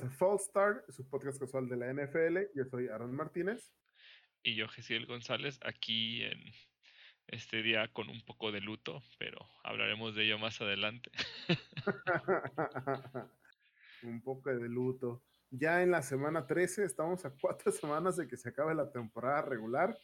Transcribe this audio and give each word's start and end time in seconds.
Bienvenidos 0.00 0.02
a 0.02 0.08
Fall 0.10 0.38
Start, 0.38 0.90
su 0.90 1.08
podcast 1.08 1.38
casual 1.38 1.68
de 1.68 1.76
la 1.76 1.92
NFL. 1.92 2.38
Yo 2.54 2.64
soy 2.64 2.88
Aaron 2.88 3.14
Martínez. 3.14 3.70
Y 4.42 4.54
yo, 4.54 4.68
Gesiel 4.68 5.06
González, 5.06 5.58
aquí 5.62 6.22
en 6.22 6.38
este 7.26 7.62
día 7.62 7.88
con 7.92 8.08
un 8.08 8.24
poco 8.24 8.50
de 8.50 8.60
luto, 8.60 9.02
pero 9.18 9.38
hablaremos 9.62 10.14
de 10.14 10.24
ello 10.24 10.38
más 10.38 10.60
adelante. 10.60 11.10
un 14.02 14.22
poco 14.22 14.50
de 14.50 14.68
luto. 14.68 15.22
Ya 15.50 15.82
en 15.82 15.90
la 15.90 16.02
semana 16.02 16.46
13, 16.46 16.84
estamos 16.84 17.24
a 17.24 17.34
cuatro 17.38 17.70
semanas 17.72 18.16
de 18.16 18.26
que 18.26 18.36
se 18.36 18.48
acabe 18.48 18.74
la 18.74 18.90
temporada 18.90 19.42
regular. 19.42 19.98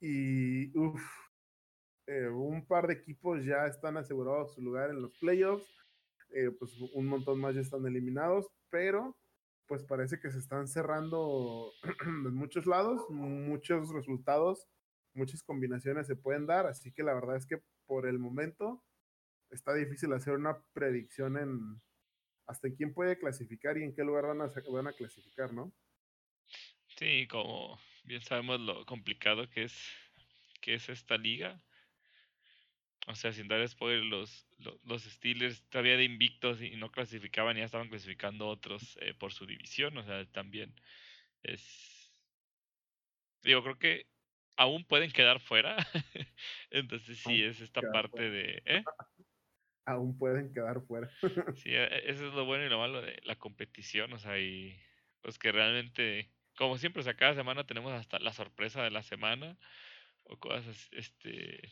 Y 0.00 0.76
uff, 0.78 1.02
eh, 2.06 2.28
un 2.28 2.66
par 2.66 2.86
de 2.86 2.94
equipos 2.94 3.44
ya 3.44 3.66
están 3.66 3.96
asegurados 3.96 4.54
su 4.54 4.60
lugar 4.60 4.90
en 4.90 5.00
los 5.00 5.16
playoffs. 5.18 5.66
Eh, 6.30 6.50
pues 6.50 6.72
un 6.92 7.06
montón 7.06 7.40
más 7.40 7.54
ya 7.54 7.62
están 7.62 7.86
eliminados, 7.86 8.46
pero 8.70 9.18
pues 9.66 9.84
parece 9.84 10.18
que 10.18 10.30
se 10.30 10.38
están 10.38 10.66
cerrando 10.66 11.72
en 12.06 12.34
muchos 12.34 12.66
lados, 12.66 13.08
muchos 13.10 13.92
resultados, 13.92 14.66
muchas 15.14 15.42
combinaciones 15.42 16.06
se 16.06 16.16
pueden 16.16 16.46
dar, 16.46 16.66
así 16.66 16.92
que 16.92 17.02
la 17.02 17.14
verdad 17.14 17.36
es 17.36 17.46
que 17.46 17.62
por 17.86 18.06
el 18.06 18.18
momento 18.18 18.82
está 19.50 19.74
difícil 19.74 20.12
hacer 20.12 20.34
una 20.34 20.62
predicción 20.72 21.36
en 21.36 21.82
hasta 22.46 22.68
en 22.68 22.76
quién 22.76 22.94
puede 22.94 23.18
clasificar 23.18 23.76
y 23.76 23.84
en 23.84 23.94
qué 23.94 24.02
lugar 24.02 24.26
van 24.26 24.40
a, 24.40 24.46
van 24.72 24.86
a 24.86 24.92
clasificar, 24.94 25.52
¿no? 25.52 25.70
Sí, 26.96 27.28
como 27.28 27.78
bien 28.04 28.22
sabemos 28.22 28.58
lo 28.60 28.86
complicado 28.86 29.48
que 29.50 29.64
es 29.64 29.92
que 30.62 30.74
es 30.74 30.88
esta 30.88 31.16
liga 31.18 31.62
o 33.06 33.14
sea, 33.14 33.32
sin 33.32 33.48
dar 33.48 33.66
spoiler, 33.66 34.04
los, 34.04 34.46
los, 34.84 35.02
Steelers 35.02 35.62
todavía 35.70 35.96
de 35.96 36.04
invictos 36.04 36.60
y 36.60 36.76
no 36.76 36.90
clasificaban, 36.90 37.56
ya 37.56 37.64
estaban 37.64 37.88
clasificando 37.88 38.48
otros 38.48 38.98
eh, 39.00 39.14
por 39.14 39.32
su 39.32 39.46
división. 39.46 39.96
O 39.96 40.04
sea, 40.04 40.26
también 40.26 40.74
es. 41.42 42.12
Digo, 43.42 43.62
creo 43.62 43.78
que 43.78 44.06
aún 44.56 44.84
pueden 44.84 45.10
quedar 45.10 45.40
fuera. 45.40 45.76
Entonces, 46.70 47.18
sí, 47.18 47.42
es 47.42 47.60
esta 47.60 47.80
parte 47.80 48.30
de. 48.30 48.62
¿eh? 48.66 48.84
Aún 49.86 50.18
pueden 50.18 50.52
quedar 50.52 50.82
fuera. 50.82 51.08
sí, 51.56 51.70
e, 51.70 52.10
eso 52.10 52.28
es 52.28 52.34
lo 52.34 52.44
bueno 52.44 52.66
y 52.66 52.68
lo 52.68 52.78
malo 52.78 53.00
de 53.00 53.22
la 53.24 53.36
competición. 53.36 54.12
O 54.12 54.18
sea, 54.18 54.38
y 54.38 54.78
pues 55.22 55.38
que 55.38 55.50
realmente, 55.50 56.30
como 56.58 56.76
siempre, 56.76 57.00
o 57.00 57.02
sea, 57.04 57.14
cada 57.14 57.34
semana 57.34 57.66
tenemos 57.66 57.92
hasta 57.92 58.18
la 58.18 58.34
sorpresa 58.34 58.82
de 58.82 58.90
la 58.90 59.02
semana 59.02 59.56
o 60.24 60.38
cosas, 60.38 60.90
este 60.92 61.70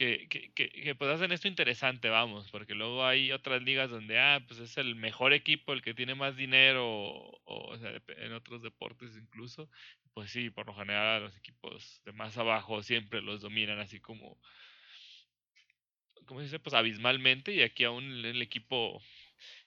que, 0.00 0.28
que, 0.30 0.70
que, 0.70 0.94
pues 0.94 1.10
hacen 1.10 1.30
esto 1.30 1.46
interesante, 1.46 2.08
vamos, 2.08 2.50
porque 2.50 2.74
luego 2.74 3.04
hay 3.04 3.32
otras 3.32 3.62
ligas 3.62 3.90
donde, 3.90 4.18
ah, 4.18 4.42
pues 4.48 4.58
es 4.58 4.78
el 4.78 4.94
mejor 4.94 5.34
equipo, 5.34 5.74
el 5.74 5.82
que 5.82 5.92
tiene 5.92 6.14
más 6.14 6.36
dinero, 6.36 6.86
o, 7.44 7.76
sea, 7.78 8.00
en 8.16 8.32
otros 8.32 8.62
deportes 8.62 9.14
incluso, 9.18 9.68
pues 10.14 10.30
sí, 10.30 10.48
por 10.48 10.66
lo 10.66 10.74
general 10.74 11.24
los 11.24 11.36
equipos 11.36 12.00
de 12.06 12.12
más 12.12 12.38
abajo 12.38 12.82
siempre 12.82 13.20
los 13.20 13.42
dominan 13.42 13.78
así 13.78 14.00
como, 14.00 14.40
¿cómo 16.24 16.40
se 16.40 16.44
dice? 16.44 16.60
Pues 16.60 16.72
abismalmente, 16.72 17.52
y 17.52 17.60
aquí 17.60 17.84
aún 17.84 18.24
el 18.24 18.40
equipo 18.40 19.02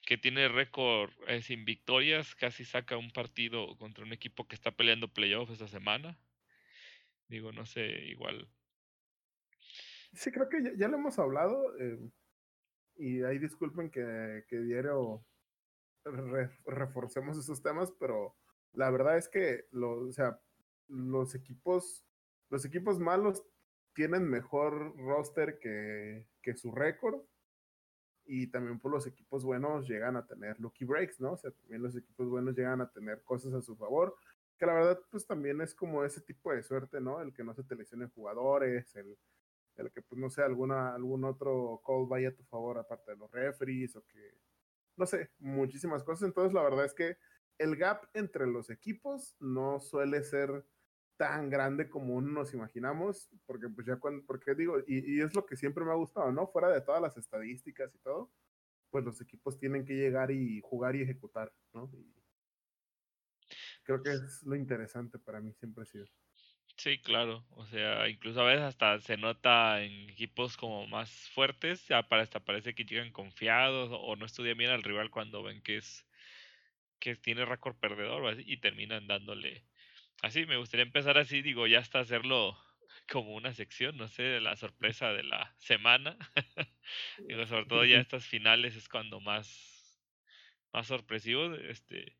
que 0.02 0.17
tiene 0.17 0.48
récord 0.48 1.11
eh, 1.28 1.44
sin 1.44 1.64
victorias 1.64 2.34
casi 2.34 2.66
saca 2.66 2.98
un 2.98 3.11
partido 3.11 3.78
contra 3.78 4.04
un 4.04 4.14
equipo 4.14 4.48
que 4.48 4.56
está 4.56 4.72
peleando 4.72 5.14
playoffs 5.14 5.52
esta 5.52 5.67
semana. 5.67 6.17
Digo, 7.28 7.52
no 7.52 7.67
sé, 7.67 8.06
igual 8.08 8.48
Sí, 10.14 10.31
creo 10.31 10.47
que 10.50 10.75
ya, 10.78 10.88
lo 10.88 10.97
hemos 10.97 11.17
hablado. 11.19 11.75
Eh, 11.80 12.00
y 12.95 13.23
ahí 13.23 13.39
disculpen 13.39 13.89
que, 13.89 14.45
que 14.47 14.59
diario 14.59 15.25
reforcemos 16.66 17.38
esos 17.38 17.61
temas, 17.61 17.92
pero 18.00 18.36
la 18.73 18.92
verdad 18.92 19.17
es 19.17 19.30
que 19.30 19.66
o 19.72 20.11
sea, 20.11 20.39
los 20.88 21.33
equipos, 21.36 22.05
los 22.50 22.66
equipos 22.66 23.00
malos 23.00 23.43
tienen 23.93 24.30
mejor 24.30 24.95
roster 24.98 25.60
que, 25.60 26.27
que 26.42 26.55
su 26.55 26.71
récord. 26.71 27.21
Y 28.26 28.48
también 28.48 28.80
por 28.80 28.92
pues, 28.92 29.05
los 29.05 29.14
equipos 29.14 29.43
buenos 29.43 29.87
llegan 29.87 30.16
a 30.16 30.26
tener 30.26 30.58
lucky 30.60 30.86
breaks, 30.86 31.20
¿no? 31.20 31.33
O 31.33 31.37
sea, 31.37 31.52
también 31.52 31.83
los 31.83 31.95
equipos 31.95 32.30
buenos 32.30 32.55
llegan 32.55 32.80
a 32.80 32.89
tener 32.89 33.21
cosas 33.23 33.54
a 33.54 33.61
su 33.61 33.76
favor. 33.76 34.16
Que 34.58 34.66
la 34.66 34.73
verdad, 34.73 34.99
pues 35.11 35.27
también 35.27 35.60
es 35.60 35.76
como 35.76 36.05
ese 36.05 36.21
tipo 36.21 36.54
de 36.54 36.64
suerte, 36.64 37.02
¿no? 37.02 37.21
El 37.21 37.33
que 37.33 37.43
no 37.43 37.54
se 37.54 37.64
te 37.64 37.76
lesionen 37.76 38.10
jugadores, 38.11 38.95
el, 38.95 39.17
el 39.78 39.92
que, 39.92 40.02
pues, 40.02 40.20
no 40.20 40.30
sé, 40.30 40.44
alguna, 40.44 40.94
algún 40.94 41.23
otro 41.26 41.82
call 41.86 42.08
vaya 42.08 42.30
a 42.30 42.36
tu 42.36 42.44
favor 42.44 42.78
aparte 42.78 43.11
de 43.11 43.17
los 43.17 43.32
referees 43.32 43.95
o 43.95 44.06
que, 44.06 44.38
no 44.98 45.06
sé, 45.06 45.32
muchísimas 45.39 46.04
cosas. 46.04 46.28
Entonces, 46.28 46.54
la 46.54 46.64
verdad 46.64 46.86
es 46.86 46.94
que 46.94 47.17
el 47.58 47.76
gap 47.76 48.10
entre 48.14 48.48
los 48.48 48.70
equipos 48.70 49.36
no 49.39 49.80
suele 49.80 50.23
ser 50.23 50.66
tan 51.17 51.50
grande 51.50 51.89
como 51.89 52.16
uno 52.16 52.32
nos 52.32 52.54
imaginamos, 52.54 53.30
porque 53.45 53.70
pues 53.70 53.86
ya 53.88 53.98
cuando, 53.98 54.26
porque 54.26 54.56
digo, 54.56 54.80
y, 54.88 55.17
y, 55.17 55.22
es 55.22 55.36
lo 55.36 55.45
que 55.45 55.56
siempre 55.56 55.86
me 55.86 55.92
ha 55.92 55.95
gustado, 55.95 56.32
¿no? 56.32 56.48
Fuera 56.48 56.70
de 56.70 56.82
todas 56.82 57.02
las 57.02 57.16
estadísticas 57.17 57.94
y 57.94 58.00
todo, 58.00 58.32
pues 58.90 59.05
los 59.05 59.22
equipos 59.22 59.60
tienen 59.60 59.86
que 59.86 59.94
llegar 59.94 60.32
y 60.32 60.61
jugar 60.61 60.95
y 60.95 61.04
ejecutar, 61.04 61.54
¿no? 61.73 61.90
Y 61.94 62.14
creo 63.84 64.02
que 64.02 64.11
es 64.11 64.44
lo 64.44 64.55
interesante 64.55 65.20
para 65.20 65.42
mí, 65.42 65.54
siempre 65.54 65.84
ha 65.84 65.86
sido. 65.86 66.08
Sí, 66.78 66.98
claro. 67.00 67.45
O 67.52 67.66
sea, 67.66 68.10
incluso 68.10 68.42
a 68.42 68.45
veces 68.45 68.64
hasta 68.64 69.00
se 69.00 69.16
nota 69.17 69.82
en 69.84 70.10
equipos 70.10 70.58
como 70.58 70.86
más 70.88 71.30
fuertes, 71.30 71.88
ya 71.88 72.00
hasta 72.10 72.44
parece 72.44 72.73
que 72.76 72.84
llegan 72.86 73.11
confiados 73.11 73.89
o 73.94 74.16
no 74.16 74.26
estudian 74.26 74.58
bien 74.58 74.72
al 74.72 74.84
rival 74.84 75.10
cuando 75.11 75.44
ven 75.44 75.61
que 75.61 75.78
es 75.78 76.06
que 77.00 77.16
tiene 77.16 77.45
récord 77.45 77.78
perdedor 77.78 78.39
y 78.39 78.58
terminan 78.58 79.08
dándole. 79.08 79.66
Así 80.22 80.45
me 80.45 80.58
gustaría 80.58 80.86
empezar 80.86 81.17
así, 81.17 81.42
digo, 81.42 81.67
ya 81.67 81.80
hasta 81.80 82.00
hacerlo 82.00 82.58
como 83.11 83.36
una 83.36 83.54
sección, 83.54 83.98
no 83.98 84.08
sé, 84.08 84.23
de 84.23 84.42
la 84.42 84.55
sorpresa 84.55 85.14
de 85.14 85.23
la 85.23 85.55
semana. 85.60 86.17
digo, 87.28 87.45
sobre 87.48 87.66
todo 87.66 87.86
ya 87.86 88.00
estas 88.00 88.26
finales 88.26 88.76
es 88.76 88.90
cuando 88.90 89.20
más 89.22 90.02
más 90.73 90.88
sorpresivo, 90.88 91.54
este 91.55 92.17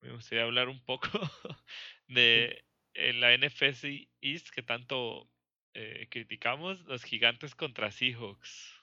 me 0.00 0.12
gustaría 0.12 0.44
hablar 0.44 0.68
un 0.68 0.84
poco 0.84 1.08
de 2.08 2.64
en 2.94 3.20
la 3.20 3.36
NFC 3.36 4.08
East 4.20 4.50
que 4.50 4.62
tanto 4.62 5.28
eh, 5.74 6.06
criticamos, 6.10 6.80
los 6.86 7.04
gigantes 7.04 7.54
contra 7.54 7.90
Seahawks. 7.90 8.80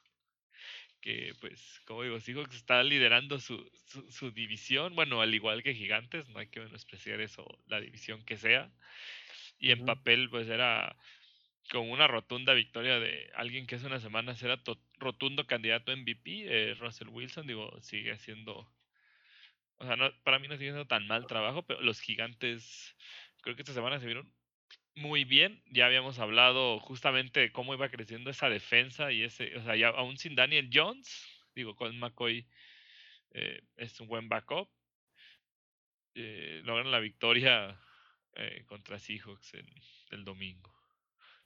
Que 1.00 1.34
pues, 1.40 1.82
como 1.86 2.04
digo, 2.04 2.20
Seahawks 2.20 2.56
está 2.56 2.84
liderando 2.84 3.40
su, 3.40 3.72
su, 4.10 4.32
división, 4.32 4.94
bueno, 4.94 5.22
al 5.22 5.34
igual 5.34 5.64
que 5.64 5.74
gigantes, 5.74 6.28
no 6.30 6.40
hay 6.40 6.48
que 6.48 6.60
menospreciar 6.60 7.22
eso, 7.22 7.48
la 7.68 7.82
división 7.82 8.24
que 8.24 8.38
sea. 8.38 8.72
Y 9.58 9.72
en 9.72 9.86
papel, 9.86 10.30
pues 10.30 10.48
era 10.50 10.96
como 11.72 11.92
una 11.94 12.08
rotunda 12.08 12.54
victoria 12.54 13.00
de 13.00 13.32
alguien 13.36 13.66
que 13.66 13.76
hace 13.76 13.88
unas 13.88 14.02
semanas 14.02 14.42
era 14.44 14.62
rotundo 14.98 15.48
candidato 15.48 15.92
a 15.92 15.96
MVP, 15.96 16.46
eh, 16.48 16.76
Russell 16.76 17.08
Wilson, 17.10 17.48
digo, 17.48 17.80
sigue 17.82 18.12
haciendo, 18.12 18.70
o 19.78 19.86
sea, 19.86 19.96
no, 19.96 20.12
para 20.24 20.40
mí 20.40 20.48
no 20.48 20.56
sigue 20.56 20.70
haciendo 20.70 20.88
tan 20.88 21.08
mal 21.08 21.28
trabajo, 21.28 21.64
pero 21.64 21.82
los 21.82 22.02
gigantes 22.02 22.96
Creo 23.42 23.56
que 23.56 23.64
esta 23.64 23.74
semana 23.74 24.00
se 24.00 24.06
vieron 24.06 24.32
muy 24.96 25.24
bien. 25.26 25.62
Ya 25.72 25.86
habíamos 25.86 26.20
hablado 26.20 26.80
justamente 26.80 27.40
de 27.40 27.52
cómo 27.52 27.74
iba 27.74 27.90
creciendo 27.90 28.30
esa 28.30 28.50
defensa 28.50 29.12
y 29.12 29.24
ese, 29.24 29.56
o 29.58 29.64
sea, 29.64 29.76
ya 29.76 29.90
aún 29.90 30.18
sin 30.18 30.36
Daniel 30.36 30.70
Jones, 30.72 31.26
digo, 31.56 31.76
con 31.76 31.98
McCoy 31.98 32.48
eh, 33.32 33.62
es 33.78 34.00
un 34.00 34.08
buen 34.08 34.30
backup. 34.30 34.70
Eh, 36.14 36.62
logran 36.66 36.92
la 36.92 37.00
victoria 37.00 37.80
eh, 38.34 38.64
contra 38.66 39.00
Seahawks 39.00 39.54
en, 39.54 39.66
el 40.12 40.26
domingo. 40.26 40.74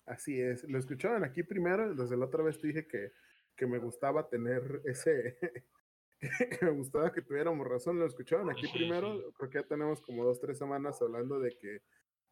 Así 0.06 0.40
es, 0.40 0.64
lo 0.64 0.80
escucharon 0.80 1.24
aquí 1.24 1.44
primero, 1.44 1.94
desde 1.94 2.18
la 2.18 2.26
otra 2.26 2.44
vez 2.44 2.60
te 2.60 2.68
dije 2.68 2.88
que, 2.88 3.12
que 3.56 3.68
me 3.68 3.78
gustaba 3.78 4.28
tener 4.28 4.82
ese, 4.86 5.38
me 6.62 6.72
gustaba 6.72 7.12
que 7.12 7.22
tuviéramos 7.22 7.68
razón, 7.68 8.00
lo 8.00 8.06
escucharon 8.06 8.50
aquí 8.50 8.68
primero, 8.68 9.32
creo 9.34 9.50
que 9.50 9.60
ya 9.60 9.68
tenemos 9.68 10.02
como 10.02 10.24
dos, 10.24 10.40
tres 10.40 10.58
semanas 10.58 11.02
hablando 11.02 11.40
de 11.40 11.58
que 11.58 11.82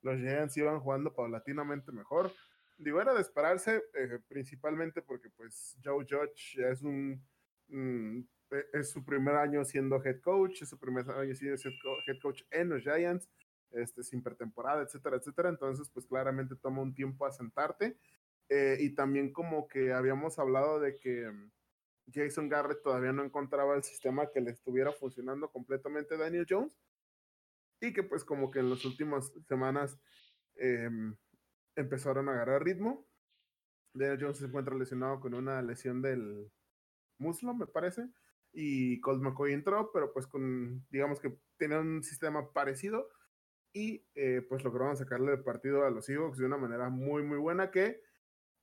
los 0.01 0.18
Giants 0.18 0.57
iban 0.57 0.80
jugando 0.80 1.13
paulatinamente 1.13 1.91
mejor. 1.91 2.31
Digo, 2.77 3.01
era 3.01 3.13
de 3.13 3.21
esperarse, 3.21 3.83
eh, 3.94 4.19
principalmente 4.27 5.01
porque 5.01 5.30
pues 5.30 5.77
Joe 5.83 6.06
Judge 6.09 6.57
ya 6.57 6.69
es 6.69 6.81
un, 6.81 7.24
mm, 7.68 8.19
e, 8.51 8.65
es 8.74 8.91
su 8.91 9.06
primer 9.06 9.35
año 9.35 9.63
siendo 9.63 10.03
head 10.03 10.21
coach, 10.21 10.62
es 10.62 10.69
su 10.69 10.79
primer 10.79 11.09
año 11.09 11.33
siendo 11.36 11.62
head 12.07 12.19
coach 12.21 12.41
en 12.51 12.69
los 12.69 12.81
Giants, 12.83 13.29
este, 13.71 14.03
sin 14.03 14.21
pretemporada, 14.21 14.83
etcétera, 14.83 15.18
etcétera. 15.18 15.50
Entonces, 15.50 15.89
pues 15.89 16.06
claramente 16.06 16.56
toma 16.56 16.81
un 16.81 16.94
tiempo 16.94 17.25
asentarte. 17.25 17.97
Eh, 18.50 18.77
y 18.79 18.94
también 18.94 19.31
como 19.31 19.68
que 19.68 19.94
habíamos 19.94 20.38
hablado 20.38 20.79
de 20.79 21.00
que 21.00 21.31
Jason 22.11 22.50
Garrett 22.50 22.81
todavía 22.81 23.13
no 23.13 23.23
encontraba 23.23 23.75
el 23.75 23.83
sistema 23.83 24.29
que 24.31 24.41
le 24.41 24.51
estuviera 24.51 24.91
funcionando 24.91 25.50
completamente 25.51 26.15
a 26.15 26.17
Daniel 26.17 26.45
Jones 26.50 26.77
y 27.81 27.94
que 27.94 28.03
pues 28.03 28.23
como 28.23 28.51
que 28.51 28.59
en 28.59 28.69
las 28.69 28.85
últimas 28.85 29.31
semanas 29.47 30.00
em, 30.55 31.15
empezaron 31.75 32.29
a 32.29 32.33
agarrar 32.33 32.63
ritmo. 32.63 33.07
Daniel 33.94 34.19
Jones 34.21 34.38
se 34.38 34.45
encuentra 34.45 34.75
lesionado 34.75 35.19
con 35.19 35.33
una 35.33 35.61
lesión 35.61 36.01
del 36.01 36.51
muslo, 37.19 37.53
me 37.53 37.67
parece. 37.67 38.09
y 38.51 39.01
Colt 39.01 39.21
McCoy 39.21 39.53
entró, 39.53 39.91
pero 39.91 40.13
pues 40.13 40.27
con, 40.27 40.85
digamos 40.89 41.19
que 41.19 41.39
tenía 41.57 41.79
un 41.79 42.03
sistema 42.03 42.53
parecido 42.53 43.09
y 43.73 44.05
eh, 44.13 44.45
pues 44.47 44.63
lograron 44.63 44.95
sacarle 44.95 45.33
el 45.33 45.44
partido 45.44 45.85
a 45.85 45.89
los 45.89 46.05
Seahawks 46.05 46.38
de 46.38 46.45
una 46.45 46.57
manera 46.57 46.89
muy, 46.89 47.23
muy 47.23 47.39
buena 47.39 47.71
que 47.71 48.01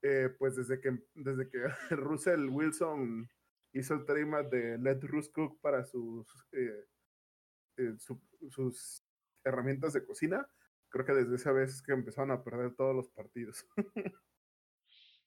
eh, 0.02 0.28
pues 0.38 0.56
desde 0.56 0.80
que, 0.80 0.98
desde 1.14 1.48
que 1.48 1.58
Russell 1.96 2.48
Wilson 2.48 3.28
hizo 3.72 3.94
el 3.94 4.04
trade 4.04 4.48
de 4.50 4.78
Let 4.78 5.00
Russ 5.02 5.28
Cook 5.30 5.60
para 5.60 5.84
sus, 5.84 6.26
eh, 6.52 6.86
sus 8.48 9.04
herramientas 9.44 9.92
de 9.92 10.04
cocina, 10.04 10.46
creo 10.88 11.06
que 11.06 11.12
desde 11.12 11.36
esa 11.36 11.52
vez 11.52 11.82
que 11.82 11.92
empezaron 11.92 12.30
a 12.30 12.42
perder 12.42 12.74
todos 12.74 12.94
los 12.94 13.08
partidos. 13.10 13.66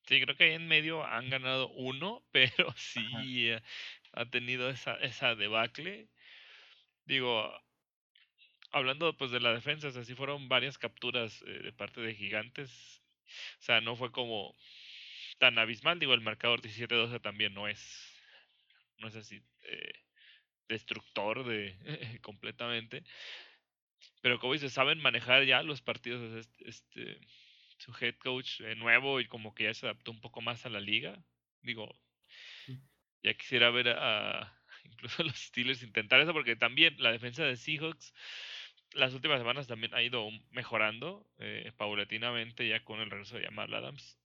Sí, 0.05 0.19
creo 0.21 0.35
que 0.35 0.43
ahí 0.43 0.51
en 0.51 0.67
medio 0.67 1.05
han 1.05 1.29
ganado 1.29 1.69
uno, 1.69 2.25
pero 2.31 2.73
sí 2.75 3.51
ha 4.11 4.29
tenido 4.29 4.69
esa, 4.69 4.95
esa 4.95 5.35
debacle. 5.35 6.09
Digo, 7.05 7.49
hablando 8.71 9.15
pues 9.15 9.31
de 9.31 9.39
la 9.39 9.53
defensa, 9.53 9.87
o 9.87 9.91
sea, 9.91 10.03
fueron 10.15 10.49
varias 10.49 10.77
capturas 10.77 11.41
eh, 11.47 11.59
de 11.63 11.73
parte 11.73 12.01
de 12.01 12.15
gigantes. 12.15 13.02
O 13.59 13.61
sea, 13.61 13.81
no 13.81 13.95
fue 13.95 14.11
como 14.11 14.55
tan 15.39 15.57
abismal. 15.57 15.99
Digo, 15.99 16.13
el 16.13 16.21
marcador 16.21 16.61
17-12 16.61 17.21
también 17.21 17.53
no 17.53 17.67
es, 17.67 18.21
no 18.99 19.07
es 19.07 19.15
así 19.15 19.41
eh, 19.63 19.93
destructor 20.67 21.45
de 21.45 21.75
completamente. 22.21 23.03
Pero 24.21 24.39
como 24.39 24.53
dices, 24.53 24.73
saben 24.73 24.99
manejar 24.99 25.45
ya 25.45 25.63
los 25.63 25.81
partidos. 25.81 26.47
Este, 26.59 27.19
su 27.77 27.93
head 27.99 28.15
coach 28.15 28.61
eh, 28.61 28.75
nuevo 28.75 29.19
y 29.19 29.27
como 29.27 29.53
que 29.53 29.65
ya 29.65 29.73
se 29.73 29.85
adaptó 29.85 30.11
un 30.11 30.21
poco 30.21 30.41
más 30.41 30.65
a 30.65 30.69
la 30.69 30.79
liga. 30.79 31.21
Digo, 31.61 31.93
ya 33.21 33.33
quisiera 33.33 33.69
ver 33.71 33.89
a, 33.89 34.61
incluso 34.85 35.21
a 35.21 35.25
los 35.25 35.37
Steelers 35.37 35.83
intentar 35.83 36.21
eso 36.21 36.33
porque 36.33 36.55
también 36.55 36.95
la 36.99 37.11
defensa 37.11 37.43
de 37.43 37.57
Seahawks 37.57 38.13
las 38.93 39.13
últimas 39.13 39.39
semanas 39.39 39.67
también 39.67 39.93
ha 39.93 40.01
ido 40.01 40.29
mejorando 40.51 41.25
eh, 41.39 41.71
paulatinamente 41.77 42.67
ya 42.67 42.83
con 42.83 42.99
el 42.99 43.09
regreso 43.09 43.37
de 43.37 43.45
Jamal 43.45 43.73
Adams. 43.73 44.19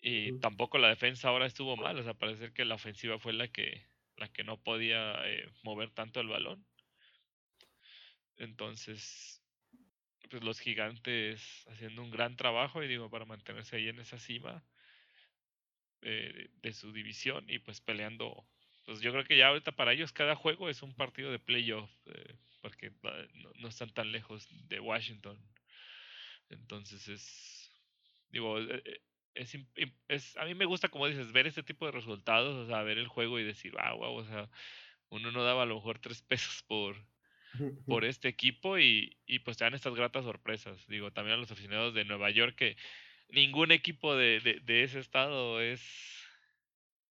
Y 0.00 0.38
tampoco 0.40 0.78
la 0.78 0.88
defensa 0.88 1.28
ahora 1.28 1.46
estuvo 1.46 1.76
mal, 1.76 1.98
o 1.98 2.02
sea, 2.02 2.14
parece 2.14 2.52
que 2.52 2.64
la 2.64 2.74
ofensiva 2.74 3.18
fue 3.20 3.32
la 3.32 3.46
que, 3.48 3.86
la 4.16 4.28
que 4.28 4.42
no 4.42 4.56
podía 4.60 5.14
eh, 5.28 5.48
mover 5.62 5.90
tanto 5.90 6.20
el 6.20 6.26
balón. 6.26 6.66
Entonces, 8.36 9.42
pues 10.28 10.42
los 10.42 10.58
gigantes 10.58 11.66
haciendo 11.68 12.02
un 12.02 12.10
gran 12.10 12.36
trabajo 12.36 12.82
y 12.82 12.88
digo, 12.88 13.10
para 13.10 13.26
mantenerse 13.26 13.76
ahí 13.76 13.88
en 13.88 14.00
esa 14.00 14.18
cima 14.18 14.64
eh, 16.00 16.48
de 16.62 16.72
su 16.72 16.92
división 16.92 17.44
y 17.48 17.60
pues 17.60 17.80
peleando. 17.80 18.44
Pues 18.86 19.00
yo 19.00 19.12
creo 19.12 19.24
que 19.24 19.36
ya 19.36 19.48
ahorita 19.48 19.72
para 19.72 19.92
ellos 19.92 20.12
cada 20.12 20.34
juego 20.34 20.68
es 20.68 20.82
un 20.82 20.94
partido 20.94 21.30
de 21.30 21.38
playoff, 21.38 21.90
eh, 22.06 22.34
porque 22.62 22.92
no, 23.58 23.68
están 23.68 23.92
tan 23.92 24.12
lejos 24.12 24.48
de 24.68 24.80
Washington. 24.80 25.38
Entonces 26.48 27.08
es, 27.08 27.72
digo, 28.30 28.58
eh, 28.60 29.02
es, 29.34 29.58
es, 30.08 30.36
a 30.36 30.44
mí 30.44 30.54
me 30.54 30.64
gusta, 30.64 30.88
como 30.88 31.06
dices, 31.06 31.32
ver 31.32 31.46
este 31.46 31.62
tipo 31.62 31.84
de 31.86 31.92
resultados, 31.92 32.54
o 32.54 32.66
sea, 32.66 32.82
ver 32.82 32.98
el 32.98 33.08
juego 33.08 33.38
y 33.38 33.44
decir, 33.44 33.72
wow, 33.72 33.98
wow, 33.98 34.14
o 34.14 34.24
sea, 34.24 34.48
uno 35.08 35.32
no 35.32 35.42
daba 35.42 35.64
a 35.64 35.66
lo 35.66 35.74
mejor 35.74 35.98
tres 35.98 36.22
pesos 36.28 36.62
por, 36.62 36.96
por 37.86 38.04
este 38.04 38.28
equipo 38.28 38.78
y, 38.78 39.18
y, 39.26 39.40
pues 39.40 39.56
te 39.56 39.64
dan 39.64 39.74
estas 39.74 39.94
gratas 39.94 40.24
sorpresas. 40.24 40.86
Digo, 40.86 41.12
también 41.12 41.34
a 41.34 41.40
los 41.40 41.50
aficionados 41.50 41.94
de 41.94 42.04
Nueva 42.04 42.30
York 42.30 42.54
que 42.56 42.76
ningún 43.28 43.72
equipo 43.72 44.14
de, 44.14 44.60
de, 44.62 44.82
ese 44.84 45.00
estado 45.00 45.60
es, 45.60 45.82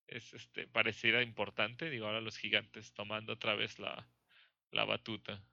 es 0.07 0.33
este, 0.33 0.67
pareciera 0.67 1.21
importante. 1.21 1.89
Digo, 1.89 2.05
ahora 2.05 2.21
los 2.21 2.37
gigantes 2.37 2.93
tomando 2.93 3.33
otra 3.33 3.55
vez 3.55 3.79
la, 3.79 4.07
la 4.71 4.85
batuta. 4.85 5.43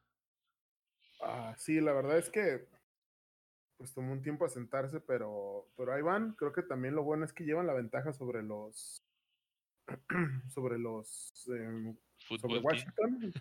Ah, 1.20 1.54
sí, 1.58 1.80
la 1.80 1.92
verdad 1.92 2.18
es 2.18 2.30
que 2.30 2.66
pues 3.76 3.94
tomó 3.94 4.12
un 4.12 4.22
tiempo 4.22 4.44
asentarse, 4.44 5.00
pero, 5.00 5.68
pero 5.76 5.92
ahí 5.92 6.02
van. 6.02 6.32
Creo 6.32 6.52
que 6.52 6.62
también 6.62 6.94
lo 6.94 7.04
bueno 7.04 7.24
es 7.24 7.32
que 7.32 7.44
llevan 7.44 7.66
la 7.66 7.74
ventaja 7.74 8.12
sobre 8.12 8.42
los 8.42 9.04
sobre 10.52 10.78
los 10.78 11.32
em, 11.48 11.96
sobre 12.40 12.58
Washington, 12.60 13.32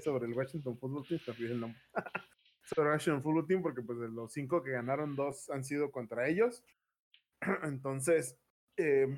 sobre, 0.00 0.26
el 0.26 0.34
Washington 0.34 0.78
Football 0.78 1.06
Team, 1.06 1.20
también 1.24 1.52
el 1.52 1.60
nombre. 1.60 1.80
sobre 2.64 2.90
Washington 2.90 3.22
Football 3.22 3.46
Team, 3.46 3.62
porque 3.62 3.82
pues 3.82 3.98
de 3.98 4.08
los 4.08 4.32
cinco 4.32 4.62
que 4.62 4.72
ganaron, 4.72 5.14
dos 5.14 5.50
han 5.50 5.64
sido 5.64 5.90
contra 5.90 6.28
ellos. 6.28 6.64
Entonces, 7.62 8.38
eh, 8.76 9.14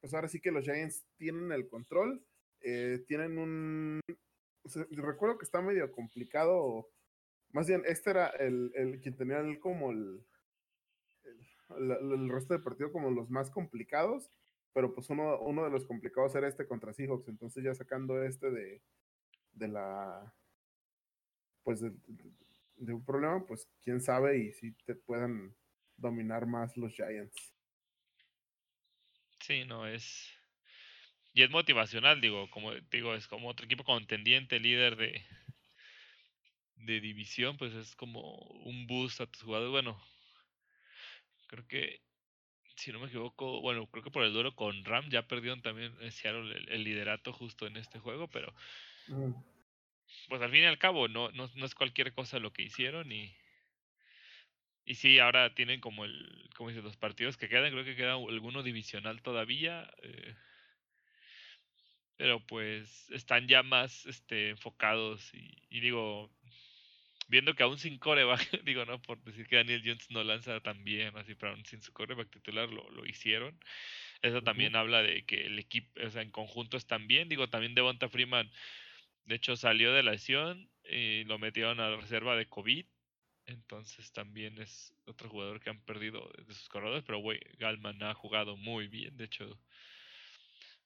pues 0.00 0.14
ahora 0.14 0.28
sí 0.28 0.40
que 0.40 0.52
los 0.52 0.64
Giants 0.64 1.04
tienen 1.16 1.50
el 1.52 1.68
control, 1.68 2.24
eh, 2.60 3.04
tienen 3.06 3.38
un... 3.38 4.00
recuerdo 4.90 5.38
que 5.38 5.44
está 5.44 5.60
medio 5.60 5.90
complicado, 5.92 6.88
más 7.52 7.66
bien, 7.66 7.82
este 7.86 8.10
era 8.10 8.28
el, 8.28 8.72
el 8.74 9.00
quien 9.00 9.16
tenía 9.16 9.38
el, 9.40 9.58
como 9.60 9.90
el, 9.90 10.24
el, 11.76 12.28
resto 12.28 12.54
del 12.54 12.62
partido 12.62 12.92
como 12.92 13.10
los 13.10 13.30
más 13.30 13.50
complicados 13.50 14.30
pero 14.72 14.94
pues 14.94 15.10
uno, 15.10 15.40
uno 15.40 15.64
de 15.64 15.70
los 15.70 15.84
complicados 15.84 16.36
era 16.36 16.46
este 16.46 16.64
contra 16.64 16.92
Seahawks, 16.92 17.26
entonces 17.26 17.64
ya 17.64 17.74
sacando 17.74 18.22
este 18.22 18.50
de, 18.50 18.80
de 19.52 19.66
la, 19.66 20.32
pues 21.64 21.80
de, 21.80 21.92
un 22.94 23.04
problema, 23.04 23.44
pues 23.44 23.68
quién 23.82 24.00
sabe 24.00 24.38
y 24.38 24.52
si 24.52 24.72
te 24.84 24.94
puedan 24.94 25.54
dominar 25.96 26.46
más 26.46 26.76
los 26.76 26.92
Giants. 26.94 27.54
Sí, 29.40 29.64
no 29.64 29.84
es. 29.86 30.37
Y 31.38 31.42
es 31.44 31.50
motivacional, 31.50 32.20
digo, 32.20 32.50
como 32.50 32.74
digo, 32.90 33.14
es 33.14 33.28
como 33.28 33.48
otro 33.48 33.64
equipo 33.64 33.84
contendiente, 33.84 34.58
líder 34.58 34.96
de, 34.96 35.24
de 36.74 37.00
división, 37.00 37.56
pues 37.56 37.72
es 37.74 37.94
como 37.94 38.34
un 38.64 38.88
boost 38.88 39.20
a 39.20 39.26
tus 39.28 39.42
jugadores. 39.42 39.70
Bueno, 39.70 40.02
creo 41.46 41.64
que 41.68 42.00
si 42.74 42.90
no 42.90 42.98
me 42.98 43.06
equivoco, 43.06 43.60
bueno, 43.60 43.86
creo 43.86 44.02
que 44.02 44.10
por 44.10 44.24
el 44.24 44.32
duelo 44.32 44.56
con 44.56 44.84
Ram 44.84 45.10
ya 45.10 45.28
perdieron 45.28 45.62
también 45.62 45.94
Seattle 46.10 46.56
el, 46.74 46.82
liderato 46.82 47.32
justo 47.32 47.68
en 47.68 47.76
este 47.76 48.00
juego, 48.00 48.26
pero 48.26 48.52
mm. 49.06 49.30
pues 50.28 50.42
al 50.42 50.50
fin 50.50 50.62
y 50.62 50.66
al 50.66 50.78
cabo 50.78 51.06
no, 51.06 51.30
no, 51.30 51.48
no, 51.54 51.66
es 51.66 51.76
cualquier 51.76 52.12
cosa 52.14 52.40
lo 52.40 52.52
que 52.52 52.64
hicieron 52.64 53.12
y 53.12 53.32
y 54.84 54.96
sí, 54.96 55.20
ahora 55.20 55.54
tienen 55.54 55.80
como 55.80 56.04
el, 56.04 56.50
como 56.56 56.70
dices, 56.70 56.82
los 56.82 56.96
partidos 56.96 57.36
que 57.36 57.48
quedan, 57.48 57.70
creo 57.70 57.84
que 57.84 57.94
queda 57.94 58.14
alguno 58.14 58.64
divisional 58.64 59.22
todavía, 59.22 59.88
eh, 60.02 60.34
pero 62.18 62.44
pues 62.46 63.08
están 63.10 63.48
ya 63.48 63.62
más 63.62 64.04
este, 64.06 64.50
enfocados 64.50 65.32
y, 65.32 65.56
y 65.70 65.80
digo, 65.80 66.30
viendo 67.28 67.54
que 67.54 67.62
aún 67.62 67.78
sin 67.78 67.98
coreback, 67.98 68.40
digo, 68.64 68.84
no 68.84 69.00
por 69.00 69.22
decir 69.22 69.46
que 69.46 69.56
Daniel 69.56 69.82
Jones 69.84 70.10
no 70.10 70.24
lanza 70.24 70.60
tan 70.60 70.82
bien, 70.84 71.16
así, 71.16 71.34
pero 71.34 71.52
aún 71.52 71.64
sin 71.64 71.80
su 71.80 71.92
coreback 71.92 72.28
titular 72.30 72.68
lo, 72.68 72.90
lo 72.90 73.06
hicieron. 73.06 73.58
Eso 74.20 74.42
también 74.42 74.74
habla 74.74 75.00
de 75.02 75.24
que 75.24 75.46
el 75.46 75.58
equipo, 75.60 75.88
o 76.04 76.10
sea, 76.10 76.22
en 76.22 76.32
conjunto 76.32 76.76
están 76.76 77.06
bien. 77.06 77.28
Digo, 77.28 77.48
también 77.48 77.76
Devonta 77.76 78.08
Freeman, 78.08 78.50
de 79.26 79.36
hecho, 79.36 79.56
salió 79.56 79.92
de 79.92 80.02
la 80.02 80.12
lesión 80.12 80.68
y 80.90 81.22
lo 81.24 81.38
metieron 81.38 81.78
a 81.78 81.90
la 81.90 81.96
reserva 81.98 82.34
de 82.34 82.46
COVID. 82.46 82.84
Entonces 83.46 84.12
también 84.12 84.58
es 84.60 84.92
otro 85.06 85.30
jugador 85.30 85.60
que 85.60 85.70
han 85.70 85.80
perdido 85.80 86.30
de 86.46 86.52
sus 86.52 86.68
corredores, 86.68 87.04
pero 87.06 87.18
güey, 87.18 87.40
Galman 87.58 88.02
ha 88.02 88.12
jugado 88.12 88.56
muy 88.56 88.88
bien. 88.88 89.16
De 89.16 89.24
hecho, 89.24 89.58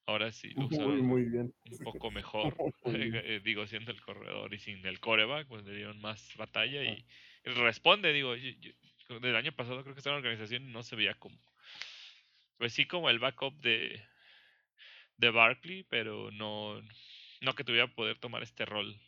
Ahora 0.06 0.32
sí 0.32 0.50
lo 0.50 0.66
usaron 0.66 1.00
muy, 1.06 1.24
bien. 1.24 1.54
un 1.70 1.78
poco 1.78 2.10
mejor, 2.10 2.56
eh, 2.86 3.40
digo, 3.44 3.66
siendo 3.66 3.92
el 3.92 4.00
corredor 4.00 4.52
y 4.52 4.58
sin 4.58 4.84
el 4.84 4.98
coreback, 4.98 5.46
pues 5.46 5.64
le 5.64 5.76
dieron 5.76 6.00
más 6.00 6.34
batalla 6.36 6.82
y, 6.82 7.04
responde, 7.44 8.12
digo, 8.12 8.34
yo, 8.34 8.72
del 9.20 9.36
año 9.36 9.52
pasado 9.52 9.82
creo 9.82 9.94
que 9.94 10.00
esta 10.00 10.14
organización 10.14 10.72
no 10.72 10.82
se 10.82 10.96
veía 10.96 11.14
como, 11.14 11.38
pues 12.58 12.72
sí 12.72 12.86
como 12.86 13.10
el 13.10 13.20
backup 13.20 13.54
de, 13.60 14.02
de 15.18 15.30
Barkley, 15.30 15.84
pero 15.84 16.30
no, 16.32 16.80
no 17.40 17.54
que 17.54 17.64
tuviera 17.64 17.86
poder 17.86 18.18
tomar 18.18 18.42
este 18.42 18.64
rol. 18.64 18.98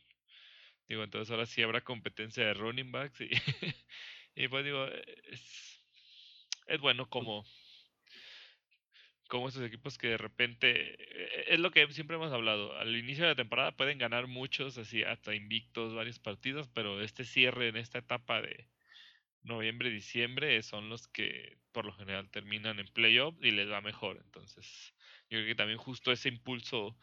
Digo, 0.89 1.03
entonces 1.03 1.31
ahora 1.31 1.47
sí 1.47 1.63
habrá 1.63 1.81
competencia 1.81 2.45
de 2.45 2.55
running 2.55 2.93
backs 2.93 3.21
y, 3.21 3.31
y 4.37 4.49
pues 4.49 4.65
digo, 4.65 4.87
es, 4.87 5.83
es 6.67 6.81
bueno 6.81 7.09
como 7.09 7.45
como 9.29 9.49
estos 9.49 9.63
equipos 9.65 9.99
que 9.99 10.09
de 10.09 10.19
repente, 10.19 10.95
eh, 10.99 11.45
es 11.49 11.61
lo 11.61 11.71
que 11.71 11.87
siempre 11.93 12.17
hemos 12.17 12.33
hablado, 12.33 12.77
al 12.77 12.97
inicio 12.97 13.25
de 13.25 13.31
la 13.31 13.37
temporada 13.37 13.77
pueden 13.77 13.99
ganar 13.99 14.27
muchos, 14.27 14.79
así 14.79 15.03
hasta 15.03 15.35
invictos, 15.35 15.95
varios 15.95 16.19
partidos, 16.19 16.69
pero 16.69 17.01
este 17.03 17.25
cierre 17.25 17.69
en 17.69 17.77
esta 17.77 17.99
etapa 17.99 18.43
de 18.43 18.69
noviembre, 19.43 19.91
diciembre 19.91 20.63
son 20.63 20.89
los 20.89 21.09
que 21.09 21.59
por 21.73 21.85
lo 21.85 21.93
general 21.93 22.31
terminan 22.31 22.79
en 22.79 22.89
playoff 22.89 23.35
y 23.43 23.51
les 23.51 23.71
va 23.71 23.81
mejor. 23.81 24.21
Entonces, 24.25 24.95
yo 25.31 25.39
creo 25.39 25.47
que 25.47 25.55
también 25.55 25.79
justo 25.79 26.13
ese 26.13 26.29
impulso 26.29 26.97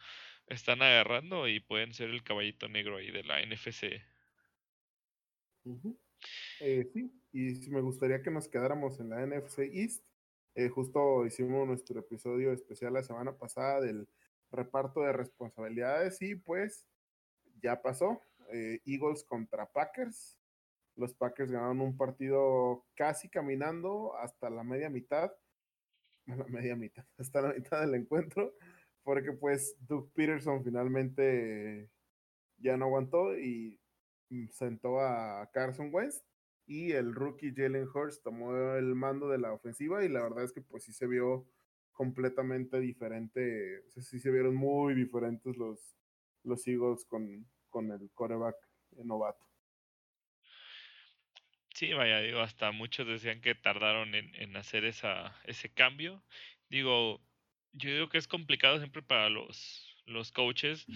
están 0.48 0.82
agarrando 0.82 1.48
y 1.48 1.60
pueden 1.60 1.92
ser 1.94 2.10
el 2.10 2.22
caballito 2.22 2.68
negro 2.68 2.96
ahí 2.96 3.10
de 3.10 3.24
la 3.24 3.40
NFC. 3.44 4.02
Eh, 6.60 6.88
sí, 6.92 7.12
y 7.32 7.70
me 7.70 7.80
gustaría 7.80 8.22
que 8.22 8.30
nos 8.30 8.48
quedáramos 8.48 8.98
en 9.00 9.10
la 9.10 9.26
NFC 9.26 9.60
East 9.72 10.04
eh, 10.54 10.68
justo 10.68 11.24
hicimos 11.24 11.66
nuestro 11.66 12.00
episodio 12.00 12.52
especial 12.52 12.92
la 12.92 13.02
semana 13.02 13.36
pasada 13.36 13.80
del 13.80 14.06
reparto 14.50 15.00
de 15.00 15.12
responsabilidades 15.12 16.20
y 16.20 16.34
pues 16.34 16.86
ya 17.62 17.80
pasó. 17.80 18.20
Eh, 18.52 18.80
Eagles 18.84 19.24
contra 19.24 19.66
Packers. 19.66 20.38
Los 20.94 21.14
Packers 21.14 21.50
ganaron 21.50 21.80
un 21.80 21.96
partido 21.96 22.84
casi 22.94 23.30
caminando 23.30 24.14
hasta 24.18 24.50
la 24.50 24.62
media 24.62 24.90
mitad. 24.90 25.32
La 26.26 26.44
media 26.44 26.76
mitad, 26.76 27.04
hasta 27.18 27.40
la 27.42 27.52
mitad 27.52 27.80
del 27.80 27.94
encuentro. 27.94 28.54
Porque 29.02 29.32
pues 29.32 29.74
Doug 29.80 30.12
Peterson 30.12 30.62
finalmente 30.62 31.90
ya 32.58 32.76
no 32.76 32.84
aguantó 32.84 33.36
y 33.36 33.80
sentó 34.50 35.00
a 35.00 35.50
Carson 35.52 35.90
Wentz 35.92 36.22
y 36.66 36.92
el 36.92 37.14
rookie 37.14 37.52
Jalen 37.54 37.88
Hurst 37.92 38.22
tomó 38.22 38.74
el 38.74 38.94
mando 38.94 39.28
de 39.28 39.38
la 39.38 39.52
ofensiva 39.52 40.04
y 40.04 40.08
la 40.08 40.22
verdad 40.22 40.44
es 40.44 40.52
que 40.52 40.60
pues 40.60 40.84
sí 40.84 40.92
se 40.92 41.06
vio 41.06 41.46
completamente 41.92 42.80
diferente, 42.80 43.80
o 43.86 43.90
sea, 43.90 44.02
sí 44.02 44.18
se 44.18 44.30
vieron 44.30 44.54
muy 44.54 44.94
diferentes 44.94 45.56
los, 45.56 45.96
los 46.42 46.66
Eagles 46.66 47.04
con, 47.04 47.46
con 47.68 47.90
el 47.90 48.10
coreback 48.14 48.56
novato. 49.04 49.46
Sí, 51.74 51.92
vaya, 51.94 52.20
digo, 52.20 52.40
hasta 52.40 52.70
muchos 52.70 53.06
decían 53.06 53.40
que 53.40 53.54
tardaron 53.54 54.14
en, 54.14 54.34
en 54.34 54.56
hacer 54.56 54.84
esa, 54.84 55.34
ese 55.44 55.72
cambio. 55.72 56.22
Digo, 56.68 57.20
yo 57.72 57.90
digo 57.90 58.08
que 58.08 58.18
es 58.18 58.28
complicado 58.28 58.78
siempre 58.78 59.02
para 59.02 59.28
los, 59.30 59.91
los 60.06 60.32
coaches, 60.32 60.86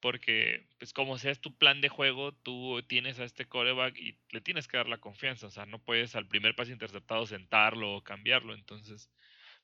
porque 0.00 0.66
pues 0.78 0.92
como 0.92 1.18
sea 1.18 1.32
es 1.32 1.40
tu 1.40 1.56
plan 1.56 1.80
de 1.80 1.88
juego, 1.88 2.32
tú 2.32 2.82
tienes 2.88 3.18
a 3.18 3.24
este 3.24 3.46
coreback 3.46 3.98
y 3.98 4.18
le 4.30 4.40
tienes 4.40 4.68
que 4.68 4.76
dar 4.76 4.88
la 4.88 4.98
confianza, 4.98 5.46
o 5.46 5.50
sea, 5.50 5.66
no 5.66 5.78
puedes 5.82 6.16
al 6.16 6.26
primer 6.26 6.54
pase 6.54 6.72
interceptado 6.72 7.26
sentarlo 7.26 7.96
o 7.96 8.04
cambiarlo, 8.04 8.54
entonces, 8.54 9.10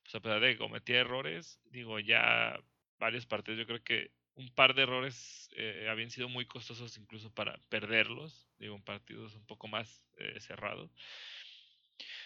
pues 0.02 0.14
a 0.14 0.20
pesar 0.20 0.40
de 0.40 0.52
que 0.52 0.58
cometía 0.58 1.00
errores, 1.00 1.60
digo, 1.70 1.98
ya 2.00 2.58
varios 2.98 3.26
partidos, 3.26 3.58
yo 3.58 3.66
creo 3.66 3.82
que 3.82 4.12
un 4.34 4.48
par 4.54 4.74
de 4.74 4.82
errores 4.82 5.50
eh, 5.56 5.88
habían 5.90 6.10
sido 6.10 6.28
muy 6.28 6.46
costosos 6.46 6.96
incluso 6.96 7.32
para 7.34 7.58
perderlos, 7.68 8.48
digo, 8.58 8.74
un 8.74 8.84
partido 8.84 9.26
un 9.26 9.46
poco 9.46 9.68
más 9.68 10.02
eh, 10.18 10.40
cerrado. 10.40 10.90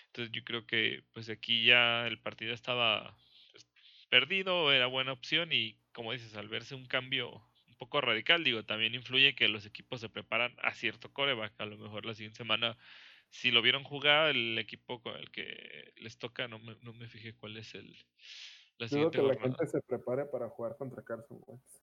Entonces 0.07 0.33
yo 0.33 0.45
creo 0.45 0.67
que 0.67 1.03
pues 1.13 1.29
aquí 1.29 1.65
ya 1.65 2.07
el 2.07 2.19
partido 2.19 2.55
estaba 2.55 3.17
perdido, 4.09 4.73
era 4.73 4.87
buena 4.87 5.13
opción 5.13 5.53
y 5.53 5.79
como 5.93 6.13
dices, 6.13 6.37
al 6.37 6.49
verse 6.49 6.75
un 6.75 6.85
cambio 6.85 7.43
un 7.69 7.75
poco 7.79 8.03
radical, 8.03 8.45
digo, 8.45 8.65
también 8.65 8.95
influye 8.95 9.35
que 9.35 9.49
los 9.49 9.65
equipos 9.65 10.01
se 10.01 10.11
preparan 10.11 10.55
a 10.59 10.75
cierto 10.75 11.13
coreback. 11.13 11.55
A 11.59 11.67
lo 11.67 11.79
mejor 11.79 12.05
la 12.05 12.15
siguiente 12.15 12.37
semana, 12.37 12.77
si 13.31 13.51
lo 13.51 13.63
vieron 13.63 13.83
jugar, 13.83 14.31
el 14.31 14.59
equipo 14.59 15.03
con 15.03 15.17
el 15.17 15.31
que 15.31 15.93
les 15.97 16.19
toca, 16.19 16.49
no 16.49 16.59
me, 16.59 16.77
no 16.83 16.93
me 16.93 17.09
fijé 17.09 17.35
cuál 17.35 17.57
es 17.57 17.75
el. 17.75 17.97
La 18.79 18.89
siguiente 18.89 19.19
que 19.19 19.27
la 19.27 19.37
gente 19.37 19.67
se 19.67 19.81
prepare 19.81 20.27
para 20.27 20.51
jugar 20.51 20.77
contra 20.77 21.03
Carson 21.03 21.41
Wentz. 21.47 21.83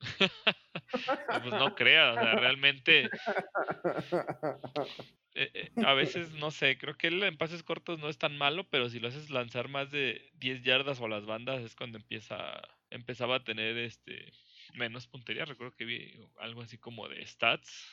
pues 1.42 1.52
no 1.52 1.74
crea, 1.74 2.12
o 2.12 2.14
sea, 2.14 2.36
realmente 2.36 3.10
eh, 5.40 5.50
eh, 5.54 5.70
a 5.84 5.94
veces, 5.94 6.32
no 6.32 6.50
sé, 6.50 6.76
creo 6.78 6.96
que 6.96 7.06
él 7.06 7.22
en 7.22 7.36
pases 7.36 7.62
cortos 7.62 8.00
no 8.00 8.08
es 8.08 8.18
tan 8.18 8.36
malo, 8.36 8.68
pero 8.68 8.88
si 8.88 8.98
lo 8.98 9.06
haces 9.06 9.30
lanzar 9.30 9.68
más 9.68 9.90
de 9.92 10.30
10 10.34 10.62
yardas 10.64 11.00
o 11.00 11.04
a 11.04 11.08
las 11.08 11.26
bandas 11.26 11.62
es 11.62 11.76
cuando 11.76 11.98
empieza 11.98 12.60
empezaba 12.90 13.36
a 13.36 13.44
tener 13.44 13.76
este 13.78 14.32
menos 14.74 15.06
puntería. 15.06 15.44
Recuerdo 15.44 15.76
que 15.76 15.84
vi 15.84 16.12
algo 16.38 16.62
así 16.62 16.76
como 16.76 17.08
de 17.08 17.24
stats. 17.24 17.86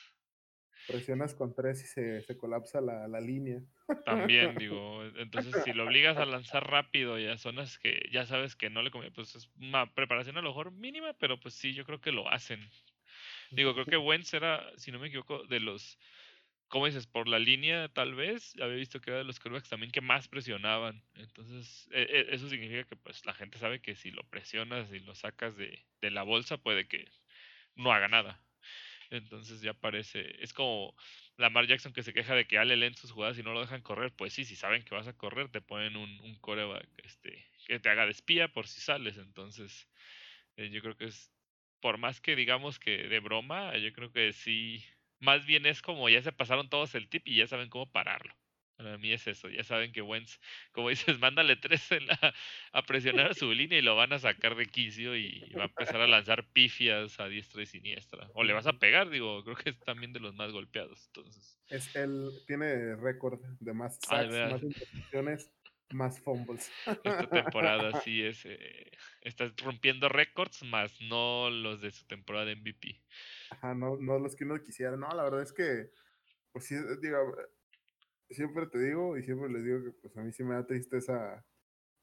Presionas 0.88 1.34
con 1.34 1.54
tres 1.54 1.84
y 1.84 1.86
se, 1.86 2.22
se 2.22 2.36
colapsa 2.36 2.80
la, 2.80 3.06
la, 3.06 3.20
línea. 3.20 3.62
También, 4.04 4.54
digo, 4.58 5.04
entonces 5.16 5.54
si 5.64 5.72
lo 5.72 5.84
obligas 5.84 6.16
a 6.16 6.26
lanzar 6.26 6.68
rápido 6.68 7.18
y 7.18 7.26
a 7.26 7.38
zonas 7.38 7.78
que 7.78 8.08
ya 8.12 8.26
sabes 8.26 8.56
que 8.56 8.70
no 8.70 8.82
le 8.82 8.90
conviene, 8.90 9.14
pues 9.14 9.36
es 9.36 9.50
una 9.60 9.92
preparación 9.94 10.36
a 10.36 10.42
lo 10.42 10.50
mejor 10.50 10.72
mínima, 10.72 11.12
pero 11.14 11.38
pues 11.38 11.54
sí, 11.54 11.74
yo 11.74 11.84
creo 11.84 12.00
que 12.00 12.12
lo 12.12 12.28
hacen. 12.28 12.60
Digo, 13.50 13.72
creo 13.74 13.86
que 13.86 13.96
Wentz 13.96 14.34
era, 14.34 14.64
si 14.76 14.90
no 14.90 14.98
me 14.98 15.08
equivoco, 15.08 15.44
de 15.44 15.60
los 15.60 15.98
como 16.68 16.86
dices, 16.86 17.06
por 17.06 17.28
la 17.28 17.38
línea 17.38 17.88
tal 17.88 18.14
vez, 18.14 18.54
había 18.60 18.76
visto 18.76 19.00
que 19.00 19.10
era 19.10 19.18
de 19.18 19.24
los 19.24 19.38
quarterbacks 19.38 19.68
también 19.68 19.92
que 19.92 20.00
más 20.00 20.28
presionaban. 20.28 21.02
Entonces, 21.14 21.88
e, 21.92 22.02
e, 22.02 22.34
eso 22.34 22.48
significa 22.48 22.84
que 22.84 22.96
pues 22.96 23.24
la 23.26 23.34
gente 23.34 23.58
sabe 23.58 23.80
que 23.80 23.94
si 23.96 24.10
lo 24.10 24.24
presionas 24.24 24.92
y 24.92 25.00
lo 25.00 25.14
sacas 25.14 25.56
de, 25.56 25.86
de 26.00 26.10
la 26.10 26.22
bolsa, 26.22 26.58
puede 26.58 26.88
que 26.88 27.08
no 27.76 27.92
haga 27.92 28.08
nada. 28.08 28.42
Entonces 29.10 29.60
ya 29.60 29.74
parece, 29.74 30.42
es 30.42 30.52
como 30.52 30.94
Lamar 31.36 31.66
Jackson 31.66 31.92
que 31.92 32.02
se 32.02 32.12
queja 32.12 32.34
de 32.34 32.46
que 32.46 32.58
Ale 32.58 32.76
leen 32.76 32.94
sus 32.94 33.12
jugadas 33.12 33.38
y 33.38 33.42
no 33.42 33.52
lo 33.52 33.60
dejan 33.60 33.82
correr. 33.82 34.12
Pues 34.14 34.32
sí, 34.32 34.44
si 34.44 34.56
saben 34.56 34.84
que 34.84 34.94
vas 34.94 35.06
a 35.08 35.16
correr, 35.16 35.50
te 35.50 35.60
ponen 35.60 35.96
un, 35.96 36.10
un 36.20 36.36
coreback 36.40 36.88
este, 37.04 37.46
que 37.66 37.78
te 37.80 37.88
haga 37.88 38.04
de 38.06 38.12
espía 38.12 38.48
por 38.52 38.66
si 38.68 38.80
sales. 38.80 39.18
Entonces, 39.18 39.88
eh, 40.56 40.70
yo 40.70 40.82
creo 40.82 40.96
que 40.96 41.06
es, 41.06 41.32
por 41.80 41.98
más 41.98 42.20
que 42.20 42.36
digamos 42.36 42.78
que 42.78 43.08
de 43.08 43.20
broma, 43.20 43.76
yo 43.78 43.92
creo 43.92 44.12
que 44.12 44.32
sí 44.32 44.84
más 45.18 45.46
bien 45.46 45.66
es 45.66 45.82
como 45.82 46.08
ya 46.08 46.22
se 46.22 46.32
pasaron 46.32 46.68
todos 46.68 46.94
el 46.94 47.08
tip 47.08 47.26
y 47.26 47.36
ya 47.36 47.46
saben 47.46 47.68
cómo 47.68 47.90
pararlo. 47.90 48.34
Para 48.76 48.98
mí 48.98 49.10
es 49.10 49.26
eso, 49.26 49.48
ya 49.48 49.64
saben 49.64 49.90
que 49.90 50.02
Wentz, 50.02 50.38
como 50.72 50.90
dices, 50.90 51.18
mándale 51.20 51.56
tres 51.56 51.88
a 52.72 52.82
presionar 52.82 53.34
su 53.34 53.50
línea 53.54 53.78
y 53.78 53.82
lo 53.82 53.96
van 53.96 54.12
a 54.12 54.18
sacar 54.18 54.54
de 54.54 54.66
quicio 54.66 55.16
y 55.16 55.50
va 55.56 55.62
a 55.62 55.66
empezar 55.66 56.00
a 56.00 56.06
lanzar 56.06 56.44
pifias 56.52 57.18
a 57.18 57.26
diestra 57.28 57.62
y 57.62 57.66
siniestra. 57.66 58.28
O 58.34 58.44
le 58.44 58.52
vas 58.52 58.66
a 58.66 58.74
pegar, 58.74 59.08
digo, 59.08 59.42
creo 59.44 59.56
que 59.56 59.70
es 59.70 59.78
también 59.80 60.12
de 60.12 60.20
los 60.20 60.34
más 60.34 60.52
golpeados. 60.52 61.06
Entonces. 61.06 61.58
Es 61.68 61.96
él, 61.96 62.30
tiene 62.46 62.96
récord 62.96 63.40
de 63.60 63.72
más 63.72 63.98
sacks, 64.02 64.30
más 64.30 64.62
intercepciones, 64.62 65.50
más 65.90 66.20
fumbles. 66.20 66.70
Esta 66.86 67.30
temporada 67.30 68.00
sí 68.04 68.22
es, 68.22 68.44
eh, 68.44 68.90
está 69.22 69.50
rompiendo 69.56 70.10
récords, 70.10 70.62
más 70.64 71.00
no 71.00 71.48
los 71.48 71.80
de 71.80 71.92
su 71.92 72.06
temporada 72.06 72.44
de 72.44 72.56
MVP. 72.56 73.00
No, 73.74 73.96
los 74.18 74.36
que 74.36 74.44
uno 74.44 74.62
quisiera. 74.62 74.96
No, 74.96 75.08
la 75.08 75.24
verdad 75.24 75.42
es 75.42 75.52
que, 75.52 75.90
pues 76.52 76.64
sí, 76.66 76.76
siempre 78.30 78.66
te 78.66 78.78
digo 78.78 79.16
y 79.16 79.22
siempre 79.22 79.48
les 79.48 79.64
digo 79.64 79.84
que 79.84 79.92
pues 79.92 80.16
a 80.16 80.22
mí 80.22 80.32
sí 80.32 80.42
me 80.44 80.54
da 80.54 80.66
tristeza 80.66 81.44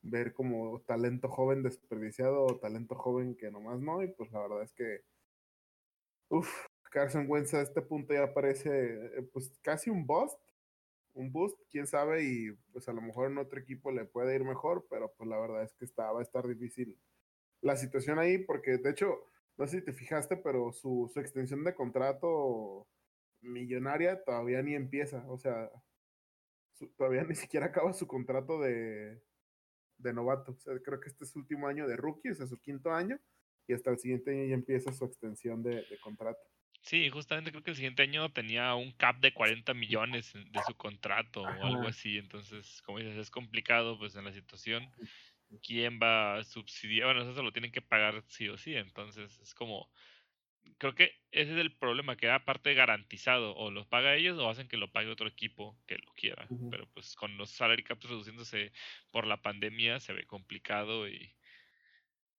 ver 0.02 0.34
como 0.34 0.82
talento 0.82 1.30
joven 1.30 1.64
desperdiciado 1.64 2.46
o 2.46 2.60
talento 2.60 2.96
joven 2.96 3.36
que 3.36 3.52
nomás 3.52 3.80
no. 3.80 4.02
Y 4.04 4.08
pues 4.08 4.32
la 4.32 4.42
verdad 4.42 4.64
es 4.64 4.74
que, 4.74 5.04
uff, 6.30 6.50
Carson 6.92 7.26
Wentz 7.30 7.54
a 7.54 7.62
este 7.62 7.82
punto 7.82 8.14
ya 8.14 8.34
parece 8.34 9.24
pues 9.34 9.52
casi 9.62 9.90
un 9.90 10.06
bust. 10.06 10.40
Un 11.16 11.32
boost, 11.32 11.62
quién 11.70 11.86
sabe, 11.86 12.24
y 12.24 12.52
pues 12.72 12.90
a 12.90 12.92
lo 12.92 13.00
mejor 13.00 13.30
en 13.30 13.38
otro 13.38 13.60
equipo 13.60 13.92
le 13.92 14.04
puede 14.04 14.34
ir 14.34 14.44
mejor, 14.44 14.88
pero 14.90 15.14
pues 15.16 15.30
la 15.30 15.40
verdad 15.40 15.62
es 15.62 15.72
que 15.74 15.86
va 16.02 16.20
a 16.20 16.24
estar 16.24 16.48
difícil 16.48 17.00
la 17.62 17.76
situación 17.76 18.18
ahí, 18.18 18.40
porque 18.40 18.80
de 18.80 18.90
hecho, 18.90 19.24
no 19.58 19.68
sé 19.68 19.80
si 19.80 19.86
te 19.86 19.94
fijaste, 19.94 20.38
pero 20.38 20.72
su, 20.72 21.10
su 21.14 21.20
extensión 21.20 21.64
de 21.64 21.76
contrato 21.76 22.88
millonaria 23.42 24.24
todavía 24.24 24.62
ni 24.62 24.74
empieza. 24.74 25.26
O 25.30 25.38
sea, 25.38 25.70
todavía 26.98 27.24
ni 27.24 27.36
siquiera 27.36 27.68
acaba 27.68 27.94
su 27.94 28.08
contrato 28.08 28.60
de, 28.60 29.22
de 29.98 30.14
novato. 30.14 30.54
O 30.54 30.60
sea, 30.60 30.74
creo 30.80 31.00
que 31.00 31.10
este 31.10 31.26
es 31.26 31.32
su 31.32 31.40
último 31.40 31.68
año 31.68 31.88
de 31.88 31.98
rookie, 31.98 32.30
o 32.30 32.36
sea, 32.36 32.48
su 32.48 32.60
quinto 32.60 32.92
año, 32.92 33.20
y 33.68 33.74
hasta 33.74 33.92
el 33.92 34.00
siguiente 34.00 34.32
año 34.32 34.46
ya 34.46 34.56
empieza 34.56 34.92
su 34.92 35.06
extensión 35.06 35.64
de, 35.64 35.76
de 35.76 36.00
contrato. 36.02 36.42
Sí, 36.82 37.10
justamente 37.10 37.52
creo 37.52 37.64
que 37.64 37.72
el 37.72 37.78
siguiente 37.78 38.04
año 38.04 38.30
tenía 38.34 38.76
un 38.76 38.92
cap 38.92 39.18
de 39.22 39.34
40 39.34 39.74
millones 39.74 40.34
de 40.34 40.60
su 40.68 40.76
contrato 40.76 41.44
o 41.44 41.48
algo 41.48 41.88
así. 41.88 42.18
Entonces, 42.18 42.82
como 42.82 43.00
dices, 43.00 43.16
es 43.16 43.32
complicado 43.32 43.98
pues 43.98 44.16
en 44.16 44.26
la 44.26 44.34
situación 44.34 44.92
quién 45.62 46.00
va 46.02 46.38
a 46.38 46.44
subsidiar, 46.44 47.08
bueno, 47.08 47.22
eso 47.22 47.34
se 47.36 47.44
lo 47.44 47.52
tienen 47.52 47.72
que 47.72 47.82
pagar 47.82 48.24
sí 48.28 48.50
o 48.50 48.58
sí, 48.58 48.76
entonces 48.76 49.40
es 49.40 49.54
como, 49.56 49.90
creo 50.80 50.96
que 50.96 51.14
ese 51.32 51.54
es 51.54 51.60
el 51.60 51.78
problema, 51.78 52.18
que 52.18 52.30
aparte 52.30 52.74
garantizado, 52.74 53.56
o 53.56 53.72
lo 53.72 53.88
paga 53.90 54.16
ellos 54.16 54.38
o 54.40 54.50
hacen 54.50 54.68
que 54.68 54.78
lo 54.78 54.92
pague 54.92 55.10
otro 55.12 55.28
equipo 55.28 55.80
que 55.88 55.98
lo 55.98 56.12
quiera, 56.14 56.52
pero 56.70 56.88
pues 56.94 57.16
con 57.16 57.38
los 57.38 57.52
salary 57.52 57.84
caps 57.84 58.06
reduciéndose 58.10 58.72
por 59.12 59.28
la 59.28 59.42
pandemia 59.42 60.00
se 60.00 60.14
ve 60.14 60.26
complicado 60.26 61.08
y 61.10 61.36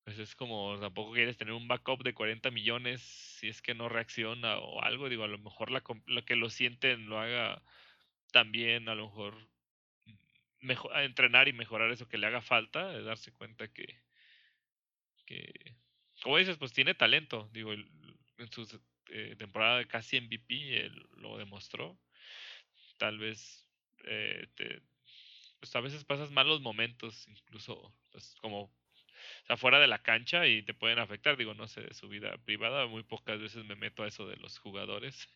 pues 0.04 0.18
es 0.18 0.34
como 0.36 0.78
tampoco 0.78 1.12
quieres 1.12 1.36
tener 1.36 1.54
un 1.54 1.66
backup 1.68 2.02
de 2.02 2.14
40 2.14 2.50
millones 2.50 3.00
si 3.02 3.48
es 3.48 3.62
que 3.62 3.74
no 3.74 3.88
reacciona 3.88 4.58
o 4.58 4.82
algo, 4.82 5.08
digo, 5.08 5.24
a 5.24 5.28
lo 5.28 5.38
mejor 5.38 5.70
la, 5.70 5.82
lo 6.06 6.24
que 6.24 6.36
lo 6.36 6.50
sienten 6.50 7.08
lo 7.08 7.18
haga 7.18 7.62
también, 8.32 8.88
a 8.88 8.94
lo 8.94 9.06
mejor 9.06 9.50
mejor, 10.64 10.94
a 10.96 11.04
entrenar 11.04 11.48
y 11.48 11.52
mejorar 11.52 11.90
eso 11.90 12.08
que 12.08 12.18
le 12.18 12.26
haga 12.26 12.42
falta, 12.42 12.88
de 12.88 13.02
darse 13.02 13.32
cuenta 13.32 13.68
que, 13.68 14.02
que, 15.26 15.76
como 16.22 16.38
dices, 16.38 16.56
pues 16.58 16.72
tiene 16.72 16.94
talento. 16.94 17.48
Digo, 17.52 17.72
en 17.72 18.52
su 18.52 18.80
eh, 19.10 19.36
temporada 19.38 19.78
de 19.78 19.86
casi 19.86 20.16
MVP 20.16 20.84
él 20.84 21.08
lo 21.16 21.38
demostró. 21.38 21.98
Tal 22.98 23.18
vez, 23.18 23.66
eh, 24.04 24.46
te, 24.54 24.82
pues 25.60 25.74
a 25.76 25.80
veces 25.80 26.04
pasas 26.04 26.30
malos 26.30 26.60
momentos, 26.60 27.26
incluso 27.28 27.94
pues, 28.12 28.34
como 28.40 28.70
o 29.48 29.56
fuera 29.56 29.80
de 29.80 29.86
la 29.86 30.02
cancha 30.02 30.46
y 30.46 30.62
te 30.62 30.74
pueden 30.74 30.98
afectar. 30.98 31.36
Digo, 31.36 31.54
no 31.54 31.68
sé, 31.68 31.82
de 31.82 31.94
su 31.94 32.08
vida 32.08 32.36
privada, 32.44 32.86
muy 32.86 33.02
pocas 33.02 33.40
veces 33.40 33.64
me 33.64 33.76
meto 33.76 34.02
a 34.02 34.08
eso 34.08 34.26
de 34.26 34.36
los 34.36 34.58
jugadores. 34.58 35.28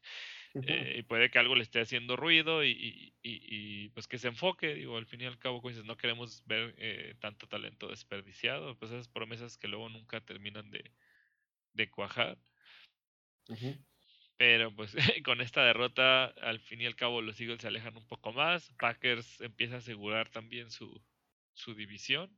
Eh, 0.67 0.97
y 0.99 1.03
puede 1.03 1.31
que 1.31 1.39
algo 1.39 1.55
le 1.55 1.63
esté 1.63 1.81
haciendo 1.81 2.17
ruido 2.17 2.65
y, 2.65 3.15
y, 3.23 3.89
pues 3.91 4.09
que 4.09 4.19
se 4.19 4.29
enfoque. 4.29 4.75
Digo, 4.75 4.97
al 4.97 5.07
fin 5.07 5.21
y 5.21 5.25
al 5.25 5.39
cabo, 5.39 5.63
no 5.85 5.97
queremos 5.97 6.45
ver 6.47 6.75
eh, 6.79 7.15
tanto 7.21 7.47
talento 7.47 7.89
desperdiciado. 7.89 8.77
Pues 8.79 8.93
esas 8.93 9.09
promesas 9.09 9.59
que 9.59 9.69
luego 9.69 9.89
nunca 9.89 10.21
terminan 10.21 10.71
de, 10.71 10.91
de 11.75 11.91
cuajar. 11.91 12.39
Pero 14.37 14.75
pues 14.75 14.95
con 15.25 15.41
esta 15.41 15.65
derrota, 15.65 16.27
al 16.27 16.61
fin 16.61 16.81
y 16.81 16.87
al 16.87 16.97
cabo, 16.97 17.23
los 17.23 17.41
Eagles 17.41 17.61
se 17.61 17.69
alejan 17.69 17.97
un 17.97 18.07
poco 18.07 18.33
más. 18.33 18.73
Packers 18.79 19.41
empieza 19.41 19.77
a 19.77 19.79
asegurar 19.79 20.29
también 20.31 20.71
su, 20.71 21.03
su 21.55 21.75
división. 21.75 22.31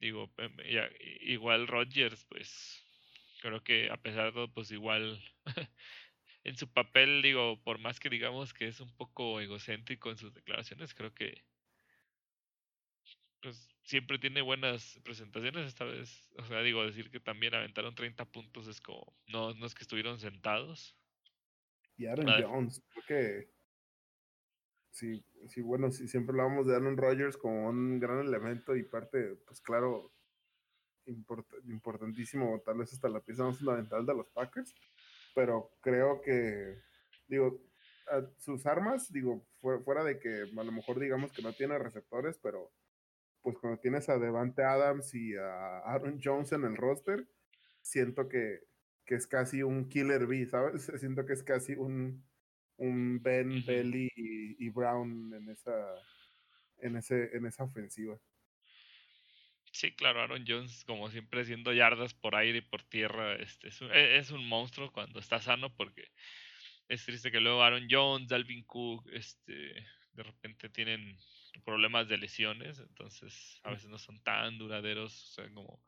Digo, 0.00 0.32
em, 0.38 0.56
igual 1.22 1.66
Rodgers, 1.66 2.24
pues 2.28 2.84
creo 3.40 3.62
que 3.62 3.90
a 3.90 3.96
pesar 3.96 4.26
de 4.26 4.32
todo, 4.32 4.52
pues 4.52 4.70
igual 4.70 5.20
en 6.44 6.56
su 6.56 6.72
papel, 6.72 7.22
digo, 7.22 7.62
por 7.62 7.78
más 7.78 8.00
que 8.00 8.08
digamos 8.08 8.54
que 8.54 8.68
es 8.68 8.80
un 8.80 8.94
poco 8.96 9.40
egocéntrico 9.40 10.10
en 10.10 10.16
sus 10.16 10.34
declaraciones, 10.34 10.94
creo 10.94 11.14
que 11.14 11.44
pues 13.40 13.68
siempre 13.84 14.18
tiene 14.18 14.42
buenas 14.42 15.00
presentaciones 15.04 15.66
esta 15.66 15.84
vez. 15.84 16.28
O 16.36 16.44
sea, 16.44 16.60
digo, 16.60 16.84
decir 16.84 17.10
que 17.10 17.20
también 17.20 17.54
aventaron 17.54 17.94
30 17.94 18.24
puntos 18.26 18.66
es 18.66 18.80
como, 18.80 19.16
no, 19.26 19.54
no 19.54 19.66
es 19.66 19.74
que 19.74 19.82
estuvieron 19.82 20.18
sentados. 20.18 20.96
Y 21.96 22.06
Aaron 22.06 22.26
Jones, 22.42 22.82
creo 22.90 23.04
que 23.06 23.50
sí, 24.90 25.24
sí, 25.48 25.60
bueno, 25.62 25.90
sí, 25.90 26.08
siempre 26.08 26.32
hablábamos 26.32 26.66
de 26.66 26.76
Aaron 26.76 26.96
Rodgers 26.96 27.36
como 27.36 27.68
un 27.68 27.98
gran 27.98 28.20
elemento 28.20 28.76
y 28.76 28.84
parte, 28.84 29.36
pues 29.46 29.60
claro, 29.60 30.12
importantísimo, 31.06 32.60
tal 32.64 32.78
vez 32.78 32.92
hasta 32.92 33.08
la 33.08 33.20
pieza 33.20 33.44
más 33.44 33.58
fundamental 33.58 34.04
de 34.04 34.14
los 34.14 34.28
Packers, 34.28 34.74
pero 35.34 35.70
creo 35.80 36.20
que, 36.20 36.78
digo, 37.28 37.60
sus 38.38 38.66
armas, 38.66 39.12
digo, 39.12 39.46
fuera 39.84 40.04
de 40.04 40.18
que 40.18 40.42
a 40.56 40.64
lo 40.64 40.72
mejor 40.72 40.98
digamos 40.98 41.32
que 41.32 41.42
no 41.42 41.52
tiene 41.52 41.78
receptores, 41.78 42.38
pero 42.38 42.72
pues 43.42 43.58
cuando 43.58 43.80
tienes 43.80 44.08
a 44.08 44.18
Devante 44.18 44.62
Adams 44.62 45.14
y 45.14 45.36
a 45.36 45.78
Aaron 45.80 46.20
Jones 46.22 46.52
en 46.52 46.64
el 46.64 46.76
roster, 46.76 47.26
siento 47.82 48.28
que, 48.28 48.60
que 49.04 49.14
es 49.14 49.26
casi 49.26 49.62
un 49.62 49.88
killer 49.88 50.26
bee, 50.26 50.46
¿sabes? 50.46 50.90
Siento 51.00 51.24
que 51.24 51.32
es 51.32 51.42
casi 51.42 51.74
un, 51.74 52.24
un 52.76 53.22
Ben, 53.22 53.64
Belly 53.66 54.10
y, 54.16 54.66
y, 54.66 54.70
Brown 54.70 55.32
en 55.34 55.48
esa, 55.48 55.94
en, 56.78 56.96
ese, 56.96 57.36
en 57.36 57.46
esa 57.46 57.64
ofensiva. 57.64 58.18
Sí, 59.78 59.92
claro, 59.92 60.20
Aaron 60.20 60.44
Jones, 60.44 60.82
como 60.84 61.08
siempre, 61.08 61.42
haciendo 61.42 61.72
yardas 61.72 62.12
por 62.12 62.34
aire 62.34 62.58
y 62.58 62.62
por 62.62 62.82
tierra, 62.82 63.36
este, 63.36 63.68
es, 63.68 63.80
un, 63.80 63.92
e, 63.92 64.16
es 64.16 64.32
un 64.32 64.44
monstruo 64.44 64.90
cuando 64.90 65.20
está 65.20 65.40
sano, 65.40 65.72
porque 65.76 66.10
es 66.88 67.04
triste 67.04 67.30
que 67.30 67.38
luego 67.38 67.62
Aaron 67.62 67.86
Jones, 67.88 68.26
Dalvin 68.26 68.64
Cook, 68.64 69.08
este, 69.12 69.52
de 70.14 70.22
repente 70.24 70.68
tienen 70.68 71.16
problemas 71.64 72.08
de 72.08 72.18
lesiones, 72.18 72.80
entonces 72.80 73.60
a 73.62 73.70
veces 73.70 73.88
no 73.88 73.98
son 73.98 74.20
tan 74.24 74.58
duraderos, 74.58 75.12
o 75.12 75.26
sea, 75.34 75.48
como... 75.54 75.80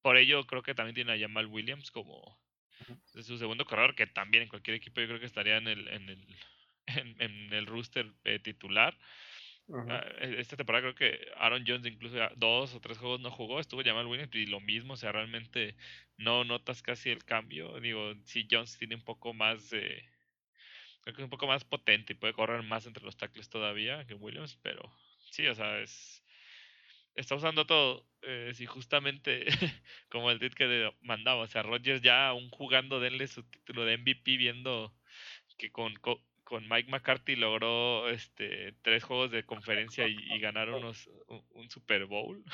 Por 0.00 0.16
ello 0.16 0.46
creo 0.46 0.62
que 0.62 0.76
también 0.76 0.94
tiene 0.94 1.12
a 1.14 1.18
Jamal 1.18 1.46
Williams 1.46 1.90
como 1.90 2.40
su 3.06 3.38
segundo 3.38 3.64
corredor, 3.64 3.96
que 3.96 4.06
también 4.06 4.44
en 4.44 4.48
cualquier 4.48 4.76
equipo 4.76 5.00
yo 5.00 5.08
creo 5.08 5.18
que 5.18 5.26
estaría 5.26 5.56
en 5.56 5.66
el, 5.66 5.88
en 5.88 6.08
el, 6.10 6.36
en, 7.18 7.52
el 7.52 7.66
rooster 7.66 8.12
eh, 8.22 8.38
titular. 8.38 8.96
Ah, 9.70 10.02
e, 10.20 10.40
esta 10.40 10.56
temporada 10.56 10.82
creo 10.82 10.94
que 10.94 11.30
Aaron 11.36 11.64
Jones 11.66 11.86
incluso 11.86 12.16
dos 12.36 12.74
o 12.74 12.80
tres 12.80 12.96
juegos 12.96 13.20
no 13.20 13.30
jugó, 13.30 13.60
estuvo 13.60 13.82
Jamal 13.84 14.06
Williams 14.06 14.34
y 14.34 14.46
lo 14.46 14.60
mismo, 14.60 14.94
o 14.94 14.96
sea, 14.96 15.12
realmente 15.12 15.76
no 16.16 16.44
notas 16.44 16.82
casi 16.82 17.10
el 17.10 17.24
cambio. 17.24 17.78
Digo, 17.80 18.14
si 18.24 18.46
Jones 18.50 18.78
tiene 18.78 18.94
un 18.94 19.04
poco 19.04 19.34
más 19.34 19.70
de... 19.70 20.08
creo 21.02 21.14
que 21.14 21.22
es 21.22 21.24
un 21.24 21.30
poco 21.30 21.46
más 21.46 21.64
potente 21.64 22.14
y 22.14 22.16
puede 22.16 22.32
correr 22.32 22.62
más 22.62 22.86
entre 22.86 23.04
los 23.04 23.16
tackles 23.16 23.50
todavía 23.50 24.06
que 24.06 24.14
Williams, 24.14 24.58
pero 24.62 24.90
sí, 25.30 25.46
o 25.46 25.54
sea, 25.54 25.80
es... 25.80 26.24
Está 27.14 27.34
usando 27.34 27.66
todo. 27.66 28.06
Eh, 28.22 28.52
si 28.54 28.64
justamente 28.66 29.46
como 30.08 30.30
el 30.30 30.38
tweet 30.38 30.50
que 30.50 30.92
mandaba, 31.00 31.42
o 31.42 31.46
sea, 31.46 31.62
Rodgers 31.62 32.00
ya 32.00 32.28
aún 32.28 32.48
jugando, 32.50 33.00
denle 33.00 33.26
su 33.26 33.42
título 33.42 33.84
de 33.84 33.98
MVP 33.98 34.36
viendo 34.36 34.94
que 35.58 35.72
con 35.72 35.94
Mike 36.68 36.90
McCarthy 36.90 37.36
logró 37.36 38.08
este 38.08 38.74
tres 38.82 39.04
juegos 39.04 39.30
de 39.30 39.44
conferencia 39.44 40.06
y, 40.06 40.38
ganar 40.40 40.68
unos, 40.70 41.08
un, 41.50 41.70
Super 41.70 42.06
Bowl. 42.06 42.44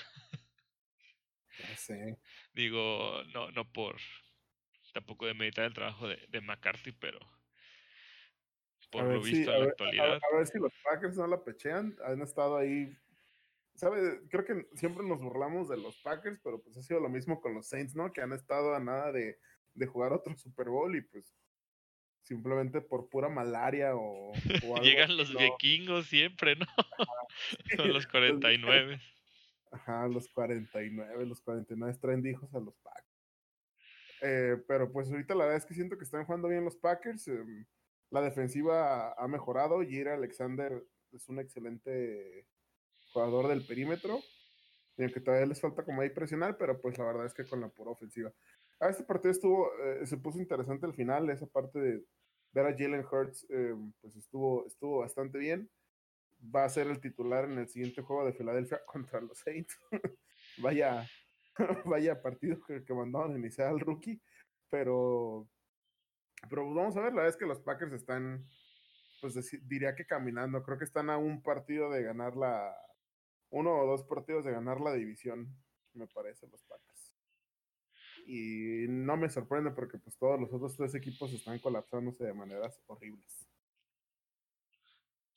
Digo, 2.53 3.23
no, 3.33 3.51
no 3.53 3.71
por 3.73 3.97
tampoco 4.93 5.27
de 5.27 5.35
meditar 5.35 5.65
el 5.65 5.75
trabajo 5.75 6.07
de, 6.09 6.25
de 6.29 6.41
McCarthy, 6.41 6.93
pero 6.93 7.19
por 8.95 9.05
lo 9.05 9.21
visto 9.21 9.53
en 9.53 9.61
la 9.61 9.67
actualidad. 9.67 10.21
A, 10.33 10.37
ver 10.37 10.47
si 10.47 10.59
los 10.59 10.73
Packers 10.85 11.17
no 11.17 11.27
la 11.27 11.43
pechean, 11.43 11.97
han 12.05 12.23
estado 12.23 12.57
ahí. 12.57 12.97
¿Sabe? 13.75 14.21
Creo 14.31 14.45
que 14.45 14.69
siempre 14.75 15.05
nos 15.05 15.21
burlamos 15.21 15.69
de 15.69 15.77
los 15.77 16.01
Packers, 16.01 16.39
pero 16.45 16.63
pues 16.63 16.77
ha 16.77 16.83
sido 16.83 17.01
lo 17.01 17.09
mismo 17.09 17.41
con 17.41 17.55
los 17.55 17.67
Saints, 17.67 17.97
¿no? 17.97 18.13
Que 18.13 18.21
han 18.21 18.33
estado 18.33 18.73
a 18.73 18.79
nada 18.79 19.11
de, 19.11 19.37
de 19.75 19.87
jugar 19.87 20.13
otro 20.13 20.37
Super 20.37 20.69
Bowl 20.69 20.95
y 20.95 21.01
pues 21.01 21.35
simplemente 22.25 22.81
por 22.81 23.09
pura 23.09 23.29
malaria 23.29 23.95
o, 23.95 24.33
algo 24.65 24.83
Llegan 24.83 25.17
los 25.17 25.37
vikingos 25.37 26.07
siempre, 26.07 26.57
¿no? 26.57 26.67
los 27.85 28.07
49. 28.07 29.01
Ajá, 29.71 30.09
los 30.09 30.29
49, 30.29 31.27
los 31.27 31.41
49 31.41 31.99
traen 32.01 32.27
hijos 32.27 32.53
a 32.55 32.61
los 32.61 32.77
Packers. 32.77 33.05
Eh, 34.23 34.57
pero 34.67 34.91
pues 34.91 35.11
ahorita 35.11 35.35
la 35.35 35.45
verdad 35.45 35.59
es 35.59 35.67
que 35.67 35.75
siento 35.75 35.99
que 35.99 36.05
están 36.05 36.25
jugando 36.25 36.49
bien 36.49 36.65
los 36.65 36.77
Packers. 36.77 37.29
Em, 37.29 37.67
la 38.11 38.23
defensiva 38.23 39.13
ha 39.13 39.29
mejorado. 39.29 39.83
Jira 39.83 40.15
Alexander 40.15 40.83
es 41.13 41.29
un 41.29 41.41
excelente 41.41 42.47
jugador 43.13 43.49
del 43.49 43.67
perímetro. 43.67 44.21
Y 44.97 45.03
aunque 45.03 45.21
todavía 45.21 45.47
les 45.47 45.61
falta 45.61 45.85
como 45.85 46.03
ahí 46.03 46.11
presionar, 46.11 46.57
pero 46.57 46.81
pues 46.81 46.97
la 46.99 47.05
verdad 47.05 47.27
es 47.27 47.35
que 47.35 47.45
con 47.45 47.61
la 47.61 47.69
pura 47.69 47.91
ofensiva. 47.91 48.33
A 48.81 48.89
este 48.89 49.05
partido 49.05 49.31
estuvo, 49.31 49.71
eh, 49.83 50.07
se 50.07 50.17
puso 50.17 50.39
interesante 50.39 50.87
al 50.87 50.95
final, 50.95 51.31
esa 51.31 51.47
parte 51.47 51.79
de 51.79 52.05
ver 52.53 52.67
a 52.67 52.77
Jalen 52.77 53.05
Hurts, 53.05 53.47
eh, 53.51 53.75
pues 54.01 54.17
estuvo, 54.17 54.67
estuvo 54.67 54.99
bastante 55.01 55.39
bien. 55.39 55.71
Va 56.55 56.65
a 56.65 56.69
ser 56.69 56.87
el 56.89 57.01
titular 57.01 57.45
en 57.45 57.59
el 57.59 57.69
siguiente 57.69 58.03
juego 58.03 58.25
de 58.25 58.33
Filadelfia 58.33 58.81
contra 58.87 59.21
los 59.21 59.39
Saints. 59.39 59.79
vaya, 60.59 61.07
vaya 61.85 62.23
partido 62.23 62.61
que, 62.67 62.85
que 62.85 62.95
mandaron 62.95 63.35
a 63.35 63.39
iniciar 63.39 63.69
al 63.69 63.81
rookie, 63.81 64.21
pero, 64.71 65.49
pero 66.49 66.65
pues 66.65 66.75
vamos 66.75 66.97
a 66.97 67.01
ver, 67.01 67.11
la 67.11 67.23
verdad 67.23 67.31
es 67.31 67.37
que 67.37 67.47
los 67.47 67.61
Packers 67.61 67.93
están, 67.93 68.47
pues 69.21 69.35
diría 69.67 69.95
que 69.95 70.07
caminando, 70.07 70.63
creo 70.63 70.79
que 70.79 70.85
están 70.85 71.11
a 71.11 71.17
un 71.17 71.43
partido 71.43 71.91
de 71.91 72.03
ganar 72.03 72.37
la, 72.37 72.77
uno 73.51 73.79
o 73.79 73.87
dos 73.87 74.05
partidos 74.05 74.45
de 74.45 74.53
ganar 74.53 74.81
la 74.81 74.93
división, 74.93 75.57
me 75.93 76.07
parece, 76.09 76.47
los 76.49 76.63
Packers 76.65 76.94
y 78.27 78.87
no 78.89 79.17
me 79.17 79.29
sorprende 79.29 79.71
porque 79.71 79.99
pues 79.99 80.17
todos 80.19 80.41
los 80.41 80.53
otros 80.53 80.77
tres 80.77 80.95
equipos 80.95 81.33
están 81.33 81.59
colapsándose 81.59 82.25
de 82.25 82.35
maneras 82.35 82.81
horribles. 82.87 83.49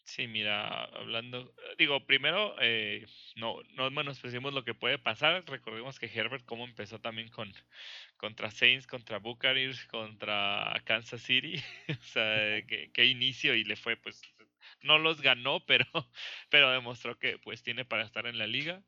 Sí, 0.06 0.26
mira, 0.28 0.86
hablando, 0.86 1.54
digo, 1.78 2.06
primero, 2.06 2.56
eh, 2.62 3.06
no, 3.36 3.62
no 3.76 3.92
menospreciemos 3.92 4.54
lo 4.54 4.64
que 4.64 4.74
puede 4.74 4.98
pasar. 4.98 5.44
Recordemos 5.48 6.00
que 6.00 6.06
Herbert, 6.08 6.46
cómo 6.46 6.64
empezó 6.64 7.00
también 7.02 7.28
con 7.30 7.52
contra 8.16 8.50
Saints, 8.50 8.88
contra 8.88 9.20
Buccaneers, 9.20 9.86
contra 9.88 10.82
Kansas 10.86 11.22
City, 11.22 11.62
o 11.90 12.04
sea, 12.04 12.66
qué 12.66 13.06
inicio 13.06 13.54
y 13.54 13.66
le 13.66 13.76
fue, 13.76 13.98
pues, 13.98 14.22
no 14.82 14.98
los 14.98 15.22
ganó, 15.22 15.66
pero, 15.66 15.86
pero 16.50 16.72
demostró 16.72 17.18
que 17.20 17.38
pues 17.40 17.64
tiene 17.64 17.86
para 17.86 18.04
estar 18.04 18.28
en 18.28 18.38
la 18.38 18.48
liga. 18.48 18.84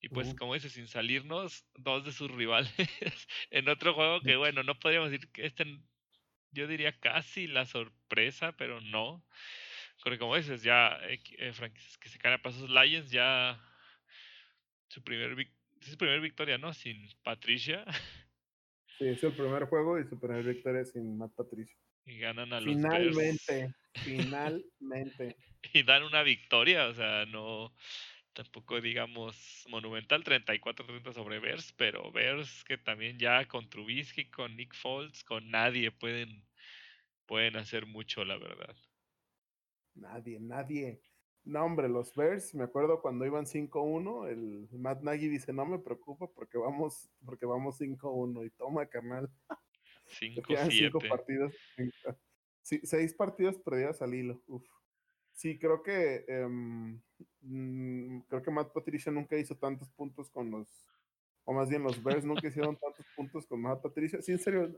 Y 0.00 0.08
pues, 0.08 0.34
como 0.34 0.54
dice, 0.54 0.68
sin 0.68 0.86
salirnos, 0.86 1.64
dos 1.74 2.04
de 2.04 2.12
sus 2.12 2.30
rivales 2.30 2.72
en 3.50 3.68
otro 3.68 3.94
juego 3.94 4.20
que, 4.20 4.36
bueno, 4.36 4.62
no 4.62 4.78
podríamos 4.78 5.10
decir 5.10 5.28
que 5.32 5.46
este, 5.46 5.64
yo 6.52 6.66
diría 6.66 6.92
casi 7.00 7.46
la 7.46 7.64
sorpresa, 7.64 8.52
pero 8.56 8.80
no. 8.80 9.24
Porque 10.02 10.18
como 10.18 10.36
dices, 10.36 10.62
ya 10.62 10.98
eh, 11.08 11.20
eh 11.38 11.52
que 12.00 12.08
se 12.08 12.18
caen 12.18 12.34
a 12.34 12.42
pasos 12.42 12.68
Lions, 12.70 13.10
ya 13.10 13.60
su 14.88 15.02
primer, 15.02 15.34
su 15.80 15.96
primer 15.96 16.20
victoria, 16.20 16.58
¿no? 16.58 16.72
Sin 16.72 17.08
Patricia. 17.22 17.84
Sí, 18.98 19.08
es 19.08 19.22
el 19.24 19.32
primer 19.32 19.64
juego 19.64 19.98
y 19.98 20.04
su 20.04 20.18
primer 20.18 20.44
victoria 20.44 20.84
sin 20.84 21.18
Matt 21.18 21.32
Patricia. 21.34 21.76
Y 22.04 22.18
ganan 22.18 22.52
a 22.52 22.60
los 22.60 22.74
Finalmente, 22.74 23.74
finalmente. 23.94 25.36
y 25.74 25.82
dan 25.82 26.04
una 26.04 26.22
victoria, 26.22 26.86
o 26.86 26.94
sea, 26.94 27.26
no 27.26 27.74
tampoco 28.36 28.80
digamos 28.82 29.64
monumental 29.70 30.22
34-30 30.22 31.12
sobre 31.14 31.40
Bears, 31.40 31.72
pero 31.72 32.12
Bears 32.12 32.64
que 32.64 32.76
también 32.76 33.18
ya 33.18 33.48
con 33.48 33.68
Trubisky, 33.70 34.30
con 34.30 34.56
Nick 34.56 34.74
Foles, 34.74 35.24
con 35.24 35.50
nadie 35.50 35.90
pueden, 35.90 36.46
pueden 37.24 37.56
hacer 37.56 37.86
mucho, 37.86 38.24
la 38.24 38.36
verdad. 38.36 38.76
Nadie, 39.94 40.38
nadie. 40.38 41.00
No, 41.44 41.64
hombre, 41.64 41.88
los 41.88 42.14
Bears, 42.14 42.54
me 42.54 42.64
acuerdo 42.64 43.00
cuando 43.00 43.24
iban 43.24 43.46
5-1, 43.46 44.28
el 44.28 44.68
Matt 44.78 45.02
Nagy 45.02 45.28
dice, 45.28 45.52
no 45.52 45.64
me 45.64 45.78
preocupa 45.78 46.26
porque 46.26 46.58
vamos, 46.58 47.08
porque 47.24 47.46
vamos 47.46 47.80
5-1 47.80 48.46
y 48.46 48.50
toma, 48.50 48.84
carnal. 48.86 49.30
Cinco, 50.04 50.42
cinco 50.70 50.98
partidos. 51.08 51.54
seis 52.62 53.14
partidos 53.14 53.58
perdidos 53.58 54.02
al 54.02 54.14
hilo. 54.14 54.42
Uf. 54.46 54.75
Sí, 55.36 55.58
creo 55.58 55.82
que 55.82 56.24
em, 56.28 56.98
mm, 57.42 58.20
creo 58.28 58.42
que 58.42 58.50
Matt 58.50 58.72
Patricia 58.72 59.12
nunca 59.12 59.36
hizo 59.36 59.54
tantos 59.56 59.90
puntos 59.90 60.30
con 60.30 60.50
los, 60.50 60.66
o 61.44 61.52
más 61.52 61.68
bien 61.68 61.82
los 61.82 62.02
Bears 62.02 62.24
nunca 62.24 62.48
hicieron 62.48 62.76
tantos 62.80 63.06
puntos 63.14 63.46
con 63.46 63.60
Matt 63.60 63.82
Patricia. 63.82 64.22
Sí, 64.22 64.32
en 64.32 64.38
serio, 64.38 64.68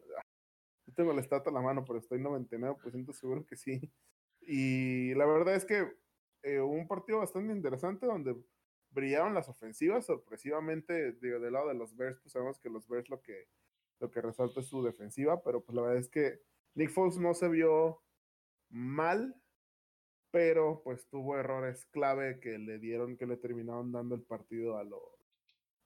no 0.87 0.95
tengo 0.95 1.13
el 1.13 1.21
estatua 1.21 1.53
a 1.53 1.55
la 1.55 1.61
mano, 1.61 1.85
pero 1.85 2.01
estoy 2.01 2.19
99% 2.21 3.13
seguro 3.13 3.47
que 3.47 3.57
sí. 3.57 3.81
Y 4.41 5.15
la 5.15 5.27
verdad 5.27 5.55
es 5.55 5.65
que 5.65 5.93
eh, 6.43 6.61
hubo 6.61 6.73
un 6.75 6.89
partido 6.89 7.19
bastante 7.21 7.53
interesante 7.53 8.07
donde 8.07 8.37
brillaron 8.91 9.35
las 9.35 9.49
ofensivas, 9.49 10.07
sorpresivamente, 10.07 11.13
digo, 11.13 11.39
del 11.39 11.53
lado 11.53 11.69
de 11.69 11.75
los 11.75 11.95
Bears, 11.97 12.19
pues 12.21 12.33
sabemos 12.33 12.59
que 12.59 12.71
los 12.71 12.89
Bears 12.89 13.09
lo 13.11 13.23
que, 13.23 13.47
lo 14.01 14.11
que 14.11 14.23
resalta 14.23 14.61
es 14.61 14.67
su 14.67 14.83
defensiva, 14.83 15.41
pero 15.43 15.63
pues 15.63 15.77
la 15.77 15.83
verdad 15.83 15.99
es 15.99 16.09
que 16.09 16.41
Nick 16.75 16.91
Foles 16.91 17.19
no 17.19 17.35
se 17.35 17.49
vio 17.49 18.03
mal, 18.71 19.41
pero 20.31 20.83
pues 20.85 21.07
tuvo 21.09 21.39
errores 21.39 21.87
clave 21.87 22.39
que 22.41 22.59
le 22.59 22.79
dieron, 22.79 23.17
que 23.17 23.27
le 23.27 23.37
terminaron 23.37 23.93
dando 23.93 24.15
el 24.15 24.23
partido 24.23 24.77
a, 24.77 24.85
los 24.85 25.03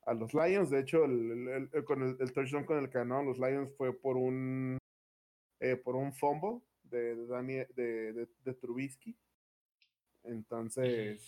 a 0.04 0.14
los 0.14 0.34
Lions. 0.34 0.70
De 0.70 0.80
hecho, 0.80 1.04
el, 1.04 1.70
con 1.84 2.02
el, 2.02 2.32
touchdown 2.32 2.64
con 2.64 2.78
el 2.78 2.88
ganaron 2.88 3.26
los 3.26 3.38
Lions 3.38 3.72
fue 3.76 3.92
por 3.92 4.16
un, 4.16 4.78
eh, 5.60 5.76
por 5.76 5.96
un 5.96 6.12
fumble 6.12 6.60
de, 6.82 7.14
de, 7.74 8.28
de, 8.44 8.54
Trubisky. 8.54 9.16
Entonces, 10.24 11.22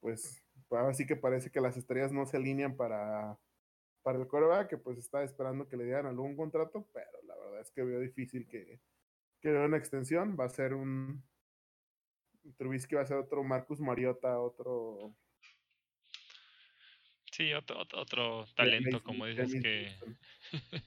pues 0.00 0.42
ahora 0.70 0.94
sí 0.94 1.06
que 1.06 1.16
parece 1.16 1.50
que 1.50 1.60
las 1.60 1.76
estrellas 1.76 2.12
no 2.12 2.26
se 2.26 2.36
alinean 2.36 2.76
para, 2.76 3.38
para 4.02 4.18
el 4.18 4.26
coreback, 4.26 4.70
que 4.70 4.78
pues 4.78 4.98
está 4.98 5.22
esperando 5.22 5.68
que 5.68 5.76
le 5.76 5.84
dieran 5.84 6.06
algún 6.06 6.36
contrato, 6.36 6.88
pero 6.92 7.22
la 7.26 7.36
verdad 7.36 7.60
es 7.60 7.70
que 7.70 7.82
veo 7.82 8.00
difícil 8.00 8.46
que, 8.48 8.80
que 9.40 9.50
una 9.50 9.76
extensión. 9.76 10.36
Va 10.38 10.44
a 10.44 10.48
ser 10.48 10.74
un, 10.74 11.22
Trubisky 12.56 12.94
va 12.94 13.02
a 13.02 13.06
ser 13.06 13.16
otro 13.16 13.42
Marcus 13.42 13.80
Mariota, 13.80 14.38
otro. 14.38 15.14
Sí, 17.32 17.52
otro, 17.52 17.78
otro, 17.94 18.46
talento, 18.56 19.02
como 19.02 19.26
dices 19.26 19.52
que. 19.62 19.88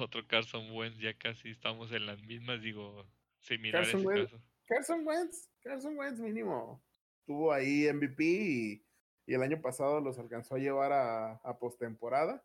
otro 0.00 0.26
Carson 0.26 0.70
Wentz, 0.72 0.98
ya 0.98 1.14
casi 1.14 1.50
estamos 1.50 1.92
en 1.92 2.06
las 2.06 2.22
mismas, 2.22 2.62
digo, 2.62 3.06
similares. 3.40 3.90
Carson 3.90 4.06
Wentz, 4.06 4.32
Carson 4.66 5.06
Wentz, 5.06 5.50
Carson 5.60 5.98
Wentz 5.98 6.20
mínimo. 6.20 6.82
Tuvo 7.26 7.52
ahí 7.52 7.92
MVP 7.92 8.24
y, 8.24 8.82
el 9.26 9.42
año 9.42 9.60
pasado 9.60 10.00
los 10.00 10.18
alcanzó 10.18 10.54
a 10.54 10.58
llevar 10.58 10.92
a, 10.92 11.32
a 11.32 11.58
postemporada. 11.58 12.44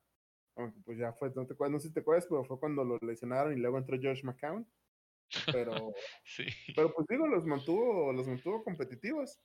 Aunque 0.55 0.79
pues 0.81 0.97
ya 0.97 1.13
fue, 1.13 1.31
no, 1.35 1.45
te, 1.45 1.55
no 1.57 1.79
sé 1.79 1.87
si 1.87 1.93
te 1.93 2.01
acuerdas, 2.01 2.25
pero 2.27 2.43
fue 2.43 2.59
cuando 2.59 2.83
lo 2.83 2.97
lesionaron 3.01 3.53
y 3.53 3.61
luego 3.61 3.77
entró 3.77 3.97
Josh 4.01 4.23
McCown. 4.23 4.67
Pero, 5.51 5.93
sí. 6.23 6.45
pero 6.75 6.93
pues 6.93 7.07
digo, 7.07 7.27
los 7.27 7.45
mantuvo, 7.45 8.11
los 8.13 8.27
mantuvo 8.27 8.63
competitivos. 8.63 9.39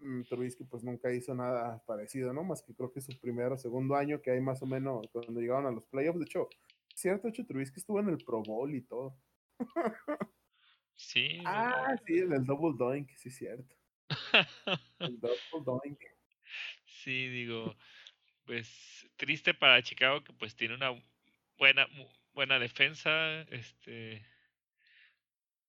Mm, 0.00 0.22
Trubisky 0.22 0.64
pues 0.64 0.82
nunca 0.82 1.12
hizo 1.12 1.34
nada 1.34 1.82
parecido, 1.86 2.32
¿no? 2.32 2.42
Más 2.42 2.62
que 2.62 2.74
creo 2.74 2.92
que 2.92 3.00
su 3.00 3.18
primer 3.18 3.52
o 3.52 3.58
segundo 3.58 3.94
año 3.94 4.22
que 4.22 4.30
hay 4.30 4.40
más 4.40 4.62
o 4.62 4.66
menos 4.66 5.06
cuando 5.12 5.40
llegaron 5.40 5.66
a 5.66 5.70
los 5.70 5.84
playoffs. 5.86 6.18
De 6.18 6.24
hecho, 6.24 6.48
cierto, 6.94 7.28
hecho, 7.28 7.44
Trubisky 7.44 7.80
estuvo 7.80 8.00
en 8.00 8.08
el 8.08 8.18
Pro 8.24 8.42
Bowl 8.42 8.74
y 8.74 8.82
todo. 8.82 9.16
Sí. 11.02 11.40
ah, 11.46 11.96
sí, 12.06 12.18
el 12.18 12.44
Double 12.44 12.76
Doink, 12.76 13.08
sí, 13.16 13.30
cierto. 13.30 13.74
el 14.98 15.18
Double 15.20 15.64
Doink. 15.64 15.98
Sí, 16.84 17.28
digo, 17.28 17.74
pues 18.44 19.08
triste 19.16 19.54
para 19.54 19.82
Chicago 19.82 20.22
que 20.22 20.34
pues 20.34 20.54
tiene 20.54 20.74
una 20.74 20.90
buena, 21.56 21.86
buena 22.40 22.58
defensa, 22.58 23.42
este 23.50 24.24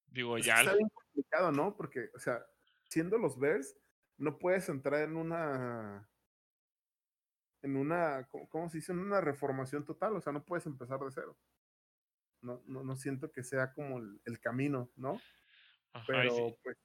digo 0.07 0.37
ya 0.37 0.61
está 0.61 0.73
bien 0.73 0.87
complicado, 0.87 1.51
¿no? 1.51 1.75
Porque, 1.75 2.09
o 2.15 2.19
sea, 2.19 2.45
siendo 2.87 3.17
los 3.17 3.37
Bears, 3.37 3.75
no 4.17 4.39
puedes 4.39 4.69
entrar 4.69 5.01
en 5.01 5.17
una 5.17 6.09
en 7.61 7.75
una, 7.75 8.25
¿cómo, 8.47 8.69
se 8.69 8.77
dice? 8.77 8.93
En 8.93 8.99
una 8.99 9.19
reformación 9.19 9.83
total, 9.83 10.15
o 10.15 10.21
sea, 10.21 10.31
no 10.31 10.45
puedes 10.45 10.65
empezar 10.65 10.97
de 10.99 11.11
cero. 11.11 11.37
No, 12.41 12.63
no, 12.67 12.83
no 12.83 12.95
siento 12.95 13.33
que 13.33 13.43
sea 13.43 13.73
como 13.73 13.99
el, 13.99 14.39
camino, 14.39 14.89
¿no? 14.95 15.21
Pero, 16.07 16.57
pues... 16.63 16.77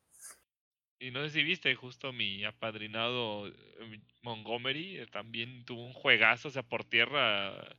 Y 0.98 1.12
no 1.12 1.22
sé 1.22 1.30
si 1.30 1.44
viste, 1.44 1.72
justo 1.76 2.12
mi 2.12 2.44
apadrinado 2.44 3.46
eh, 3.46 4.02
Montgomery 4.22 4.98
eh, 4.98 5.06
también 5.06 5.64
tuvo 5.64 5.86
un 5.86 5.92
juegazo, 5.92 6.48
o 6.48 6.50
sea, 6.50 6.64
por 6.64 6.84
tierra 6.84 7.76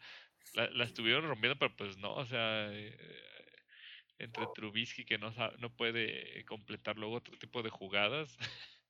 la, 0.55 0.83
estuvieron 0.83 1.27
rompiendo, 1.27 1.57
pero 1.57 1.75
pues 1.75 1.97
no, 1.97 2.13
o 2.13 2.25
sea, 2.25 2.69
eh, 2.71 2.95
entre 4.19 4.47
Trubisky 4.47 5.05
que 5.05 5.17
no, 5.17 5.33
no 5.59 5.69
puede 5.75 6.43
completar 6.45 6.97
luego 6.97 7.15
otro 7.15 7.37
tipo 7.37 7.63
de 7.63 7.69
jugadas. 7.69 8.37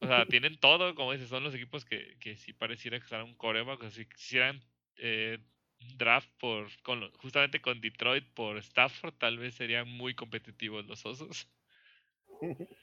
o 0.00 0.06
sea, 0.06 0.26
tienen 0.26 0.58
todo, 0.58 0.94
como 0.94 1.12
dices, 1.12 1.28
son 1.28 1.44
los 1.44 1.54
equipos 1.54 1.84
que, 1.84 2.16
que 2.20 2.36
sí 2.36 2.52
pareciera 2.52 2.98
que 3.00 3.06
serán 3.06 3.26
un 3.26 3.34
coreback, 3.34 3.82
o 3.82 3.90
si 3.90 4.06
quisieran 4.06 4.62
eh, 4.96 5.38
draft 5.96 6.28
por 6.38 6.70
justamente 7.16 7.60
con 7.60 7.80
Detroit 7.80 8.26
por 8.34 8.56
Stafford, 8.58 9.14
tal 9.14 9.38
vez 9.38 9.54
serían 9.54 9.88
muy 9.88 10.14
competitivos 10.14 10.86
los 10.86 11.04
osos. 11.06 11.48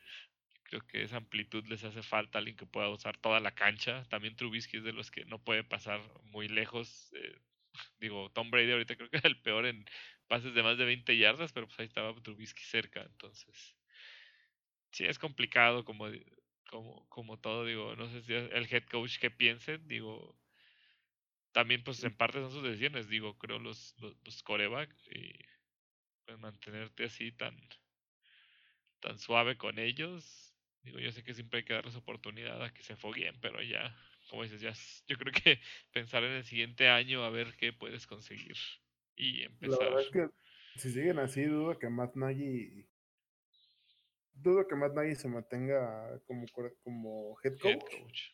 Creo 0.63 0.87
que 0.87 1.03
esa 1.03 1.17
amplitud 1.17 1.65
les 1.67 1.83
hace 1.83 2.01
falta 2.01 2.37
alguien 2.37 2.55
que 2.55 2.65
pueda 2.65 2.87
usar 2.89 3.17
toda 3.17 3.41
la 3.41 3.51
cancha. 3.51 4.05
También 4.05 4.37
Trubisky 4.37 4.77
es 4.77 4.83
de 4.83 4.93
los 4.93 5.11
que 5.11 5.25
no 5.25 5.37
puede 5.37 5.65
pasar 5.65 5.99
muy 6.23 6.47
lejos. 6.47 7.11
Eh, 7.13 7.41
digo, 7.99 8.29
Tom 8.31 8.51
Brady 8.51 8.71
ahorita 8.71 8.95
creo 8.95 9.09
que 9.09 9.17
es 9.17 9.25
el 9.25 9.41
peor 9.41 9.65
en 9.65 9.85
pases 10.27 10.53
de 10.53 10.63
más 10.63 10.77
de 10.77 10.85
20 10.85 11.17
yardas, 11.17 11.51
pero 11.51 11.67
pues 11.67 11.79
ahí 11.79 11.85
estaba 11.85 12.13
Trubisky 12.21 12.63
cerca, 12.63 13.01
entonces 13.01 13.75
sí 14.91 15.05
es 15.05 15.19
complicado 15.19 15.83
como, 15.85 16.07
como, 16.69 17.07
como 17.09 17.39
todo, 17.39 17.65
digo, 17.65 17.95
no 17.95 18.09
sé 18.09 18.21
si 18.21 18.33
el 18.33 18.67
head 18.71 18.85
coach 18.85 19.17
que 19.19 19.31
piense, 19.31 19.77
digo, 19.79 20.37
también 21.51 21.83
pues 21.83 22.03
en 22.03 22.15
parte 22.15 22.39
son 22.39 22.51
sus 22.51 22.63
decisiones, 22.63 23.09
digo, 23.09 23.37
creo 23.37 23.59
los, 23.59 23.95
los, 23.99 24.43
coreback 24.43 24.93
y 25.13 25.33
pues 26.25 26.39
mantenerte 26.39 27.05
así 27.05 27.31
tan, 27.31 27.57
tan 28.99 29.17
suave 29.17 29.57
con 29.57 29.79
ellos, 29.79 30.53
digo, 30.83 30.99
yo 30.99 31.11
sé 31.11 31.23
que 31.23 31.33
siempre 31.33 31.59
hay 31.59 31.65
que 31.65 31.73
darles 31.73 31.95
oportunidad 31.95 32.63
a 32.63 32.73
que 32.73 32.83
se 32.83 32.95
foguen, 32.95 33.39
pero 33.41 33.61
ya 33.61 33.95
como 34.31 34.43
dices, 34.43 34.61
ya 34.61 34.73
yo 35.07 35.17
creo 35.17 35.33
que 35.33 35.59
pensar 35.93 36.23
en 36.23 36.31
el 36.31 36.45
siguiente 36.45 36.87
año 36.87 37.23
a 37.23 37.29
ver 37.29 37.53
qué 37.57 37.73
puedes 37.73 38.07
conseguir 38.07 38.55
y 39.15 39.43
empezar. 39.43 39.77
La 39.77 39.85
verdad 39.85 40.01
es 40.01 40.09
que 40.09 40.29
si 40.79 40.91
siguen 40.91 41.19
así, 41.19 41.43
dudo 41.43 41.77
que 41.77 41.89
Matt 41.89 42.15
Nagy 42.15 42.87
dudo 44.33 44.65
que 44.67 44.75
Matt 44.75 44.93
Nagy 44.93 45.15
se 45.15 45.27
mantenga 45.27 46.17
como, 46.25 46.45
como 46.81 47.37
head 47.43 47.57
coach. 47.59 48.31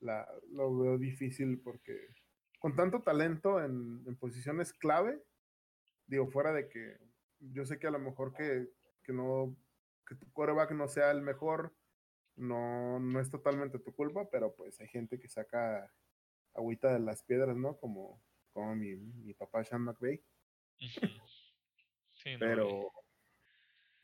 La, 0.00 0.26
lo 0.52 0.78
veo 0.78 0.98
difícil 0.98 1.60
porque 1.62 1.94
con 2.58 2.76
tanto 2.76 3.02
talento 3.02 3.62
en, 3.64 4.02
en, 4.06 4.16
posiciones 4.16 4.72
clave, 4.74 5.22
digo, 6.06 6.26
fuera 6.28 6.52
de 6.52 6.68
que 6.68 6.98
yo 7.38 7.64
sé 7.64 7.78
que 7.78 7.86
a 7.86 7.90
lo 7.90 7.98
mejor 7.98 8.34
que, 8.34 8.68
que 9.02 9.12
no, 9.12 9.56
que 10.06 10.14
tu 10.14 10.30
quarterback 10.32 10.72
no 10.72 10.86
sea 10.88 11.10
el 11.10 11.22
mejor, 11.22 11.74
no, 12.40 12.98
no 12.98 13.20
es 13.20 13.30
totalmente 13.30 13.78
tu 13.78 13.94
culpa, 13.94 14.28
pero 14.30 14.54
pues 14.54 14.80
hay 14.80 14.88
gente 14.88 15.18
que 15.18 15.28
saca 15.28 15.92
agüita 16.54 16.92
de 16.92 17.00
las 17.00 17.22
piedras, 17.22 17.56
¿no? 17.56 17.76
Como, 17.78 18.22
como 18.52 18.74
mi, 18.74 18.96
mi 18.96 19.34
papá 19.34 19.62
Sean 19.62 19.82
McVeigh. 19.82 20.22
pero, 22.38 22.90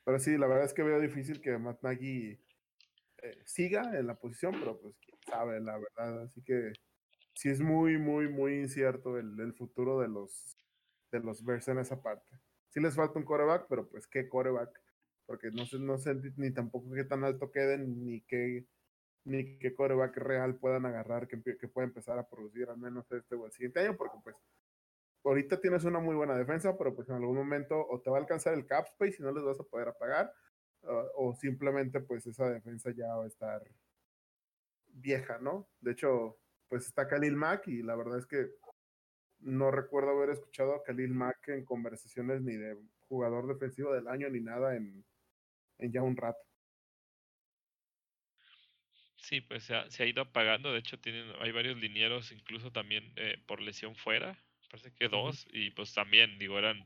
pero 0.04 0.18
sí, 0.18 0.36
la 0.36 0.46
verdad 0.46 0.66
es 0.66 0.74
que 0.74 0.82
veo 0.82 1.00
difícil 1.00 1.40
que 1.40 1.56
Matt 1.58 1.82
Nagy 1.82 2.38
eh, 3.22 3.42
siga 3.44 3.98
en 3.98 4.06
la 4.06 4.18
posición, 4.18 4.52
pero 4.58 4.78
pues 4.80 4.96
quién 4.98 5.18
sabe, 5.26 5.60
la 5.60 5.78
verdad. 5.78 6.22
Así 6.24 6.42
que 6.42 6.72
sí 7.34 7.48
es 7.48 7.60
muy, 7.60 7.98
muy, 7.98 8.28
muy 8.28 8.60
incierto 8.60 9.18
el, 9.18 9.40
el 9.40 9.54
futuro 9.54 10.00
de 10.00 10.08
los, 10.08 10.56
de 11.10 11.20
los 11.20 11.42
Bears 11.44 11.68
en 11.68 11.78
esa 11.78 12.02
parte. 12.02 12.38
Sí 12.68 12.80
les 12.80 12.94
falta 12.94 13.18
un 13.18 13.24
coreback, 13.24 13.66
pero 13.68 13.88
pues 13.88 14.06
qué 14.06 14.28
coreback 14.28 14.85
porque 15.26 15.50
no 15.50 15.66
sé, 15.66 15.78
no 15.78 15.98
sé 15.98 16.14
ni 16.36 16.52
tampoco 16.52 16.92
qué 16.92 17.04
tan 17.04 17.24
alto 17.24 17.50
queden, 17.50 18.04
ni 18.04 18.22
qué, 18.22 18.66
ni 19.24 19.58
qué 19.58 19.74
coreback 19.74 20.16
real 20.18 20.56
puedan 20.56 20.86
agarrar 20.86 21.28
que, 21.28 21.42
que 21.42 21.68
pueda 21.68 21.86
empezar 21.86 22.18
a 22.18 22.28
producir 22.28 22.68
al 22.70 22.78
menos 22.78 23.10
este 23.12 23.34
o 23.34 23.46
el 23.46 23.52
siguiente 23.52 23.80
año, 23.80 23.96
porque 23.96 24.18
pues 24.22 24.36
ahorita 25.24 25.60
tienes 25.60 25.84
una 25.84 25.98
muy 25.98 26.14
buena 26.14 26.36
defensa, 26.36 26.76
pero 26.78 26.94
pues 26.94 27.08
en 27.08 27.16
algún 27.16 27.36
momento 27.36 27.76
o 27.88 28.00
te 28.00 28.10
va 28.10 28.18
a 28.18 28.20
alcanzar 28.20 28.54
el 28.54 28.66
cap 28.66 28.86
space 28.86 29.16
y 29.18 29.22
no 29.22 29.32
les 29.32 29.44
vas 29.44 29.60
a 29.60 29.64
poder 29.64 29.88
apagar, 29.88 30.32
o 31.16 31.34
simplemente 31.34 32.00
pues 32.00 32.26
esa 32.26 32.48
defensa 32.48 32.90
ya 32.92 33.14
va 33.16 33.24
a 33.24 33.28
estar 33.28 33.62
vieja, 34.86 35.38
¿no? 35.38 35.68
De 35.80 35.92
hecho, 35.92 36.38
pues 36.68 36.86
está 36.86 37.08
Khalil 37.08 37.36
Mack 37.36 37.68
y 37.68 37.82
la 37.82 37.96
verdad 37.96 38.18
es 38.18 38.26
que 38.26 38.50
no 39.40 39.70
recuerdo 39.70 40.10
haber 40.10 40.30
escuchado 40.30 40.74
a 40.74 40.82
Khalil 40.82 41.12
Mack 41.12 41.48
en 41.48 41.64
conversaciones 41.64 42.42
ni 42.42 42.56
de 42.56 42.78
jugador 43.08 43.46
defensivo 43.46 43.92
del 43.92 44.08
año 44.08 44.28
ni 44.30 44.40
nada 44.40 44.76
en, 44.76 45.04
en 45.78 45.92
ya 45.92 46.02
un 46.02 46.16
rato. 46.16 46.38
Sí, 49.16 49.40
pues 49.40 49.64
se 49.64 49.74
ha, 49.74 49.90
se 49.90 50.04
ha 50.04 50.06
ido 50.06 50.22
apagando. 50.22 50.72
De 50.72 50.78
hecho, 50.78 50.98
tienen, 51.00 51.32
hay 51.40 51.50
varios 51.52 51.76
linieros, 51.78 52.32
incluso 52.32 52.70
también 52.72 53.12
eh, 53.16 53.38
por 53.46 53.60
lesión 53.60 53.96
fuera. 53.96 54.38
parece 54.70 54.94
que 54.94 55.08
dos, 55.08 55.46
y 55.52 55.70
pues 55.70 55.92
también, 55.94 56.38
digo, 56.38 56.58
eran 56.58 56.84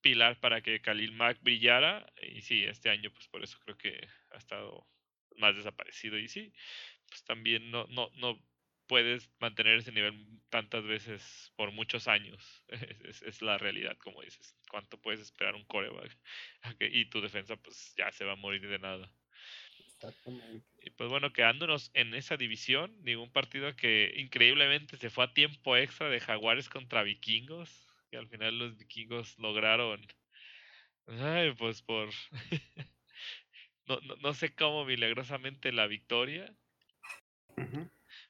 pilar 0.00 0.40
para 0.40 0.62
que 0.62 0.80
Khalil 0.80 1.12
Mack 1.12 1.42
brillara, 1.42 2.06
y 2.22 2.42
sí, 2.42 2.64
este 2.64 2.90
año 2.90 3.10
pues 3.12 3.28
por 3.28 3.42
eso 3.42 3.58
creo 3.64 3.76
que 3.76 4.08
ha 4.32 4.38
estado 4.38 4.86
más 5.36 5.56
desaparecido, 5.56 6.18
y 6.18 6.28
sí, 6.28 6.52
pues 7.08 7.24
también 7.24 7.70
no, 7.70 7.86
no, 7.88 8.10
no 8.16 8.40
puedes 8.86 9.30
mantener 9.40 9.78
ese 9.78 9.92
nivel 9.92 10.14
tantas 10.48 10.84
veces 10.84 11.52
por 11.56 11.72
muchos 11.72 12.08
años. 12.08 12.64
Es, 13.06 13.22
es, 13.22 13.42
la 13.42 13.58
realidad, 13.58 13.96
como 13.98 14.22
dices. 14.22 14.56
¿Cuánto 14.70 15.00
puedes 15.00 15.20
esperar 15.20 15.54
un 15.54 15.64
coreback? 15.64 16.16
Y 16.80 17.06
tu 17.06 17.20
defensa 17.20 17.56
pues 17.56 17.94
ya 17.96 18.10
se 18.12 18.24
va 18.24 18.32
a 18.32 18.36
morir 18.36 18.66
de 18.68 18.78
nada. 18.78 19.10
Exactamente. 19.78 20.66
Y 20.82 20.90
pues 20.90 21.08
bueno, 21.10 21.32
quedándonos 21.32 21.90
en 21.94 22.14
esa 22.14 22.36
división, 22.36 22.94
ningún 23.02 23.32
partido 23.32 23.74
que 23.76 24.12
increíblemente 24.16 24.96
se 24.96 25.10
fue 25.10 25.24
a 25.24 25.32
tiempo 25.32 25.76
extra 25.76 26.08
de 26.08 26.20
Jaguares 26.20 26.68
contra 26.68 27.02
Vikingos. 27.02 27.86
Y 28.10 28.16
al 28.16 28.28
final 28.28 28.58
los 28.58 28.76
Vikingos 28.76 29.38
lograron, 29.38 30.06
ay, 31.06 31.52
pues 31.54 31.82
por, 31.82 32.10
no, 33.86 34.00
no, 34.00 34.16
no 34.16 34.34
sé 34.34 34.54
cómo 34.54 34.84
milagrosamente 34.84 35.72
la 35.72 35.86
victoria. 35.86 36.54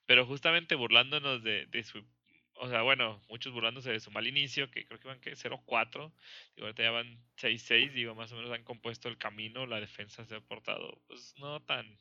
Pero 0.06 0.24
justamente 0.26 0.74
burlándonos 0.74 1.42
de, 1.42 1.66
de, 1.66 1.82
su. 1.82 2.04
O 2.54 2.68
sea, 2.68 2.82
bueno, 2.82 3.20
muchos 3.28 3.52
burlándose 3.52 3.92
de 3.92 4.00
su 4.00 4.10
mal 4.10 4.26
inicio, 4.26 4.70
que 4.70 4.86
creo 4.86 4.98
que 5.00 5.08
van 5.08 5.20
que 5.20 5.32
0-4. 5.32 6.12
Digo, 6.54 6.66
ahorita 6.66 6.82
ya 6.82 6.90
van 6.90 7.18
6-6. 7.36 7.92
Digo, 7.92 8.14
más 8.14 8.32
o 8.32 8.36
menos 8.36 8.52
han 8.52 8.64
compuesto 8.64 9.08
el 9.08 9.18
camino. 9.18 9.66
La 9.66 9.80
defensa 9.80 10.24
se 10.24 10.36
ha 10.36 10.40
portado, 10.40 11.02
pues 11.08 11.34
no 11.38 11.60
tan. 11.62 11.98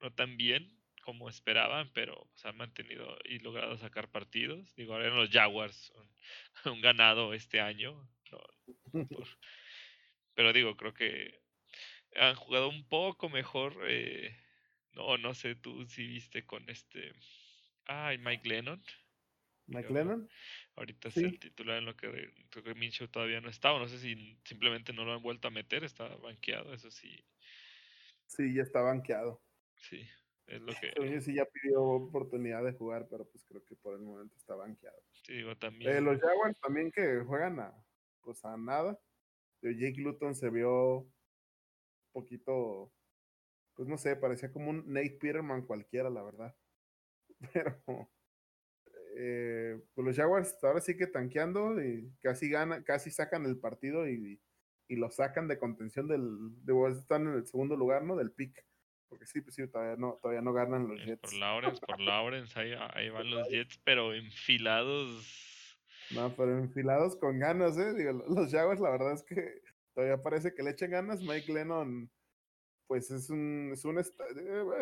No 0.00 0.12
tan 0.12 0.36
bien 0.36 0.82
como 1.02 1.28
esperaban, 1.28 1.90
pero 1.92 2.28
se 2.34 2.48
han 2.48 2.56
mantenido 2.56 3.18
y 3.24 3.40
logrado 3.40 3.76
sacar 3.76 4.10
partidos. 4.10 4.74
Digo, 4.76 4.94
ahora 4.94 5.06
eran 5.06 5.18
los 5.18 5.30
Jaguars, 5.30 5.92
un, 6.64 6.80
ganado 6.80 7.34
este 7.34 7.60
año. 7.60 8.08
pero 10.34 10.52
digo, 10.52 10.76
creo 10.76 10.94
que 10.94 11.40
han 12.16 12.34
jugado 12.34 12.68
un 12.68 12.88
poco 12.88 13.28
mejor. 13.28 13.76
Eh, 13.88 14.34
no, 14.94 15.18
no 15.18 15.34
sé 15.34 15.54
tú 15.54 15.86
si 15.86 16.06
viste 16.06 16.44
con 16.44 16.68
este. 16.68 17.12
Ay, 17.86 18.18
Mike 18.18 18.48
Lennon. 18.48 18.82
Mike 19.66 19.92
Lennon. 19.92 20.28
Ahorita 20.76 21.08
es 21.08 21.16
el 21.16 21.38
titular 21.38 21.78
en 21.78 21.86
lo 21.86 21.96
que 21.96 22.32
creo 22.50 22.64
que 22.64 22.74
Minshew 22.74 23.08
todavía 23.08 23.40
no 23.40 23.48
está, 23.48 23.72
o 23.72 23.78
no 23.78 23.88
sé 23.88 23.98
si 23.98 24.38
simplemente 24.44 24.92
no 24.92 25.04
lo 25.04 25.14
han 25.14 25.22
vuelto 25.22 25.48
a 25.48 25.50
meter, 25.50 25.84
está 25.84 26.08
banqueado, 26.16 26.74
eso 26.74 26.90
sí. 26.90 27.24
Sí, 28.26 28.54
ya 28.54 28.62
está 28.62 28.80
banqueado. 28.82 29.42
Sí, 29.76 30.06
es 30.46 30.60
lo 30.60 30.72
que. 30.74 31.20
sí 31.20 31.34
ya 31.34 31.44
pidió 31.44 31.82
oportunidad 31.82 32.64
de 32.64 32.72
jugar, 32.72 33.06
pero 33.10 33.28
pues 33.28 33.44
creo 33.44 33.64
que 33.64 33.76
por 33.76 33.94
el 33.94 34.00
momento 34.00 34.36
está 34.36 34.54
banqueado. 34.54 35.00
Sí, 35.22 35.34
digo 35.34 35.56
también. 35.56 35.96
Eh, 35.96 36.00
los 36.00 36.20
Jaguars 36.20 36.58
también 36.60 36.90
que 36.90 37.20
juegan 37.20 37.60
a, 37.60 37.72
pues 38.22 38.44
a 38.44 38.56
nada. 38.56 38.98
Jake 39.62 40.00
Luton 40.00 40.34
se 40.34 40.50
vio 40.50 40.98
un 40.98 41.12
poquito 42.12 42.92
pues 43.74 43.88
no 43.88 43.96
sé, 43.98 44.16
parecía 44.16 44.52
como 44.52 44.70
un 44.70 44.92
Nate 44.92 45.18
Peterman 45.20 45.66
cualquiera, 45.66 46.10
la 46.10 46.22
verdad. 46.22 46.54
Pero 47.52 48.10
eh, 49.16 49.80
pues 49.94 50.06
los 50.06 50.16
Jaguars 50.16 50.56
ahora 50.62 50.80
sí 50.80 50.96
que 50.96 51.06
tanqueando 51.06 51.82
y 51.82 52.12
casi 52.22 52.48
gana, 52.48 52.82
casi 52.82 53.10
sacan 53.10 53.44
el 53.44 53.58
partido 53.58 54.08
y, 54.08 54.40
y 54.88 54.96
lo 54.96 55.10
sacan 55.10 55.48
de 55.48 55.58
contención 55.58 56.08
del, 56.08 56.64
de 56.64 56.72
están 56.90 57.26
en 57.28 57.34
el 57.34 57.46
segundo 57.46 57.76
lugar, 57.76 58.04
¿no? 58.04 58.16
Del 58.16 58.32
pick. 58.32 58.64
Porque 59.08 59.26
sí, 59.26 59.42
pues 59.42 59.54
sí, 59.54 59.66
todavía 59.68 59.96
no, 59.96 60.18
todavía 60.22 60.40
no 60.40 60.54
ganan 60.54 60.88
los 60.88 60.98
Jets. 61.04 61.20
Por 61.20 61.34
Lawrence, 61.34 61.80
por 61.86 62.00
Lawrence, 62.00 62.58
ahí, 62.58 62.72
ahí 62.94 63.10
van 63.10 63.30
los 63.30 63.46
Jets, 63.48 63.78
pero 63.84 64.14
enfilados. 64.14 65.78
No, 66.12 66.34
pero 66.34 66.58
enfilados 66.58 67.16
con 67.16 67.38
ganas, 67.38 67.76
¿eh? 67.76 67.92
Digo, 67.92 68.12
los 68.12 68.50
Jaguars, 68.50 68.80
la 68.80 68.90
verdad 68.90 69.12
es 69.12 69.22
que 69.22 69.60
todavía 69.94 70.22
parece 70.22 70.54
que 70.54 70.62
le 70.62 70.70
echen 70.70 70.92
ganas. 70.92 71.20
Mike 71.20 71.52
Lennon 71.52 72.10
pues 72.92 73.10
es 73.10 73.30
un, 73.30 73.70
es 73.72 73.86
un, 73.86 73.98
eh, 73.98 74.02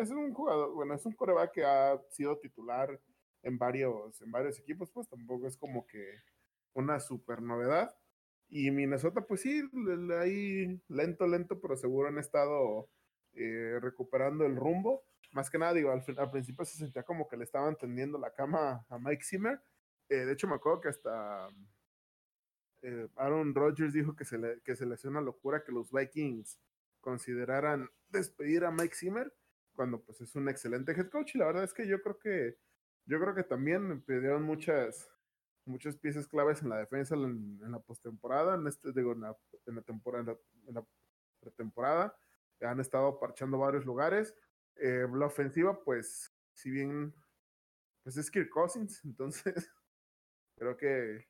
es 0.01 0.11
un 0.11 0.33
jugador, 0.33 0.73
bueno, 0.73 0.93
es 0.93 1.05
un 1.05 1.13
coreback 1.13 1.53
que 1.53 1.63
ha 1.63 1.97
sido 2.09 2.37
titular 2.39 2.99
en 3.41 3.57
varios, 3.57 4.21
en 4.21 4.29
varios 4.29 4.59
equipos, 4.59 4.91
pues 4.91 5.07
tampoco 5.07 5.47
es 5.47 5.55
como 5.55 5.87
que 5.87 6.19
una 6.73 6.99
super 6.99 7.41
novedad. 7.41 7.95
Y 8.49 8.69
Minnesota, 8.69 9.21
pues 9.21 9.39
sí, 9.39 9.63
ahí 10.19 10.77
lento, 10.89 11.25
lento, 11.25 11.61
pero 11.61 11.77
seguro 11.77 12.09
han 12.09 12.17
estado 12.17 12.89
eh, 13.31 13.79
recuperando 13.79 14.45
el 14.45 14.57
rumbo. 14.57 15.05
Más 15.31 15.49
que 15.49 15.57
nada, 15.57 15.73
digo, 15.73 15.91
al, 15.91 16.03
al, 16.17 16.31
principio 16.31 16.65
se 16.65 16.79
sentía 16.79 17.03
como 17.03 17.29
que 17.29 17.37
le 17.37 17.45
estaban 17.45 17.77
tendiendo 17.77 18.17
la 18.17 18.33
cama 18.33 18.85
a 18.89 18.99
Mike 18.99 19.23
Zimmer. 19.23 19.57
Eh, 20.09 20.25
de 20.25 20.33
hecho, 20.33 20.49
me 20.49 20.55
acuerdo 20.55 20.81
que 20.81 20.89
hasta 20.89 21.47
Aaron 23.15 23.55
Rodgers 23.55 23.93
dijo 23.93 24.17
que 24.17 24.25
se, 24.25 24.37
le, 24.37 24.59
que 24.63 24.75
se 24.75 24.85
le 24.85 24.95
hacía 24.95 25.09
una 25.09 25.21
locura 25.21 25.63
que 25.63 25.71
los 25.71 25.93
Vikings 25.93 26.59
consideraran 27.01 27.89
despedir 28.09 28.63
a 28.63 28.71
Mike 28.71 28.95
Zimmer 28.95 29.33
cuando 29.73 30.01
pues 30.01 30.21
es 30.21 30.35
un 30.35 30.47
excelente 30.49 30.91
head 30.93 31.09
coach 31.09 31.35
y 31.35 31.39
la 31.39 31.45
verdad 31.47 31.63
es 31.63 31.73
que 31.73 31.87
yo 31.87 32.01
creo 32.01 32.17
que 32.19 32.57
yo 33.05 33.19
creo 33.19 33.33
que 33.33 33.43
también 33.43 34.01
perdieron 34.03 34.43
muchas 34.43 35.09
muchas 35.65 35.97
piezas 35.97 36.27
claves 36.27 36.61
en 36.61 36.69
la 36.69 36.77
defensa 36.77 37.15
en, 37.15 37.59
la 37.71 37.79
postemporada, 37.79 38.55
en 38.55 38.67
este 38.67 38.91
digo 38.93 39.13
en 39.13 39.21
la, 39.21 39.37
en 39.65 39.75
la 39.75 39.81
temporada 39.81 40.37
en 40.67 40.75
la, 40.75 40.85
pretemporada, 41.39 42.15
han 42.61 42.79
estado 42.79 43.19
parchando 43.19 43.57
varios 43.57 43.83
lugares. 43.83 44.35
Eh, 44.75 45.07
la 45.11 45.25
ofensiva 45.25 45.83
pues 45.83 46.31
si 46.53 46.69
bien 46.69 47.13
pues 48.03 48.17
es 48.17 48.29
Kirk 48.29 48.49
Cousins, 48.49 49.01
entonces 49.05 49.71
creo 50.55 50.77
que 50.77 51.27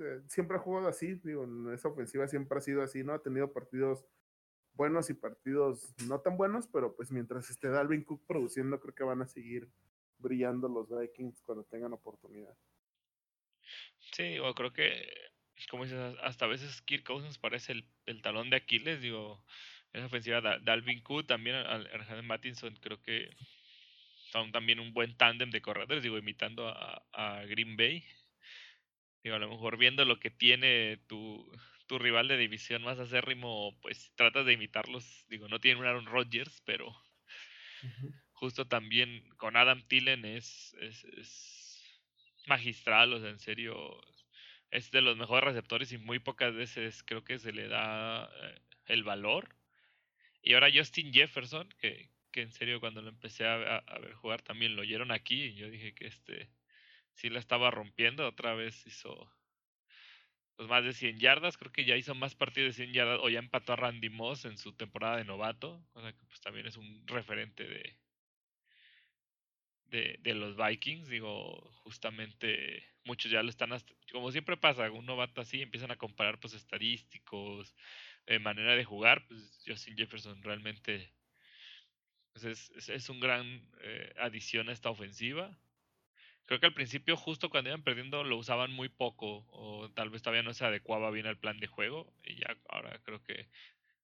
eh, 0.00 0.22
siempre 0.26 0.56
ha 0.56 0.60
jugado 0.60 0.88
así, 0.88 1.14
digo, 1.14 1.46
esa 1.72 1.88
ofensiva 1.88 2.26
siempre 2.26 2.58
ha 2.58 2.62
sido 2.62 2.82
así, 2.82 3.04
¿no? 3.04 3.12
Ha 3.12 3.22
tenido 3.22 3.52
partidos 3.52 4.06
buenos 4.80 5.10
y 5.10 5.14
partidos 5.14 5.94
no 6.08 6.22
tan 6.22 6.38
buenos, 6.38 6.66
pero 6.66 6.96
pues 6.96 7.12
mientras 7.12 7.50
esté 7.50 7.68
Dalvin 7.68 8.02
Cook 8.02 8.24
produciendo, 8.26 8.80
creo 8.80 8.94
que 8.94 9.04
van 9.04 9.20
a 9.20 9.26
seguir 9.26 9.68
brillando 10.16 10.70
los 10.70 10.88
Vikings 10.88 11.42
cuando 11.42 11.64
tengan 11.64 11.92
oportunidad. 11.92 12.56
Sí, 14.12 14.38
o 14.38 14.54
creo 14.54 14.72
que, 14.72 15.06
como 15.70 15.84
dices, 15.84 16.16
hasta 16.22 16.46
a 16.46 16.48
veces 16.48 16.80
Kirk 16.80 17.04
Cousins 17.04 17.36
parece 17.36 17.74
el, 18.06 18.22
talón 18.22 18.48
de 18.48 18.56
Aquiles, 18.56 19.02
digo, 19.02 19.44
esa 19.92 20.06
ofensiva 20.06 20.40
Dalvin 20.40 21.02
Cook, 21.02 21.26
también 21.26 21.56
Alejandro 21.56 22.22
Mattinson, 22.22 22.74
creo 22.76 23.02
que 23.02 23.28
son 24.32 24.50
también 24.50 24.80
un 24.80 24.94
buen 24.94 25.14
tándem 25.14 25.50
de 25.50 25.60
corredores, 25.60 26.02
digo, 26.02 26.16
imitando 26.16 26.68
a, 26.68 27.04
a 27.12 27.44
Green 27.44 27.76
Bay. 27.76 28.02
Digo, 29.22 29.36
a 29.36 29.40
lo 29.40 29.50
mejor 29.50 29.76
viendo 29.76 30.06
lo 30.06 30.18
que 30.18 30.30
tiene 30.30 30.96
tu, 31.06 31.52
tu 31.90 31.98
rival 31.98 32.28
de 32.28 32.36
división 32.36 32.84
más 32.84 33.00
acérrimo, 33.00 33.76
pues 33.82 34.12
tratas 34.14 34.46
de 34.46 34.52
imitarlos. 34.52 35.26
Digo, 35.28 35.48
no 35.48 35.58
tienen 35.58 35.82
un 35.82 35.88
Aaron 35.88 36.06
Rodgers, 36.06 36.62
pero 36.64 36.94
justo 38.30 38.68
también 38.68 39.28
con 39.38 39.56
Adam 39.56 39.82
Tillen 39.88 40.24
es, 40.24 40.72
es, 40.80 41.82
magistral, 42.46 43.12
o 43.12 43.18
sea, 43.18 43.30
en 43.30 43.40
serio, 43.40 44.00
es 44.70 44.92
de 44.92 45.02
los 45.02 45.16
mejores 45.16 45.46
receptores 45.46 45.90
y 45.90 45.98
muy 45.98 46.20
pocas 46.20 46.54
veces 46.54 47.02
creo 47.02 47.24
que 47.24 47.40
se 47.40 47.52
le 47.52 47.66
da 47.66 48.30
eh, 48.40 48.60
el 48.86 49.02
valor. 49.02 49.56
Y 50.42 50.54
ahora 50.54 50.70
Justin 50.72 51.12
Jefferson, 51.12 51.68
que, 51.80 52.08
que 52.30 52.42
en 52.42 52.52
serio 52.52 52.78
cuando 52.78 53.02
lo 53.02 53.08
empecé 53.08 53.46
a, 53.46 53.78
a, 53.78 53.98
ver 53.98 54.12
jugar 54.12 54.42
también 54.42 54.76
lo 54.76 54.82
oyeron 54.82 55.10
aquí 55.10 55.42
y 55.42 55.54
yo 55.54 55.68
dije 55.68 55.92
que 55.92 56.06
este 56.06 56.52
sí 57.14 57.30
la 57.30 57.40
estaba 57.40 57.72
rompiendo, 57.72 58.28
otra 58.28 58.54
vez 58.54 58.86
hizo 58.86 59.28
pues, 60.60 60.68
más 60.68 60.84
de 60.84 60.92
100 60.92 61.18
yardas. 61.18 61.56
Creo 61.56 61.72
que 61.72 61.86
ya 61.86 61.96
hizo 61.96 62.14
más 62.14 62.34
partidos 62.34 62.76
de 62.76 62.84
100 62.84 62.92
yardas 62.92 63.20
o 63.22 63.30
ya 63.30 63.38
empató 63.38 63.72
a 63.72 63.76
Randy 63.76 64.10
Moss 64.10 64.44
en 64.44 64.58
su 64.58 64.74
temporada 64.74 65.16
de 65.16 65.24
novato. 65.24 65.82
O 65.94 66.02
sea 66.02 66.12
que 66.12 66.22
pues 66.26 66.38
también 66.42 66.66
es 66.66 66.76
un 66.76 67.02
referente 67.06 67.66
de, 69.86 70.18
de, 70.18 70.34
los 70.34 70.58
Vikings. 70.58 71.08
Digo, 71.08 71.62
justamente 71.82 72.84
muchos 73.04 73.32
ya 73.32 73.42
lo 73.42 73.48
están, 73.48 73.70
como 74.12 74.30
siempre 74.32 74.58
pasa, 74.58 74.90
un 74.90 75.06
novato 75.06 75.40
así 75.40 75.62
empiezan 75.62 75.92
a 75.92 75.96
comparar 75.96 76.38
pues 76.38 76.52
estadísticos, 76.52 77.74
eh, 78.26 78.38
manera 78.38 78.76
de 78.76 78.84
jugar. 78.84 79.26
Pues 79.28 79.62
Justin 79.66 79.96
Jefferson 79.96 80.42
realmente 80.42 81.10
pues, 82.34 82.44
es, 82.44 82.88
es, 82.90 83.08
un 83.08 83.18
gran 83.18 83.66
eh, 83.80 84.12
adición 84.18 84.68
a 84.68 84.72
esta 84.72 84.90
ofensiva. 84.90 85.58
Creo 86.50 86.58
que 86.58 86.66
al 86.66 86.74
principio, 86.74 87.16
justo 87.16 87.48
cuando 87.48 87.70
iban 87.70 87.84
perdiendo, 87.84 88.24
lo 88.24 88.36
usaban 88.36 88.72
muy 88.72 88.88
poco, 88.88 89.46
o 89.52 89.88
tal 89.94 90.10
vez 90.10 90.20
todavía 90.20 90.42
no 90.42 90.52
se 90.52 90.64
adecuaba 90.64 91.12
bien 91.12 91.28
al 91.28 91.38
plan 91.38 91.60
de 91.60 91.68
juego, 91.68 92.12
y 92.24 92.40
ya 92.40 92.56
ahora 92.68 92.98
creo 93.04 93.22
que 93.22 93.46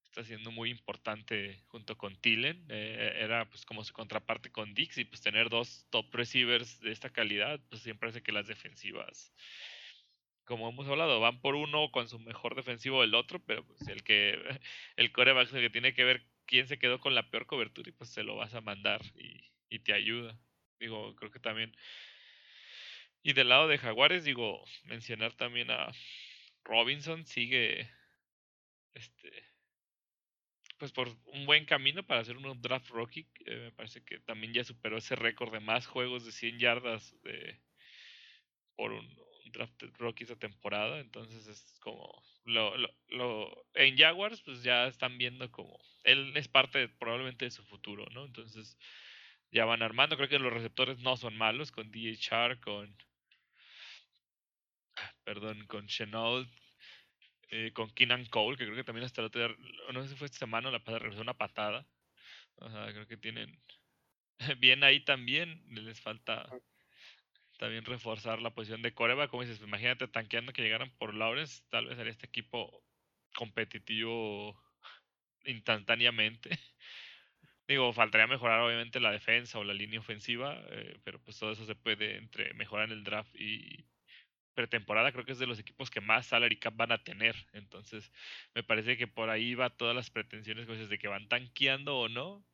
está 0.05 0.23
siendo 0.23 0.49
muy 0.51 0.69
importante 0.69 1.61
junto 1.67 1.97
con 1.97 2.15
Tillen. 2.15 2.65
Eh, 2.69 3.17
era 3.19 3.49
pues 3.49 3.65
como 3.65 3.83
su 3.83 3.91
contraparte 3.91 4.49
con 4.49 4.73
Dix, 4.73 4.97
y 4.97 5.03
pues 5.03 5.19
tener 5.19 5.49
dos 5.49 5.87
top 5.89 6.05
receivers 6.15 6.79
de 6.79 6.93
esta 6.93 7.09
calidad, 7.09 7.59
pues 7.69 7.81
siempre 7.81 8.07
hace 8.07 8.23
que 8.23 8.31
las 8.31 8.47
defensivas, 8.47 9.33
como 10.45 10.69
hemos 10.69 10.87
hablado, 10.87 11.19
van 11.19 11.41
por 11.41 11.55
uno 11.55 11.91
con 11.91 12.07
su 12.07 12.17
mejor 12.17 12.55
defensivo 12.55 13.01
del 13.01 13.15
otro, 13.15 13.39
pero 13.45 13.65
pues 13.65 13.85
el 13.89 14.03
que 14.03 14.39
el 14.95 15.11
coreback 15.11 15.49
es 15.49 15.53
el 15.53 15.63
que 15.63 15.69
tiene 15.69 15.93
que 15.93 16.05
ver 16.05 16.25
quién 16.45 16.65
se 16.69 16.79
quedó 16.79 17.01
con 17.01 17.13
la 17.13 17.29
peor 17.29 17.45
cobertura 17.45 17.89
y 17.89 17.91
pues 17.91 18.09
se 18.09 18.23
lo 18.23 18.37
vas 18.37 18.53
a 18.53 18.61
mandar 18.61 19.01
y, 19.15 19.51
y 19.69 19.79
te 19.79 19.91
ayuda. 19.91 20.39
Digo, 20.79 21.13
creo 21.17 21.29
que 21.31 21.39
también 21.39 21.75
Y 23.23 23.33
del 23.33 23.49
lado 23.49 23.67
de 23.67 23.77
Jaguares, 23.77 24.23
digo, 24.23 24.63
mencionar 24.85 25.33
también 25.33 25.71
a 25.71 25.91
Robinson, 26.63 27.25
sigue 27.25 27.89
este 28.93 29.47
pues 30.77 30.91
por 30.91 31.09
un 31.25 31.45
buen 31.45 31.65
camino 31.65 32.03
para 32.03 32.21
hacer 32.21 32.37
un 32.37 32.61
draft 32.61 32.89
rookie. 32.89 33.27
me 33.45 33.71
parece 33.71 34.03
que 34.03 34.19
también 34.19 34.53
ya 34.53 34.63
superó 34.63 34.97
ese 34.97 35.15
récord 35.15 35.51
de 35.51 35.59
más 35.59 35.87
juegos 35.87 36.25
de 36.25 36.31
100 36.31 36.59
yardas 36.59 37.19
de, 37.23 37.59
por 38.75 38.91
un, 38.91 39.27
draft 39.51 39.81
rookie 39.97 40.25
esa 40.25 40.35
temporada. 40.35 40.99
Entonces 40.99 41.47
es 41.47 41.79
como 41.79 42.23
lo, 42.43 42.75
lo, 43.07 43.65
en 43.73 43.97
Jaguars 43.97 44.41
pues 44.41 44.61
ya 44.61 44.87
están 44.87 45.17
viendo 45.17 45.49
como 45.51 45.79
él 46.03 46.35
es 46.35 46.47
parte 46.47 46.87
probablemente 46.87 47.45
de 47.45 47.51
su 47.51 47.63
futuro, 47.63 48.05
¿no? 48.11 48.25
Entonces 48.25 48.77
ya 49.51 49.65
van 49.65 49.81
armando. 49.81 50.17
Creo 50.17 50.29
que 50.29 50.39
los 50.39 50.53
receptores 50.53 50.99
no 50.99 51.17
son 51.17 51.37
malos 51.37 51.71
con 51.71 51.91
DHR, 51.91 52.59
con 52.59 52.95
perdón, 55.23 55.65
con 55.67 55.87
Chenault, 55.87 56.49
eh, 57.49 57.71
con 57.73 57.89
Keenan 57.91 58.25
Cole, 58.25 58.57
que 58.57 58.65
creo 58.65 58.75
que 58.75 58.83
también 58.83 59.05
hasta 59.05 59.21
el 59.21 59.27
otro 59.27 59.47
día, 59.47 59.55
no 59.93 60.01
sé 60.03 60.09
si 60.09 60.15
fue 60.15 60.25
esta 60.25 60.39
semana, 60.39 60.71
la 60.71 60.79
pasada 60.79 60.99
regresó 60.99 61.21
una 61.21 61.37
patada. 61.37 61.85
O 62.55 62.69
sea, 62.69 62.91
creo 62.91 63.07
que 63.07 63.17
tienen 63.17 63.61
bien 64.59 64.83
ahí 64.83 65.03
también, 65.03 65.63
les 65.69 66.01
falta 66.01 66.49
también 67.57 67.85
reforzar 67.85 68.41
la 68.41 68.53
posición 68.53 68.81
de 68.81 68.93
Coreba, 68.93 69.27
como 69.27 69.43
dices, 69.43 69.61
imagínate 69.61 70.07
tanqueando 70.07 70.53
que 70.53 70.61
llegaran 70.61 70.91
por 70.97 71.13
Lawrence, 71.13 71.63
tal 71.69 71.87
vez 71.87 71.97
haría 71.99 72.11
este 72.11 72.27
equipo 72.27 72.83
competitivo 73.35 74.61
instantáneamente. 75.45 76.49
Digo, 77.67 77.91
faltaría 77.93 78.27
mejorar 78.27 78.61
obviamente 78.61 78.99
la 78.99 79.11
defensa 79.11 79.59
o 79.59 79.63
la 79.63 79.73
línea 79.73 79.99
ofensiva, 79.99 80.57
eh, 80.69 80.97
pero 81.03 81.19
pues 81.19 81.37
todo 81.37 81.51
eso 81.51 81.65
se 81.65 81.75
puede 81.75 82.17
entre 82.17 82.53
mejorar 82.53 82.85
en 82.85 82.93
el 82.93 83.03
draft 83.03 83.35
y 83.35 83.85
pretemporada. 84.53 85.11
Creo 85.11 85.25
que 85.25 85.33
es 85.33 85.39
de 85.39 85.47
los 85.47 85.59
equipos 85.59 85.89
que 85.89 86.01
más 86.01 86.27
salary 86.27 86.57
cap 86.57 86.75
van 86.75 86.91
a 86.91 87.03
tener. 87.03 87.35
Entonces, 87.53 88.11
me 88.55 88.63
parece 88.63 88.97
que 88.97 89.07
por 89.07 89.29
ahí 89.29 89.53
va 89.53 89.69
todas 89.69 89.95
las 89.95 90.09
pretensiones 90.09 90.67
de 90.89 90.97
que 90.97 91.07
van 91.07 91.27
tanqueando 91.27 91.97
o 91.97 92.09
no 92.09 92.45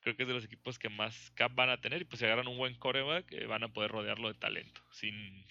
creo 0.00 0.16
que 0.16 0.22
es 0.22 0.28
de 0.28 0.34
los 0.34 0.44
equipos 0.44 0.78
que 0.78 0.88
más 0.88 1.30
cap 1.32 1.52
van 1.54 1.70
a 1.70 1.80
tener 1.80 2.02
y 2.02 2.04
pues 2.04 2.18
si 2.18 2.24
agarran 2.24 2.48
un 2.48 2.58
buen 2.58 2.78
coreback 2.78 3.30
eh, 3.32 3.46
van 3.46 3.62
a 3.64 3.72
poder 3.72 3.90
rodearlo 3.90 4.28
de 4.28 4.38
talento 4.38 4.80
sin, 4.90 5.44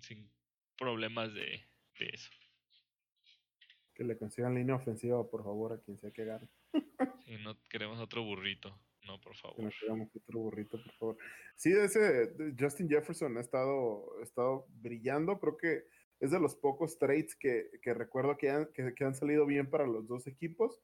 sin 0.00 0.30
problemas 0.76 1.32
de, 1.34 1.64
eso. 1.98 2.30
Que 3.94 4.04
le 4.04 4.16
consigan 4.16 4.54
línea 4.54 4.76
ofensiva, 4.76 5.28
por 5.28 5.42
favor, 5.42 5.72
a 5.72 5.80
quien 5.80 5.98
sea 5.98 6.12
que 6.12 6.24
gane. 6.24 6.48
Si 7.28 7.36
no 7.36 7.58
queremos 7.68 8.00
otro 8.00 8.24
burrito, 8.24 8.74
no, 9.06 9.20
por 9.20 9.36
favor. 9.36 9.62
no 9.62 9.70
queremos 9.78 10.08
otro 10.16 10.40
burrito, 10.40 10.82
por 10.82 10.92
favor. 10.94 11.18
Sí, 11.56 11.70
ese 11.70 12.34
Justin 12.58 12.88
Jefferson 12.88 13.36
ha 13.36 13.40
estado, 13.42 14.18
ha 14.18 14.22
estado 14.22 14.66
brillando. 14.70 15.38
Creo 15.38 15.58
que 15.58 15.84
es 16.20 16.30
de 16.30 16.40
los 16.40 16.56
pocos 16.56 16.98
trades 16.98 17.36
que, 17.36 17.68
que 17.82 17.92
recuerdo 17.92 18.38
que 18.38 18.48
han, 18.48 18.66
que 18.72 19.04
han 19.04 19.14
salido 19.14 19.44
bien 19.44 19.68
para 19.68 19.86
los 19.86 20.08
dos 20.08 20.26
equipos. 20.26 20.80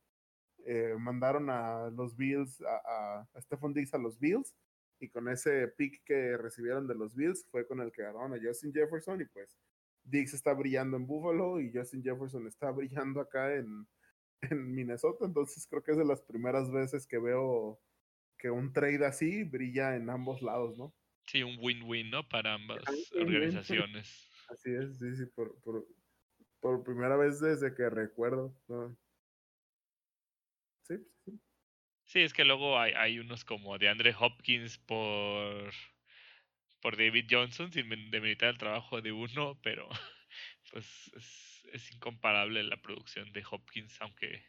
Eh, 0.67 0.95
mandaron 0.99 1.49
a 1.49 1.89
los 1.89 2.15
Bills, 2.15 2.61
a, 2.61 3.23
a, 3.33 3.41
Stephon 3.41 3.73
Diggs 3.73 3.95
a 3.95 3.99
los 3.99 4.19
Bills, 4.19 4.55
y 5.01 5.09
con 5.09 5.31
ese 5.31 5.69
pick 5.69 6.05
que 6.05 6.37
recibieron 6.37 6.87
de 6.87 6.95
los 6.95 7.15
Bills 7.15 7.47
fue 7.51 7.67
con 7.67 7.81
el 7.81 7.91
que 7.91 8.03
agarraron 8.03 8.35
a 8.35 8.41
Justin 8.43 8.75
Jefferson, 8.75 9.23
y 9.23 9.25
pues 9.25 9.59
Diggs 10.03 10.35
está 10.35 10.53
brillando 10.53 10.99
en 10.99 11.07
Buffalo 11.07 11.59
y 11.59 11.73
Justin 11.73 12.03
Jefferson 12.03 12.47
está 12.47 12.71
brillando 12.71 13.23
acá 13.23 13.55
en, 13.55 13.87
en 14.51 14.75
Minnesota, 14.75 15.25
entonces 15.25 15.67
creo 15.69 15.83
que 15.83 15.93
es 15.93 15.99
de 15.99 16.05
las 16.05 16.23
primeras 16.23 16.71
veces 16.71 17.07
que 17.07 17.19
veo 17.19 17.81
que 18.39 18.51
un 18.51 18.73
trade 18.73 19.05
así 19.07 19.45
brilla 19.45 19.97
en 19.97 20.11
ambos 20.11 20.43
lados, 20.43 20.77
¿no? 20.77 20.95
Sí, 21.27 21.43
un 21.43 21.57
win-win, 21.59 22.11
¿no? 22.11 22.29
Para 22.29 22.55
ambas 22.55 22.83
organizaciones. 23.15 24.31
Así 24.51 24.71
es, 24.71 24.99
sí, 24.99 25.17
sí, 25.17 25.25
por, 25.35 25.59
por, 25.63 25.87
por 26.61 26.85
primera 26.85 27.17
vez 27.17 27.41
desde 27.41 27.75
que 27.75 27.89
recuerdo. 27.89 28.55
¿no? 28.69 28.95
Sí, 30.83 30.97
sí. 31.25 31.41
Sí, 32.05 32.21
es 32.21 32.35
que 32.35 32.45
luego 32.45 32.79
hay, 32.79 32.93
hay 32.93 33.19
unos 33.19 33.45
como 33.45 33.79
de 33.79 33.89
Andre 33.89 34.15
Hopkins 34.19 34.77
por, 34.79 35.73
por 36.83 36.97
David 36.99 37.27
Johnson, 37.31 37.73
sin 37.73 37.89
demeritar 38.11 38.51
el 38.51 38.59
trabajo 38.59 39.01
de 39.01 39.13
uno, 39.13 39.59
pero 39.63 39.89
pues 40.75 41.13
es, 41.15 41.69
es 41.73 41.95
incomparable 41.95 42.65
la 42.65 42.83
producción 42.83 43.33
de 43.33 43.45
Hopkins, 43.49 43.97
aunque... 44.01 44.43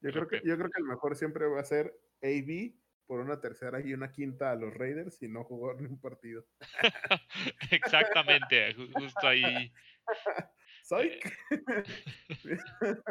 Yo 0.00 0.10
creo, 0.10 0.26
que, 0.26 0.40
yo 0.44 0.56
creo 0.56 0.70
que 0.70 0.80
el 0.80 0.86
mejor 0.86 1.14
siempre 1.14 1.46
va 1.46 1.60
a 1.60 1.64
ser 1.64 1.92
AB 2.22 2.72
por 3.06 3.20
una 3.20 3.38
tercera 3.38 3.82
y 3.84 3.92
una 3.92 4.12
quinta 4.12 4.50
a 4.50 4.56
los 4.56 4.72
Raiders 4.72 5.22
y 5.22 5.28
no 5.28 5.44
jugó 5.44 5.74
ni 5.74 5.84
un 5.84 6.00
partido. 6.00 6.46
Exactamente, 7.70 8.74
justo 8.94 9.28
ahí 9.28 9.70
¿Soy? 10.84 11.20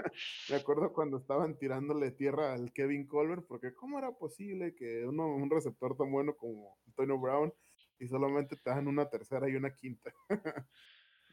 Me 0.50 0.56
acuerdo 0.56 0.94
cuando 0.94 1.18
estaban 1.18 1.60
tirándole 1.60 2.10
tierra 2.10 2.54
al 2.54 2.74
Kevin 2.74 3.06
Colbert, 3.06 3.46
porque 3.48 3.76
¿cómo 3.76 4.00
era 4.00 4.14
posible 4.14 4.74
que 4.74 5.06
uno, 5.06 5.28
un 5.28 5.52
receptor 5.52 5.96
tan 5.96 6.12
bueno 6.12 6.36
como 6.36 6.80
Antonio 6.88 7.20
Brown 7.20 7.54
y 8.00 8.08
solamente 8.08 8.56
te 8.56 8.72
dan 8.72 8.88
una 8.88 9.12
tercera 9.12 9.48
y 9.48 9.56
una 9.56 9.76
quinta? 9.76 10.12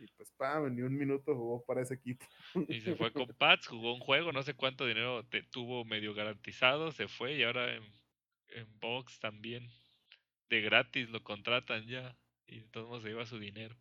Y 0.02 0.06
pues, 0.16 0.32
pam, 0.36 0.74
ni 0.74 0.82
un 0.82 0.96
minuto 0.96 1.34
jugó 1.34 1.64
para 1.64 1.82
ese 1.82 1.94
equipo. 1.94 2.24
y 2.68 2.80
se 2.80 2.96
fue 2.96 3.12
con 3.12 3.28
Pats, 3.38 3.68
jugó 3.68 3.94
un 3.94 4.00
juego, 4.00 4.32
no 4.32 4.42
sé 4.42 4.54
cuánto 4.54 4.86
dinero 4.86 5.24
te 5.26 5.42
tuvo 5.42 5.84
medio 5.84 6.14
garantizado, 6.14 6.90
se 6.92 7.08
fue 7.08 7.34
y 7.36 7.42
ahora 7.44 7.74
en, 7.74 7.84
en 8.48 8.80
Box 8.80 9.20
también 9.20 9.70
de 10.50 10.60
gratis 10.60 11.08
lo 11.08 11.22
contratan 11.22 11.86
ya 11.86 12.16
y 12.46 12.60
de 12.60 12.68
todos 12.68 12.88
modos 12.88 13.02
se 13.02 13.08
lleva 13.08 13.26
su 13.26 13.38
dinero. 13.38 13.76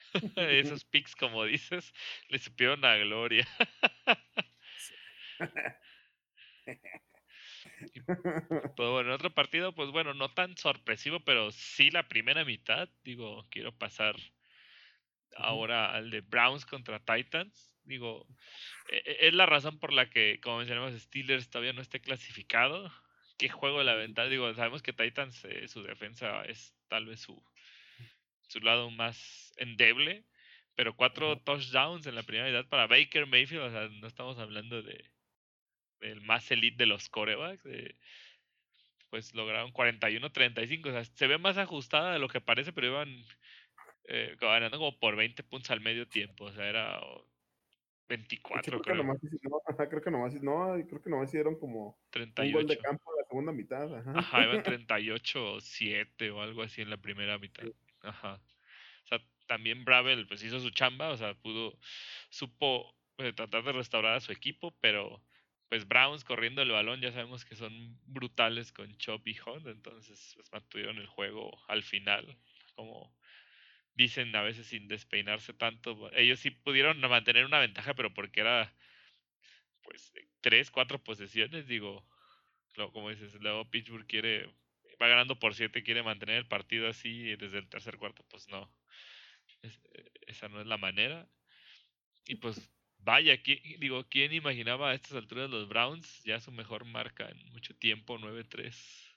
Esos 0.36 0.84
picks, 0.84 1.16
como 1.16 1.44
dices, 1.44 1.92
le 2.28 2.38
supieron 2.38 2.84
a 2.84 2.96
gloria. 2.96 3.46
pues 8.76 8.88
bueno, 8.90 9.00
en 9.00 9.10
otro 9.10 9.34
partido, 9.34 9.74
pues 9.74 9.90
bueno, 9.90 10.14
no 10.14 10.32
tan 10.32 10.56
sorpresivo, 10.56 11.20
pero 11.20 11.50
sí 11.50 11.90
la 11.90 12.08
primera 12.08 12.44
mitad. 12.44 12.88
Digo, 13.02 13.46
quiero 13.50 13.76
pasar 13.76 14.16
ahora 15.36 15.92
al 15.92 16.10
de 16.10 16.20
Browns 16.20 16.66
contra 16.66 17.00
Titans. 17.00 17.74
Digo, 17.84 18.26
e, 18.90 18.96
e, 18.96 19.28
es 19.28 19.34
la 19.34 19.46
razón 19.46 19.78
por 19.78 19.92
la 19.92 20.10
que, 20.10 20.40
como 20.42 20.58
mencionamos, 20.58 20.94
Steelers 21.00 21.50
todavía 21.50 21.72
no 21.72 21.82
esté 21.82 22.00
clasificado. 22.00 22.92
¿Qué 23.38 23.48
juego 23.48 23.78
de 23.78 23.84
la 23.84 23.94
ventana? 23.94 24.28
Digo, 24.28 24.52
sabemos 24.54 24.82
que 24.82 24.92
Titans, 24.92 25.44
eh, 25.44 25.68
su 25.68 25.82
defensa 25.82 26.44
es 26.44 26.74
tal 26.88 27.06
vez 27.06 27.20
su, 27.20 27.42
su 28.48 28.60
lado 28.60 28.90
más 28.90 29.52
endeble, 29.56 30.24
pero 30.74 30.96
cuatro 30.96 31.38
touchdowns 31.40 32.06
en 32.06 32.14
la 32.14 32.22
primera 32.22 32.48
mitad 32.48 32.68
para 32.68 32.86
Baker 32.86 33.26
Mayfield, 33.26 33.62
o 33.62 33.70
sea, 33.70 33.88
no 33.88 34.06
estamos 34.06 34.38
hablando 34.38 34.82
de 34.82 35.10
del 36.00 36.20
más 36.20 36.50
elite 36.50 36.76
de 36.76 36.86
los 36.86 37.08
corebacks, 37.08 37.64
pues 39.10 39.34
lograron 39.34 39.72
41-35, 39.72 40.88
o 40.88 40.92
sea, 40.92 41.04
se 41.04 41.26
ve 41.26 41.38
más 41.38 41.56
ajustada 41.56 42.12
de 42.12 42.18
lo 42.18 42.28
que 42.28 42.40
parece, 42.40 42.72
pero 42.72 42.88
iban 42.88 43.24
eh, 44.10 44.36
ganando 44.40 44.78
como 44.78 44.98
por 44.98 45.16
20 45.16 45.42
puntos 45.42 45.70
al 45.70 45.82
medio 45.82 46.08
tiempo, 46.08 46.44
o 46.44 46.52
sea, 46.52 46.66
era 46.66 46.98
24, 48.08 48.62
creo. 48.62 48.80
creo. 48.80 48.96
Que 48.96 49.02
nomás, 49.02 49.18
no, 49.22 49.88
creo 49.88 50.02
que 50.02 50.10
nomás, 50.10 50.42
no, 50.42 50.86
creo 50.88 51.02
que 51.02 51.10
nomás 51.10 51.28
hicieron 51.28 51.58
como 51.58 51.98
38. 52.10 52.48
un 52.48 52.62
gol 52.62 52.68
de 52.68 52.78
campo 52.78 53.12
en 53.12 53.20
la 53.20 53.28
segunda 53.28 53.52
mitad. 53.52 53.94
Ajá, 53.94 54.12
ajá 54.18 54.44
iban 54.44 54.62
38-7 54.64 56.30
o 56.32 56.40
algo 56.40 56.62
así 56.62 56.80
en 56.80 56.88
la 56.88 56.96
primera 56.96 57.38
mitad. 57.38 57.66
Ajá. 58.00 58.40
O 59.04 59.08
sea, 59.08 59.20
también 59.46 59.84
Bravel 59.84 60.26
pues 60.26 60.42
hizo 60.42 60.58
su 60.58 60.70
chamba, 60.70 61.10
o 61.10 61.16
sea, 61.18 61.34
pudo, 61.34 61.78
supo 62.30 62.94
eh, 63.18 63.34
tratar 63.34 63.62
de 63.62 63.72
restaurar 63.72 64.14
a 64.14 64.20
su 64.20 64.32
equipo, 64.32 64.74
pero 64.80 65.22
pues 65.68 65.86
Browns 65.86 66.24
corriendo 66.24 66.62
el 66.62 66.70
balón 66.70 67.02
ya 67.02 67.12
sabemos 67.12 67.44
que 67.44 67.56
son 67.56 67.98
brutales 68.06 68.72
con 68.72 68.96
Chop 68.96 69.28
y 69.28 69.36
Hunt, 69.38 69.66
entonces 69.66 70.32
pues 70.34 70.50
mantuvieron 70.50 70.96
el 70.96 71.06
juego 71.06 71.58
al 71.68 71.82
final, 71.82 72.38
como 72.74 73.12
dicen 73.98 74.34
a 74.36 74.42
veces 74.42 74.66
sin 74.68 74.88
despeinarse 74.88 75.52
tanto. 75.52 76.10
Ellos 76.14 76.38
sí 76.40 76.50
pudieron 76.50 77.00
mantener 77.00 77.44
una 77.44 77.58
ventaja, 77.58 77.94
pero 77.94 78.14
porque 78.14 78.40
era 78.40 78.72
pues 79.82 80.12
tres, 80.40 80.70
cuatro 80.70 81.02
posesiones, 81.02 81.66
digo, 81.66 82.06
como 82.92 83.10
dices, 83.10 83.34
luego 83.40 83.68
Pittsburgh 83.70 84.06
quiere 84.06 84.48
va 85.02 85.08
ganando 85.08 85.38
por 85.38 85.54
7, 85.54 85.82
quiere 85.82 86.02
mantener 86.02 86.36
el 86.36 86.48
partido 86.48 86.88
así 86.88 87.36
desde 87.36 87.58
el 87.58 87.68
tercer 87.68 87.98
cuarto, 87.98 88.24
pues 88.30 88.48
no. 88.48 88.70
esa 90.26 90.48
no 90.48 90.60
es 90.60 90.66
la 90.66 90.76
manera. 90.76 91.28
Y 92.26 92.36
pues 92.36 92.70
vaya, 92.98 93.36
digo, 93.78 94.04
¿quién 94.08 94.32
imaginaba 94.32 94.90
a 94.90 94.94
estas 94.94 95.14
alturas 95.14 95.50
los 95.50 95.68
Browns 95.68 96.22
ya 96.24 96.40
su 96.40 96.52
mejor 96.52 96.84
marca 96.84 97.28
en 97.28 97.52
mucho 97.52 97.76
tiempo, 97.76 98.18
9-3? 98.18 99.08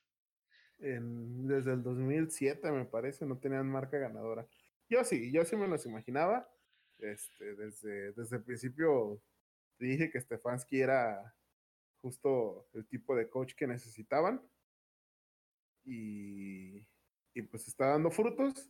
desde 0.83 1.73
el 1.73 1.83
2007 1.83 2.71
me 2.71 2.85
parece, 2.85 3.27
no 3.27 3.37
tenían 3.37 3.69
marca 3.69 3.99
ganadora. 3.99 4.47
Yo 4.91 5.05
sí, 5.05 5.31
yo 5.31 5.45
sí 5.45 5.55
me 5.55 5.69
los 5.69 5.85
imaginaba. 5.85 6.53
Este, 6.99 7.55
desde, 7.55 8.11
desde 8.11 8.35
el 8.35 8.43
principio 8.43 9.21
dije 9.79 10.11
que 10.11 10.19
Stefanski 10.19 10.81
era 10.81 11.33
justo 12.01 12.67
el 12.73 12.85
tipo 12.87 13.15
de 13.15 13.29
coach 13.29 13.53
que 13.55 13.65
necesitaban 13.65 14.47
y, 15.85 16.85
y 17.33 17.41
pues 17.49 17.69
está 17.69 17.87
dando 17.87 18.11
frutos. 18.11 18.69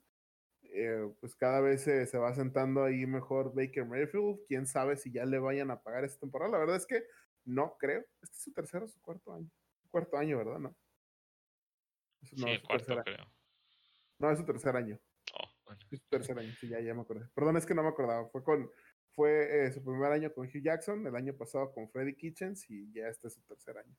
eh, 0.62 1.12
pues 1.20 1.36
cada 1.36 1.60
vez 1.60 1.82
se, 1.82 2.06
se, 2.06 2.18
va 2.20 2.36
sentando 2.36 2.84
ahí 2.84 3.08
mejor 3.08 3.54
Baker 3.56 3.86
Mayfield. 3.86 4.46
Quién 4.48 4.68
sabe 4.68 4.98
si 4.98 5.12
ya 5.12 5.26
le 5.26 5.40
vayan 5.40 5.72
a 5.72 5.82
pagar 5.82 6.06
esta 6.06 6.20
temporada. 6.20 6.52
La 6.52 6.60
verdad 6.60 6.76
es 6.76 6.86
que 6.86 7.04
no 7.46 7.76
creo. 7.80 8.06
Este 8.22 8.36
es 8.38 8.44
su 8.44 8.54
tercer 8.54 8.84
o 8.84 8.88
su 8.88 9.02
cuarto 9.02 9.34
año. 9.34 9.50
Cuarto 9.90 10.18
año, 10.18 10.38
¿verdad? 10.38 10.60
No. 10.60 10.70
no 12.38 12.48
sí, 12.48 12.62
cuarto, 12.62 13.02
creo. 13.04 13.26
No, 14.20 14.30
es 14.30 14.38
su 14.38 14.46
tercer 14.46 14.76
año. 14.76 15.00
Oh, 15.34 15.50
bueno. 15.61 15.61
Es 15.61 15.61
su 15.61 15.61
tercer 16.10 16.38
año, 16.38 16.52
sí, 16.60 16.68
ya, 16.68 16.80
ya 16.80 16.94
me 16.94 17.02
acordé. 17.02 17.28
Perdón, 17.34 17.58
es 17.58 17.66
que 17.66 17.74
no 17.74 17.84
me 17.84 17.90
acordaba. 17.90 18.28
Fue 18.30 18.44
con 18.44 18.70
fue 19.14 19.66
eh, 19.66 19.72
su 19.72 19.84
primer 19.84 20.12
año 20.12 20.34
con 20.34 20.48
Hugh 20.48 20.64
Jackson, 20.64 21.06
el 21.06 21.16
año 21.16 21.36
pasado 21.36 21.74
con 21.74 21.90
Freddie 21.90 22.16
Kitchens 22.16 22.70
y 22.70 22.92
ya 22.94 23.08
este 23.08 23.28
es 23.28 23.34
su 23.34 23.42
tercer 23.42 23.78
año. 23.78 23.96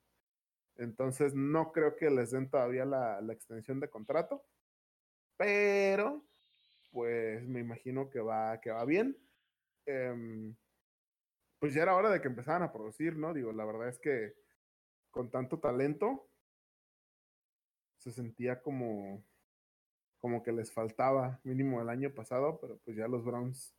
Entonces 0.75 1.35
no 1.35 1.71
creo 1.71 1.95
que 1.95 2.09
les 2.09 2.31
den 2.31 2.49
todavía 2.49 2.83
la, 2.83 3.21
la 3.21 3.33
extensión 3.33 3.79
de 3.79 3.89
contrato, 3.89 4.43
pero 5.37 6.25
pues 6.91 7.47
me 7.47 7.59
imagino 7.59 8.09
que 8.09 8.19
va, 8.19 8.59
que 8.59 8.71
va 8.71 8.85
bien. 8.85 9.17
Eh, 9.85 10.53
pues 11.59 11.73
ya 11.73 11.83
era 11.83 11.95
hora 11.95 12.09
de 12.09 12.19
que 12.19 12.27
empezaran 12.27 12.63
a 12.63 12.73
producir, 12.73 13.15
¿no? 13.15 13.33
Digo, 13.33 13.53
la 13.53 13.63
verdad 13.63 13.87
es 13.87 13.97
que 13.97 14.33
con 15.11 15.31
tanto 15.31 15.59
talento 15.59 16.27
se 17.97 18.11
sentía 18.11 18.61
como, 18.61 19.23
como 20.23 20.41
que 20.41 20.53
les 20.53 20.71
faltaba 20.71 21.41
mínimo 21.43 21.81
el 21.81 21.89
año 21.89 22.13
pasado, 22.13 22.57
pero 22.61 22.79
pues 22.85 22.95
ya 22.95 23.09
los 23.09 23.25
Browns 23.25 23.75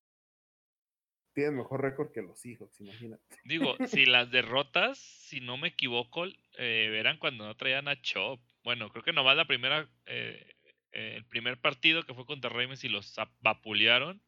tienen 1.33 1.57
mejor 1.57 1.81
récord 1.81 2.13
que 2.13 2.21
los 2.21 2.39
Seahawks, 2.39 2.83
imagínate. 2.83 3.25
Digo, 3.47 3.75
si 3.89 4.05
las 4.05 4.31
derrotas, 4.31 4.99
si 4.99 5.41
no 5.41 5.57
me 5.57 5.69
equivoco, 5.69 6.27
eh, 6.59 6.89
verán 6.93 7.17
cuando 7.17 7.47
no 7.47 7.57
traían 7.57 7.89
a 7.89 7.99
Chop. 8.03 8.43
Bueno, 8.63 8.91
creo 8.91 9.03
que 9.03 9.15
nomás 9.15 9.39
la 9.39 9.47
primera, 9.47 9.89
eh, 10.05 10.47
eh, 10.93 11.15
el 11.17 11.25
primer 11.25 11.59
partido 11.63 12.03
que 12.03 12.13
fue 12.13 12.27
contra 12.27 12.51
Ravens 12.51 12.85
y 12.85 12.91
los 12.91 13.17
vapulearon. 13.41 14.21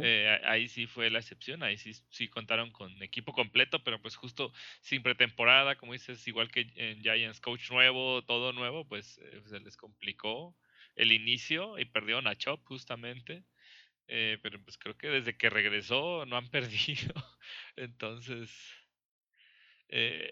eh, 0.00 0.40
ahí 0.44 0.66
sí 0.68 0.86
fue 0.86 1.10
la 1.10 1.18
excepción, 1.18 1.62
ahí 1.62 1.76
sí, 1.76 1.92
sí 2.08 2.28
contaron 2.28 2.70
con 2.70 3.02
equipo 3.02 3.34
completo, 3.34 3.84
pero 3.84 4.00
pues 4.00 4.16
justo 4.16 4.50
sin 4.80 5.02
pretemporada, 5.02 5.76
como 5.76 5.92
dices, 5.92 6.26
igual 6.26 6.50
que 6.50 6.72
en 6.76 7.02
Giants, 7.02 7.38
coach 7.38 7.70
nuevo, 7.70 8.24
todo 8.24 8.54
nuevo, 8.54 8.88
pues 8.88 9.20
se 9.44 9.60
les 9.60 9.76
complicó 9.76 10.56
el 10.96 11.12
inicio 11.12 11.78
y 11.78 11.84
perdieron 11.84 12.26
a 12.26 12.36
Chop 12.36 12.64
justamente. 12.64 13.44
Eh, 14.06 14.38
pero 14.42 14.62
pues 14.62 14.76
creo 14.76 14.96
que 14.96 15.08
desde 15.08 15.36
que 15.36 15.50
regresó 15.50 16.26
no 16.26 16.36
han 16.36 16.48
perdido. 16.50 17.14
Entonces, 17.76 18.50
eh, 19.88 20.30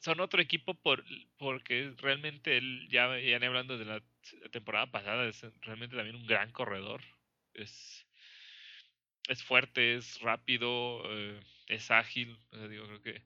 son 0.00 0.20
otro 0.20 0.40
equipo 0.40 0.74
por, 0.74 1.04
porque 1.36 1.92
realmente 1.98 2.56
él, 2.56 2.88
ya, 2.90 3.18
ya 3.18 3.36
hablando 3.36 3.78
de 3.78 3.84
la 3.84 4.02
temporada 4.50 4.90
pasada, 4.90 5.26
es 5.28 5.44
realmente 5.60 5.96
también 5.96 6.16
un 6.16 6.26
gran 6.26 6.50
corredor. 6.52 7.02
Es, 7.54 8.06
es 9.28 9.42
fuerte, 9.42 9.94
es 9.96 10.20
rápido, 10.20 11.02
eh, 11.06 11.40
es 11.68 11.90
ágil. 11.90 12.38
digo, 12.70 12.86
creo 12.86 13.02
que. 13.02 13.22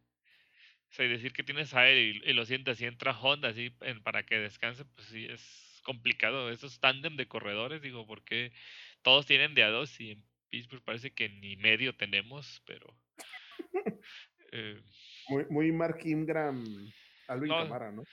O 0.90 0.94
sea, 0.96 1.08
decir 1.08 1.32
que 1.32 1.42
tienes 1.42 1.74
a 1.74 1.88
él 1.88 2.22
y, 2.24 2.32
lo 2.32 2.46
sientes 2.46 2.80
y 2.80 2.86
entra 2.86 3.18
Honda 3.18 3.48
así 3.48 3.70
para 4.02 4.24
que 4.24 4.38
descanse, 4.38 4.84
pues 4.84 5.08
sí, 5.08 5.26
es 5.26 5.75
complicado. 5.86 6.50
Esos 6.50 6.80
tándem 6.80 7.16
de 7.16 7.28
corredores, 7.28 7.80
digo, 7.80 8.06
porque 8.06 8.52
todos 9.02 9.24
tienen 9.24 9.54
de 9.54 9.62
a 9.62 9.70
dos 9.70 10.00
y 10.00 10.10
en 10.10 10.24
Pittsburgh 10.50 10.82
parece 10.82 11.12
que 11.12 11.28
ni 11.28 11.56
medio 11.56 11.94
tenemos, 11.96 12.60
pero... 12.66 12.92
Eh, 14.52 14.80
muy, 15.28 15.44
muy 15.50 15.72
Mark 15.72 15.98
Ingram, 16.04 16.64
Alvin 17.26 17.48
no, 17.48 17.58
Camara, 17.58 17.90
¿no? 17.90 18.04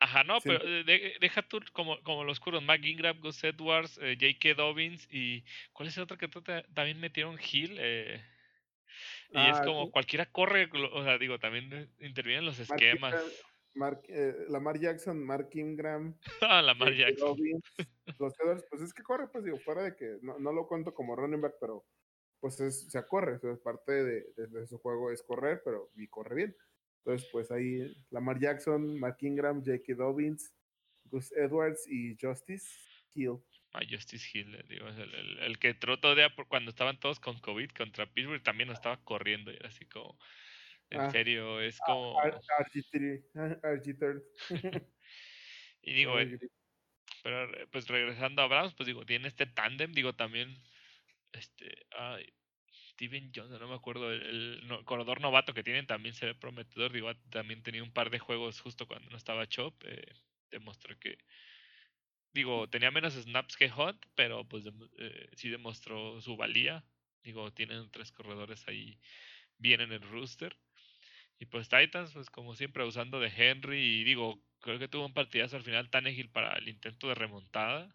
Ajá, 0.00 0.22
no, 0.22 0.38
pero 0.42 0.62
deja 0.84 1.42
tú 1.42 1.60
como, 1.72 2.00
como 2.02 2.24
los 2.24 2.38
curos, 2.38 2.62
Mark 2.62 2.84
Ingram, 2.84 3.18
Gus 3.18 3.42
Edwards, 3.42 3.98
eh, 4.02 4.18
J.K. 4.20 4.54
Dobbins 4.54 5.08
y 5.10 5.42
¿cuál 5.72 5.88
es 5.88 5.96
el 5.96 6.02
otro 6.02 6.18
que 6.18 6.28
también 6.28 7.00
metieron 7.00 7.38
Hill? 7.40 7.76
Eh, 7.80 8.22
y 9.32 9.38
es 9.38 9.56
ah, 9.56 9.62
como 9.64 9.90
cualquiera 9.90 10.26
corre, 10.26 10.68
o 10.92 11.02
sea, 11.02 11.16
digo, 11.16 11.38
también 11.38 11.90
intervienen 12.00 12.44
los 12.44 12.58
esquemas. 12.58 13.14
Mark, 13.14 13.32
eh, 14.08 14.46
Lamar 14.48 14.78
Jackson, 14.78 15.22
Mark 15.24 15.50
Ingram, 15.54 16.16
ah, 16.42 16.62
Lamar 16.62 16.94
Jackson. 16.94 17.36
los 18.18 18.40
Edwards, 18.40 18.64
pues 18.70 18.82
es 18.82 18.92
que 18.92 19.02
corre, 19.02 19.28
pues 19.28 19.44
digo, 19.44 19.58
fuera 19.58 19.82
de 19.82 19.94
que 19.96 20.18
no, 20.22 20.38
no 20.38 20.52
lo 20.52 20.66
cuento 20.66 20.94
como 20.94 21.16
running 21.16 21.40
back, 21.40 21.54
pero 21.60 21.84
pues 22.40 22.60
es, 22.60 22.86
o 22.86 22.90
sea, 22.90 23.06
corre, 23.06 23.38
es 23.42 23.58
parte 23.58 23.92
de, 23.92 24.26
de, 24.36 24.66
su 24.66 24.78
juego 24.78 25.10
es 25.10 25.22
correr, 25.22 25.62
pero 25.64 25.90
y 25.96 26.06
corre 26.08 26.36
bien. 26.36 26.56
Entonces, 26.98 27.28
pues 27.32 27.50
ahí 27.50 27.80
Lamar 28.10 28.38
Jackson, 28.38 28.98
Mark 28.98 29.16
Ingram, 29.20 29.64
J.K. 29.64 29.94
Dobbins, 29.94 30.52
Gus 31.04 31.32
Edwards 31.32 31.86
y 31.88 32.16
Justice 32.20 32.68
Hill. 33.14 33.38
Ah, 33.72 33.80
Justice 33.88 34.26
Hill, 34.32 34.54
eh, 34.54 34.64
digo, 34.68 34.88
el, 34.88 35.14
el, 35.14 35.38
el, 35.40 35.58
que 35.58 35.74
trotó 35.74 36.14
de 36.14 36.28
cuando 36.48 36.70
estaban 36.70 36.98
todos 36.98 37.20
con 37.20 37.38
COVID 37.38 37.70
contra 37.70 38.06
Pittsburgh 38.06 38.42
también 38.42 38.70
estaba 38.70 39.02
corriendo 39.04 39.50
y 39.52 39.56
era 39.56 39.68
así 39.68 39.84
como 39.84 40.18
en 40.90 41.00
ah, 41.00 41.10
serio, 41.10 41.60
es 41.60 41.78
como. 41.80 42.18
y 45.82 45.92
digo, 45.92 46.14
pero 47.22 47.48
pues 47.70 47.88
regresando 47.88 48.42
a 48.42 48.46
Browns, 48.46 48.74
pues 48.74 48.86
digo, 48.86 49.04
tiene 49.04 49.28
este 49.28 49.46
tándem, 49.46 49.92
digo 49.92 50.14
también, 50.14 50.56
este, 51.32 51.86
ay, 51.90 52.32
Steven 52.72 53.30
Johnson, 53.34 53.60
no 53.60 53.68
me 53.68 53.74
acuerdo, 53.74 54.12
el, 54.12 54.62
corredor 54.84 55.20
novato 55.20 55.54
que 55.54 55.62
tienen 55.62 55.86
también 55.86 56.14
se 56.14 56.26
ve 56.26 56.34
prometedor, 56.34 56.92
digo, 56.92 57.14
también 57.30 57.62
tenía 57.62 57.82
un 57.82 57.92
par 57.92 58.10
de 58.10 58.18
juegos 58.18 58.60
justo 58.60 58.86
cuando 58.86 59.10
no 59.10 59.16
estaba 59.16 59.46
Chop, 59.46 59.82
eh, 59.84 60.14
demostró 60.50 60.98
que, 60.98 61.18
digo, 62.32 62.68
tenía 62.68 62.90
menos 62.90 63.14
snaps 63.14 63.56
que 63.56 63.70
Hunt, 63.70 64.04
pero 64.14 64.48
pues 64.48 64.64
eh, 64.98 65.28
sí 65.34 65.48
demostró 65.48 66.20
su 66.20 66.36
valía, 66.36 66.84
digo, 67.22 67.52
tienen 67.52 67.90
tres 67.90 68.10
corredores 68.10 68.66
ahí 68.68 68.98
bien 69.58 69.80
en 69.80 69.92
el 69.92 70.02
rooster. 70.02 70.56
Y 71.38 71.46
pues 71.46 71.68
Titans, 71.68 72.12
pues 72.12 72.30
como 72.30 72.54
siempre, 72.54 72.84
usando 72.84 73.20
de 73.20 73.32
Henry. 73.34 74.00
Y 74.00 74.04
digo, 74.04 74.42
creo 74.60 74.78
que 74.78 74.88
tuvo 74.88 75.06
un 75.06 75.14
partidazo 75.14 75.56
al 75.56 75.62
final 75.62 75.90
tan 75.90 76.06
ágil 76.06 76.30
para 76.30 76.56
el 76.58 76.68
intento 76.68 77.08
de 77.08 77.14
remontada. 77.14 77.94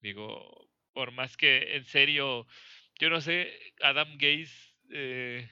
Digo, 0.00 0.70
por 0.92 1.12
más 1.12 1.36
que 1.36 1.76
en 1.76 1.84
serio, 1.84 2.46
yo 2.98 3.10
no 3.10 3.20
sé, 3.20 3.52
Adam 3.80 4.16
Gaze, 4.18 4.74
eh, 4.90 5.48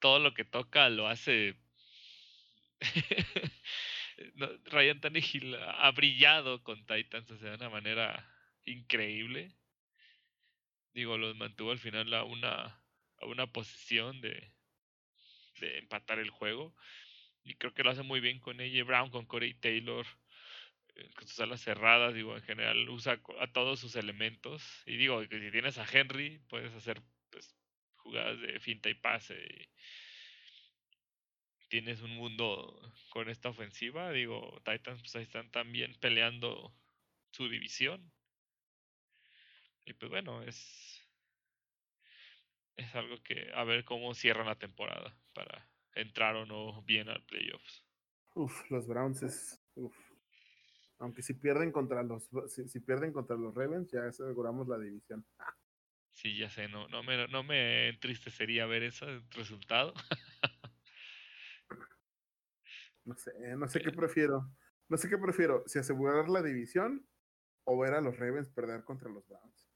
todo 0.00 0.18
lo 0.18 0.34
que 0.34 0.44
toca 0.44 0.88
lo 0.88 1.08
hace. 1.08 1.56
Ryan 4.66 5.00
Tannehill 5.00 5.54
ha 5.56 5.90
brillado 5.92 6.62
con 6.62 6.84
Titans, 6.86 7.30
o 7.30 7.38
sea, 7.38 7.50
de 7.50 7.56
una 7.56 7.70
manera 7.70 8.28
increíble. 8.64 9.56
Digo, 10.92 11.16
los 11.16 11.36
mantuvo 11.36 11.70
al 11.70 11.78
final 11.78 12.12
a 12.14 12.24
una, 12.24 12.82
a 13.20 13.26
una 13.26 13.46
posición 13.46 14.20
de, 14.20 14.52
de 15.60 15.78
empatar 15.78 16.18
el 16.18 16.30
juego. 16.30 16.74
Y 17.44 17.54
creo 17.54 17.72
que 17.74 17.82
lo 17.82 17.90
hace 17.90 18.02
muy 18.02 18.20
bien 18.20 18.40
con 18.40 18.60
AJ 18.60 18.84
Brown, 18.84 19.10
con 19.10 19.26
Corey 19.26 19.54
Taylor, 19.54 20.06
eh, 20.96 21.08
con 21.14 21.26
sus 21.26 21.40
alas 21.40 21.62
cerradas. 21.62 22.14
Digo, 22.14 22.36
en 22.36 22.42
general 22.42 22.88
usa 22.88 23.20
a 23.40 23.46
todos 23.52 23.80
sus 23.80 23.96
elementos. 23.96 24.62
Y 24.86 24.96
digo 24.96 25.26
que 25.28 25.40
si 25.40 25.50
tienes 25.50 25.78
a 25.78 25.86
Henry, 25.90 26.40
puedes 26.48 26.72
hacer 26.74 27.02
pues, 27.30 27.54
jugadas 27.96 28.40
de 28.40 28.60
finta 28.60 28.90
y 28.90 28.94
pase. 28.94 29.70
tienes 31.68 32.00
un 32.00 32.16
mundo 32.16 32.92
con 33.10 33.28
esta 33.28 33.50
ofensiva. 33.50 34.12
Digo, 34.12 34.60
Titans 34.64 35.00
pues 35.00 35.16
ahí 35.16 35.22
están 35.22 35.50
también 35.50 35.94
peleando 36.00 36.74
su 37.30 37.48
división. 37.48 38.12
Y 39.86 39.94
pues 39.94 40.10
bueno, 40.10 40.42
es 40.42 40.97
es 42.78 42.94
algo 42.94 43.16
que 43.22 43.50
a 43.54 43.64
ver 43.64 43.84
cómo 43.84 44.14
cierran 44.14 44.46
la 44.46 44.58
temporada 44.58 45.14
para 45.34 45.68
entrar 45.94 46.36
o 46.36 46.46
no 46.46 46.82
bien 46.82 47.08
al 47.08 47.24
playoffs. 47.24 47.84
Uf, 48.34 48.70
los 48.70 48.86
Browns 48.86 49.22
es 49.22 49.60
uf. 49.74 49.96
Aunque 51.00 51.22
si 51.22 51.34
pierden 51.34 51.70
contra 51.72 52.02
los 52.02 52.28
si, 52.46 52.68
si, 52.68 52.80
pierden 52.80 53.12
contra 53.12 53.36
los 53.36 53.54
Ravens 53.54 53.90
ya 53.90 54.06
aseguramos 54.06 54.68
la 54.68 54.78
división. 54.78 55.26
Sí, 56.12 56.36
ya 56.36 56.48
sé, 56.50 56.68
no 56.68 56.88
no 56.88 57.02
me 57.02 57.28
no 57.28 57.42
me 57.42 57.88
entristecería 57.88 58.66
ver 58.66 58.84
ese 58.84 59.22
resultado. 59.30 59.92
no 63.04 63.16
sé, 63.16 63.32
no 63.56 63.68
sé 63.68 63.80
qué 63.80 63.90
prefiero. 63.90 64.48
No 64.88 64.96
sé 64.96 65.08
qué 65.10 65.18
prefiero, 65.18 65.64
si 65.66 65.78
asegurar 65.78 66.30
la 66.30 66.42
división 66.42 67.06
o 67.64 67.78
ver 67.78 67.92
a 67.92 68.00
los 68.00 68.18
Ravens 68.18 68.48
perder 68.48 68.84
contra 68.84 69.10
los 69.10 69.26
Browns 69.28 69.67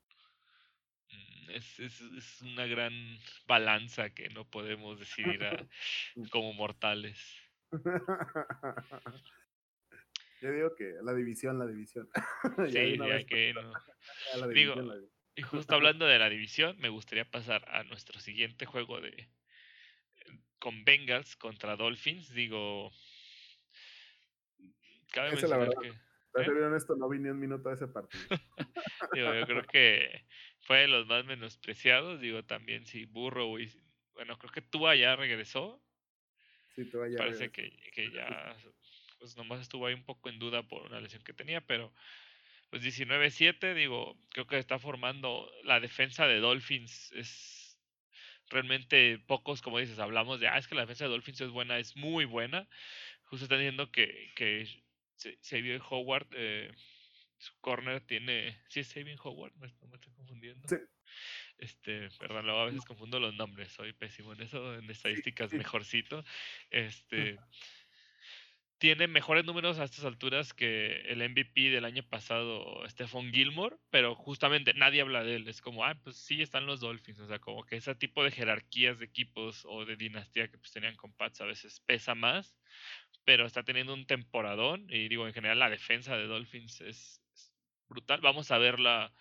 es, 1.55 1.81
es, 1.81 2.01
es, 2.01 2.43
una 2.43 2.67
gran 2.67 2.93
balanza 3.47 4.11
que 4.11 4.29
no 4.31 4.45
podemos 4.45 4.99
decidir 4.99 5.41
como 6.31 6.53
mortales. 6.53 7.19
Yo 10.43 10.51
digo 10.51 10.75
que 10.75 10.97
la 11.03 11.15
división, 11.15 11.59
la 11.59 11.67
división. 11.67 12.09
Sí, 12.69 12.99
ya 12.99 13.25
que 13.25 13.55
no. 13.55 14.49
Digo, 14.49 14.75
y 15.37 15.43
justo 15.43 15.75
hablando 15.75 16.05
de 16.07 16.19
la 16.19 16.29
división, 16.29 16.77
me 16.79 16.89
gustaría 16.89 17.25
pasar 17.25 17.65
a 17.69 17.85
nuestro 17.85 18.19
siguiente 18.21 18.67
juego 18.67 19.01
de 19.01 19.29
con 20.59 20.85
Bengals 20.85 21.37
contra 21.37 21.77
Dolphins. 21.77 22.35
Digo, 22.35 22.91
cabe 25.13 25.31
mencionar 25.31 25.71
que 25.81 25.93
Para 26.33 26.45
ser 26.45 26.57
honesto, 26.57 26.97
no 26.97 27.09
vi 27.09 27.21
ni 27.21 27.29
un 27.29 27.39
minuto 27.39 27.69
de 27.69 27.77
ese 27.77 27.87
partido. 27.87 28.25
digo, 29.13 29.35
yo 29.35 29.47
creo 29.47 29.65
que 29.65 30.27
fue 30.63 30.81
de 30.81 30.89
los 30.89 31.07
más 31.07 31.25
menospreciados. 31.25 32.21
Digo, 32.21 32.45
también 32.45 32.87
si 32.87 33.05
Burro, 33.05 33.59
y, 33.59 33.73
bueno, 34.15 34.39
creo 34.39 34.53
que 34.53 34.63
Tua 34.63 34.97
ya 34.97 35.17
regresó. 35.17 35.81
Sí, 36.75 36.85
Tua 36.87 37.09
ya 37.09 37.19
Parece 37.19 37.51
que, 37.51 37.71
que 37.93 38.11
ya, 38.15 38.57
pues 39.19 39.37
nomás 39.37 39.61
estuvo 39.61 39.87
ahí 39.87 39.95
un 39.95 40.05
poco 40.05 40.29
en 40.29 40.39
duda 40.39 40.63
por 40.63 40.83
una 40.83 41.01
lesión 41.01 41.23
que 41.23 41.33
tenía, 41.33 41.61
pero 41.61 41.93
pues 42.71 42.83
19-7, 42.83 43.75
digo, 43.75 44.17
creo 44.31 44.47
que 44.47 44.59
está 44.59 44.79
formando 44.79 45.53
la 45.65 45.79
defensa 45.79 46.27
de 46.27 46.41
Dolphins. 46.41 47.13
Es 47.13 47.79
realmente 48.49 49.19
pocos, 49.27 49.61
como 49.61 49.79
dices, 49.79 49.99
hablamos 49.99 50.41
de, 50.41 50.49
ah, 50.49 50.57
es 50.57 50.69
que 50.69 50.75
la 50.75 50.83
defensa 50.83 51.05
de 51.05 51.11
Dolphins 51.11 51.43
es 51.43 51.51
buena, 51.51 51.79
es 51.79 51.97
muy 51.97 52.25
buena. 52.25 52.67
Justo 53.25 53.45
está 53.45 53.57
diciendo 53.57 53.93
que, 53.93 54.33
que 54.35 54.67
Xavier 55.43 55.83
Howard, 55.89 56.29
eh, 56.33 56.73
su 57.43 57.53
corner 57.61 58.01
tiene, 58.03 58.57
sí 58.69 58.81
es 58.81 58.93
Xavier 58.93 59.19
Howard, 59.23 59.53
no, 59.55 59.61
me 59.89 59.97
estoy 59.97 60.13
confundiendo. 60.13 60.69
Sí. 60.69 60.77
Este, 61.59 62.09
perdón, 62.19 62.47
luego 62.47 62.61
a 62.61 62.67
veces 62.67 62.85
confundo 62.85 63.19
los 63.19 63.35
nombres, 63.35 63.73
soy 63.73 63.93
pésimo 63.93 64.33
en 64.33 64.43
eso, 64.43 64.75
en 64.75 64.89
estadísticas 64.89 65.53
mejorcito. 65.53 66.25
Este 66.71 67.39
tiene 68.83 69.07
mejores 69.07 69.45
números 69.45 69.79
a 69.79 69.85
estas 69.85 70.05
alturas 70.05 70.53
que 70.53 71.03
el 71.03 71.23
MVP 71.23 71.71
del 71.71 71.85
año 71.85 72.03
pasado, 72.03 72.83
Stephon 72.89 73.33
Gilmore, 73.33 73.77
pero 73.91 74.17
justamente 74.17 74.75
nadie 74.75 75.03
habla 75.03 75.23
de 75.23 75.37
él. 75.37 75.47
Es 75.47 75.61
como, 75.61 75.85
ah, 75.85 75.95
pues 76.03 76.17
sí 76.17 76.43
están 76.43 76.67
los 76.67 76.81
Dolphins. 76.81 77.21
O 77.21 77.29
sea, 77.29 77.39
como 77.39 77.63
que 77.65 77.77
ese 77.77 77.95
tipo 77.95 78.25
de 78.25 78.33
jerarquías 78.33 78.99
de 78.99 79.05
equipos 79.05 79.65
o 79.67 79.85
de 79.85 79.95
dinastía 79.95 80.49
que 80.49 80.59
pues 80.59 80.73
tenían 80.73 80.97
con 80.97 81.13
Pats 81.13 81.41
a 81.41 81.45
veces 81.45 81.79
pesa 81.87 82.17
más, 82.17 82.57
pero 83.25 83.47
está 83.47 83.63
teniendo 83.63 83.95
un 83.95 84.05
temporadón. 84.05 84.89
Y 84.91 85.07
digo, 85.07 85.29
en 85.29 85.33
general 85.33 85.61
la 85.61 85.71
defensa 85.71 86.17
de 86.17 86.27
Dolphins 86.27 86.81
es, 86.81 87.22
brutal. 87.93 88.21
Vamos 88.21 88.51
a 88.51 88.59
verla 88.59 89.13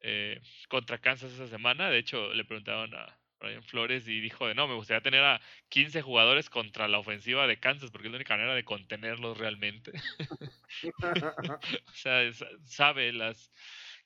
eh, 0.00 0.40
contra 0.68 0.98
Kansas 0.98 1.32
esa 1.32 1.48
semana. 1.48 1.90
De 1.90 1.98
hecho, 1.98 2.32
le 2.34 2.44
preguntaban 2.44 2.94
a, 2.94 3.18
Brian 3.40 3.62
Flores 3.62 4.08
y 4.08 4.20
dijo 4.20 4.46
de 4.46 4.54
no, 4.54 4.66
me 4.66 4.74
gustaría 4.74 5.02
tener 5.02 5.22
a 5.22 5.40
15 5.68 6.02
jugadores 6.02 6.48
contra 6.48 6.88
la 6.88 6.98
ofensiva 6.98 7.46
de 7.46 7.58
Kansas 7.58 7.90
porque 7.90 8.08
es 8.08 8.12
la 8.12 8.16
única 8.16 8.34
manera 8.34 8.54
de 8.54 8.64
contenerlos 8.64 9.36
realmente. 9.36 9.92
o 11.86 11.94
sea, 11.94 12.32
sabe 12.64 13.12
las 13.12 13.52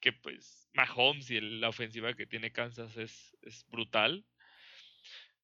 que 0.00 0.12
pues 0.12 0.68
Mahomes 0.74 1.30
y 1.30 1.40
la 1.40 1.68
ofensiva 1.68 2.14
que 2.14 2.26
tiene 2.26 2.52
Kansas 2.52 2.96
es, 2.96 3.36
es 3.42 3.64
brutal. 3.68 4.24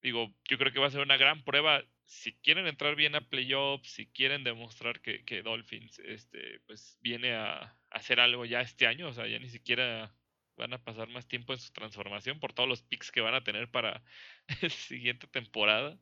Digo, 0.03 0.35
yo 0.49 0.59
creo 0.59 0.73
que 0.73 0.81
va 0.81 0.89
a 0.89 0.91
ser 0.91 1.01
una 1.01 1.17
gran 1.17 1.45
prueba 1.45 1.83
si 2.05 2.35
quieren 2.35 2.67
entrar 2.67 2.95
bien 2.97 3.15
a 3.15 3.23
playoffs, 3.23 3.91
si 3.91 4.07
quieren 4.07 4.45
demostrar 4.45 5.01
que, 5.01 5.25
que 5.25 5.43
Dolphins 5.43 5.99
este, 6.01 6.61
pues 6.67 6.99
viene 7.01 7.35
a 7.35 7.75
hacer 7.95 8.21
algo 8.21 8.45
ya 8.45 8.61
este 8.61 8.87
año, 8.87 9.09
o 9.09 9.13
sea, 9.13 9.27
ya 9.27 9.39
ni 9.39 9.49
siquiera 9.49 10.15
van 10.57 10.73
a 10.73 10.83
pasar 10.83 11.09
más 11.09 11.27
tiempo 11.27 11.53
en 11.53 11.59
su 11.59 11.73
transformación 11.73 12.41
por 12.41 12.53
todos 12.53 12.69
los 12.69 12.83
picks 12.83 13.11
que 13.11 13.21
van 13.21 13.35
a 13.35 13.45
tener 13.45 13.71
para 13.71 14.05
la 14.63 14.69
siguiente 14.69 15.27
temporada. 15.27 15.99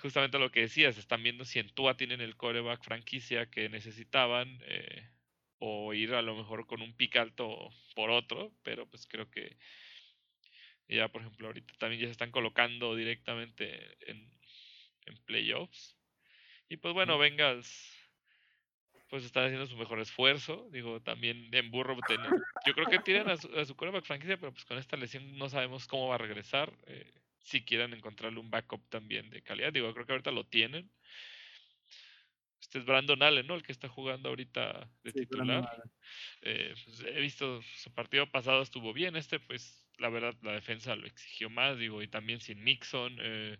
Justamente 0.00 0.40
lo 0.40 0.50
que 0.50 0.62
decías, 0.62 0.98
están 0.98 1.22
viendo 1.22 1.44
si 1.44 1.60
en 1.60 1.72
Tua 1.72 1.96
tienen 1.96 2.20
el 2.20 2.36
coreback 2.36 2.82
franquicia 2.82 3.48
que 3.48 3.68
necesitaban 3.68 4.58
eh, 4.62 5.08
o 5.58 5.94
ir 5.94 6.14
a 6.14 6.22
lo 6.22 6.34
mejor 6.34 6.66
con 6.66 6.82
un 6.82 6.96
pick 6.96 7.16
alto 7.16 7.70
por 7.94 8.10
otro, 8.10 8.52
pero 8.64 8.88
pues 8.90 9.06
creo 9.06 9.30
que 9.30 9.56
ya 10.88 11.06
por 11.08 11.20
ejemplo 11.20 11.46
ahorita 11.46 11.74
también 11.78 12.02
ya 12.02 12.08
se 12.08 12.12
están 12.12 12.32
colocando 12.32 12.96
directamente 12.96 13.96
en, 14.10 14.28
en 15.06 15.16
playoffs. 15.26 15.96
Y 16.68 16.78
pues 16.78 16.92
bueno, 16.92 17.16
vengas 17.18 18.01
pues 19.12 19.24
están 19.24 19.44
haciendo 19.44 19.66
su 19.66 19.76
mejor 19.76 20.00
esfuerzo. 20.00 20.70
Digo, 20.72 21.02
también 21.02 21.50
en 21.52 21.70
Burro, 21.70 21.94
yo 22.66 22.72
creo 22.72 22.86
que 22.86 22.98
tienen 23.00 23.28
a 23.28 23.36
su, 23.36 23.46
a 23.54 24.00
franquicia, 24.00 24.38
pero 24.38 24.52
pues 24.52 24.64
con 24.64 24.78
esta 24.78 24.96
lesión 24.96 25.36
no 25.36 25.50
sabemos 25.50 25.86
cómo 25.86 26.08
va 26.08 26.14
a 26.14 26.18
regresar. 26.18 26.72
Eh, 26.86 27.12
si 27.40 27.62
quieren 27.62 27.92
encontrarle 27.92 28.40
un 28.40 28.50
backup 28.50 28.88
también 28.88 29.28
de 29.28 29.42
calidad. 29.42 29.70
Digo, 29.70 29.92
creo 29.92 30.06
que 30.06 30.12
ahorita 30.12 30.30
lo 30.30 30.46
tienen. 30.46 30.90
Este 32.58 32.78
es 32.78 32.86
Brandon 32.86 33.22
Allen, 33.22 33.46
¿no? 33.46 33.54
El 33.54 33.62
que 33.62 33.72
está 33.72 33.86
jugando 33.86 34.30
ahorita 34.30 34.88
de 35.04 35.12
titular. 35.12 35.82
Eh, 36.40 36.74
pues, 36.82 37.00
he 37.04 37.20
visto 37.20 37.60
su 37.60 37.92
partido 37.92 38.30
pasado 38.30 38.62
estuvo 38.62 38.94
bien. 38.94 39.14
Este, 39.16 39.40
pues, 39.40 39.86
la 39.98 40.08
verdad, 40.08 40.34
la 40.40 40.52
defensa 40.52 40.96
lo 40.96 41.06
exigió 41.06 41.50
más, 41.50 41.76
digo, 41.76 42.02
y 42.02 42.08
también 42.08 42.40
sin 42.40 42.64
Mixon. 42.64 43.18
Eh, 43.20 43.58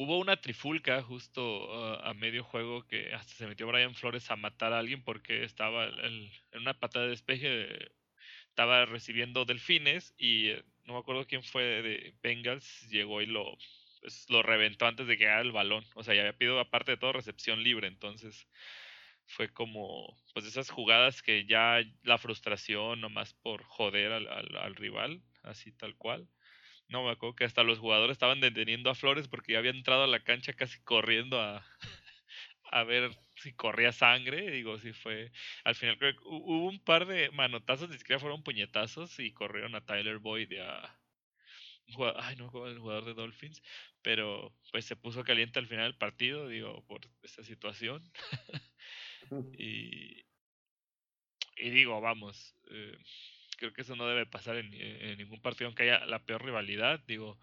Hubo 0.00 0.18
una 0.20 0.40
trifulca 0.40 1.02
justo 1.02 1.42
ah, 1.74 2.10
a 2.10 2.14
medio 2.14 2.44
juego 2.44 2.86
que 2.86 3.12
hasta 3.12 3.34
se 3.34 3.48
metió 3.48 3.66
Brian 3.66 3.96
Flores 3.96 4.30
a 4.30 4.36
matar 4.36 4.72
a 4.72 4.78
alguien 4.78 5.02
porque 5.02 5.42
estaba 5.42 5.86
en 5.88 6.30
una 6.54 6.78
patada 6.78 7.06
de 7.06 7.10
despeje, 7.10 7.90
estaba 8.48 8.86
recibiendo 8.86 9.44
delfines 9.44 10.14
y 10.16 10.50
eh, 10.50 10.64
no 10.84 10.92
me 10.92 11.00
acuerdo 11.00 11.26
quién 11.26 11.42
fue 11.42 11.64
de 11.82 12.14
Bengals, 12.22 12.88
llegó 12.88 13.22
y 13.22 13.26
lo, 13.26 13.58
pues, 14.00 14.30
lo 14.30 14.44
reventó 14.44 14.86
antes 14.86 15.08
de 15.08 15.18
que 15.18 15.24
llegara 15.24 15.40
el 15.40 15.50
balón. 15.50 15.84
O 15.96 16.04
sea, 16.04 16.14
ya 16.14 16.20
había 16.20 16.38
pedido 16.38 16.60
aparte 16.60 16.92
de 16.92 16.98
todo 16.98 17.12
recepción 17.12 17.64
libre, 17.64 17.88
entonces 17.88 18.46
fue 19.26 19.52
como 19.52 20.16
pues 20.32 20.46
esas 20.46 20.70
jugadas 20.70 21.22
que 21.22 21.44
ya 21.44 21.82
la 22.04 22.18
frustración 22.18 23.00
nomás 23.00 23.34
por 23.34 23.64
joder 23.64 24.12
al 24.12 24.76
rival, 24.76 25.22
así 25.42 25.72
tal 25.72 25.96
cual. 25.96 26.28
No, 26.88 27.04
me 27.04 27.10
acuerdo 27.10 27.36
que 27.36 27.44
hasta 27.44 27.62
los 27.64 27.78
jugadores 27.78 28.12
estaban 28.14 28.40
deteniendo 28.40 28.90
a 28.90 28.94
Flores 28.94 29.28
porque 29.28 29.52
ya 29.52 29.58
había 29.58 29.70
entrado 29.72 30.04
a 30.04 30.06
la 30.06 30.24
cancha 30.24 30.54
casi 30.54 30.80
corriendo 30.82 31.40
a, 31.40 31.64
a 32.70 32.84
ver 32.84 33.10
si 33.36 33.52
corría 33.54 33.92
sangre. 33.92 34.50
Digo, 34.50 34.78
si 34.78 34.92
fue. 34.92 35.30
Al 35.64 35.74
final 35.74 35.98
creo 35.98 36.14
que 36.14 36.24
hubo 36.24 36.66
un 36.66 36.80
par 36.82 37.06
de 37.06 37.30
manotazos, 37.30 37.90
ni 37.90 37.98
siquiera 37.98 38.20
fueron 38.20 38.42
puñetazos 38.42 39.18
y 39.20 39.32
corrieron 39.32 39.74
a 39.74 39.84
Tyler 39.84 40.18
Boyd 40.18 40.50
y 40.50 40.58
a. 40.58 40.98
Ay, 42.16 42.36
no 42.36 42.66
el 42.66 42.78
jugador 42.78 43.04
de 43.06 43.14
Dolphins, 43.14 43.62
pero 44.02 44.54
pues 44.70 44.84
se 44.84 44.96
puso 44.96 45.24
caliente 45.24 45.58
al 45.58 45.66
final 45.66 45.86
del 45.86 45.98
partido, 45.98 46.46
digo, 46.48 46.84
por 46.86 47.00
esta 47.22 47.42
situación. 47.42 48.02
y, 49.58 50.24
y 51.56 51.70
digo, 51.70 52.00
vamos, 52.00 52.54
eh, 52.70 52.96
creo 53.58 53.72
que 53.74 53.82
eso 53.82 53.96
no 53.96 54.06
debe 54.06 54.24
pasar 54.24 54.56
en, 54.56 54.70
ningún 55.18 55.40
partido, 55.42 55.66
aunque 55.66 55.82
haya 55.84 56.06
la 56.06 56.24
peor 56.24 56.44
rivalidad. 56.44 57.00
Digo, 57.06 57.38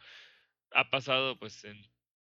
ha 0.71 0.89
pasado, 0.89 1.37
pues, 1.37 1.63
en, 1.65 1.79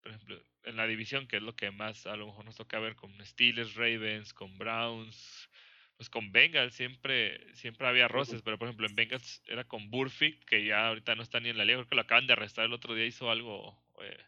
por 0.02 0.12
ejemplo, 0.12 0.42
en 0.64 0.78
la 0.78 0.88
división, 0.88 1.28
que 1.28 1.38
es 1.38 1.44
lo 1.44 1.56
que 1.56 1.72
más 1.72 2.08
a 2.08 2.16
lo 2.16 2.28
mejor 2.28 2.46
nos 2.46 2.56
toca 2.56 2.80
ver 2.80 2.96
con 2.96 3.14
Steelers, 3.26 3.76
Ravens, 3.76 4.34
con 4.34 4.58
Browns, 4.58 5.50
pues 5.98 6.10
con 6.10 6.32
Bengals 6.32 6.74
siempre, 6.74 7.54
siempre 7.56 7.88
había 7.88 8.08
roces, 8.08 8.42
pero 8.42 8.58
por 8.58 8.68
ejemplo 8.68 8.88
en 8.88 8.96
Bengals 8.96 9.44
era 9.48 9.64
con 9.66 9.92
Burfict, 9.92 10.44
que 10.46 10.66
ya 10.66 10.88
ahorita 10.88 11.16
no 11.16 11.24
está 11.24 11.40
ni 11.40 11.50
en 11.50 11.58
la 11.58 11.66
liga, 11.66 11.78
creo 11.80 11.90
que 11.90 11.96
lo 11.96 12.02
acaban 12.02 12.28
de 12.28 12.34
arrestar 12.34 12.66
el 12.66 12.74
otro 12.74 12.96
día, 12.96 13.06
hizo 13.06 13.30
algo, 13.30 13.78
eh, 14.02 14.26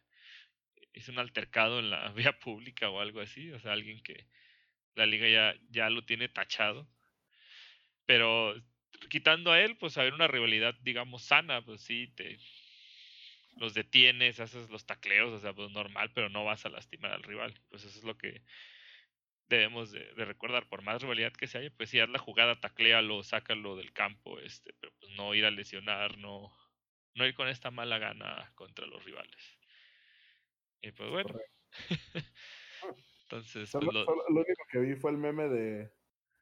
hizo 0.93 1.11
un 1.11 1.19
altercado 1.19 1.79
en 1.79 1.89
la 1.89 2.09
vía 2.13 2.37
pública 2.39 2.89
o 2.89 2.99
algo 2.99 3.21
así, 3.21 3.51
o 3.51 3.59
sea, 3.59 3.73
alguien 3.73 4.01
que 4.03 4.27
la 4.95 5.05
liga 5.05 5.27
ya, 5.27 5.59
ya 5.69 5.89
lo 5.89 6.05
tiene 6.05 6.29
tachado. 6.29 6.87
Pero 8.05 8.55
quitando 9.09 9.51
a 9.51 9.61
él, 9.61 9.77
pues 9.77 9.97
haber 9.97 10.13
una 10.13 10.27
rivalidad, 10.27 10.75
digamos, 10.81 11.23
sana, 11.23 11.63
pues 11.63 11.81
sí, 11.81 12.07
te 12.15 12.37
los 13.57 13.73
detienes, 13.73 14.39
haces 14.39 14.69
los 14.69 14.85
tacleos, 14.85 15.31
o 15.31 15.39
sea, 15.39 15.53
pues 15.53 15.71
normal, 15.71 16.11
pero 16.13 16.29
no 16.29 16.43
vas 16.43 16.65
a 16.65 16.69
lastimar 16.69 17.11
al 17.11 17.23
rival. 17.23 17.53
Pues 17.69 17.85
eso 17.85 17.97
es 17.97 18.03
lo 18.03 18.17
que 18.17 18.41
debemos 19.47 19.91
de, 19.91 20.03
recordar. 20.15 20.67
Por 20.67 20.81
más 20.81 21.01
rivalidad 21.01 21.33
que 21.33 21.47
se 21.47 21.57
haya, 21.57 21.71
pues 21.75 21.89
si 21.89 21.99
haz 21.99 22.09
la 22.09 22.19
jugada, 22.19 22.59
taclealo, 22.59 23.23
sácalo 23.23 23.75
del 23.75 23.93
campo, 23.93 24.39
este, 24.39 24.73
pero 24.79 24.93
pues 24.99 25.11
no 25.15 25.33
ir 25.33 25.45
a 25.45 25.51
lesionar, 25.51 26.17
no, 26.17 26.51
no 27.13 27.25
ir 27.25 27.33
con 27.33 27.47
esta 27.47 27.71
mala 27.71 27.97
gana 27.97 28.51
contra 28.55 28.85
los 28.85 29.03
rivales. 29.03 29.57
Y 30.81 30.91
pues 30.91 31.09
bueno. 31.09 31.39
Entonces, 33.23 33.71
pues, 33.71 33.85
lo 33.85 34.05
único 34.29 34.63
que 34.69 34.79
vi 34.79 34.95
fue 34.95 35.09
el 35.09 35.17
meme 35.17 35.49
de 35.49 35.91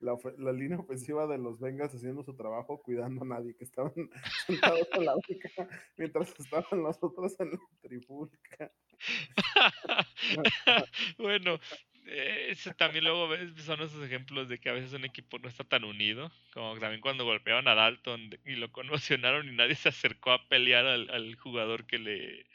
la, 0.04 0.52
línea 0.52 0.80
ofensiva 0.80 1.28
de 1.28 1.38
los 1.38 1.60
Vengas 1.60 1.94
haciendo 1.94 2.24
su 2.24 2.36
trabajo, 2.36 2.82
cuidando 2.82 3.24
a 3.24 3.26
nadie, 3.26 3.56
que 3.56 3.64
estaban 3.64 3.94
sentados 4.48 4.88
en 4.94 5.06
la 5.06 5.14
banca 5.14 5.68
mientras 5.98 6.40
estaban 6.40 6.84
los 6.84 7.02
otros 7.02 7.40
en 7.40 7.52
la 7.52 7.60
trifulca. 7.82 8.72
bueno, 11.18 11.60
eh, 12.06 12.56
también 12.78 13.06
luego 13.06 13.28
ves, 13.28 13.54
son 13.64 13.82
esos 13.82 14.04
ejemplos 14.04 14.50
de 14.50 14.60
que 14.60 14.70
a 14.70 14.74
veces 14.74 14.94
un 14.94 15.06
equipo 15.06 15.40
no 15.40 15.48
está 15.48 15.64
tan 15.64 15.84
unido, 15.84 16.32
como 16.54 16.78
también 16.80 17.02
cuando 17.02 17.26
golpeaban 17.26 17.68
a 17.68 17.76
Dalton 17.76 18.38
y 18.46 18.56
lo 18.56 18.72
conmocionaron 18.72 19.48
y 19.48 19.56
nadie 19.56 19.76
se 19.76 19.90
acercó 19.90 20.32
a 20.32 20.48
pelear 20.48 20.86
al, 20.86 21.36
jugador 21.36 21.86
que 21.86 22.00
le 22.00 22.46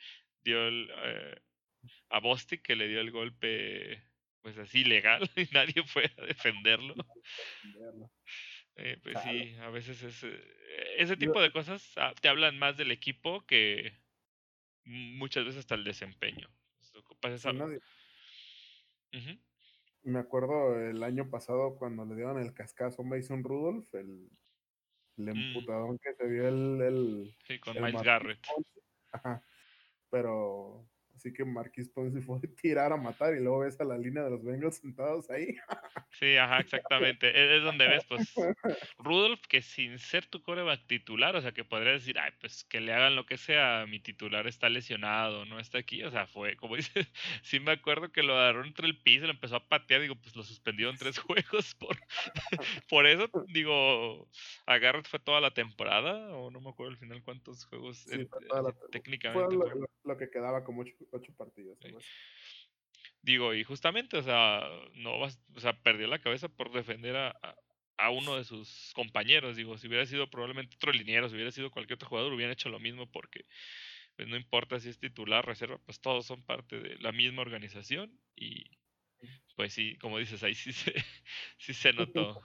dio 0.45 0.69
el, 0.69 0.91
eh, 1.05 1.41
a 2.11 2.21
Bostic, 2.21 2.63
que 2.63 2.77
le 2.77 2.89
dio 2.89 3.01
el 3.01 3.11
golpe 3.11 4.03
pues 4.43 4.59
así 4.59 4.85
legal 4.85 5.23
y 5.37 5.47
nadie 5.53 5.83
fue 5.85 6.11
a 6.19 6.23
defenderlo. 6.27 6.95
Eh, 8.81 8.97
pues 9.03 9.19
sí, 9.23 9.57
a 9.61 9.71
veces 9.71 10.03
es, 10.05 10.23
eh, 10.23 10.41
ese 10.99 11.17
tipo 11.17 11.43
de 11.43 11.51
cosas 11.51 11.93
ah, 11.97 12.15
te 12.21 12.29
hablan 12.29 12.61
más 12.61 12.77
del 12.77 12.93
equipo 12.93 13.45
que 13.45 13.93
muchas 14.85 15.45
veces 15.45 15.61
hasta 15.61 15.75
el 15.75 15.85
desempeño. 15.85 16.49
Nadie, 17.45 17.81
me 20.05 20.19
acuerdo 20.21 20.79
el 20.81 21.03
año 21.03 21.29
pasado 21.31 21.77
cuando 21.77 22.05
le 22.05 22.15
dieron 22.15 22.41
el 22.41 22.55
cascazo 22.55 23.03
a 23.03 23.05
Mason 23.05 23.43
Rudolph, 23.45 23.93
el, 23.95 24.31
el 25.17 25.25
Mm. 25.25 25.31
emputadón 25.31 25.99
que 25.99 26.15
se 26.15 26.29
dio 26.29 26.49
el, 26.49 26.83
el, 26.83 27.35
Sí, 27.47 27.59
con 27.59 27.77
el 27.77 27.83
Miles 27.83 28.03
Garrett. 28.03 28.47
Ajá. 29.13 29.43
Pero 30.11 30.89
así 31.19 31.33
que 31.33 31.45
Marquis 31.45 31.89
Ponce 31.89 32.21
fue 32.23 32.39
a 32.39 32.41
tirar 32.61 32.93
a 32.93 32.97
matar 32.97 33.35
y 33.35 33.41
luego 33.41 33.61
ves 33.61 33.81
a 33.81 33.85
la 33.85 33.99
línea 33.99 34.25
de 34.25 34.31
los 34.31 34.43
Bengals 34.43 34.77
sentados 34.79 35.29
ahí. 35.31 35.57
Sí, 36.13 36.37
ajá, 36.37 36.59
exactamente. 36.61 37.29
Es, 37.31 37.59
es 37.59 37.63
donde 37.63 37.89
ves, 37.89 38.05
pues, 38.07 38.35
Rudolph, 38.99 39.41
que 39.49 39.63
sin 39.63 39.99
ser 39.99 40.27
tu 40.27 40.43
coreback 40.43 40.87
titular, 40.87 41.37
o 41.37 41.43
sea, 41.43 41.53
que 41.53 41.65
podría 41.65 41.93
decir, 41.93 42.19
ay, 42.19 42.33
pues 42.41 42.65
que 42.65 42.81
le 42.81 42.93
hagan 42.93 43.17
lo 43.17 43.27
que 43.27 43.37
sea, 43.37 43.85
mi 43.89 44.01
titular 44.01 44.47
está 44.47 44.69
lesionado, 44.69 45.45
no 45.45 45.59
está 45.59 45.79
aquí, 45.79 46.03
o 46.03 46.11
sea, 46.11 46.27
fue, 46.27 46.57
como 46.57 46.77
dices, 46.77 47.07
sí 47.43 47.61
me 47.61 47.73
acuerdo 47.73 48.11
que 48.13 48.23
lo 48.23 48.35
agarró 48.35 48.65
entre 48.65 48.87
el 48.87 49.01
piso, 49.01 49.27
lo 49.27 49.33
empezó 49.33 49.57
a 49.57 49.69
patear, 49.69 50.01
digo, 50.01 50.17
pues 50.17 50.35
lo 50.37 50.43
suspendió 50.43 50.91
en 50.91 50.97
tres 50.97 51.19
juegos 51.19 51.75
por, 51.75 51.97
por 52.89 53.07
eso, 53.07 53.29
digo, 53.49 54.29
a 54.67 54.79
Garrett 54.79 55.07
fue 55.07 55.19
toda 55.19 55.41
la 55.41 55.53
temporada, 55.53 56.37
o 56.37 56.51
no 56.51 56.61
me 56.61 56.71
acuerdo 56.71 56.93
al 56.93 56.99
final 56.99 57.23
cuántos 57.23 57.65
juegos 57.65 57.99
Sí, 58.09 58.21
eh, 58.21 58.27
fue 58.27 58.41
eh, 58.41 58.75
técnicamente 58.91 59.57
lo, 60.05 60.17
que 60.17 60.31
quedaba 60.31 60.65
como 60.65 60.83
ocho, 60.83 60.95
ocho 61.13 61.35
partidos. 61.37 61.79
Sí. 61.81 61.95
Digo, 63.23 63.55
y 63.55 63.65
justamente, 63.65 64.17
o 64.17 64.23
sea, 64.23 64.69
no 64.95 65.19
vas, 65.19 65.41
o 65.55 65.61
sea, 65.61 65.83
perdió 65.83 66.07
la 66.07 66.21
cabeza 66.21 66.49
por 66.49 66.73
defender 66.73 67.17
a, 67.17 67.29
a, 67.43 67.57
a 67.99 68.11
uno 68.11 68.37
de 68.37 68.45
sus 68.45 68.93
compañeros. 68.95 69.57
Digo, 69.57 69.77
si 69.77 69.89
hubiera 69.89 70.07
sido 70.07 70.31
probablemente 70.31 70.77
otro 70.77 70.93
liniero, 70.93 71.29
si 71.29 71.35
hubiera 71.35 71.51
sido 71.53 71.71
cualquier 71.71 71.97
otro 71.97 72.09
jugador, 72.09 72.33
hubieran 72.33 72.53
hecho 72.53 72.69
lo 72.69 72.81
mismo 72.81 73.11
porque 73.11 73.47
pues 74.17 74.29
no 74.29 74.37
importa 74.37 74.81
si 74.81 74.89
es 74.89 74.99
titular, 74.99 75.47
reserva, 75.47 75.79
pues 75.85 76.01
todos 76.01 76.27
son 76.27 76.45
parte 76.45 76.81
de 76.81 76.99
la 76.99 77.13
misma 77.13 77.43
organización 77.43 78.21
y 78.37 78.65
pues 79.57 79.75
sí, 79.75 79.97
como 79.99 80.19
dices, 80.19 80.43
ahí 80.43 80.55
sí 80.55 80.73
se, 80.73 80.95
sí 81.59 81.75
se 81.75 81.93
notó. 81.93 82.41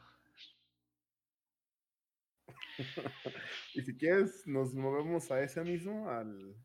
Y 3.73 3.81
si 3.81 3.97
quieres, 3.97 4.45
nos 4.47 4.73
movemos 4.73 5.31
a 5.31 5.41
ese 5.43 5.63
mismo, 5.63 6.09
al 6.09 6.55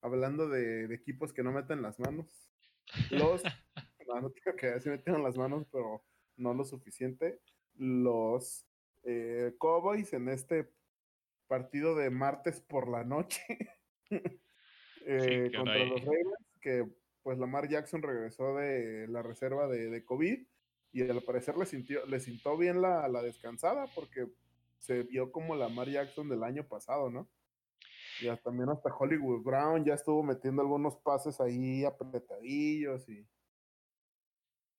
hablando 0.00 0.48
de, 0.48 0.88
de 0.88 0.94
equipos 0.94 1.32
que 1.32 1.42
no 1.42 1.52
meten 1.52 1.82
las 1.82 1.98
manos. 1.98 2.48
Los, 3.10 3.42
no, 4.08 4.20
no 4.20 4.30
tengo 4.30 4.56
que 4.56 4.66
decir 4.68 4.92
metieron 4.92 5.22
las 5.22 5.36
manos, 5.36 5.66
pero 5.70 6.02
no 6.36 6.54
lo 6.54 6.64
suficiente. 6.64 7.40
Los 7.74 8.66
eh, 9.04 9.54
Cowboys 9.58 10.12
en 10.12 10.28
este 10.28 10.72
partido 11.46 11.94
de 11.94 12.10
martes 12.10 12.60
por 12.60 12.88
la 12.88 13.04
noche 13.04 13.42
eh, 15.06 15.50
contra 15.56 15.84
los 15.84 16.00
Ravens, 16.02 16.36
que 16.60 16.86
pues 17.22 17.38
Lamar 17.38 17.68
Jackson 17.68 18.02
regresó 18.02 18.54
de 18.56 19.06
la 19.08 19.22
reserva 19.22 19.66
de, 19.66 19.90
de 19.90 20.04
COVID 20.04 20.46
y 20.92 21.02
al 21.08 21.22
parecer 21.22 21.56
le, 21.56 21.66
sintió, 21.66 22.04
le 22.06 22.20
sintó 22.20 22.56
bien 22.56 22.80
la, 22.80 23.06
la 23.08 23.22
descansada 23.22 23.86
porque 23.94 24.28
se 24.78 25.02
vio 25.02 25.32
como 25.32 25.56
Lamar 25.56 25.88
Jackson 25.88 26.28
del 26.28 26.42
año 26.42 26.66
pasado, 26.66 27.10
¿no? 27.10 27.28
Y 28.20 28.28
hasta- 28.28 28.44
también 28.44 28.68
hasta 28.70 28.94
Hollywood 28.94 29.42
Brown 29.44 29.84
ya 29.84 29.94
estuvo 29.94 30.22
metiendo 30.22 30.62
algunos 30.62 30.96
pases 30.96 31.40
ahí 31.40 31.84
apretadillos 31.84 33.08
y 33.08 33.26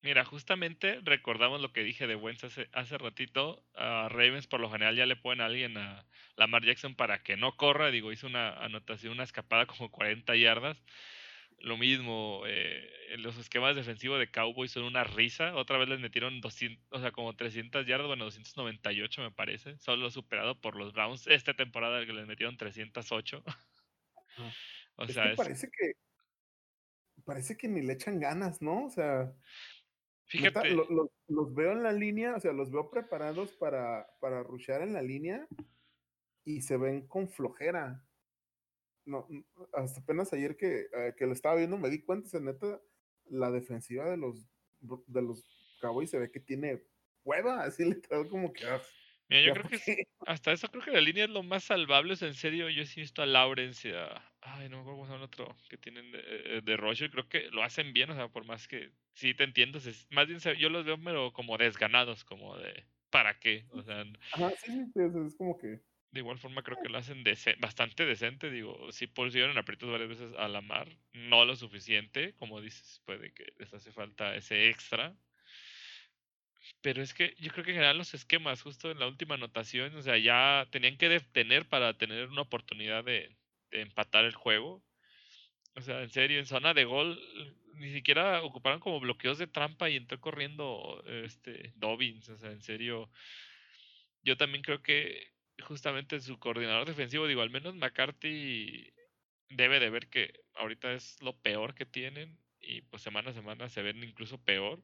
Mira, 0.02 0.24
justamente 0.24 0.98
recordamos 1.02 1.60
lo 1.60 1.72
que 1.74 1.82
dije 1.84 2.06
de 2.06 2.16
Wentz 2.16 2.44
hace, 2.44 2.70
hace 2.72 2.96
ratito. 2.96 3.66
A 3.74 4.08
Ravens 4.08 4.46
por 4.46 4.58
lo 4.60 4.70
general 4.70 4.96
ya 4.96 5.04
le 5.04 5.16
ponen 5.16 5.42
a 5.42 5.46
alguien 5.46 5.76
a 5.76 6.06
Lamar 6.36 6.64
Jackson 6.64 6.94
para 6.96 7.22
que 7.22 7.36
no 7.36 7.56
corra. 7.56 7.90
Digo, 7.90 8.10
hizo 8.10 8.26
una 8.26 8.50
anotación, 8.64 9.12
una 9.12 9.24
escapada 9.24 9.66
como 9.66 9.90
40 9.90 10.34
yardas. 10.36 10.82
Lo 11.60 11.76
mismo, 11.76 12.42
eh, 12.46 12.90
los 13.18 13.36
esquemas 13.38 13.76
defensivos 13.76 14.18
de 14.18 14.30
Cowboys 14.30 14.70
son 14.72 14.84
una 14.84 15.04
risa. 15.04 15.54
Otra 15.56 15.78
vez 15.78 15.88
les 15.88 16.00
metieron 16.00 16.40
200, 16.40 16.86
o 16.90 17.00
sea, 17.00 17.12
como 17.12 17.36
300 17.36 17.86
yardas, 17.86 18.06
bueno, 18.08 18.24
298 18.24 19.22
me 19.22 19.30
parece. 19.30 19.78
Solo 19.78 20.10
superado 20.10 20.60
por 20.60 20.76
los 20.76 20.92
Browns 20.92 21.26
esta 21.26 21.54
temporada 21.54 22.04
que 22.06 22.12
les 22.14 22.26
metieron 22.26 22.56
308. 22.56 23.42
o 24.96 25.04
es 25.04 25.14
sea, 25.14 25.32
es, 25.32 25.36
parece 25.38 25.68
que 25.70 25.92
parece 27.24 27.56
que 27.56 27.68
ni 27.68 27.82
le 27.82 27.94
echan 27.94 28.18
ganas, 28.20 28.60
¿no? 28.62 28.86
O 28.86 28.90
sea, 28.90 29.34
neta, 30.38 30.62
fíjate, 30.62 30.70
lo- 30.70 30.88
lo- 30.90 31.12
los 31.28 31.54
veo 31.54 31.72
en 31.72 31.82
la 31.82 31.92
línea, 31.92 32.34
o 32.36 32.40
sea, 32.40 32.52
los 32.52 32.70
veo 32.70 32.90
preparados 32.90 33.52
para, 33.52 34.06
para 34.20 34.42
rushear 34.42 34.82
en 34.82 34.92
la 34.92 35.02
línea 35.02 35.46
y 36.44 36.62
se 36.62 36.76
ven 36.76 37.06
con 37.06 37.28
flojera. 37.28 38.06
No, 39.04 39.26
hasta 39.72 40.00
apenas 40.00 40.32
ayer 40.32 40.56
que, 40.56 40.86
eh, 40.92 41.14
que 41.16 41.26
lo 41.26 41.32
estaba 41.32 41.56
viendo 41.56 41.78
me 41.78 41.90
di 41.90 42.02
cuenta, 42.02 42.26
o 42.26 42.30
sea, 42.30 42.40
neta, 42.40 42.80
la 43.26 43.50
defensiva 43.50 44.08
de 44.10 44.16
los 44.16 44.46
de 44.80 45.22
los 45.22 45.44
Cowboys 45.80 46.10
se 46.10 46.18
ve 46.18 46.30
que 46.30 46.40
tiene 46.40 46.82
hueva, 47.24 47.62
así 47.64 47.84
literal 48.02 48.28
como 48.28 48.52
que 48.52 48.64
ah, 48.66 48.80
mira, 49.28 49.42
yo 49.42 49.52
creo 49.52 49.64
pa' 49.64 49.68
que 49.70 49.76
es- 49.76 50.06
hasta 50.26 50.52
eso 50.52 50.68
creo 50.68 50.84
que 50.84 50.90
la 50.92 51.00
línea 51.00 51.24
es 51.24 51.30
lo 51.30 51.42
más 51.42 51.64
salvable. 51.64 52.16
sea, 52.16 52.28
en 52.28 52.34
serio, 52.34 52.68
yo 52.68 52.84
sí 52.84 53.00
he 53.00 53.02
visto 53.02 53.22
a 53.22 53.26
Lawrence 53.26 53.88
y 53.88 53.92
a... 53.92 54.22
Ay, 54.42 54.68
no 54.68 54.76
me 54.76 54.82
acuerdo 54.82 54.98
cómo 55.00 55.06
se 55.06 55.12
llama 55.12 55.24
el 55.24 55.26
otro 55.26 55.56
que 55.68 55.76
tienen 55.78 56.12
de, 56.12 56.20
eh, 56.22 56.60
de 56.62 56.76
Roger. 56.76 57.10
Creo 57.10 57.28
que 57.28 57.50
lo 57.50 57.62
hacen 57.62 57.92
bien, 57.92 58.10
o 58.10 58.14
sea, 58.14 58.28
por 58.28 58.44
más 58.44 58.68
que... 58.68 58.92
Sí, 59.14 59.34
te 59.34 59.44
entiendo. 59.44 59.80
se- 59.80 59.92
más 60.14 60.26
bien 60.28 60.40
se- 60.40 60.56
yo 60.56 60.68
los 60.68 60.84
veo 60.84 60.98
pero 61.02 61.32
como 61.32 61.56
desganados, 61.58 62.24
como 62.24 62.56
de... 62.58 62.86
¿Para 63.10 63.38
qué? 63.40 63.64
O 63.70 63.82
sea, 63.82 64.04
Ajá, 64.32 64.50
sí, 64.58 64.70
sí, 64.94 65.00
es 65.26 65.34
como 65.36 65.58
que 65.58 65.80
de 66.12 66.20
igual 66.20 66.38
forma 66.38 66.62
creo 66.62 66.78
que 66.78 66.88
lo 66.88 66.98
hacen 66.98 67.24
dece- 67.24 67.58
bastante 67.60 68.04
decente. 68.06 68.50
Digo, 68.50 68.90
sí 68.92 69.06
pusieron 69.06 69.56
aprietos 69.58 69.90
varias 69.90 70.08
veces 70.10 70.32
a 70.38 70.48
la 70.48 70.60
mar. 70.60 70.88
No 71.12 71.44
lo 71.44 71.56
suficiente. 71.56 72.34
Como 72.36 72.60
dices, 72.60 73.02
puede 73.06 73.32
que 73.32 73.46
les 73.58 73.72
hace 73.74 73.92
falta 73.92 74.34
ese 74.36 74.68
extra. 74.70 75.16
Pero 76.80 77.02
es 77.02 77.14
que 77.14 77.34
yo 77.38 77.50
creo 77.52 77.64
que 77.64 77.70
en 77.72 77.76
general 77.76 77.98
los 77.98 78.14
esquemas, 78.14 78.62
justo 78.62 78.90
en 78.90 78.98
la 78.98 79.06
última 79.06 79.34
anotación, 79.34 79.94
o 79.96 80.02
sea, 80.02 80.18
ya 80.18 80.66
tenían 80.70 80.96
que 80.96 81.08
detener 81.08 81.68
para 81.68 81.96
tener 81.96 82.28
una 82.28 82.42
oportunidad 82.42 83.04
de, 83.04 83.36
de 83.70 83.80
empatar 83.82 84.24
el 84.24 84.34
juego. 84.34 84.84
O 85.76 85.82
sea, 85.82 86.02
en 86.02 86.10
serio, 86.10 86.38
en 86.40 86.46
zona 86.46 86.74
de 86.74 86.84
gol, 86.84 87.20
ni 87.76 87.92
siquiera 87.92 88.42
ocuparon 88.42 88.80
como 88.80 89.00
bloqueos 89.00 89.38
de 89.38 89.46
trampa 89.46 89.90
y 89.90 89.96
entró 89.96 90.20
corriendo 90.20 91.02
este 91.06 91.72
Dobbins. 91.76 92.28
O 92.30 92.36
sea, 92.38 92.52
en 92.52 92.62
serio, 92.62 93.10
yo 94.22 94.36
también 94.36 94.62
creo 94.62 94.82
que 94.82 95.32
justamente 95.60 96.20
su 96.20 96.38
coordinador 96.38 96.86
defensivo, 96.86 97.26
digo, 97.26 97.42
al 97.42 97.50
menos 97.50 97.74
McCarthy 97.74 98.92
debe 99.48 99.80
de 99.80 99.90
ver 99.90 100.08
que 100.08 100.32
ahorita 100.54 100.92
es 100.92 101.20
lo 101.22 101.36
peor 101.40 101.74
que 101.74 101.86
tienen 101.86 102.38
y 102.60 102.82
pues 102.82 103.02
semana 103.02 103.30
a 103.30 103.34
semana 103.34 103.68
se 103.68 103.82
ven 103.82 104.02
incluso 104.04 104.38
peor. 104.42 104.82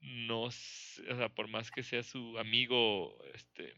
No, 0.00 0.44
o 0.44 0.50
sea, 0.50 1.28
por 1.28 1.48
más 1.48 1.70
que 1.70 1.82
sea 1.82 2.02
su 2.02 2.38
amigo, 2.38 3.18
este, 3.34 3.74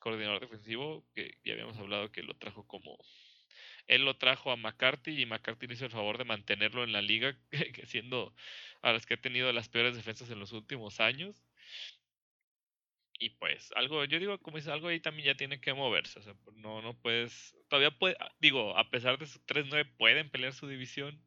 coordinador 0.00 0.40
defensivo, 0.40 1.04
que 1.14 1.38
ya 1.44 1.52
habíamos 1.52 1.76
hablado 1.76 2.10
que 2.10 2.22
lo 2.22 2.34
trajo 2.34 2.66
como, 2.66 2.96
él 3.86 4.04
lo 4.04 4.16
trajo 4.16 4.50
a 4.50 4.56
McCarthy 4.56 5.20
y 5.20 5.26
McCarthy 5.26 5.66
le 5.66 5.74
hizo 5.74 5.84
el 5.84 5.90
favor 5.90 6.18
de 6.18 6.24
mantenerlo 6.24 6.82
en 6.84 6.92
la 6.92 7.02
liga, 7.02 7.36
siendo 7.86 8.34
a 8.82 8.92
las 8.92 9.06
que 9.06 9.14
ha 9.14 9.20
tenido 9.20 9.52
las 9.52 9.68
peores 9.68 9.96
defensas 9.96 10.30
en 10.30 10.40
los 10.40 10.52
últimos 10.52 11.00
años. 11.00 11.45
Y 13.18 13.30
pues 13.30 13.72
algo, 13.74 14.04
yo 14.04 14.18
digo, 14.18 14.38
como 14.42 14.58
dices, 14.58 14.72
algo 14.72 14.88
ahí 14.88 15.00
también 15.00 15.26
ya 15.26 15.36
tiene 15.36 15.60
que 15.60 15.72
moverse. 15.72 16.18
O 16.18 16.22
sea, 16.22 16.34
pues, 16.34 16.56
no, 16.56 16.82
no 16.82 17.00
puedes, 17.00 17.56
todavía 17.68 17.90
puede, 17.98 18.16
ah, 18.20 18.30
digo, 18.40 18.76
a 18.76 18.90
pesar 18.90 19.18
de 19.18 19.26
su 19.26 19.38
3-9 19.40 19.84
pueden 19.96 20.30
pelear 20.30 20.52
su 20.52 20.68
división. 20.68 21.22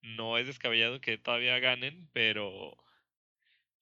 No 0.00 0.38
es 0.38 0.46
descabellado 0.46 1.00
que 1.00 1.18
todavía 1.18 1.58
ganen, 1.58 2.08
pero 2.12 2.76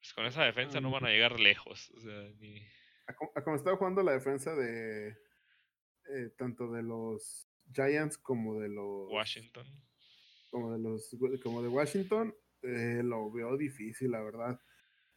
pues 0.00 0.14
con 0.14 0.24
esa 0.26 0.44
defensa 0.44 0.80
no 0.80 0.90
van 0.90 1.04
a 1.04 1.10
llegar 1.10 1.38
lejos. 1.38 1.90
O 1.90 2.00
sea, 2.00 2.30
ni... 2.38 2.58
a 3.06 3.14
co- 3.14 3.32
a 3.34 3.44
como 3.44 3.56
estaba 3.56 3.76
jugando 3.76 4.02
la 4.02 4.12
defensa 4.12 4.54
de 4.54 5.08
eh, 5.08 6.30
tanto 6.38 6.72
de 6.72 6.82
los 6.82 7.48
Giants 7.74 8.16
como 8.18 8.58
de 8.58 8.68
los 8.68 9.10
Washington. 9.10 9.66
como 10.50 10.72
de 10.72 10.78
los 10.78 11.14
como 11.42 11.62
de 11.62 11.68
Washington 11.68 12.34
eh, 12.62 13.02
lo 13.04 13.30
veo 13.30 13.56
difícil 13.56 14.12
la 14.12 14.22
verdad 14.22 14.58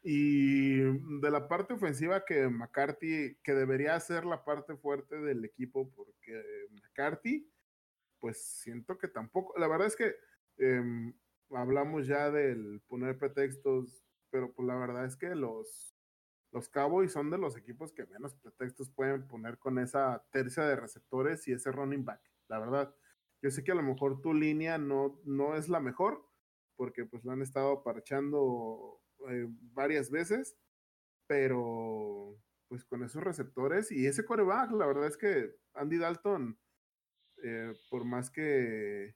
y 0.01 0.77
de 0.79 1.31
la 1.31 1.47
parte 1.47 1.73
ofensiva 1.73 2.23
que 2.25 2.47
McCarthy 2.47 3.37
que 3.43 3.53
debería 3.53 3.99
ser 3.99 4.25
la 4.25 4.45
parte 4.45 4.75
fuerte 4.77 5.19
del 5.19 5.43
equipo 5.43 5.91
porque 5.91 6.67
McCarthy 6.71 7.51
pues 8.19 8.41
siento 8.41 8.97
que 8.97 9.09
tampoco 9.09 9.57
la 9.59 9.67
verdad 9.67 9.87
es 9.87 9.95
que 9.97 10.15
em, 10.57 11.13
hablamos 11.51 12.07
ya 12.07 12.31
del 12.31 12.81
poner 12.87 13.17
pretextos 13.17 14.05
pero 14.29 14.53
pues 14.53 14.67
la 14.67 14.75
verdad 14.75 15.05
es 15.05 15.17
que 15.17 15.35
los 15.35 15.93
los 16.51 16.67
Cowboys 16.69 17.11
son 17.11 17.29
de 17.29 17.37
los 17.37 17.55
equipos 17.57 17.93
que 17.93 18.07
menos 18.07 18.33
pretextos 18.35 18.89
pueden 18.89 19.27
poner 19.27 19.59
con 19.59 19.77
esa 19.77 20.25
tercia 20.31 20.63
de 20.63 20.75
receptores 20.75 21.47
y 21.47 21.53
ese 21.53 21.71
running 21.71 22.03
back, 22.03 22.21
la 22.47 22.59
verdad. 22.59 22.95
Yo 23.41 23.51
sé 23.51 23.63
que 23.63 23.71
a 23.71 23.75
lo 23.75 23.83
mejor 23.83 24.21
tu 24.21 24.33
línea 24.33 24.77
no, 24.77 25.19
no 25.25 25.55
es 25.55 25.69
la 25.69 25.79
mejor, 25.79 26.27
porque 26.75 27.05
pues 27.05 27.23
lo 27.23 27.31
han 27.31 27.43
estado 27.43 27.83
parchando 27.83 28.99
eh, 29.29 29.47
varias 29.73 30.09
veces, 30.11 30.57
pero 31.27 32.37
pues 32.67 32.85
con 32.85 33.03
esos 33.03 33.23
receptores 33.23 33.91
y 33.91 34.05
ese 34.05 34.25
coreback, 34.25 34.71
la 34.71 34.85
verdad 34.85 35.07
es 35.07 35.17
que 35.17 35.55
Andy 35.73 35.97
Dalton, 35.97 36.59
eh, 37.43 37.73
por 37.89 38.05
más 38.05 38.29
que 38.29 39.15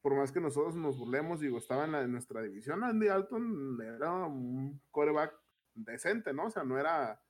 por 0.00 0.14
más 0.14 0.30
que 0.30 0.40
nosotros 0.40 0.76
nos 0.76 0.96
burlemos, 0.98 1.40
digo, 1.40 1.58
estaba 1.58 1.84
en, 1.84 1.94
en 1.96 2.12
nuestra 2.12 2.40
división, 2.40 2.84
Andy 2.84 3.06
Dalton 3.06 3.80
era 3.82 4.12
un 4.26 4.80
coreback 4.92 5.34
decente, 5.74 6.32
¿no? 6.32 6.46
O 6.46 6.50
sea, 6.50 6.62
no 6.62 6.78
era 6.78 7.20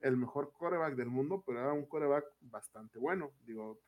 el 0.00 0.16
mejor 0.16 0.52
coreback 0.52 0.94
del 0.94 1.08
mundo, 1.08 1.42
pero 1.46 1.60
era 1.60 1.72
un 1.72 1.86
coreback 1.86 2.26
bastante 2.40 2.98
bueno. 2.98 3.32
Digo, 3.44 3.80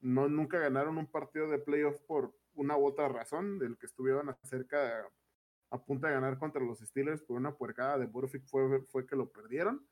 no, 0.00 0.28
nunca 0.28 0.58
ganaron 0.58 0.98
un 0.98 1.10
partido 1.10 1.48
de 1.48 1.58
playoff 1.58 2.00
por 2.02 2.34
una 2.54 2.76
u 2.76 2.86
otra 2.86 3.08
razón, 3.08 3.58
del 3.58 3.78
que 3.78 3.86
estuvieron 3.86 4.34
cerca 4.42 5.06
a 5.70 5.82
punto 5.82 6.06
de 6.06 6.12
ganar 6.12 6.38
contra 6.38 6.62
los 6.62 6.80
Steelers 6.80 7.22
por 7.22 7.36
una 7.36 7.56
puercada 7.56 7.98
de 7.98 8.06
Burfict 8.06 8.48
fue, 8.48 8.82
fue 8.86 9.06
que 9.06 9.16
lo 9.16 9.30
perdieron. 9.30 9.86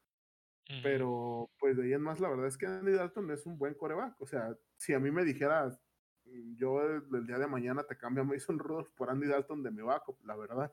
Pero 0.82 1.50
pues 1.58 1.78
de 1.78 1.84
ahí 1.84 1.92
en 1.94 2.02
más, 2.02 2.20
la 2.20 2.28
verdad 2.28 2.46
es 2.46 2.58
que 2.58 2.66
Andy 2.66 2.92
Dalton 2.92 3.30
es 3.30 3.46
un 3.46 3.56
buen 3.56 3.72
coreback. 3.72 4.20
O 4.20 4.26
sea, 4.26 4.54
si 4.76 4.92
a 4.92 4.98
mí 4.98 5.10
me 5.10 5.24
dijeras, 5.24 5.80
yo 6.56 6.82
el, 6.82 7.26
día 7.26 7.38
de 7.38 7.46
mañana 7.46 7.84
te 7.84 7.96
cambio 7.96 8.22
a 8.22 8.26
Mason 8.26 8.58
Rudolph 8.58 8.90
por 8.94 9.08
Andy 9.08 9.28
Dalton 9.28 9.62
de 9.62 9.70
mi 9.70 9.80
backup, 9.80 10.22
la 10.26 10.36
verdad. 10.36 10.70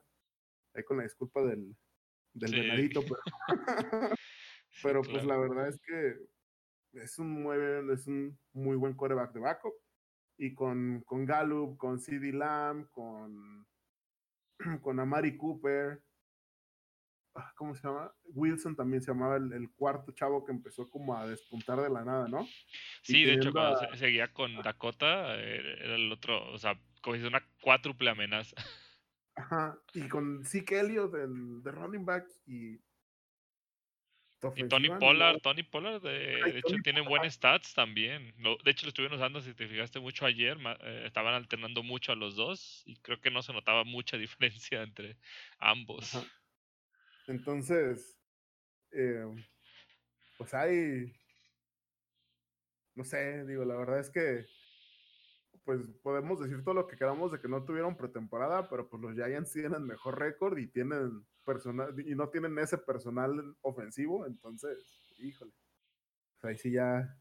Ahí 0.74 0.84
con 0.84 0.98
la 0.98 1.04
disculpa 1.04 1.42
del, 1.42 1.74
del 2.34 2.52
venadito, 2.52 3.00
pero, 3.00 3.20
pero 4.82 5.02
pues 5.02 5.24
la 5.24 5.38
verdad 5.38 5.68
es 5.68 5.80
que 5.80 6.16
es 6.92 7.18
un 7.18 7.30
muy, 7.30 7.56
es 7.90 8.06
un 8.06 8.38
muy 8.52 8.76
buen 8.76 8.94
coreback 8.94 9.32
de 9.32 9.40
backup. 9.40 9.74
Y 10.38 10.54
con, 10.54 11.00
con 11.06 11.24
Gallup, 11.24 11.78
con 11.78 11.98
CD 11.98 12.30
Lamb, 12.32 12.90
con, 12.90 13.66
con 14.82 15.00
Amari 15.00 15.36
Cooper, 15.36 16.02
ah, 17.34 17.52
¿cómo 17.56 17.74
se 17.74 17.86
llama? 17.86 18.12
Wilson 18.34 18.76
también 18.76 19.02
se 19.02 19.12
llamaba 19.12 19.36
el, 19.36 19.70
cuarto 19.76 20.12
chavo 20.12 20.44
que 20.44 20.52
empezó 20.52 20.88
como 20.88 21.16
a 21.16 21.26
despuntar 21.26 21.80
de 21.80 21.90
la 21.90 22.04
nada, 22.04 22.28
¿no? 22.28 22.46
Sí, 23.02 23.24
de 23.24 23.34
hecho, 23.34 23.52
cuando 23.52 23.78
seguía 23.96 24.32
con 24.32 24.56
Dakota, 24.62 25.36
eh, 25.36 25.78
era 25.80 25.94
el 25.96 26.10
otro, 26.10 26.52
o 26.52 26.58
sea, 26.58 26.78
como 27.02 27.16
hizo 27.16 27.28
una 27.28 27.46
cuádruple 27.60 28.10
amenaza. 28.10 28.56
Ajá, 29.36 29.78
y 29.92 30.08
con 30.08 30.44
Zeke 30.44 30.80
Elliott, 30.80 31.14
el 31.14 31.62
de 31.62 31.70
running 31.70 32.06
back, 32.06 32.26
y 32.46 32.80
y 34.54 34.68
Tony 34.68 34.88
Pollard, 34.88 35.40
Tony 35.40 35.62
Pollard, 35.62 36.02
de, 36.02 36.58
hecho, 36.58 36.76
tiene 36.82 37.00
buenos 37.00 37.34
stats 37.34 37.74
también. 37.74 38.34
de 38.36 38.70
hecho, 38.70 38.86
lo 38.86 38.88
estuvieron 38.88 39.18
usando, 39.18 39.40
si 39.40 39.54
te 39.54 39.66
fijaste 39.66 40.00
mucho 40.00 40.26
ayer, 40.26 40.56
eh, 40.80 41.04
estaban 41.06 41.34
alternando 41.34 41.82
mucho 41.82 42.12
a 42.12 42.16
los 42.16 42.36
dos 42.36 42.82
y 42.86 42.96
creo 42.96 43.20
que 43.20 43.30
no 43.30 43.42
se 43.42 43.52
notaba 43.52 43.84
mucha 43.84 44.16
diferencia 44.70 44.82
entre 44.82 45.16
ambos. 45.58 46.18
Entonces, 47.26 48.16
eh, 48.92 49.24
pues 50.38 50.54
hay, 50.54 51.12
no 52.94 53.04
sé, 53.04 53.44
digo, 53.46 53.64
la 53.64 53.76
verdad 53.76 54.00
es 54.00 54.10
que, 54.10 54.46
pues 55.66 55.80
podemos 56.00 56.38
decir 56.38 56.62
todo 56.62 56.74
lo 56.74 56.86
que 56.86 56.96
queramos 56.96 57.32
de 57.32 57.40
que 57.40 57.48
no 57.48 57.64
tuvieron 57.64 57.96
pretemporada, 57.96 58.70
pero 58.70 58.88
pues 58.88 59.02
los 59.02 59.14
Giants 59.14 59.52
tienen 59.52 59.84
mejor 59.84 60.16
récord 60.16 60.56
y 60.58 60.68
tienen 60.68 61.26
personal 61.44 61.92
y 61.98 62.14
no 62.14 62.28
tienen 62.28 62.56
ese 62.58 62.78
personal 62.78 63.56
ofensivo, 63.62 64.26
entonces, 64.26 64.78
híjole. 65.18 65.52
ahí 66.42 66.56
sí 66.56 66.70
ya, 66.70 67.18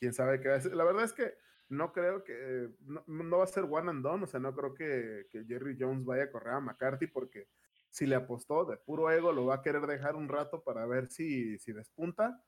quién 0.00 0.14
sabe 0.14 0.40
qué 0.40 0.48
va. 0.48 0.58
La 0.72 0.84
verdad 0.84 1.04
es 1.04 1.12
que 1.12 1.34
no 1.68 1.92
creo 1.92 2.24
que, 2.24 2.70
no, 3.06 3.36
va 3.36 3.44
a 3.44 3.48
ser 3.48 3.64
one 3.64 3.90
and 3.90 4.02
done, 4.02 4.24
o 4.24 4.26
sea, 4.26 4.40
no 4.40 4.54
creo 4.54 4.74
que, 4.74 5.26
que, 5.30 5.44
Jerry 5.44 5.76
Jones 5.78 6.06
vaya 6.06 6.24
a 6.24 6.30
correr 6.30 6.54
a 6.54 6.60
McCarthy 6.60 7.06
porque 7.06 7.48
si 7.90 8.06
le 8.06 8.14
apostó 8.14 8.64
de 8.64 8.78
puro 8.78 9.10
ego, 9.10 9.30
lo 9.30 9.44
va 9.44 9.56
a 9.56 9.62
querer 9.62 9.86
dejar 9.86 10.16
un 10.16 10.30
rato 10.30 10.64
para 10.64 10.86
ver 10.86 11.10
si, 11.10 11.58
si 11.58 11.74
despunta, 11.74 12.42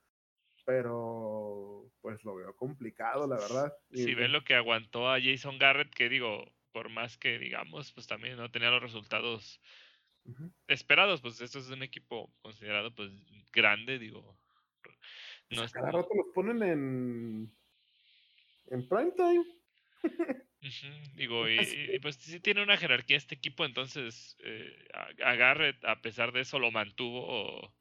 pero 0.66 1.88
pues 2.02 2.22
lo 2.24 2.34
veo 2.34 2.54
complicado, 2.54 3.26
la 3.26 3.36
verdad. 3.36 3.72
Si 3.92 4.14
ven 4.14 4.32
lo 4.32 4.44
que 4.44 4.54
aguantó 4.54 5.08
a 5.08 5.20
Jason 5.20 5.58
Garrett, 5.58 5.94
que 5.94 6.08
digo, 6.08 6.52
por 6.72 6.90
más 6.90 7.16
que 7.16 7.38
digamos, 7.38 7.92
pues 7.92 8.06
también 8.06 8.36
no 8.36 8.50
tenía 8.50 8.70
los 8.70 8.82
resultados 8.82 9.62
esperados, 10.66 11.22
pues 11.22 11.40
esto 11.40 11.60
es 11.60 11.70
un 11.70 11.84
equipo 11.84 12.34
considerado 12.42 12.92
pues 12.92 13.12
grande, 13.52 14.00
digo. 14.00 14.36
No 15.50 15.62
pues 15.62 15.72
cada 15.72 15.92
rato 15.92 16.08
los 16.14 16.34
ponen 16.34 16.62
en 16.62 17.56
en 18.66 18.88
prime 18.88 19.12
time. 19.12 19.44
Digo, 21.14 21.48
y, 21.48 21.98
pues 22.00 22.16
sí 22.16 22.40
tiene 22.40 22.60
una 22.60 22.76
jerarquía 22.76 23.16
este 23.16 23.36
equipo, 23.36 23.64
entonces 23.64 24.36
eh, 24.40 24.88
a, 25.22 25.92
a 25.92 26.02
pesar 26.02 26.32
de 26.32 26.40
eso, 26.40 26.58
lo 26.58 26.72
mantuvo 26.72 27.75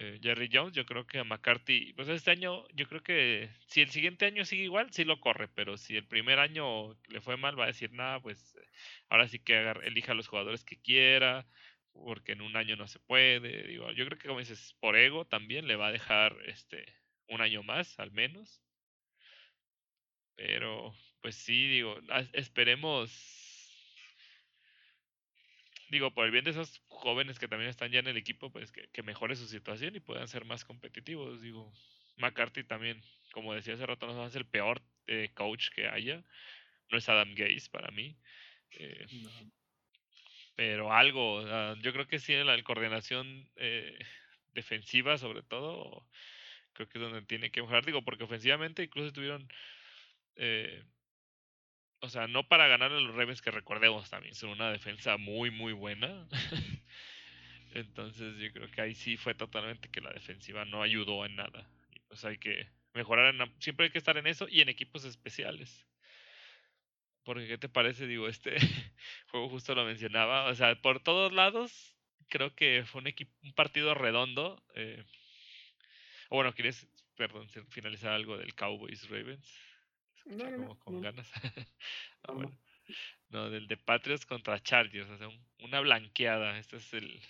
eh, 0.00 0.18
Jerry 0.22 0.48
Jones. 0.52 0.74
Yo 0.74 0.86
creo 0.86 1.06
que 1.06 1.18
a 1.18 1.24
McCarthy, 1.24 1.92
pues 1.94 2.08
este 2.08 2.30
año, 2.30 2.66
yo 2.74 2.88
creo 2.88 3.02
que 3.02 3.50
si 3.66 3.82
el 3.82 3.90
siguiente 3.90 4.26
año 4.26 4.44
sigue 4.44 4.64
igual, 4.64 4.92
sí 4.92 5.04
lo 5.04 5.20
corre, 5.20 5.48
pero 5.48 5.76
si 5.76 5.96
el 5.96 6.06
primer 6.08 6.38
año 6.38 6.94
le 7.08 7.20
fue 7.20 7.36
mal, 7.36 7.58
va 7.58 7.64
a 7.64 7.66
decir 7.68 7.92
nada, 7.92 8.20
pues 8.20 8.56
ahora 9.10 9.28
sí 9.28 9.38
que 9.40 9.58
elija 9.84 10.12
a 10.12 10.14
los 10.14 10.28
jugadores 10.28 10.64
que 10.64 10.80
quiera, 10.80 11.46
porque 11.92 12.32
en 12.32 12.40
un 12.42 12.56
año 12.56 12.76
no 12.76 12.88
se 12.88 13.00
puede. 13.00 13.66
Digo, 13.68 13.92
yo 13.92 14.06
creo 14.06 14.18
que 14.18 14.28
como 14.28 14.40
dices, 14.40 14.74
por 14.80 14.96
ego 14.96 15.26
también 15.26 15.66
le 15.68 15.76
va 15.76 15.88
a 15.88 15.92
dejar 15.92 16.36
este 16.46 16.86
un 17.28 17.40
año 17.42 17.62
más, 17.62 17.98
al 18.00 18.10
menos. 18.12 18.62
Pero, 20.36 20.94
pues 21.20 21.36
sí, 21.36 21.68
digo, 21.68 21.98
esperemos 22.32 23.39
digo, 25.90 26.12
por 26.12 26.24
el 26.24 26.30
bien 26.30 26.44
de 26.44 26.52
esos 26.52 26.82
jóvenes 26.86 27.38
que 27.38 27.48
también 27.48 27.68
están 27.68 27.90
ya 27.90 27.98
en 27.98 28.06
el 28.06 28.16
equipo, 28.16 28.50
pues 28.50 28.72
que, 28.72 29.02
mejore 29.02 29.34
su 29.36 29.46
situación 29.46 29.96
y 29.96 30.00
puedan 30.00 30.28
ser 30.28 30.44
más 30.44 30.64
competitivos. 30.64 31.42
Digo, 31.42 31.72
McCarthy 32.16 32.64
también, 32.64 33.02
como 33.32 33.54
decía 33.54 33.74
hace 33.74 33.86
rato, 33.86 34.06
no 34.06 34.26
es 34.26 34.36
el 34.36 34.46
peor 34.46 34.80
eh, 35.08 35.30
coach 35.34 35.70
que 35.70 35.88
haya. 35.88 36.22
No 36.90 36.98
es 36.98 37.08
Adam 37.08 37.34
Gaze 37.34 37.68
para 37.70 37.90
mí. 37.90 38.16
Eh, 38.72 39.06
pero 40.54 40.92
algo, 40.92 41.42
yo 41.76 41.92
creo 41.92 42.06
que 42.06 42.18
sí, 42.18 42.34
en 42.34 42.46
la 42.46 42.62
coordinación 42.62 43.48
eh, 43.56 43.98
defensiva, 44.52 45.18
sobre 45.18 45.42
todo, 45.42 46.06
creo 46.72 46.88
que 46.88 46.98
es 46.98 47.02
donde 47.02 47.22
tiene 47.22 47.50
que 47.50 47.62
mejorar. 47.62 47.84
Digo, 47.84 48.02
porque 48.02 48.24
ofensivamente 48.24 48.84
incluso 48.84 49.12
tuvieron 49.12 49.48
o 52.00 52.08
sea, 52.08 52.26
no 52.26 52.48
para 52.48 52.66
ganar 52.66 52.92
a 52.92 53.00
los 53.00 53.14
Ravens 53.14 53.42
que 53.42 53.50
recordemos 53.50 54.08
también, 54.08 54.34
son 54.34 54.50
una 54.50 54.70
defensa 54.70 55.16
muy, 55.16 55.50
muy 55.50 55.72
buena. 55.72 56.26
Entonces 57.74 58.36
yo 58.38 58.52
creo 58.52 58.70
que 58.70 58.80
ahí 58.80 58.94
sí 58.94 59.16
fue 59.16 59.34
totalmente 59.34 59.90
que 59.90 60.00
la 60.00 60.12
defensiva 60.12 60.64
no 60.64 60.82
ayudó 60.82 61.24
en 61.26 61.36
nada. 61.36 61.70
Y 61.94 62.00
pues 62.00 62.24
hay 62.24 62.38
que 62.38 62.68
mejorar, 62.94 63.34
en, 63.34 63.60
siempre 63.60 63.86
hay 63.86 63.92
que 63.92 63.98
estar 63.98 64.16
en 64.16 64.26
eso 64.26 64.48
y 64.48 64.60
en 64.62 64.68
equipos 64.68 65.04
especiales. 65.04 65.86
Porque, 67.22 67.46
¿qué 67.46 67.58
te 67.58 67.68
parece? 67.68 68.06
Digo, 68.06 68.28
este 68.28 68.56
juego 69.30 69.48
justo 69.50 69.74
lo 69.74 69.84
mencionaba. 69.84 70.46
O 70.46 70.54
sea, 70.54 70.74
por 70.80 71.00
todos 71.00 71.32
lados, 71.32 71.94
creo 72.28 72.54
que 72.54 72.84
fue 72.86 73.02
un, 73.02 73.52
partido 73.54 73.94
redondo. 73.94 74.62
Eh, 74.74 75.04
o 76.30 76.36
bueno, 76.36 76.54
¿quieres, 76.54 76.88
perdón, 77.14 77.46
finalizar 77.68 78.12
algo 78.12 78.38
del 78.38 78.54
Cowboys 78.54 79.08
Ravens? 79.10 79.69
Como 80.24 80.78
con 80.78 81.00
ganas. 81.00 81.30
Ah, 82.24 82.34
no, 83.30 83.48
del 83.48 83.68
de 83.68 83.76
Patriots 83.76 84.26
contra 84.26 84.60
Chargers, 84.60 85.08
o 85.08 85.16
sea, 85.16 85.28
una 85.60 85.80
blanqueada. 85.80 86.58
Este 86.58 86.76
es 86.76 86.92
el, 86.92 87.20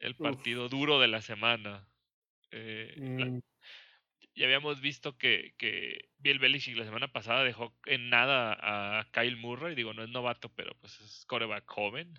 el 0.00 0.16
partido 0.16 0.68
duro 0.68 1.00
de 1.00 1.08
la 1.08 1.22
semana. 1.22 1.88
Eh, 2.50 2.94
mm. 2.96 3.38
ya 4.34 4.44
habíamos 4.46 4.80
visto 4.80 5.16
que, 5.16 5.54
que 5.56 6.10
Bill 6.18 6.38
Belichick 6.38 6.76
la 6.76 6.84
semana 6.84 7.12
pasada 7.12 7.44
dejó 7.44 7.74
en 7.86 8.10
nada 8.10 8.58
a 8.60 9.10
Kyle 9.12 9.36
Murray. 9.36 9.74
Digo, 9.74 9.94
no 9.94 10.02
es 10.02 10.10
novato, 10.10 10.48
pero 10.50 10.74
pues 10.80 11.00
es 11.00 11.24
coreback 11.26 11.64
joven. 11.66 12.18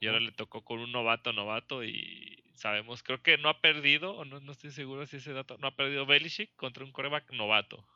Y 0.00 0.06
ahora 0.06 0.20
le 0.20 0.32
tocó 0.32 0.64
con 0.64 0.80
un 0.80 0.92
novato, 0.92 1.32
novato. 1.32 1.84
Y 1.84 2.45
sabemos, 2.56 3.02
creo 3.02 3.22
que 3.22 3.38
no 3.38 3.48
ha 3.48 3.60
perdido, 3.60 4.14
o 4.14 4.24
no, 4.24 4.40
no 4.40 4.52
estoy 4.52 4.70
seguro 4.70 5.06
si 5.06 5.16
ese 5.18 5.32
dato, 5.32 5.58
no 5.58 5.68
ha 5.68 5.76
perdido 5.76 6.06
Belichick 6.06 6.54
contra 6.56 6.84
un 6.84 6.92
coreback 6.92 7.30
novato. 7.32 7.86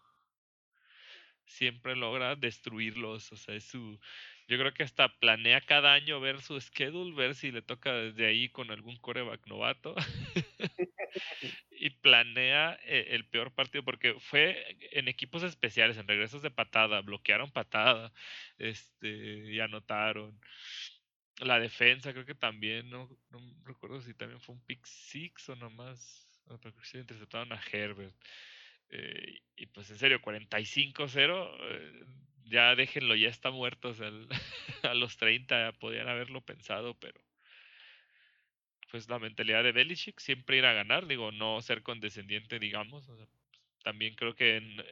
Siempre 1.45 1.97
logra 1.97 2.37
destruirlos, 2.37 3.33
o 3.33 3.37
sea, 3.37 3.55
es 3.57 3.65
su... 3.65 3.99
Yo 4.47 4.59
creo 4.59 4.73
que 4.75 4.83
hasta 4.83 5.09
planea 5.19 5.61
cada 5.61 5.93
año 5.93 6.21
ver 6.21 6.41
su 6.41 6.61
schedule, 6.61 7.15
ver 7.15 7.35
si 7.35 7.53
le 7.53 7.63
toca 7.63 7.93
desde 7.93 8.27
ahí 8.27 8.49
con 8.49 8.71
algún 8.71 8.97
coreback 8.97 9.47
novato. 9.47 9.95
y 11.71 11.91
planea 11.91 12.79
eh, 12.85 13.09
el 13.11 13.27
peor 13.27 13.53
partido 13.55 13.85
porque 13.85 14.15
fue 14.21 14.77
en 14.93 15.09
equipos 15.09 15.43
especiales, 15.43 15.97
en 15.97 16.07
regresos 16.09 16.43
de 16.43 16.51
patada, 16.51 17.01
bloquearon 17.01 17.51
patada, 17.51 18.13
este, 18.59 19.53
y 19.53 19.61
anotaron 19.61 20.39
la 21.41 21.59
defensa 21.59 22.13
creo 22.13 22.27
que 22.27 22.35
también, 22.35 22.91
no, 22.91 23.09
no 23.31 23.41
recuerdo 23.65 24.01
si 24.01 24.15
también 24.15 24.41
fue 24.41 24.55
un 24.55 24.65
pick 24.65 24.85
six 24.85 25.49
o 25.49 25.57
nomás, 25.57 26.43
no, 26.47 26.59
pero 26.59 26.75
creo 26.75 26.85
que 26.93 26.99
interceptaron 26.99 27.53
a 27.53 27.61
Herbert. 27.73 28.15
Eh, 28.91 29.41
y 29.57 29.67
pues 29.67 29.91
en 29.91 29.99
serio, 29.99 30.21
45-0, 30.21 31.57
eh, 31.61 32.05
ya 32.45 32.75
déjenlo, 32.75 33.15
ya 33.15 33.29
está 33.29 33.51
muerto. 33.51 33.91
O 33.91 33.95
sea, 33.95 34.11
a 34.83 34.95
los 34.95 35.17
30 35.17 35.73
podían 35.75 36.09
haberlo 36.09 36.41
pensado, 36.43 36.99
pero 36.99 37.21
pues 38.91 39.09
la 39.09 39.21
mentalidad 39.21 39.63
de 39.63 39.73
Belichick 39.73 40.19
siempre 40.19 40.59
ir 40.59 40.67
a 40.67 40.73
ganar, 40.73 41.07
digo, 41.07 41.31
no 41.31 41.63
ser 41.63 41.83
condescendiente, 41.83 42.59
digamos. 42.59 43.09
También 43.85 44.15
creo 44.15 44.35
que 44.35 44.57
en, 44.57 44.85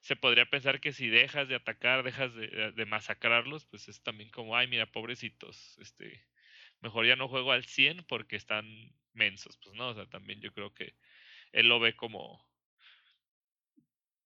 se 0.00 0.16
podría 0.16 0.46
pensar 0.46 0.80
que 0.80 0.92
si 0.92 1.08
dejas 1.08 1.48
de 1.48 1.56
atacar, 1.56 2.02
dejas 2.02 2.34
de, 2.34 2.72
de, 2.72 2.86
masacrarlos, 2.86 3.66
pues 3.66 3.88
es 3.88 4.02
también 4.02 4.30
como, 4.30 4.56
ay, 4.56 4.66
mira, 4.68 4.86
pobrecitos, 4.86 5.76
este, 5.78 6.26
mejor 6.80 7.06
ya 7.06 7.16
no 7.16 7.28
juego 7.28 7.52
al 7.52 7.64
100 7.64 8.04
porque 8.04 8.36
están 8.36 8.66
mensos, 9.12 9.58
pues 9.62 9.74
no, 9.74 9.88
o 9.88 9.94
sea, 9.94 10.06
también 10.06 10.40
yo 10.40 10.52
creo 10.52 10.72
que 10.72 10.94
él 11.52 11.68
lo 11.68 11.80
ve 11.80 11.96
como, 11.96 12.46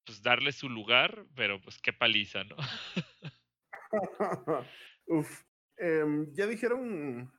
pues 0.04 0.22
darle 0.22 0.52
su 0.52 0.68
lugar, 0.68 1.26
pero 1.34 1.60
pues 1.60 1.78
qué 1.78 1.92
paliza, 1.92 2.44
¿no? 2.44 2.56
Uf, 5.06 5.44
em, 5.78 6.32
ya 6.32 6.46
dijeron 6.46 7.32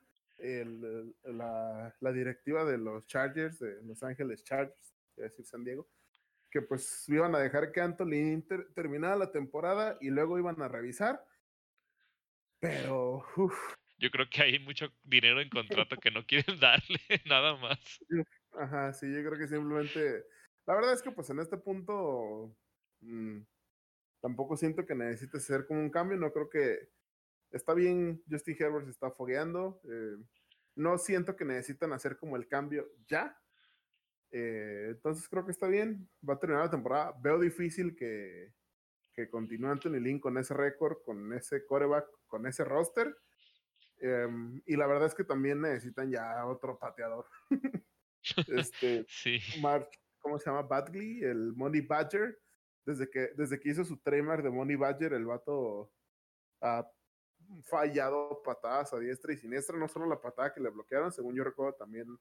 la, 1.23 2.13
directiva 2.13 2.65
de 2.65 2.77
los 2.77 3.05
Chargers, 3.07 3.59
de 3.59 3.81
Los 3.84 4.03
Ángeles 4.03 4.43
Chargers, 4.43 4.93
voy 5.15 5.23
decir 5.25 5.45
San 5.45 5.63
Diego, 5.63 5.88
que 6.54 6.62
pues 6.62 7.10
iban 7.10 7.34
a 7.34 7.39
dejar 7.39 7.72
que 7.72 7.82
Anthony 7.82 8.43
terminara 8.76 9.16
la 9.16 9.32
temporada 9.32 9.97
y 9.99 10.12
luego 10.12 10.38
iban 10.38 10.62
a 10.62 10.68
revisar. 10.68 11.26
Pero, 12.60 13.26
uf. 13.36 13.74
Yo 13.97 14.12
creo 14.12 14.30
que 14.30 14.43
hay 14.43 14.60
mucho 14.60 14.93
dinero 15.01 15.41
en 15.41 15.49
contrato 15.49 15.97
que 15.97 16.12
no 16.12 16.24
quieren 16.28 16.60
darle, 16.62 16.99
nada 17.26 17.58
más. 17.58 17.80
Ajá, 18.51 18.93
sí, 18.93 19.12
yo 19.12 19.28
creo 19.28 19.39
que 19.39 19.47
simplemente. 19.47 20.26
La 20.68 20.76
verdad 20.76 20.93
es 20.93 21.01
que, 21.01 21.10
pues 21.12 21.28
en 21.32 21.39
este 21.39 21.58
punto, 21.58 22.56
mmm, 23.01 23.39
tampoco 24.22 24.56
siento 24.56 24.86
que 24.86 24.93
necesite 24.93 25.39
ser 25.39 25.66
como 25.66 25.80
un 25.80 25.89
cambio. 25.89 26.18
No 26.18 26.32
creo 26.32 26.51
que 26.51 26.89
está 27.49 27.74
bien, 27.74 28.22
Justin 28.30 28.58
Herbert 28.60 28.86
se 28.86 28.91
está 28.91 29.10
fogueando. 29.10 29.82
Eh, 29.86 30.24
no 30.76 30.99
siento 30.99 31.36
que 31.36 31.45
necesitan 31.45 31.93
hacer 31.93 32.16
como 32.16 32.38
el 32.38 32.47
cambio 32.47 32.91
ya. 33.08 33.43
Eh, 34.36 34.88
entonces 34.89 35.29
creo 35.29 35.45
que 35.45 35.51
está 35.51 35.67
bien. 35.67 36.09
Va 36.27 36.34
a 36.34 36.39
terminar 36.39 36.65
la 36.65 36.71
temporada. 36.71 37.15
Veo 37.21 37.39
difícil 37.39 37.95
que, 37.95 38.51
que 39.13 39.29
continúe 39.29 39.69
Anthony 39.69 39.99
Lynn 39.99 40.19
con 40.19 40.38
ese 40.39 40.55
récord, 40.55 40.97
con 41.05 41.31
ese 41.34 41.65
coreback, 41.65 42.07
con 42.25 42.47
ese 42.47 42.65
roster. 42.65 43.15
Eh, 44.01 44.27
y 44.65 44.75
la 44.75 44.88
verdad 44.88 45.05
es 45.05 45.13
que 45.13 45.23
también 45.23 45.61
necesitan 45.61 46.09
ya 46.09 46.45
otro 46.47 46.79
pateador. 46.79 47.25
este, 48.47 49.05
sí. 49.07 49.39
Mark, 49.61 49.88
¿cómo 50.17 50.39
se 50.39 50.49
llama? 50.49 50.63
Badgley, 50.63 51.23
el 51.23 51.53
Money 51.53 51.81
Badger. 51.81 52.39
Desde 52.86 53.09
que, 53.09 53.29
desde 53.38 53.59
que 53.59 53.69
hizo 53.69 53.86
su 53.86 53.97
trademark 53.97 54.43
de 54.43 54.49
Money 54.49 54.75
Badger, 54.75 55.13
el 55.13 55.25
vato 55.25 55.93
ha 56.59 56.86
fallado 57.61 58.41
patadas 58.43 58.93
a 58.93 58.99
diestra 58.99 59.31
y 59.31 59.38
siniestra, 59.38 59.77
no 59.77 59.88
solo 59.88 60.07
la 60.07 60.19
patada 60.19 60.53
que 60.53 60.59
le 60.59 60.69
bloquearon, 60.69 61.11
según 61.11 61.36
yo 61.36 61.43
recuerdo 61.43 61.75
también 61.75 62.17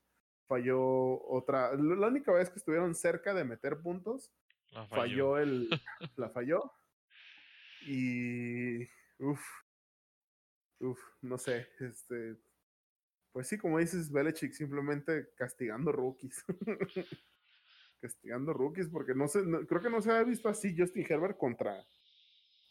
falló 0.46 1.22
otra, 1.28 1.74
la 1.74 2.08
única 2.08 2.32
vez 2.32 2.50
que 2.50 2.58
estuvieron 2.58 2.94
cerca 2.94 3.34
de 3.34 3.44
meter 3.44 3.80
puntos, 3.80 4.32
falló. 4.70 4.88
falló. 4.88 5.38
el, 5.38 5.68
la 6.16 6.30
falló 6.30 6.72
y 7.86 8.84
uff, 9.18 9.44
uff, 10.80 11.00
no 11.20 11.38
sé, 11.38 11.68
este, 11.80 12.36
pues 13.32 13.48
sí, 13.48 13.58
como 13.58 13.78
dices, 13.78 14.10
Belichick 14.10 14.52
simplemente 14.52 15.30
castigando 15.36 15.90
rookies. 15.90 16.44
castigando 18.00 18.52
rookies, 18.52 18.88
porque 18.88 19.14
no 19.14 19.28
sé, 19.28 19.40
creo 19.68 19.80
que 19.80 19.90
no 19.90 20.02
se 20.02 20.10
ha 20.10 20.22
visto 20.22 20.48
así 20.48 20.74
Justin 20.76 21.06
Herbert 21.08 21.38
contra 21.38 21.82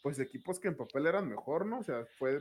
pues 0.02 0.18
equipos 0.18 0.58
que 0.58 0.68
en 0.68 0.76
papel 0.76 1.06
eran 1.06 1.28
mejor, 1.28 1.64
¿no? 1.64 1.78
O 1.78 1.84
sea, 1.84 2.04
fue... 2.18 2.40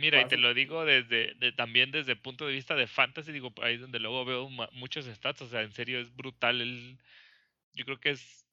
Mira, 0.00 0.22
y 0.22 0.24
te 0.28 0.38
lo 0.38 0.54
digo 0.54 0.86
desde 0.86 1.34
también 1.52 1.90
desde 1.90 2.12
el 2.12 2.18
punto 2.18 2.46
de 2.46 2.54
vista 2.54 2.74
de 2.74 2.86
fantasy, 2.86 3.32
digo, 3.32 3.52
ahí 3.60 3.76
donde 3.76 4.00
luego 4.00 4.24
veo 4.24 4.48
muchos 4.72 5.04
stats, 5.04 5.42
o 5.42 5.48
sea, 5.48 5.60
en 5.60 5.72
serio 5.72 6.00
es 6.00 6.14
brutal 6.16 6.62
el... 6.62 6.98
Yo 7.74 7.84
creo 7.84 8.00
que 8.00 8.10
es 8.10 8.46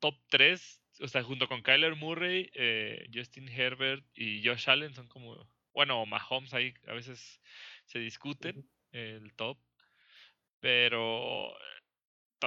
top 0.00 0.16
3, 0.28 0.82
o 1.00 1.08
sea, 1.08 1.22
junto 1.22 1.48
con 1.48 1.62
Kyler 1.62 1.96
Murray, 1.96 2.50
eh, 2.54 3.06
Justin 3.12 3.46
Herbert 3.46 4.04
y 4.14 4.42
Josh 4.42 4.70
Allen 4.70 4.94
son 4.94 5.06
como, 5.08 5.46
bueno, 5.74 6.06
Mahomes 6.06 6.54
ahí 6.54 6.72
a 6.86 6.94
veces 6.94 7.42
se 7.84 7.98
discuten 7.98 8.66
el 8.92 9.34
top, 9.34 9.58
pero 10.60 11.54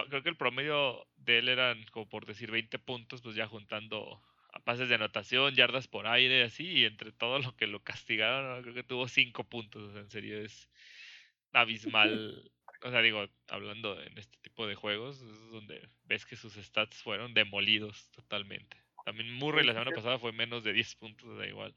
creo 0.10 0.24
que 0.24 0.30
el 0.30 0.38
promedio 0.38 1.08
de 1.18 1.38
él 1.38 1.50
eran 1.50 1.84
como 1.92 2.10
por 2.10 2.26
decir 2.26 2.50
20 2.50 2.80
puntos, 2.80 3.22
pues 3.22 3.36
ya 3.36 3.48
juntando 3.48 4.24
pases 4.64 4.90
de 4.90 4.96
anotación, 4.96 5.56
yardas 5.56 5.88
por 5.88 6.08
aire, 6.08 6.44
así, 6.44 6.66
y 6.66 6.86
entre 6.86 7.12
todo 7.12 7.40
lo 7.40 7.56
que 7.56 7.68
lo 7.68 7.84
castigaron, 7.84 8.62
creo 8.62 8.74
que 8.74 8.84
tuvo 8.84 9.08
cinco 9.08 9.44
puntos, 9.44 9.96
en 9.96 10.10
serio 10.10 10.40
es 10.40 10.70
abismal. 11.54 12.52
o 12.82 12.92
sea, 12.92 13.02
digo, 13.02 13.28
hablando 13.48 14.02
en 14.02 14.18
este 14.18 14.38
tipo 14.42 14.68
de 14.68 14.76
juegos, 14.76 15.22
es 15.22 15.52
donde 15.52 15.88
ves 16.04 16.26
que 16.26 16.36
sus 16.36 16.54
stats 16.54 17.02
fueron 17.04 17.34
demolidos 17.34 18.10
totalmente. 18.12 18.78
También 19.06 19.34
Murray 19.34 19.66
la 19.66 19.74
semana 19.74 19.92
pasada 19.92 20.20
fue 20.20 20.32
menos 20.32 20.64
de 20.64 20.74
10 20.74 20.96
puntos, 20.96 21.38
da 21.38 21.48
igual. 21.48 21.74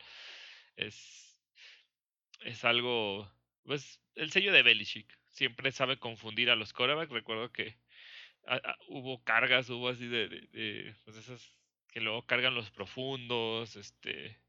Es, 0.77 1.41
es 2.41 2.65
algo, 2.65 3.31
pues, 3.65 4.01
el 4.17 4.31
sello 4.33 4.53
de 4.53 4.63
Belichick. 4.63 5.19
Siempre 5.31 5.73
sabe 5.73 5.99
confundir 5.99 6.51
a 6.51 6.57
los 6.57 6.73
corebacks. 6.73 7.13
Recuerdo 7.13 7.53
que 7.53 7.79
hubo 8.89 9.23
cargas, 9.23 9.71
hubo 9.71 9.89
así 9.89 10.07
de, 10.07 10.29
de, 10.29 10.41
de 10.49 10.95
pues 11.05 11.17
esas 11.17 11.62
que 11.93 12.01
luego 12.01 12.27
cargan 12.27 12.55
los 12.55 12.71
profundos, 12.71 13.77
este 13.77 14.41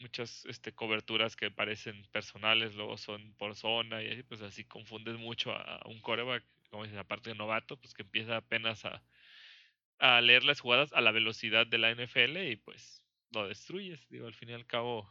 muchas 0.00 0.44
este, 0.46 0.74
coberturas 0.74 1.36
que 1.36 1.50
parecen 1.50 2.04
personales, 2.10 2.74
luego 2.74 2.98
son 2.98 3.34
por 3.34 3.54
zona 3.54 4.02
y 4.02 4.10
así, 4.10 4.22
pues 4.24 4.42
así 4.42 4.64
confundes 4.64 5.16
mucho 5.16 5.52
a, 5.52 5.80
un 5.86 6.00
coreback, 6.00 6.44
como 6.70 6.82
dices, 6.82 6.98
aparte 6.98 7.30
de 7.30 7.36
novato, 7.36 7.76
pues 7.76 7.94
que 7.94 8.02
empieza 8.02 8.36
apenas 8.36 8.84
a, 8.84 9.02
a 9.98 10.20
leer 10.20 10.44
las 10.44 10.60
jugadas 10.60 10.92
a 10.92 11.00
la 11.00 11.12
velocidad 11.12 11.66
de 11.66 11.78
la 11.78 11.92
NFL 11.94 12.36
y 12.50 12.56
pues 12.56 13.04
lo 13.30 13.46
destruyes, 13.48 14.06
digo, 14.08 14.26
al 14.26 14.34
fin 14.34 14.50
y 14.50 14.54
al 14.54 14.66
cabo. 14.66 15.10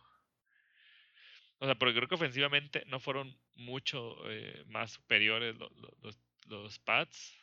O 1.59 1.65
sea, 1.65 1.75
porque 1.75 1.95
creo 1.95 2.07
que 2.09 2.15
ofensivamente 2.15 2.83
no 2.87 2.99
fueron 2.99 3.39
mucho 3.55 4.17
eh, 4.29 4.63
más 4.67 4.91
superiores 4.91 5.55
los, 5.57 5.71
los, 6.01 6.19
los 6.47 6.79
Pats. 6.79 7.40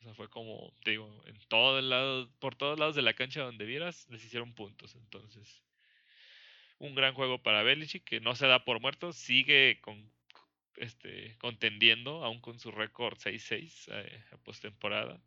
O 0.00 0.04
sea, 0.04 0.14
fue 0.14 0.28
como, 0.30 0.72
te 0.84 0.92
digo, 0.92 1.22
en 1.26 1.38
todo 1.48 1.78
el 1.78 1.90
lado, 1.90 2.30
por 2.38 2.54
todos 2.54 2.78
lados 2.78 2.94
de 2.94 3.02
la 3.02 3.14
cancha 3.14 3.42
donde 3.42 3.64
vieras, 3.64 4.06
les 4.10 4.24
hicieron 4.24 4.54
puntos. 4.54 4.94
Entonces, 4.94 5.62
un 6.78 6.94
gran 6.94 7.14
juego 7.14 7.42
para 7.42 7.62
Belichick, 7.62 8.04
que 8.04 8.20
no 8.20 8.34
se 8.34 8.46
da 8.46 8.64
por 8.64 8.80
muerto, 8.80 9.12
sigue 9.12 9.80
con, 9.80 10.10
este, 10.76 11.36
contendiendo, 11.38 12.24
aún 12.24 12.40
con 12.40 12.58
su 12.58 12.70
récord 12.70 13.18
6-6 13.18 13.88
eh, 13.92 14.24
a 14.32 14.36
postemporada. 14.38 15.20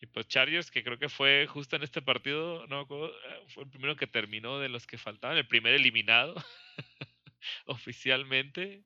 Y 0.00 0.06
pues 0.06 0.28
Chargers, 0.28 0.70
que 0.70 0.84
creo 0.84 0.98
que 0.98 1.08
fue 1.08 1.46
justo 1.48 1.74
en 1.74 1.82
este 1.82 2.02
partido, 2.02 2.66
no 2.68 2.76
me 2.76 2.82
acuerdo, 2.82 3.08
eh, 3.08 3.44
fue 3.48 3.64
el 3.64 3.70
primero 3.70 3.96
que 3.96 4.06
terminó 4.06 4.58
de 4.58 4.68
los 4.68 4.86
que 4.86 4.98
faltaban, 4.98 5.36
el 5.36 5.48
primer 5.48 5.74
eliminado 5.74 6.34
oficialmente. 7.66 8.84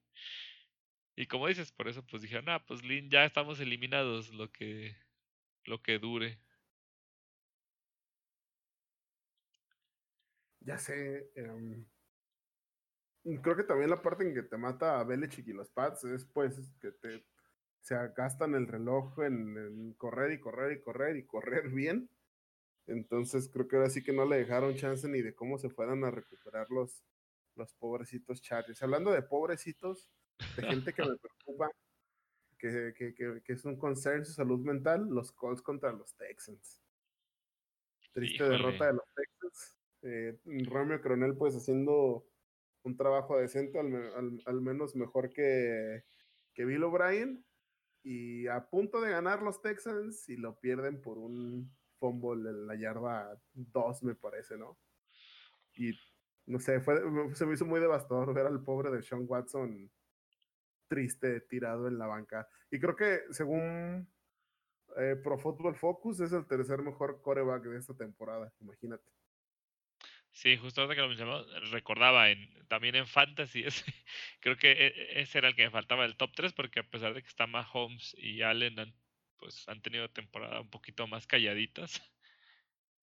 Y 1.16 1.26
como 1.26 1.46
dices, 1.48 1.72
por 1.72 1.88
eso 1.88 2.04
pues 2.06 2.22
dijeron, 2.22 2.48
ah, 2.48 2.64
pues 2.66 2.82
Lin, 2.84 3.10
ya 3.10 3.24
estamos 3.24 3.60
eliminados, 3.60 4.32
lo 4.32 4.50
que, 4.50 4.96
lo 5.64 5.82
que 5.82 5.98
dure. 5.98 6.38
Ya 10.60 10.78
sé. 10.78 11.30
Em, 11.34 11.84
creo 13.42 13.56
que 13.56 13.64
también 13.64 13.90
la 13.90 14.00
parte 14.02 14.24
en 14.26 14.34
que 14.34 14.42
te 14.42 14.56
mata 14.56 15.00
a 15.00 15.04
Belichick 15.04 15.46
y 15.48 15.52
los 15.52 15.70
Pats 15.70 16.04
es 16.04 16.24
pues 16.24 16.56
que 16.80 16.92
te 16.92 17.24
se 17.82 17.96
gastan 18.16 18.54
el 18.54 18.68
reloj 18.68 19.18
en, 19.22 19.94
correr 19.94 20.32
y 20.32 20.40
correr 20.40 20.72
y 20.72 20.80
correr 20.80 21.16
y 21.16 21.26
correr 21.26 21.68
bien. 21.68 22.08
Entonces 22.86 23.48
creo 23.52 23.68
que 23.68 23.76
ahora 23.76 23.90
sí 23.90 24.02
que 24.02 24.12
no 24.12 24.24
le 24.24 24.36
dejaron 24.38 24.76
chance 24.76 25.08
ni 25.08 25.20
de 25.20 25.34
cómo 25.34 25.58
se 25.58 25.68
fueran 25.68 26.04
a 26.04 26.10
recuperar 26.10 26.70
los, 26.70 27.04
los 27.56 27.74
pobrecitos 27.74 28.40
Chargers. 28.40 28.82
Hablando 28.82 29.10
de 29.10 29.22
pobrecitos, 29.22 30.08
de 30.56 30.62
gente 30.62 30.92
que 30.92 31.02
me 31.02 31.16
preocupa, 31.16 31.70
que, 32.58 32.94
que, 32.96 33.42
que, 33.42 33.52
es 33.52 33.64
un 33.64 33.76
concern 33.76 34.24
su 34.24 34.32
salud 34.32 34.60
mental, 34.60 35.08
los 35.08 35.32
Colts 35.32 35.62
contra 35.62 35.92
los 35.92 36.14
Texans. 36.16 36.80
Triste 38.12 38.44
derrota 38.44 38.86
de 38.86 38.92
los 38.92 39.04
Texans. 39.14 39.78
Eh, 40.02 40.38
Romeo 40.66 41.00
Coronel 41.00 41.36
pues 41.36 41.56
haciendo 41.56 42.26
un 42.84 42.96
trabajo 42.96 43.38
decente, 43.38 43.78
al, 43.78 44.42
al, 44.44 44.60
menos 44.60 44.94
mejor 44.94 45.30
que, 45.30 46.04
que 46.54 46.64
Bill 46.64 46.84
O'Brien. 46.84 47.44
Y 48.04 48.48
a 48.48 48.68
punto 48.68 49.00
de 49.00 49.10
ganar 49.10 49.42
los 49.42 49.62
Texans 49.62 50.28
y 50.28 50.36
lo 50.36 50.58
pierden 50.58 51.00
por 51.00 51.18
un 51.18 51.72
fumble 51.98 52.50
en 52.50 52.66
la 52.66 52.74
yarda 52.74 53.40
2, 53.54 54.02
me 54.02 54.16
parece, 54.16 54.56
¿no? 54.56 54.76
Y 55.76 55.92
no 56.46 56.58
sé, 56.58 56.80
fue, 56.80 57.00
se 57.34 57.46
me 57.46 57.54
hizo 57.54 57.64
muy 57.64 57.80
devastador 57.80 58.34
ver 58.34 58.46
al 58.46 58.62
pobre 58.62 58.90
de 58.90 59.02
Sean 59.02 59.24
Watson 59.26 59.90
triste 60.92 61.40
tirado 61.40 61.88
en 61.88 61.96
la 61.96 62.06
banca. 62.06 62.46
Y 62.70 62.78
creo 62.78 62.94
que 62.94 63.20
según 63.30 64.06
eh, 64.98 65.16
Pro 65.24 65.38
Football 65.38 65.74
Focus 65.74 66.20
es 66.20 66.32
el 66.34 66.46
tercer 66.46 66.82
mejor 66.82 67.22
coreback 67.22 67.62
de 67.62 67.78
esta 67.78 67.94
temporada, 67.94 68.52
imagínate. 68.60 69.02
Sí, 70.32 70.58
justo 70.58 70.82
ahora 70.82 70.94
que 70.94 71.00
lo 71.00 71.08
mencionamos, 71.08 71.46
recordaba 71.70 72.26
también 72.68 72.96
en 72.96 73.06
Fantasy, 73.06 73.64
creo 74.40 74.58
que 74.58 74.72
e, 74.72 74.86
e, 74.88 75.22
ese 75.22 75.38
era 75.38 75.48
el 75.48 75.56
que 75.56 75.64
me 75.64 75.70
faltaba 75.70 76.04
el 76.04 76.16
top 76.16 76.32
3, 76.34 76.52
porque 76.52 76.80
a 76.80 76.90
pesar 76.90 77.14
de 77.14 77.22
que 77.22 77.28
está 77.28 77.46
Mahomes 77.46 78.14
y 78.18 78.42
Allen 78.42 78.94
pues 79.38 79.66
han 79.68 79.80
tenido 79.80 80.10
temporada 80.10 80.60
un 80.60 80.68
poquito 80.68 81.06
más 81.06 81.26
calladitas. 81.26 82.02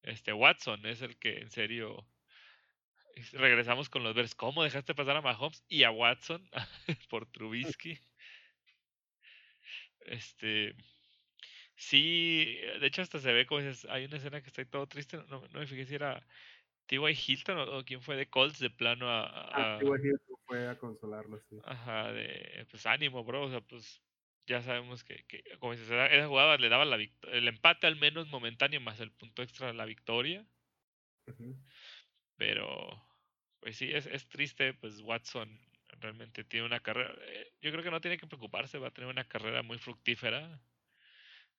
Este 0.04 0.32
Watson 0.32 0.86
es 0.86 1.02
el 1.02 1.18
que 1.18 1.40
en 1.40 1.50
serio 1.52 2.08
regresamos 3.34 3.90
con 3.90 4.04
los 4.04 4.16
Bears. 4.16 4.36
¿Cómo 4.36 4.64
dejaste 4.64 4.96
pasar 4.96 5.18
a 5.18 5.22
Mahomes 5.22 5.64
y 5.68 5.84
a 5.84 5.92
Watson 5.92 6.50
por 7.10 7.26
Trubisky? 7.28 8.00
Este 10.02 10.76
sí, 11.76 12.58
de 12.80 12.88
hecho 12.88 13.02
hasta 13.02 13.20
se 13.20 13.32
ve 13.32 13.46
como 13.46 13.62
dices, 13.62 13.86
hay 13.90 14.06
una 14.06 14.18
escena 14.18 14.42
que 14.42 14.48
está 14.48 14.66
todo 14.66 14.88
triste, 14.88 15.18
no, 15.30 15.42
no 15.48 15.60
me 15.60 15.68
fijé 15.68 15.86
si 15.86 15.96
era 15.96 16.26
T.Y. 16.88 17.14
Hilton 17.14 17.60
o, 17.60 17.86
quién 17.86 18.02
fue 18.02 18.16
de 18.16 18.28
Colts 18.28 18.60
de 18.60 18.70
plano 18.70 19.08
a... 19.08 19.24
a, 19.28 19.76
ah, 19.76 19.80
Hilton 19.82 20.38
fue 20.46 20.68
a 20.68 20.78
consolarlo, 20.78 21.40
sí. 21.50 21.60
Ajá, 21.64 22.12
de 22.12 22.66
pues 22.72 22.86
ánimo, 22.88 23.24
bro, 23.24 23.44
o 23.44 23.50
sea, 23.50 23.62
pues 23.62 24.02
ya 24.48 24.64
sabemos 24.64 25.04
que, 25.04 25.24
que 25.28 25.44
como 25.60 25.74
dices, 25.74 25.88
esa 25.92 26.28
jugada 26.28 26.58
le 26.58 26.70
daba 26.70 26.84
la 26.84 26.98
el 26.98 27.48
empate 27.48 27.86
al 27.86 27.98
menos 27.98 28.28
momentáneo 28.30 28.82
más 28.82 29.00
el 29.00 29.12
punto 29.12 29.44
extra 29.44 29.68
de 29.68 29.74
la 29.74 29.86
victoria. 29.86 30.44
Pero, 32.40 32.90
pues 33.60 33.76
sí, 33.76 33.92
es, 33.94 34.06
es 34.08 34.28
triste, 34.30 34.74
pues 34.74 35.02
Watson 35.02 35.60
realmente 36.00 36.46
tiene 36.46 36.66
una 36.66 36.80
carrera, 36.80 37.14
eh, 37.22 37.52
yo 37.62 37.70
creo 37.72 37.84
que 37.84 37.92
no 37.92 38.00
tiene 38.00 38.18
que 38.18 38.28
preocuparse, 38.28 38.80
va 38.80 38.88
a 38.88 38.94
tener 38.94 39.10
una 39.10 39.28
carrera 39.28 39.62
muy 39.62 39.78
fructífera. 39.78 40.62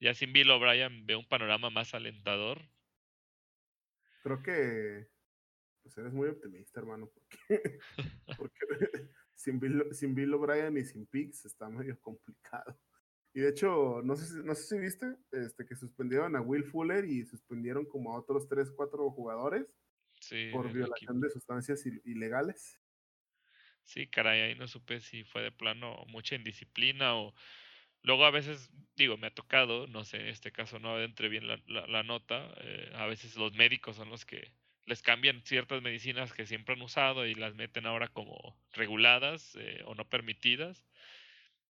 Ya 0.01 0.15
sin 0.15 0.33
Bill 0.33 0.51
O'Brien 0.51 1.05
ve 1.05 1.17
un 1.17 1.29
panorama 1.29 1.69
más 1.69 1.93
alentador. 1.93 2.63
Creo 4.23 4.43
que 4.43 5.07
pues 5.83 5.99
eres 5.99 6.15
muy 6.15 6.29
optimista, 6.29 6.81
hermano, 6.81 7.11
porque, 7.11 7.79
porque 8.39 8.61
sin, 9.35 9.61
Bill, 9.61 9.85
sin 9.93 10.15
Bill 10.15 10.33
O'Brien 10.33 10.79
y 10.79 10.85
sin 10.85 11.05
Pix 11.07 11.45
está 11.45 11.69
medio 11.69 12.01
complicado. 12.01 12.81
Y 13.35 13.41
de 13.41 13.51
hecho, 13.51 14.01
no 14.03 14.17
sé, 14.17 14.25
si, 14.25 14.43
no 14.43 14.55
sé 14.55 14.63
si 14.63 14.79
viste 14.79 15.15
este, 15.31 15.67
que 15.67 15.77
suspendieron 15.77 16.35
a 16.37 16.41
Will 16.41 16.65
Fuller 16.65 17.05
y 17.05 17.27
suspendieron 17.27 17.85
como 17.85 18.13
a 18.13 18.19
otros 18.19 18.49
3, 18.49 18.71
4 18.75 19.11
jugadores 19.11 19.67
por 20.53 20.73
violación 20.73 21.21
de 21.21 21.31
sustancias 21.31 21.85
ilegales. 22.05 22.81
Sí, 23.85 24.07
caray, 24.07 24.41
ahí 24.43 24.55
no 24.55 24.69
supe 24.69 25.01
si 25.01 25.25
fue 25.25 25.43
de 25.43 25.53
plano 25.53 26.05
mucha 26.07 26.37
indisciplina 26.37 27.17
o 27.17 27.35
luego 28.03 28.25
a 28.25 28.31
veces, 28.31 28.71
digo, 28.97 29.17
me 29.17 29.27
ha 29.27 29.35
tocado, 29.35 29.87
no 29.87 30.05
sé, 30.05 30.19
en 30.21 30.29
este 30.29 30.53
caso 30.53 30.79
no 30.79 31.01
entre 31.01 31.29
bien 31.29 31.49
la, 31.49 31.61
la, 31.67 32.03
nota, 32.03 32.53
eh, 32.59 32.93
a 32.95 33.07
veces 33.07 33.37
los 33.37 33.53
médicos 33.55 33.97
son 33.97 34.09
los 34.11 34.25
que 34.25 34.53
les 34.87 35.03
cambian 35.03 35.43
ciertas 35.43 35.83
medicinas 35.83 36.33
que 36.33 36.47
siempre 36.47 36.75
han 36.75 36.83
usado 36.83 37.27
y 37.27 37.35
las 37.35 37.55
meten 37.55 37.87
ahora 37.87 38.09
como 38.09 38.57
reguladas 38.73 39.57
eh, 39.57 39.83
o 39.87 39.95
no 39.95 40.09
permitidas. 40.09 40.85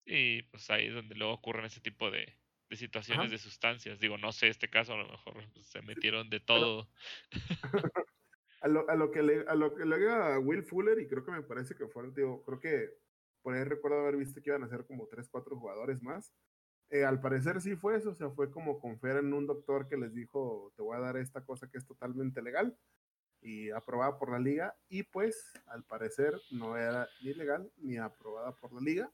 Y 0.04 0.42
pues 0.42 0.70
ahí 0.70 0.86
es 0.86 0.94
donde 0.94 1.14
luego 1.14 1.34
ocurren 1.34 1.66
ese 1.66 1.80
tipo 1.80 2.10
de, 2.10 2.34
de 2.68 2.76
situaciones 2.76 3.30
de 3.30 3.38
sustancias. 3.38 4.00
Digo, 4.00 4.18
no 4.18 4.32
sé, 4.32 4.48
este 4.48 4.68
caso 4.68 4.94
a 4.94 4.98
lo 4.98 5.08
mejor 5.08 5.44
se 5.62 5.82
metieron 5.82 6.30
de 6.30 6.40
todo. 6.40 6.88
a, 8.60 8.68
lo, 8.68 8.88
a, 8.88 8.94
lo, 8.94 9.10
que 9.10 9.22
le, 9.22 9.44
a 9.48 9.54
lo 9.54 9.74
que 9.74 9.84
le 9.84 9.96
haga 9.96 10.38
Will 10.38 10.64
Fuller, 10.64 10.98
y 11.00 11.08
creo 11.08 11.24
que 11.24 11.32
me 11.32 11.42
parece 11.42 11.74
que 11.74 11.86
fue, 11.86 12.10
digo, 12.10 12.42
creo 12.44 12.60
que 12.60 12.90
por 13.42 13.54
ahí 13.54 13.64
recuerdo 13.64 14.00
haber 14.00 14.16
visto 14.16 14.40
que 14.42 14.50
iban 14.50 14.64
a 14.64 14.68
ser 14.68 14.84
como 14.84 15.06
3, 15.06 15.28
4 15.28 15.56
jugadores 15.56 16.02
más. 16.02 16.32
Eh, 16.90 17.04
al 17.04 17.20
parecer 17.20 17.60
sí 17.60 17.76
fue 17.76 17.96
eso, 17.96 18.10
o 18.10 18.14
sea, 18.14 18.30
fue 18.30 18.50
como 18.50 18.80
confiar 18.80 19.18
en 19.18 19.32
un 19.34 19.46
doctor 19.46 19.88
que 19.88 19.96
les 19.96 20.14
dijo, 20.14 20.72
te 20.76 20.82
voy 20.82 20.96
a 20.96 21.00
dar 21.00 21.16
esta 21.18 21.44
cosa 21.44 21.68
que 21.70 21.76
es 21.76 21.86
totalmente 21.86 22.40
legal 22.40 22.76
y 23.40 23.70
aprobada 23.70 24.18
por 24.18 24.30
la 24.30 24.38
liga 24.38 24.74
y 24.88 25.02
pues 25.04 25.52
al 25.66 25.84
parecer 25.84 26.34
no 26.50 26.76
era 26.76 27.06
ni 27.22 27.34
legal 27.34 27.70
ni 27.76 27.98
aprobada 27.98 28.52
por 28.52 28.72
la 28.72 28.80
liga 28.80 29.12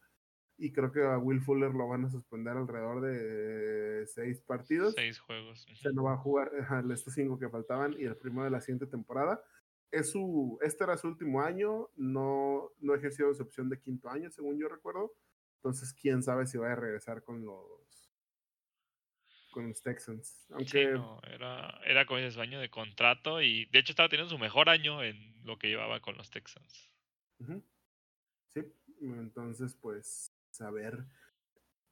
y 0.57 0.73
creo 0.73 0.93
que 0.93 1.03
a 1.03 1.19
Will 1.19 1.41
Fuller 1.41 1.73
lo 1.73 1.89
van 1.89 2.05
a 2.05 2.11
suspender 2.11 2.57
alrededor 2.57 3.01
de 3.01 4.07
seis 4.07 4.41
partidos. 4.41 4.95
Seis 4.95 5.19
juegos. 5.19 5.67
Se 5.75 5.93
no 5.93 6.05
va 6.05 6.15
a 6.15 6.19
jugar 6.19 6.51
estos 6.91 7.15
cinco 7.15 7.39
que 7.39 7.49
faltaban 7.49 7.95
y 7.99 8.05
el 8.05 8.17
primero 8.17 8.45
de 8.45 8.51
la 8.51 8.61
siguiente 8.61 8.87
temporada. 8.87 9.43
Es 9.91 10.11
su, 10.11 10.59
este 10.63 10.85
era 10.85 10.97
su 10.97 11.09
último 11.09 11.41
año, 11.41 11.89
no, 11.97 12.71
no 12.81 12.95
ejerció 12.95 13.33
su 13.35 13.43
opción 13.43 13.69
de 13.69 13.81
quinto 13.81 14.09
año, 14.09 14.31
según 14.31 14.59
yo 14.59 14.69
recuerdo. 14.69 15.15
Entonces, 15.57 15.95
quién 15.95 16.23
sabe 16.23 16.47
si 16.47 16.59
va 16.59 16.73
a 16.73 16.77
regresar 16.77 17.23
con 17.23 17.45
los 17.45 17.85
con 19.51 19.69
los 19.69 19.81
Texans. 19.83 20.47
Aunque... 20.51 20.93
no, 20.93 21.21
era, 21.23 21.81
era 21.87 22.07
con 22.07 22.19
ese 22.19 22.33
sueño 22.33 22.59
de 22.59 22.71
contrato 22.71 23.41
y 23.41 23.67
de 23.67 23.79
hecho 23.79 23.93
estaba 23.93 24.09
teniendo 24.09 24.35
su 24.35 24.39
mejor 24.39 24.69
año 24.69 25.03
en 25.05 25.17
lo 25.45 25.59
que 25.59 25.69
llevaba 25.69 26.01
con 26.01 26.17
los 26.17 26.29
Texans. 26.29 26.91
Sí, 28.53 28.63
entonces 29.01 29.77
pues 29.77 30.34
a 30.61 30.71
ver. 30.71 31.05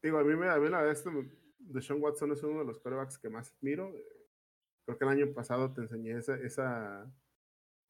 Digo, 0.02 0.18
a 0.18 0.24
mí, 0.24 0.34
me, 0.34 0.48
a 0.48 0.58
mí 0.58 0.68
la 0.68 0.82
verdad, 0.82 0.90
este, 0.90 1.10
de 1.58 1.82
Sean 1.82 2.02
Watson 2.02 2.32
es 2.32 2.42
uno 2.42 2.60
de 2.60 2.66
los 2.66 2.78
quarterbacks 2.78 3.18
que 3.18 3.28
más 3.28 3.52
admiro. 3.52 3.92
Creo 4.84 4.98
que 4.98 5.04
el 5.04 5.10
año 5.10 5.32
pasado 5.32 5.72
te 5.72 5.82
enseñé 5.82 6.18
esa, 6.18 6.36
esa 6.36 7.12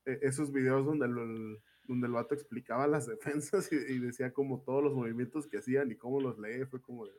e, 0.05 0.19
esos 0.23 0.53
videos 0.53 0.85
donde 0.85 1.07
el, 1.07 1.59
donde 1.85 2.07
el 2.07 2.13
vato 2.13 2.35
explicaba 2.35 2.87
las 2.87 3.07
defensas 3.09 3.73
y, 3.73 3.77
y, 3.77 3.99
decía 3.99 4.33
como 4.33 4.63
todos 4.63 4.83
los 4.83 4.95
movimientos 4.95 5.47
que 5.47 5.59
hacían 5.59 5.91
y 5.91 5.97
cómo 5.97 6.21
los 6.21 6.39
lee, 6.39 6.65
fue 6.67 6.81
como 6.81 7.07
de 7.07 7.15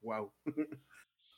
wow. 0.00 0.32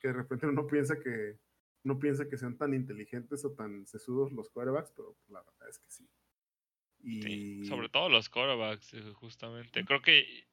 que 0.01 0.09
de 0.09 0.15
repente 0.15 0.47
uno 0.47 0.67
piensa 0.67 0.99
que 0.99 1.39
no 1.83 1.99
piensa 1.99 2.29
que 2.29 2.37
sean 2.37 2.57
tan 2.59 2.75
inteligentes 2.75 3.45
o 3.45 3.53
tan 3.53 3.87
sesudos 3.87 4.33
los 4.33 4.51
quarterbacks, 4.51 4.93
pero 4.93 5.17
la 5.29 5.43
verdad 5.43 5.69
es 5.69 5.79
que 5.79 5.91
sí. 5.91 6.09
Y... 7.03 7.65
sobre 7.65 7.89
todo 7.89 8.09
los 8.09 8.29
quarterbacks, 8.29 8.95
eh, 8.95 9.13
justamente. 9.15 9.85
Creo 9.85 10.03
que, 10.03 10.47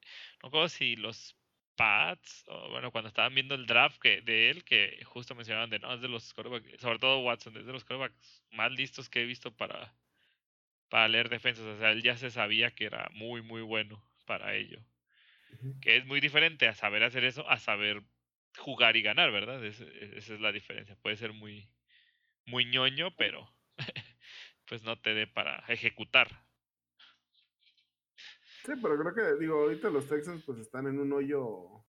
no 0.43 0.49
creo 0.49 0.69
si 0.69 0.95
los 0.95 1.35
Pats, 1.75 2.43
o 2.47 2.69
bueno, 2.71 2.91
cuando 2.91 3.09
estaban 3.09 3.35
viendo 3.35 3.53
el 3.53 3.67
draft 3.67 3.99
que, 3.99 4.21
de 4.21 4.49
él, 4.49 4.63
que 4.63 4.99
justo 5.05 5.35
mencionaban 5.35 5.69
de, 5.69 5.77
no, 5.77 5.93
es 5.93 6.01
de 6.01 6.07
los 6.07 6.33
quarterbacks, 6.33 6.81
sobre 6.81 6.97
todo 6.97 7.19
Watson, 7.19 7.55
es 7.55 7.65
de 7.65 7.71
los 7.71 7.85
quarterbacks 7.85 8.43
más 8.51 8.71
listos 8.71 9.09
que 9.09 9.21
he 9.21 9.25
visto 9.25 9.55
para, 9.55 9.93
para 10.89 11.07
leer 11.07 11.29
defensas. 11.29 11.65
O 11.65 11.77
sea, 11.77 11.91
él 11.91 12.01
ya 12.01 12.17
se 12.17 12.31
sabía 12.31 12.71
que 12.71 12.85
era 12.85 13.09
muy, 13.13 13.43
muy 13.43 13.61
bueno 13.61 14.03
para 14.25 14.55
ello. 14.55 14.83
Que 15.81 15.97
es 15.97 16.05
muy 16.05 16.19
diferente 16.19 16.67
a 16.67 16.73
saber 16.73 17.03
hacer 17.03 17.23
eso, 17.23 17.47
a 17.49 17.57
saber 17.57 18.01
jugar 18.57 18.97
y 18.97 19.01
ganar, 19.01 19.31
¿verdad? 19.31 19.63
esa 19.63 19.85
es 19.85 20.39
la 20.41 20.51
diferencia. 20.51 20.95
Puede 20.97 21.15
ser 21.15 21.33
muy, 21.33 21.69
muy 22.45 22.65
ñoño, 22.65 23.15
pero 23.15 23.49
pues 24.67 24.83
no 24.83 24.99
te 24.99 25.13
dé 25.13 25.27
para 25.27 25.57
ejecutar. 25.67 26.27
Sí, 28.65 28.73
pero 28.81 28.97
creo 28.97 29.13
que, 29.13 29.39
digo, 29.39 29.61
ahorita 29.61 29.89
los 29.89 30.07
Texans 30.07 30.43
pues 30.45 30.59
están 30.59 30.87
en 30.87 30.99
un 30.99 31.13
hoyo 31.13 31.85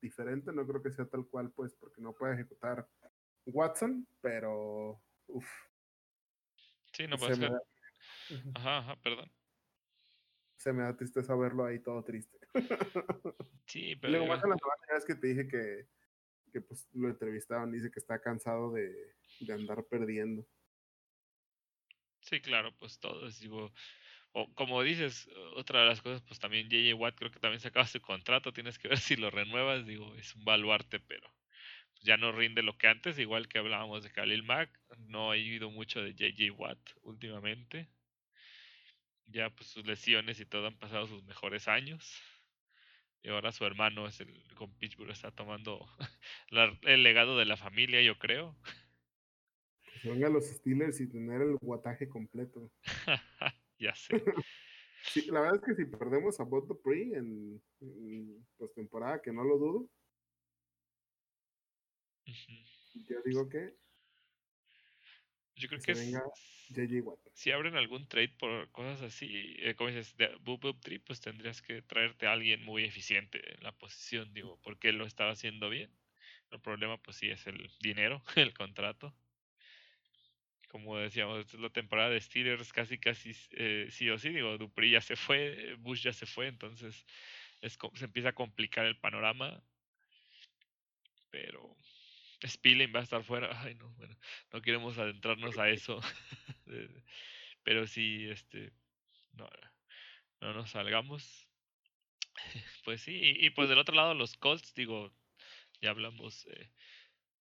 diferente, 0.00 0.52
no 0.52 0.66
creo 0.66 0.82
que 0.82 0.90
sea 0.90 1.06
tal 1.06 1.26
cual, 1.26 1.52
pues, 1.52 1.74
porque 1.76 2.00
no 2.00 2.12
puede 2.12 2.34
ejecutar 2.34 2.88
Watson, 3.46 4.06
pero, 4.20 5.00
uff. 5.28 5.48
Sí, 6.92 7.06
no 7.06 7.16
puede 7.16 7.36
ser. 7.36 7.52
Ajá, 8.54 8.78
ajá, 8.78 8.96
perdón. 9.02 9.30
Se 10.56 10.72
me 10.72 10.82
da 10.82 10.96
tristeza 10.96 11.36
verlo 11.36 11.64
ahí 11.64 11.80
todo 11.80 12.02
triste. 12.02 12.38
Sí, 13.66 13.94
pero. 13.96 14.12
Luego, 14.12 14.26
más 14.28 14.42
en 14.42 14.48
la 14.48 14.56
semana 14.56 15.04
que 15.06 15.14
te 15.14 15.26
dije 15.26 15.46
que 15.46 15.86
que 16.50 16.60
pues 16.60 16.88
lo 16.94 17.08
entrevistaban, 17.08 17.72
dice 17.72 17.90
que 17.90 18.00
está 18.00 18.20
cansado 18.20 18.72
de, 18.72 19.14
de 19.40 19.52
andar 19.52 19.84
perdiendo. 19.84 20.46
Sí, 22.28 22.40
claro, 22.40 22.72
pues 22.78 22.98
todo 23.00 23.28
digo, 23.40 23.72
o 24.32 24.52
como 24.54 24.82
dices, 24.82 25.28
otra 25.56 25.80
de 25.82 25.86
las 25.88 26.02
cosas, 26.02 26.22
pues 26.22 26.38
también 26.40 26.68
JJ 26.68 26.94
Watt 26.94 27.16
creo 27.16 27.30
que 27.30 27.40
también 27.40 27.60
se 27.60 27.68
acaba 27.68 27.86
su 27.86 28.00
contrato, 28.00 28.52
tienes 28.52 28.78
que 28.78 28.88
ver 28.88 28.98
si 28.98 29.16
lo 29.16 29.30
renuevas, 29.30 29.86
digo, 29.86 30.14
es 30.16 30.34
un 30.36 30.44
baluarte, 30.44 31.00
pero 31.00 31.32
ya 32.02 32.16
no 32.18 32.32
rinde 32.32 32.62
lo 32.62 32.78
que 32.78 32.88
antes, 32.88 33.18
igual 33.18 33.48
que 33.48 33.58
hablábamos 33.58 34.04
de 34.04 34.12
Khalil 34.12 34.42
Mack, 34.44 34.70
no 34.98 35.30
ha 35.32 35.36
ido 35.38 35.70
mucho 35.70 36.02
de 36.02 36.14
JJ 36.14 36.50
Watt 36.52 36.78
últimamente. 37.02 37.88
Ya 39.26 39.48
pues 39.50 39.68
sus 39.70 39.86
lesiones 39.86 40.40
y 40.40 40.44
todo 40.46 40.66
han 40.66 40.76
pasado 40.76 41.06
sus 41.06 41.22
mejores 41.22 41.68
años. 41.68 42.20
Y 43.22 43.28
ahora 43.30 43.52
su 43.52 43.64
hermano 43.64 44.06
es 44.08 44.20
el 44.20 44.42
con 44.54 44.74
Pittsburgh 44.78 45.10
está 45.10 45.30
tomando 45.30 45.86
el 46.82 47.02
legado 47.02 47.38
de 47.38 47.44
la 47.44 47.56
familia, 47.56 48.00
yo 48.02 48.18
creo. 48.18 48.56
Que 49.98 50.08
se 50.08 50.10
vengan 50.10 50.32
los 50.32 50.46
Steelers 50.46 51.00
y 51.00 51.08
tener 51.08 51.42
el 51.42 51.56
guataje 51.56 52.08
completo. 52.08 52.70
ya 53.78 53.94
sé. 53.94 54.08
sí, 55.04 55.26
la 55.30 55.40
verdad 55.40 55.56
es 55.56 55.62
que 55.62 55.74
si 55.74 55.90
perdemos 55.90 56.38
a 56.40 56.44
Boto 56.44 56.78
Pre 56.78 57.16
en, 57.16 57.60
en 57.80 58.46
postemporada, 58.56 59.20
que 59.20 59.32
no 59.32 59.44
lo 59.44 59.58
dudo. 59.58 59.90
Yo 62.94 63.22
digo 63.24 63.48
que 63.48 63.74
yo 65.58 65.68
creo 65.68 65.80
que, 65.80 65.94
si 67.34 67.50
abren 67.50 67.76
algún 67.76 68.06
trade 68.06 68.28
por 68.38 68.70
cosas 68.70 69.02
así, 69.02 69.56
eh, 69.58 69.74
como 69.74 69.90
dices, 69.90 70.16
de 70.16 70.28
Boop 70.42 70.62
Boop 70.62 70.80
Tree, 70.80 71.00
pues 71.00 71.20
tendrías 71.20 71.62
que 71.62 71.82
traerte 71.82 72.26
a 72.26 72.32
alguien 72.32 72.62
muy 72.64 72.84
eficiente 72.84 73.54
en 73.54 73.64
la 73.64 73.72
posición, 73.72 74.32
digo, 74.32 74.60
porque 74.62 74.90
él 74.90 74.98
lo 74.98 75.06
estaba 75.06 75.32
haciendo 75.32 75.68
bien. 75.68 75.90
El 76.52 76.60
problema, 76.60 76.96
pues 77.02 77.16
sí, 77.16 77.28
es 77.28 77.46
el 77.48 77.70
dinero, 77.80 78.22
el 78.36 78.54
contrato. 78.54 79.14
Como 80.68 80.98
decíamos, 80.98 81.40
esta 81.40 81.56
es 81.56 81.62
la 81.62 81.70
temporada 81.70 82.10
de 82.10 82.20
Steelers, 82.20 82.72
casi, 82.72 82.98
casi 82.98 83.32
eh, 83.52 83.88
sí 83.90 84.10
o 84.10 84.18
sí, 84.18 84.30
digo, 84.30 84.58
Dupri 84.58 84.90
ya 84.90 85.00
se 85.00 85.16
fue, 85.16 85.74
Bush 85.78 86.02
ya 86.02 86.12
se 86.12 86.26
fue, 86.26 86.46
entonces 86.48 87.06
es, 87.62 87.78
se 87.94 88.04
empieza 88.04 88.30
a 88.30 88.34
complicar 88.34 88.86
el 88.86 88.98
panorama. 88.98 89.62
Pero 91.30 91.76
Spilling 92.46 92.92
va 92.94 93.00
a 93.00 93.02
estar 93.02 93.22
fuera. 93.24 93.62
Ay, 93.62 93.74
no, 93.74 93.90
bueno, 93.94 94.16
no 94.52 94.62
queremos 94.62 94.98
adentrarnos 94.98 95.58
a 95.58 95.68
eso. 95.70 96.00
Pero 97.64 97.86
sí, 97.86 98.28
este, 98.30 98.72
no, 99.32 99.48
no 100.40 100.54
nos 100.54 100.70
salgamos. 100.70 101.46
Pues 102.84 103.02
sí, 103.02 103.20
y, 103.40 103.50
pues 103.50 103.68
del 103.68 103.78
otro 103.78 103.94
lado 103.94 104.14
los 104.14 104.36
Colts, 104.36 104.72
digo, 104.72 105.12
ya 105.82 105.90
hablamos, 105.90 106.46
eh, 106.46 106.70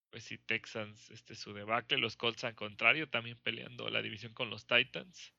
pues 0.09 0.23
sí, 0.23 0.37
Texans, 0.37 1.09
este, 1.11 1.35
su 1.35 1.53
debacle, 1.53 1.97
los 1.97 2.15
Colts 2.15 2.43
al 2.43 2.55
contrario, 2.55 3.09
también 3.09 3.37
peleando 3.37 3.89
la 3.89 4.01
división 4.01 4.33
con 4.33 4.49
los 4.49 4.65
Titans. 4.65 5.33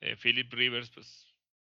Eh, 0.00 0.16
Philip 0.16 0.52
Rivers, 0.52 0.90
pues 0.90 1.26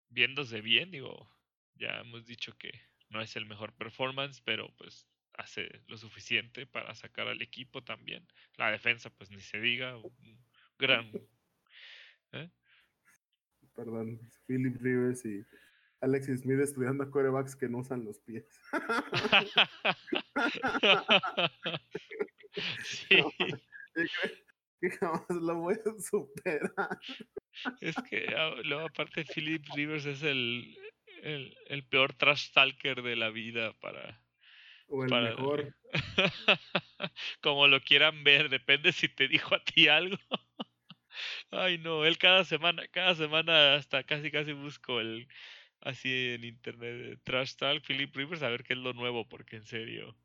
viéndose 0.10 0.62
bien, 0.62 0.92
digo, 0.92 1.30
ya 1.76 2.00
hemos 2.00 2.26
dicho 2.26 2.58
que 2.58 2.72
no 3.10 3.22
es 3.22 3.36
el 3.36 3.46
mejor 3.46 3.74
performance, 3.74 4.42
pero 4.42 4.74
pues 4.78 5.08
hace 5.34 5.82
lo 5.88 5.98
suficiente 5.98 6.66
para 6.66 6.96
sacar 6.96 7.28
al 7.28 7.42
equipo 7.42 7.84
también. 7.84 8.28
La 8.58 8.72
defensa, 8.72 9.10
pues 9.10 9.30
ni 9.32 9.42
se 9.42 9.60
diga, 9.60 9.98
un 9.98 10.46
gran... 10.78 11.12
¿eh? 12.34 12.50
Perdón, 13.76 14.20
Philip 14.48 14.82
Rivers 14.82 15.26
y 15.26 15.46
Alexis 16.02 16.42
Smith 16.42 16.60
estudiando 16.60 17.10
corebacks 17.10 17.56
que 17.56 17.70
no 17.70 17.80
usan 17.80 18.04
los 18.04 18.20
pies. 18.20 18.46
sí. 22.84 23.24
que 24.82 24.90
jamás 24.90 25.30
lo 25.30 25.56
voy 25.56 25.76
a 25.76 26.02
superar. 26.02 27.00
Es 27.82 27.96
que 28.10 28.26
ah, 28.36 28.56
luego 28.64 28.88
aparte 28.88 29.26
Philip 29.26 29.64
Rivers 29.76 30.06
es 30.06 30.24
el, 30.24 30.76
el, 31.22 31.56
el 31.68 31.84
peor 31.86 32.14
trash 32.14 32.52
talker 32.52 33.04
de 33.04 33.16
la 33.16 33.30
vida 33.30 33.74
para... 33.80 34.24
O 34.88 35.06
el 35.06 35.12
mejor. 35.12 35.76
Como 37.42 37.68
lo 37.68 37.80
quieran 37.80 38.24
ver, 38.24 38.50
depende 38.50 38.92
si 38.92 39.08
te 39.08 39.28
dijo 39.28 39.56
a 39.56 39.64
ti 39.64 39.88
algo. 39.88 40.18
Ay 41.52 41.78
no, 41.78 42.06
él 42.06 42.18
cada 42.18 42.44
semana, 42.44 42.88
cada 42.88 43.16
semana 43.16 43.76
hasta 43.76 44.04
casi 44.04 44.32
casi 44.32 44.54
busco 44.54 45.00
el 45.00 45.28
así 45.82 46.32
en 46.34 46.44
internet, 46.46 47.20
Trash 47.24 47.56
Talk, 47.56 47.84
Philip 47.86 48.16
Rivers, 48.16 48.44
a 48.44 48.50
ver 48.50 48.64
qué 48.64 48.74
es 48.74 48.80
lo 48.80 48.94
nuevo, 48.94 49.28
porque 49.30 49.58
en 49.58 49.66
serio, 49.66 50.18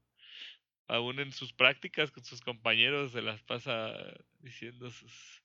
aún 0.88 1.20
en 1.20 1.32
sus 1.32 1.52
prácticas 1.52 2.10
con 2.12 2.24
sus 2.24 2.40
compañeros 2.42 3.12
se 3.12 3.22
las 3.22 3.42
pasa 3.42 3.94
diciendo 4.40 4.90
sus 4.90 5.42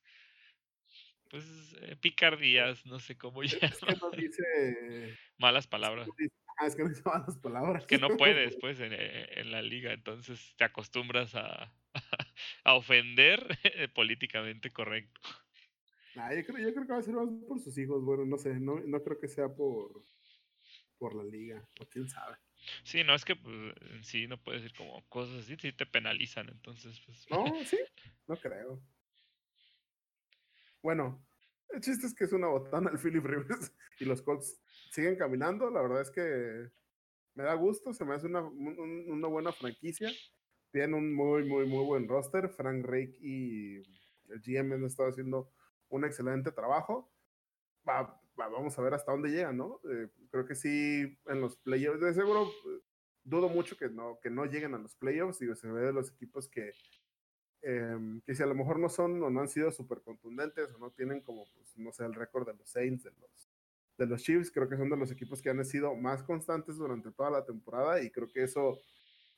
pues 1.29 1.45
eh, 1.81 1.95
picardías, 1.95 2.85
no 2.85 2.99
sé 2.99 3.17
cómo 3.17 3.43
ya. 3.43 3.57
Es 3.69 3.81
que 3.81 3.95
no 3.95 4.11
dice 4.11 5.17
malas 5.37 5.67
palabras. 5.67 6.09
Ah, 6.57 6.67
es 6.67 6.75
que 6.75 6.83
no 6.83 6.89
dice 6.89 7.01
malas 7.05 7.37
palabras. 7.37 7.87
Que 7.87 7.97
no 7.97 8.15
puedes, 8.15 8.55
pues, 8.57 8.79
en, 8.79 8.93
eh, 8.93 9.39
en 9.39 9.51
la 9.51 9.61
liga, 9.61 9.91
entonces 9.93 10.53
te 10.57 10.63
acostumbras 10.63 11.35
a, 11.35 11.73
a 12.63 12.73
ofender 12.75 13.57
políticamente 13.93 14.71
correcto. 14.71 15.21
Ah, 16.15 16.33
yo, 16.35 16.45
creo, 16.45 16.59
yo 16.59 16.73
creo 16.73 16.85
que 16.85 16.93
va 16.93 16.99
a 16.99 17.03
ser 17.03 17.13
más 17.13 17.29
por 17.47 17.59
sus 17.59 17.77
hijos. 17.77 18.03
Bueno, 18.03 18.25
no 18.25 18.37
sé, 18.37 18.59
no, 18.59 18.79
no 18.79 19.03
creo 19.03 19.19
que 19.19 19.27
sea 19.27 19.47
por, 19.47 20.03
por 20.97 21.15
la 21.15 21.23
liga, 21.23 21.65
o 21.79 21.85
quién 21.85 22.07
sabe. 22.09 22.37
Sí, 22.83 23.03
no 23.03 23.15
es 23.15 23.25
que 23.25 23.35
pues, 23.35 23.55
en 23.91 24.03
sí 24.03 24.27
no 24.27 24.37
puedes 24.37 24.61
decir 24.61 24.77
como 24.77 25.03
cosas 25.09 25.43
así, 25.43 25.55
si 25.57 25.73
te 25.73 25.85
penalizan, 25.85 26.49
entonces 26.49 27.01
pues. 27.05 27.25
No, 27.29 27.45
sí, 27.65 27.77
no 28.27 28.35
creo. 28.37 28.81
Bueno, 30.83 31.25
el 31.69 31.81
chiste 31.81 32.07
es 32.07 32.13
que 32.13 32.25
es 32.25 32.33
una 32.33 32.47
botana 32.47 32.89
el 32.91 32.99
Philip 32.99 33.23
Rivers 33.23 33.71
y 33.99 34.05
los 34.05 34.21
Colts 34.21 34.61
siguen 34.91 35.15
caminando. 35.15 35.69
La 35.69 35.81
verdad 35.81 36.01
es 36.01 36.11
que 36.11 36.69
me 37.35 37.43
da 37.43 37.53
gusto, 37.53 37.93
se 37.93 38.03
me 38.03 38.15
hace 38.15 38.27
una, 38.27 38.41
una 38.41 39.27
buena 39.27 39.51
franquicia. 39.51 40.11
Tienen 40.71 40.93
un 40.93 41.13
muy, 41.13 41.45
muy, 41.45 41.65
muy 41.65 41.85
buen 41.85 42.07
roster. 42.07 42.49
Frank 42.49 42.85
Rake 42.85 43.17
y 43.21 43.75
el 44.29 44.41
GM 44.43 44.73
han 44.73 44.85
estado 44.85 45.09
haciendo 45.09 45.51
un 45.91 46.05
excelente 46.05 46.51
trabajo. 46.51 47.11
Va, 47.87 48.19
vamos 48.35 48.77
a 48.77 48.81
ver 48.81 48.93
hasta 48.93 49.11
dónde 49.11 49.29
llegan, 49.29 49.57
¿no? 49.57 49.79
Eh, 49.89 50.09
creo 50.31 50.45
que 50.45 50.55
sí, 50.55 51.17
en 51.27 51.41
los 51.41 51.57
playoffs, 51.57 52.01
de 52.01 52.13
seguro, 52.13 52.47
eh, 52.47 52.81
dudo 53.23 53.49
mucho 53.49 53.77
que 53.77 53.89
no, 53.89 54.19
que 54.21 54.29
no 54.29 54.45
lleguen 54.45 54.73
a 54.73 54.79
los 54.79 54.95
playoffs. 54.95 55.39
Digo, 55.39 55.55
se 55.55 55.67
ve 55.67 55.81
de 55.81 55.93
los 55.93 56.11
equipos 56.11 56.47
que, 56.49 56.73
em, 57.61 58.21
que 58.21 58.35
si 58.35 58.43
a 58.43 58.47
lo 58.47 58.55
mejor 58.55 58.79
no 58.79 58.89
son 58.89 59.21
o 59.23 59.29
no 59.29 59.41
han 59.41 59.49
sido 59.49 59.71
súper 59.71 60.01
contundentes 60.01 60.71
o 60.73 60.77
no 60.79 60.91
tienen 60.91 61.21
como, 61.21 61.45
pues, 61.53 61.77
no 61.77 61.91
sé, 61.91 62.05
el 62.05 62.15
récord 62.15 62.47
de 62.47 62.55
los 62.55 62.69
Saints, 62.69 63.03
de 63.03 63.11
los, 63.11 63.49
de 63.97 64.05
los 64.07 64.23
Chiefs, 64.23 64.51
creo 64.51 64.69
que 64.69 64.77
son 64.77 64.89
de 64.89 64.97
los 64.97 65.11
equipos 65.11 65.41
que 65.41 65.49
han 65.49 65.63
sido 65.65 65.95
más 65.95 66.23
constantes 66.23 66.77
durante 66.77 67.11
toda 67.11 67.29
la 67.29 67.45
temporada 67.45 68.01
y 68.01 68.09
creo 68.11 68.31
que 68.31 68.43
eso 68.43 68.79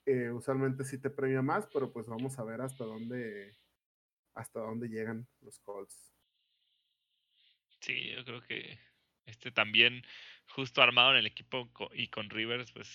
eh, 0.05 0.31
usualmente 0.31 0.83
sí 0.85 0.97
te 0.99 1.09
premia 1.09 1.41
más, 1.41 1.67
pero 1.73 1.91
pues 1.91 2.07
vamos 2.07 2.37
a 2.39 2.43
ver 2.43 2.61
hasta 2.61 2.83
dónde, 2.85 3.57
hasta 4.33 4.59
dónde 4.59 4.89
llegan 4.89 5.27
los 5.41 5.59
Colts. 5.59 6.12
Sí, 7.83 8.11
yo 8.15 8.23
creo 8.23 8.41
que 8.41 8.79
este 9.25 9.51
también 9.51 10.05
justo 10.47 10.81
armado 10.81 11.11
en 11.11 11.17
el 11.17 11.25
equipo 11.25 11.69
y 11.93 12.07
con 12.07 12.29
Rivers, 12.29 12.71
pues 12.71 12.87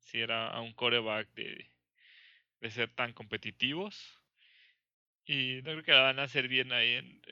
si 0.00 0.20
era 0.20 0.50
a 0.50 0.60
un 0.60 0.74
coreback 0.74 1.32
de, 1.32 1.70
de 2.60 2.70
ser 2.70 2.94
tan 2.94 3.14
competitivos. 3.14 4.20
Y 5.24 5.62
no 5.64 5.72
creo 5.72 5.82
que 5.84 5.92
la 5.92 6.02
van 6.02 6.18
a 6.18 6.24
hacer 6.24 6.48
bien 6.48 6.70
ahí 6.70 6.92
en, 6.96 7.22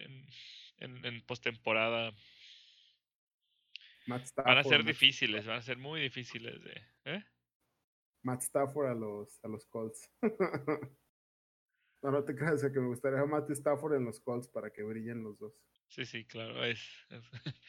en, 0.78 1.04
en, 1.04 1.26
postemporada. 1.26 2.14
Van 4.06 4.58
a 4.58 4.64
ser 4.64 4.82
difíciles, 4.82 5.44
van 5.44 5.58
a 5.58 5.62
ser 5.62 5.76
muy 5.76 6.00
difíciles 6.00 6.64
de. 6.64 6.82
¿eh? 7.04 7.24
Matt 8.22 8.40
Stafford 8.44 8.88
a 8.88 8.94
los, 8.94 9.44
a 9.44 9.48
los 9.48 9.66
Colts. 9.66 10.10
no, 12.02 12.10
no 12.10 12.24
te 12.24 12.34
creas, 12.34 12.62
que 12.62 12.80
me 12.80 12.88
gustaría 12.88 13.20
a 13.20 13.26
Matt 13.26 13.50
Stafford 13.50 13.96
en 13.96 14.06
los 14.06 14.20
Colts 14.20 14.48
para 14.48 14.70
que 14.70 14.82
brillen 14.82 15.22
los 15.22 15.38
dos. 15.38 15.54
Sí, 15.94 16.06
sí, 16.06 16.24
claro, 16.24 16.64
es, 16.64 16.80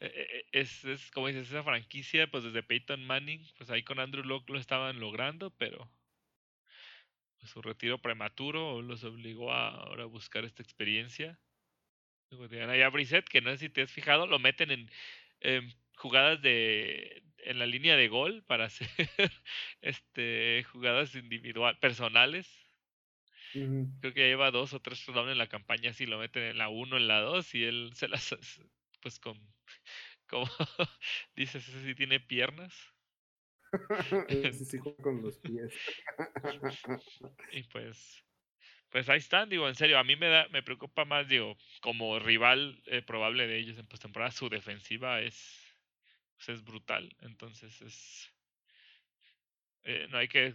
e, 0.00 0.06
e, 0.06 0.60
es, 0.60 0.84
es, 0.84 1.10
como 1.12 1.28
dices, 1.28 1.48
esa 1.48 1.62
franquicia, 1.62 2.28
pues 2.28 2.42
desde 2.44 2.62
Peyton 2.64 3.04
Manning, 3.04 3.46
pues 3.56 3.70
ahí 3.70 3.84
con 3.84 4.00
Andrew 4.00 4.24
Locke 4.24 4.50
lo 4.50 4.58
estaban 4.58 4.98
logrando, 4.98 5.50
pero 5.56 5.92
pues, 7.38 7.52
su 7.52 7.62
retiro 7.62 8.02
prematuro 8.02 8.82
los 8.82 9.04
obligó 9.04 9.52
a 9.52 9.68
ahora 9.68 10.06
buscar 10.06 10.44
esta 10.44 10.62
experiencia. 10.62 11.40
Ahí 12.68 12.82
a 12.82 12.88
Brissett, 12.90 13.28
que 13.28 13.40
no 13.40 13.50
sé 13.52 13.58
si 13.58 13.68
te 13.70 13.82
has 13.82 13.92
fijado, 13.92 14.26
lo 14.26 14.38
meten 14.38 14.70
en, 14.72 14.90
en 15.40 15.68
jugadas 15.96 16.42
de 16.42 17.22
en 17.38 17.58
la 17.58 17.66
línea 17.66 17.96
de 17.96 18.08
gol 18.08 18.44
para 18.44 18.64
hacer 18.66 18.88
este 19.80 20.64
jugadas 20.72 21.14
individual 21.14 21.78
personales 21.78 22.59
Creo 23.52 24.14
que 24.14 24.28
lleva 24.28 24.50
dos 24.50 24.72
o 24.72 24.80
tres 24.80 25.04
touchdowns 25.04 25.32
en 25.32 25.38
la 25.38 25.48
campaña, 25.48 25.92
si 25.92 26.06
lo 26.06 26.18
meten 26.18 26.42
en 26.44 26.58
la 26.58 26.68
uno, 26.68 26.96
en 26.96 27.08
la 27.08 27.20
dos, 27.20 27.54
y 27.54 27.64
él 27.64 27.90
se 27.94 28.08
las, 28.08 28.34
pues 29.00 29.18
con, 29.18 29.38
como 30.28 30.46
dices, 31.36 31.68
ese 31.68 31.84
sí 31.84 31.94
tiene 31.94 32.20
piernas. 32.20 32.74
sí, 34.28 34.64
sí, 34.64 34.78
con 35.02 35.22
los 35.22 35.38
pies. 35.38 35.72
y 37.52 37.62
pues, 37.64 38.24
pues 38.90 39.08
ahí 39.08 39.18
están, 39.18 39.48
digo, 39.48 39.68
en 39.68 39.74
serio, 39.74 39.98
a 39.98 40.04
mí 40.04 40.16
me 40.16 40.28
da, 40.28 40.48
me 40.48 40.62
preocupa 40.62 41.04
más, 41.04 41.28
digo, 41.28 41.56
como 41.80 42.18
rival 42.18 42.82
eh, 42.86 43.02
probable 43.02 43.46
de 43.46 43.58
ellos 43.58 43.78
en 43.78 43.86
postemporada, 43.86 44.32
su 44.32 44.48
defensiva 44.48 45.20
es, 45.20 45.76
pues 46.36 46.48
es 46.48 46.64
brutal, 46.64 47.16
entonces 47.20 47.80
es, 47.82 48.32
eh, 49.84 50.06
no 50.10 50.18
hay 50.18 50.28
que 50.28 50.54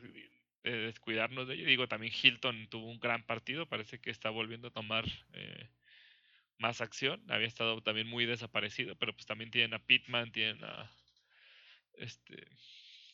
descuidarnos 0.71 1.47
de 1.47 1.55
ello. 1.55 1.65
Digo, 1.65 1.87
también 1.87 2.13
Hilton 2.13 2.67
tuvo 2.69 2.89
un 2.89 2.99
gran 2.99 3.23
partido, 3.23 3.67
parece 3.67 3.99
que 3.99 4.09
está 4.11 4.29
volviendo 4.29 4.69
a 4.69 4.71
tomar 4.71 5.05
eh, 5.33 5.69
más 6.57 6.81
acción. 6.81 7.23
Había 7.29 7.47
estado 7.47 7.81
también 7.81 8.07
muy 8.07 8.25
desaparecido, 8.25 8.95
pero 8.95 9.13
pues 9.13 9.25
también 9.25 9.51
tienen 9.51 9.73
a 9.73 9.85
Pittman, 9.85 10.31
tienen 10.31 10.63
a 10.63 10.91
este 11.93 12.47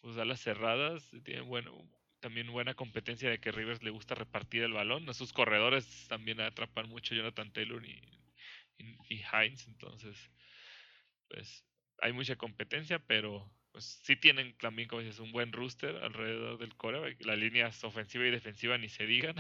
pues 0.02 0.18
a 0.18 0.26
las 0.26 0.41
cerradas, 0.41 1.11
tienen 1.23 1.48
bueno, 1.48 1.88
también 2.19 2.52
buena 2.52 2.73
competencia 2.73 3.30
de 3.30 3.40
que 3.40 3.52
Rivers 3.52 3.84
le 3.84 3.91
gusta 3.91 4.15
repartir 4.15 4.64
el 4.64 4.73
balón. 4.73 5.07
A 5.10 5.14
sus 5.14 5.32
corredores 5.34 6.07
también 6.07 6.41
atrapan 6.41 6.90
mucho 6.90 7.14
Jonathan 7.14 7.52
Taylor 7.52 7.86
y, 7.86 8.02
y, 8.78 8.98
y 9.10 9.23
Hines, 9.32 9.68
entonces 9.68 10.32
pues 11.28 11.65
hay 11.99 12.14
mucha 12.14 12.36
competencia, 12.36 12.99
pero 12.99 13.49
pues 13.72 13.99
sí 14.03 14.15
tienen 14.15 14.57
también, 14.57 14.88
como 14.88 15.02
dices, 15.02 15.19
un 15.19 15.31
buen 15.31 15.52
rooster 15.52 15.95
alrededor 16.03 16.57
del 16.57 16.76
core. 16.76 17.15
La 17.22 17.35
línea 17.35 17.72
ofensiva 17.84 18.26
y 18.26 18.31
defensiva 18.31 18.77
ni 18.77 18.89
se 18.89 19.06
digan. 19.06 19.35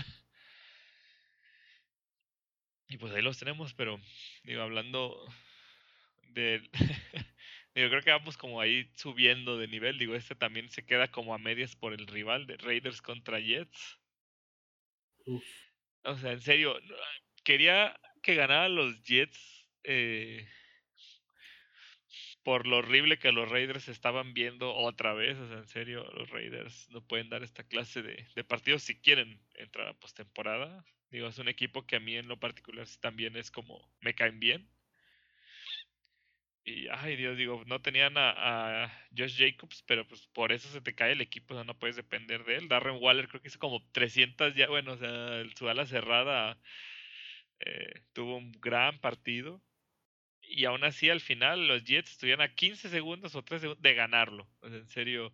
Y 2.87 2.97
pues 2.97 3.13
ahí 3.13 3.21
los 3.21 3.37
tenemos, 3.37 3.73
pero 3.73 3.99
digo, 4.43 4.61
hablando 4.61 5.25
de... 6.29 6.61
digo, 7.73 7.89
creo 7.89 8.01
que 8.01 8.11
vamos 8.11 8.37
como 8.37 8.59
ahí 8.59 8.89
subiendo 8.95 9.57
de 9.57 9.67
nivel. 9.67 9.97
Digo, 9.97 10.15
este 10.15 10.35
también 10.35 10.69
se 10.69 10.85
queda 10.85 11.09
como 11.09 11.33
a 11.33 11.37
medias 11.37 11.75
por 11.75 11.93
el 11.93 12.07
rival 12.07 12.47
de 12.47 12.57
Raiders 12.57 13.01
contra 13.01 13.39
Jets. 13.39 13.99
O 16.03 16.17
sea, 16.17 16.33
en 16.33 16.41
serio, 16.41 16.77
quería 17.43 17.97
que 18.21 18.35
ganaran 18.35 18.75
los 18.75 19.01
Jets. 19.03 19.67
Eh, 19.83 20.47
por 22.43 22.67
lo 22.67 22.77
horrible 22.77 23.19
que 23.19 23.31
los 23.31 23.49
Raiders 23.49 23.87
estaban 23.87 24.33
viendo 24.33 24.73
otra 24.73 25.13
vez. 25.13 25.37
O 25.37 25.47
sea, 25.47 25.57
en 25.57 25.67
serio, 25.67 26.03
los 26.13 26.29
Raiders 26.29 26.89
no 26.89 27.01
pueden 27.05 27.29
dar 27.29 27.43
esta 27.43 27.63
clase 27.63 28.01
de, 28.01 28.43
partidos 28.43 28.83
si 28.83 28.99
quieren 28.99 29.39
entrar 29.55 29.87
a 29.87 29.93
postemporada. 29.93 30.85
Digo, 31.11 31.27
es 31.27 31.37
un 31.39 31.47
equipo 31.47 31.85
que 31.85 31.97
a 31.97 31.99
mí 31.99 32.15
en 32.15 32.27
lo 32.27 32.39
particular 32.39 32.87
también 32.99 33.35
es 33.35 33.51
como 33.51 33.89
me 34.01 34.15
caen 34.15 34.39
bien. 34.39 34.69
Y, 36.63 36.87
ay 36.89 37.15
Dios, 37.15 37.37
digo, 37.37 37.63
no 37.65 37.81
tenían 37.81 38.17
a, 38.17 38.83
a, 38.85 39.07
Josh 39.17 39.37
Jacobs, 39.37 39.83
pero 39.87 40.07
pues 40.07 40.27
por 40.27 40.51
eso 40.51 40.69
se 40.69 40.81
te 40.81 40.93
cae 40.93 41.13
el 41.13 41.21
equipo, 41.21 41.53
o 41.55 41.57
sea, 41.57 41.63
no 41.63 41.77
puedes 41.77 41.95
depender 41.95 42.43
de 42.45 42.57
él. 42.57 42.67
Darren 42.67 42.99
Waller 43.01 43.27
creo 43.27 43.41
que 43.41 43.47
hizo 43.47 43.59
como 43.59 43.83
300 43.91 44.53
ya, 44.55 44.67
bueno, 44.69 44.93
o 44.93 44.97
sea, 44.97 45.43
su 45.55 45.67
ala 45.69 45.85
cerrada 45.87 46.59
eh, 47.59 48.01
tuvo 48.13 48.37
un 48.37 48.51
gran 48.53 48.99
partido. 48.99 49.61
Y 50.53 50.65
aún 50.65 50.83
así, 50.83 51.09
al 51.09 51.21
final, 51.21 51.67
los 51.67 51.85
Jets 51.85 52.11
estuvieron 52.11 52.41
a 52.41 52.53
15 52.53 52.89
segundos 52.89 53.35
o 53.35 53.43
3 53.43 53.61
segundos 53.61 53.81
de 53.81 53.93
ganarlo. 53.93 54.47
En 54.63 54.85
serio, 54.85 55.33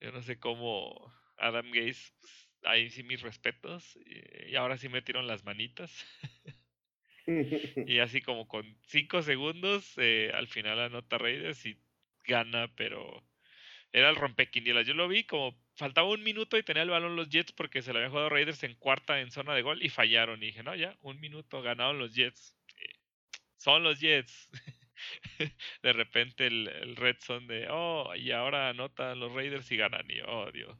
yo 0.00 0.12
no 0.12 0.22
sé 0.22 0.38
cómo 0.38 1.12
Adam 1.36 1.70
Gaze, 1.72 2.12
pues, 2.20 2.50
ahí 2.62 2.90
sí 2.90 3.02
mis 3.02 3.22
respetos. 3.22 3.98
Y, 4.06 4.54
ahora 4.54 4.78
sí 4.78 4.88
metieron 4.88 5.26
las 5.26 5.44
manitas. 5.44 5.92
y 7.86 7.98
así 7.98 8.22
como 8.22 8.46
con 8.46 8.78
5 8.86 9.22
segundos, 9.22 9.94
eh, 9.96 10.30
al 10.32 10.46
final 10.46 10.78
anota 10.78 11.18
Raiders 11.18 11.66
y 11.66 11.76
gana, 12.22 12.72
pero 12.76 13.26
era 13.92 14.10
el 14.10 14.16
rompequinielas. 14.16 14.86
Yo 14.86 14.94
lo 14.94 15.08
vi 15.08 15.24
como 15.24 15.58
faltaba 15.74 16.08
un 16.08 16.22
minuto 16.22 16.56
y 16.56 16.62
tenía 16.62 16.82
el 16.82 16.90
balón 16.90 17.16
los 17.16 17.30
Jets 17.30 17.52
porque 17.52 17.82
se 17.82 17.92
le 17.92 17.98
había 17.98 18.10
jugado 18.10 18.28
Raiders 18.28 18.62
en 18.62 18.74
cuarta 18.74 19.20
en 19.20 19.30
zona 19.30 19.54
de 19.54 19.62
gol 19.62 19.82
y 19.82 19.88
fallaron. 19.88 20.42
Y 20.42 20.46
dije, 20.46 20.62
no, 20.62 20.74
ya, 20.76 20.96
un 21.00 21.20
minuto, 21.20 21.62
ganaron 21.62 21.98
los 21.98 22.14
Jets. 22.14 22.53
Son 23.56 23.82
los 23.82 24.00
Jets. 24.00 24.48
de 25.82 25.92
repente 25.92 26.46
el, 26.46 26.68
el 26.68 26.96
Red 26.96 27.16
Son 27.20 27.46
de, 27.46 27.66
oh, 27.70 28.14
y 28.14 28.30
ahora 28.30 28.70
anotan 28.70 29.20
los 29.20 29.32
Raiders 29.32 29.70
y 29.70 29.76
ganan. 29.76 30.08
Y 30.08 30.20
oh, 30.26 30.50
Dios. 30.52 30.78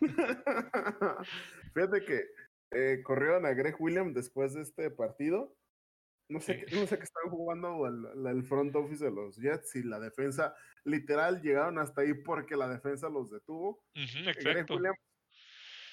Fíjate 1.74 2.04
que 2.04 2.24
eh, 2.70 3.02
corrieron 3.02 3.46
a 3.46 3.52
Greg 3.52 3.76
Williams 3.78 4.14
después 4.14 4.54
de 4.54 4.62
este 4.62 4.90
partido. 4.90 5.56
No 6.28 6.40
sé, 6.40 6.64
sí. 6.66 6.76
no 6.76 6.86
sé 6.86 6.96
qué 6.96 7.04
estaban 7.04 7.30
jugando 7.30 7.86
el, 7.86 8.26
el, 8.26 8.44
front 8.44 8.74
office 8.74 9.04
de 9.04 9.10
los 9.10 9.36
Jets 9.36 9.76
y 9.76 9.82
la 9.82 10.00
defensa. 10.00 10.54
Literal 10.84 11.42
llegaron 11.42 11.78
hasta 11.78 12.00
ahí 12.00 12.14
porque 12.14 12.56
la 12.56 12.68
defensa 12.68 13.10
los 13.10 13.30
detuvo. 13.30 13.84
Uh 13.94 14.00
-huh, 14.00 14.42
Greg 14.42 14.70
Williams 14.70 14.98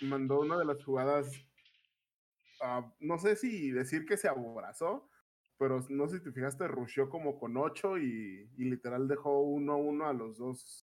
mandó 0.02 0.40
una 0.40 0.58
de 0.58 0.66
las 0.66 0.84
jugadas. 0.84 1.32
Uh, 2.62 2.90
no 3.00 3.18
sé 3.18 3.36
si 3.36 3.72
decir 3.72 4.06
que 4.06 4.18
se 4.18 4.28
aborazó, 4.28 5.11
pero 5.62 5.86
no 5.90 6.08
sé 6.08 6.18
si 6.18 6.24
te 6.24 6.32
fijaste, 6.32 6.68
rusheó 6.68 7.08
como 7.08 7.38
con 7.38 7.56
ocho 7.56 7.96
y, 8.00 8.50
y 8.58 8.64
literal 8.64 9.08
dejó 9.08 9.44
uno 9.44 9.74
a 9.74 9.76
uno 9.76 10.08
a 10.08 10.14
los 10.14 10.40
dos 10.40 10.88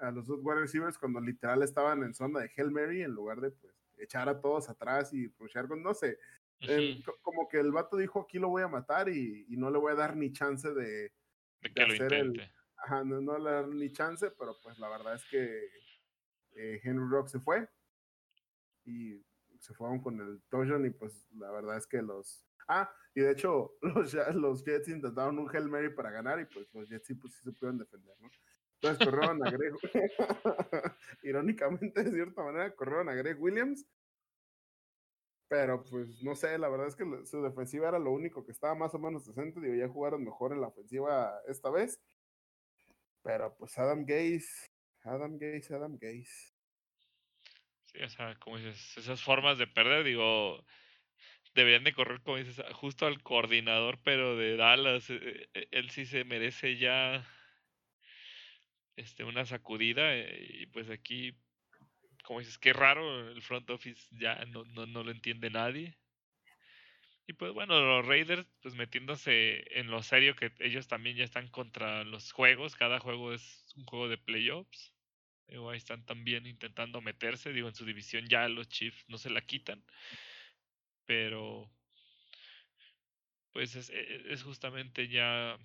a 0.00 0.10
los 0.10 0.26
dos 0.26 0.40
wide 0.42 0.60
receivers 0.60 0.96
cuando 0.96 1.20
literal 1.20 1.62
estaban 1.62 2.02
en 2.02 2.14
zona 2.14 2.40
de 2.40 2.50
Hail 2.56 2.70
Mary 2.70 3.02
en 3.02 3.10
lugar 3.10 3.42
de 3.42 3.50
pues 3.50 3.74
echar 3.98 4.30
a 4.30 4.40
todos 4.40 4.70
atrás 4.70 5.12
y 5.12 5.28
rushear 5.38 5.68
con, 5.68 5.82
no 5.82 5.92
sé, 5.92 6.18
uh 6.62 6.64
-huh. 6.64 7.18
como 7.20 7.50
que 7.50 7.60
el 7.60 7.70
vato 7.70 7.98
dijo 7.98 8.22
aquí 8.22 8.38
lo 8.38 8.48
voy 8.48 8.62
a 8.62 8.68
matar 8.68 9.10
y, 9.10 9.44
y 9.46 9.58
no 9.58 9.70
le 9.70 9.78
voy 9.78 9.92
a 9.92 9.96
dar 9.96 10.16
ni 10.16 10.32
chance 10.32 10.72
de, 10.72 11.12
de, 11.60 11.70
de 11.74 11.82
hacer 11.82 12.14
el, 12.14 12.50
ajá, 12.78 13.04
no, 13.04 13.20
no, 13.20 13.36
le 13.36 13.50
dar 13.50 13.68
ni 13.68 13.92
chance, 13.92 14.30
pero 14.38 14.56
pues 14.62 14.78
la 14.78 14.88
verdad 14.88 15.16
es 15.16 15.24
que 15.26 15.68
eh, 16.52 16.80
Henry 16.82 17.10
Rock 17.10 17.28
se 17.28 17.40
fue 17.40 17.68
y 18.86 19.22
se 19.58 19.74
fueron 19.74 20.00
con 20.00 20.18
el 20.18 20.40
touchdown 20.48 20.86
y 20.86 20.90
pues 20.90 21.28
la 21.34 21.50
verdad 21.50 21.76
es 21.76 21.86
que 21.86 22.00
los 22.00 22.47
ah 22.68 22.90
y 23.14 23.20
de 23.20 23.32
hecho 23.32 23.74
los, 24.34 24.64
Jets 24.64 24.88
intentaron 24.88 25.38
un 25.38 25.48
Hail 25.52 25.68
Mary 25.68 25.92
para 25.92 26.10
ganar 26.10 26.38
y 26.40 26.44
pues 26.44 26.72
los 26.72 26.88
Jets 26.88 27.06
sí, 27.06 27.14
pues, 27.14 27.34
sí 27.34 27.42
se 27.42 27.52
pudieron 27.52 27.78
defender, 27.78 28.14
¿no? 28.20 28.30
Entonces 28.80 29.04
corrieron 29.04 29.44
a 29.44 29.50
Greg, 29.50 29.74
irónicamente, 31.24 32.04
de 32.04 32.12
cierta 32.12 32.44
manera, 32.44 32.72
corrieron 32.76 33.08
a 33.08 33.14
Greg 33.14 33.40
Williams. 33.42 33.84
Pero 35.48 35.82
pues 35.82 36.22
no 36.22 36.36
sé, 36.36 36.58
la 36.58 36.68
verdad 36.68 36.86
es 36.86 36.94
que 36.94 37.04
su 37.24 37.42
defensiva 37.42 37.88
era 37.88 37.98
lo 37.98 38.12
único 38.12 38.44
que 38.44 38.52
estaba 38.52 38.76
más 38.76 38.94
o 38.94 38.98
menos 39.00 39.26
decente. 39.26 39.60
Digo, 39.60 39.74
ya 39.74 39.88
jugaron 39.88 40.22
mejor 40.22 40.52
en 40.52 40.60
la 40.60 40.68
ofensiva 40.68 41.40
esta 41.48 41.70
vez. 41.70 42.00
Pero 43.24 43.52
pues 43.56 43.76
Adam 43.78 44.04
Gaze, 44.04 44.70
Adam 45.02 45.38
Gaze, 45.38 45.74
Adam 45.74 45.98
Gaze. 45.98 46.54
Sí, 47.86 48.02
o 48.02 48.08
sea, 48.10 48.38
como 48.38 48.58
dices, 48.58 48.96
esas 48.98 49.22
formas 49.22 49.58
de 49.58 49.66
perder, 49.66 50.04
digo, 50.04 50.62
deberían 51.54 51.84
de 51.84 51.92
correr, 51.92 52.20
como 52.22 52.36
dices, 52.36 52.62
justo 52.74 53.06
al 53.06 53.22
coordinador, 53.22 53.98
pero 54.02 54.36
de 54.36 54.56
Dallas. 54.56 55.10
Él 55.10 55.90
sí 55.90 56.06
se 56.06 56.24
merece 56.24 56.76
ya 56.78 57.26
este, 58.96 59.24
una 59.24 59.44
sacudida 59.46 60.16
y 60.16 60.66
pues 60.66 60.90
aquí, 60.90 61.34
como 62.24 62.40
dices, 62.40 62.58
qué 62.58 62.72
raro, 62.72 63.30
el 63.30 63.42
front 63.42 63.70
office 63.70 64.08
ya 64.12 64.44
no, 64.46 64.64
no, 64.64 64.86
no 64.86 65.04
lo 65.04 65.10
entiende 65.10 65.50
nadie. 65.50 65.96
Y 67.28 67.34
pues 67.34 67.52
bueno, 67.52 67.78
los 67.80 68.06
Raiders, 68.06 68.46
pues 68.62 68.74
metiéndose 68.74 69.62
en 69.78 69.90
lo 69.90 70.02
serio 70.02 70.34
que 70.34 70.50
ellos 70.60 70.88
también 70.88 71.14
ya 71.14 71.24
están 71.24 71.48
contra 71.48 72.02
los 72.04 72.32
juegos, 72.32 72.74
cada 72.74 73.00
juego 73.00 73.34
es 73.34 73.66
un 73.76 73.84
juego 73.84 74.08
de 74.08 74.16
playoffs. 74.16 74.94
Ahí 75.48 75.76
están 75.76 76.04
también 76.04 76.46
intentando 76.46 77.00
meterse, 77.00 77.52
digo, 77.52 77.68
en 77.68 77.74
su 77.74 77.84
división 77.84 78.26
ya 78.28 78.48
los 78.48 78.68
Chiefs 78.68 79.04
no 79.08 79.18
se 79.18 79.30
la 79.30 79.42
quitan. 79.42 79.84
Pero 81.08 81.66
pues 83.52 83.74
es, 83.76 83.88
es 83.90 84.42
justamente 84.42 85.08
ya 85.08 85.58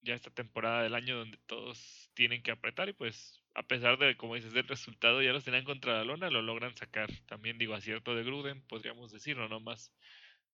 ya 0.00 0.14
esta 0.14 0.30
temporada 0.30 0.82
del 0.82 0.94
año 0.94 1.18
donde 1.18 1.36
todos 1.46 2.10
tienen 2.14 2.42
que 2.42 2.50
apretar 2.50 2.88
y 2.88 2.94
pues 2.94 3.42
a 3.54 3.62
pesar 3.64 3.98
de, 3.98 4.16
como 4.16 4.34
dices, 4.34 4.54
del 4.54 4.66
resultado 4.66 5.20
ya 5.20 5.32
los 5.32 5.44
tenían 5.44 5.64
contra 5.64 5.92
la 5.94 6.04
lona, 6.04 6.30
lo 6.30 6.40
logran 6.40 6.74
sacar. 6.74 7.10
También 7.26 7.58
digo 7.58 7.74
acierto 7.74 8.14
de 8.14 8.24
Gruden, 8.24 8.62
podríamos 8.66 9.12
decirlo, 9.12 9.46
no 9.48 9.60
más 9.60 9.92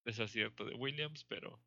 desacierto 0.04 0.64
de 0.64 0.74
Williams, 0.74 1.24
pero 1.28 1.62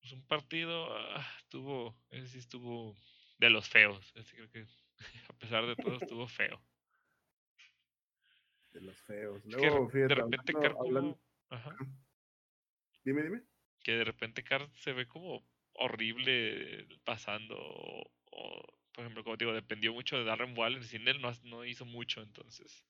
pues 0.00 0.12
un 0.12 0.26
partido 0.26 0.96
ah, 0.96 1.26
tuvo, 1.50 1.94
ese 2.10 2.28
sí 2.28 2.38
estuvo 2.38 2.96
de 3.38 3.50
los 3.50 3.68
feos. 3.68 4.14
Creo 4.30 4.50
que 4.50 4.66
a 5.28 5.32
pesar 5.34 5.66
de 5.66 5.76
todo 5.76 5.96
estuvo 5.96 6.26
feo. 6.26 6.62
De 8.72 8.80
los 8.80 9.00
feos. 9.02 9.44
Luego, 9.46 9.86
es 9.86 9.92
que 9.92 9.98
de 9.98 10.08
repente 10.08 10.52
hablando, 10.52 10.60
Car 10.60 10.72
como... 10.72 10.86
hablando... 10.86 11.20
Ajá. 11.50 11.76
Dime, 13.04 13.22
dime. 13.22 13.42
Que 13.82 13.92
de 13.92 14.04
repente 14.04 14.44
Car 14.44 14.68
se 14.74 14.92
ve 14.92 15.06
como 15.06 15.44
horrible 15.74 16.86
pasando 17.04 17.56
o, 17.58 18.12
o, 18.32 18.62
por 18.92 19.04
ejemplo 19.04 19.24
como 19.24 19.36
digo 19.36 19.52
dependió 19.52 19.92
mucho 19.92 20.18
de 20.18 20.24
Darren 20.24 20.56
Waller 20.56 20.84
sin 20.84 21.06
él 21.08 21.20
no, 21.20 21.30
no 21.44 21.64
hizo 21.64 21.84
mucho 21.84 22.22
entonces 22.22 22.84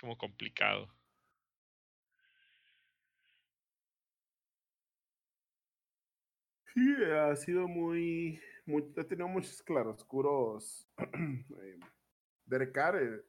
como 0.00 0.18
complicado 0.18 0.92
sí 6.66 6.80
ha 7.04 7.34
sido 7.36 7.68
muy, 7.68 8.40
muy 8.66 8.84
ha 8.96 9.04
tenido 9.04 9.28
muchos 9.28 9.62
claroscuros 9.62 10.88
eh, 10.98 11.78
Derek 12.44 12.72
Carr 12.72 13.02
eh, 13.02 13.24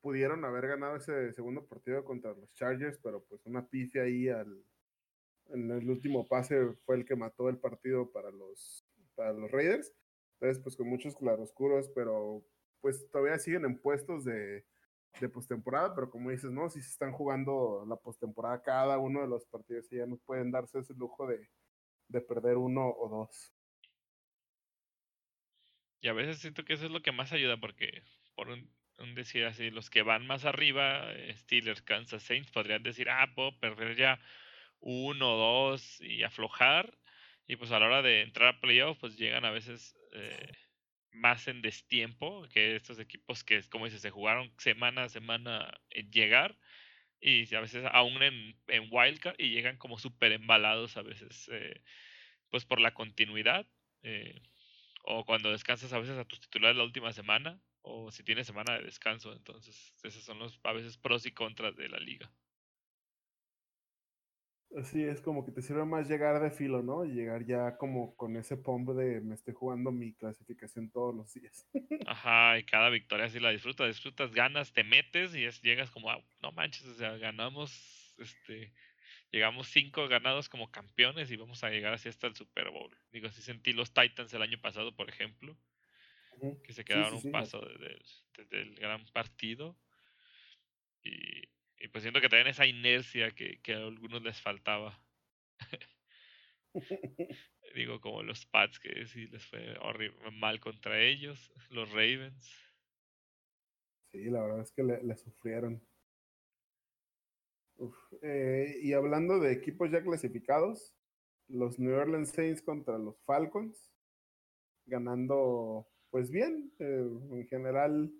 pudieron 0.00 0.44
haber 0.44 0.68
ganado 0.68 0.96
ese 0.96 1.32
segundo 1.32 1.66
partido 1.66 2.04
contra 2.04 2.32
los 2.32 2.52
Chargers 2.54 2.98
pero 3.02 3.24
pues 3.24 3.44
una 3.46 3.66
pifia 3.66 4.02
ahí 4.02 4.28
al 4.28 4.64
en 5.50 5.70
el 5.70 5.88
último 5.88 6.26
pase 6.26 6.74
fue 6.84 6.96
el 6.96 7.04
que 7.04 7.16
mató 7.16 7.48
el 7.48 7.58
partido 7.58 8.10
para 8.10 8.30
los, 8.30 8.84
para 9.14 9.32
los 9.32 9.50
Raiders. 9.50 9.94
Entonces, 10.34 10.62
pues 10.62 10.76
con 10.76 10.88
muchos 10.88 11.16
claroscuros, 11.16 11.88
pero 11.94 12.44
pues 12.80 13.08
todavía 13.10 13.38
siguen 13.38 13.64
en 13.64 13.78
puestos 13.78 14.24
de, 14.24 14.64
de 15.20 15.28
postemporada, 15.28 15.94
pero 15.94 16.10
como 16.10 16.30
dices, 16.30 16.50
no, 16.50 16.68
si 16.68 16.80
se 16.80 16.90
están 16.90 17.12
jugando 17.12 17.84
la 17.88 17.96
postemporada 17.96 18.62
cada 18.62 18.98
uno 18.98 19.20
de 19.20 19.26
los 19.26 19.46
partidos 19.46 19.88
ya 19.90 20.06
no 20.06 20.16
pueden 20.18 20.52
darse 20.52 20.78
ese 20.78 20.94
lujo 20.94 21.26
de, 21.26 21.48
de 22.08 22.20
perder 22.20 22.56
uno 22.56 22.88
o 22.88 23.08
dos. 23.08 23.52
Y 26.00 26.08
a 26.08 26.12
veces 26.12 26.38
siento 26.38 26.64
que 26.64 26.74
eso 26.74 26.86
es 26.86 26.92
lo 26.92 27.02
que 27.02 27.10
más 27.10 27.32
ayuda, 27.32 27.56
porque 27.58 28.04
por 28.36 28.48
un 28.48 28.70
decir 29.14 29.44
así, 29.44 29.70
los 29.70 29.90
que 29.90 30.02
van 30.02 30.26
más 30.26 30.44
arriba, 30.44 31.08
Steelers, 31.32 31.82
Kansas 31.82 32.22
Saints, 32.22 32.50
podrían 32.50 32.82
decir, 32.82 33.08
ah, 33.10 33.32
puedo 33.34 33.58
perder 33.58 33.96
ya 33.96 34.20
uno, 34.80 35.36
dos 35.36 36.00
y 36.00 36.22
aflojar. 36.22 36.96
Y 37.46 37.56
pues 37.56 37.72
a 37.72 37.80
la 37.80 37.86
hora 37.86 38.02
de 38.02 38.22
entrar 38.22 38.48
a 38.48 38.60
playoff, 38.60 38.98
pues 38.98 39.16
llegan 39.16 39.44
a 39.44 39.50
veces 39.50 39.96
eh, 40.12 40.52
más 41.12 41.48
en 41.48 41.62
destiempo 41.62 42.46
que 42.52 42.76
estos 42.76 42.98
equipos 42.98 43.44
que, 43.44 43.62
como 43.70 43.86
dices, 43.86 44.02
se 44.02 44.10
jugaron 44.10 44.52
semana 44.58 45.04
a 45.04 45.08
semana 45.08 45.80
en 45.90 46.10
llegar. 46.10 46.58
Y 47.20 47.52
a 47.54 47.60
veces 47.60 47.84
aún 47.92 48.22
en, 48.22 48.56
en 48.68 48.88
Wildcard 48.90 49.36
y 49.38 49.50
llegan 49.50 49.76
como 49.78 49.98
súper 49.98 50.32
embalados 50.32 50.96
a 50.96 51.02
veces, 51.02 51.48
eh, 51.52 51.82
pues 52.50 52.64
por 52.64 52.80
la 52.80 52.94
continuidad. 52.94 53.66
Eh, 54.02 54.40
o 55.04 55.24
cuando 55.24 55.50
descansas 55.50 55.92
a 55.92 55.98
veces 55.98 56.18
a 56.18 56.24
tus 56.24 56.40
titulares 56.40 56.76
la 56.76 56.84
última 56.84 57.12
semana. 57.12 57.58
O 57.90 58.10
si 58.12 58.22
tienes 58.22 58.46
semana 58.46 58.74
de 58.74 58.84
descanso. 58.84 59.32
Entonces, 59.32 59.94
esos 60.02 60.22
son 60.24 60.38
los 60.38 60.60
a 60.64 60.72
veces 60.72 60.96
pros 60.98 61.26
y 61.26 61.32
contras 61.32 61.76
de 61.76 61.88
la 61.88 61.98
liga. 61.98 62.30
Sí, 64.84 65.02
es 65.02 65.22
como 65.22 65.46
que 65.46 65.52
te 65.52 65.62
sirve 65.62 65.84
más 65.86 66.08
llegar 66.08 66.40
de 66.40 66.50
filo, 66.50 66.82
¿no? 66.82 67.04
Y 67.04 67.12
llegar 67.12 67.44
ya 67.46 67.78
como 67.78 68.14
con 68.16 68.36
ese 68.36 68.56
pombo 68.58 68.94
de 68.94 69.20
me 69.22 69.34
estoy 69.34 69.54
jugando 69.54 69.90
mi 69.90 70.12
clasificación 70.12 70.90
todos 70.90 71.14
los 71.14 71.32
días. 71.32 71.66
Ajá, 72.06 72.58
y 72.58 72.64
cada 72.64 72.90
victoria 72.90 73.30
sí 73.30 73.40
la 73.40 73.50
disfrutas, 73.50 73.88
disfrutas, 73.88 74.32
ganas, 74.32 74.72
te 74.74 74.84
metes 74.84 75.34
y 75.34 75.44
es, 75.44 75.62
llegas 75.62 75.90
como, 75.90 76.10
a, 76.10 76.22
no 76.42 76.52
manches, 76.52 76.84
o 76.84 76.94
sea, 76.94 77.16
ganamos, 77.16 78.14
este, 78.18 78.74
llegamos 79.32 79.68
cinco 79.68 80.06
ganados 80.06 80.50
como 80.50 80.70
campeones 80.70 81.30
y 81.30 81.36
vamos 81.36 81.64
a 81.64 81.70
llegar 81.70 81.94
así 81.94 82.10
hasta 82.10 82.26
el 82.26 82.36
Super 82.36 82.70
Bowl. 82.70 82.94
Digo, 83.10 83.28
así 83.28 83.40
sentí 83.40 83.72
los 83.72 83.94
Titans 83.94 84.34
el 84.34 84.42
año 84.42 84.60
pasado, 84.60 84.94
por 84.94 85.08
ejemplo, 85.08 85.56
que 86.62 86.72
se 86.72 86.84
quedaron 86.84 87.20
un 87.22 87.32
paso 87.32 87.60
desde 88.36 88.60
el 88.60 88.74
gran 88.76 89.04
partido. 89.06 89.76
Y, 91.02 91.42
y 91.78 91.88
pues 91.88 92.02
siento 92.02 92.20
que 92.20 92.28
también 92.28 92.48
esa 92.48 92.66
inercia 92.66 93.30
que, 93.30 93.60
que 93.62 93.74
a 93.74 93.78
algunos 93.78 94.22
les 94.22 94.40
faltaba. 94.40 95.00
Digo, 97.74 98.00
como 98.00 98.22
los 98.22 98.46
Pats, 98.46 98.78
que 98.78 99.06
sí 99.06 99.26
les 99.26 99.44
fue 99.46 99.76
horrible, 99.80 100.30
mal 100.32 100.60
contra 100.60 101.00
ellos, 101.00 101.52
los 101.70 101.90
Ravens. 101.90 102.52
Sí, 104.10 104.24
la 104.24 104.42
verdad 104.42 104.60
es 104.62 104.72
que 104.72 104.82
le, 104.82 105.16
sufrieron. 105.16 105.82
Eh, 108.22 108.78
y 108.82 108.92
hablando 108.92 109.38
de 109.38 109.52
equipos 109.52 109.90
ya 109.90 110.02
clasificados, 110.02 110.96
los 111.48 111.78
New 111.78 111.94
Orleans 111.94 112.30
Saints 112.30 112.62
contra 112.62 112.98
los 112.98 113.22
Falcons, 113.24 113.92
ganando 114.86 115.86
pues 116.10 116.30
bien, 116.30 116.72
eh, 116.78 117.08
en 117.30 117.46
general 117.46 118.12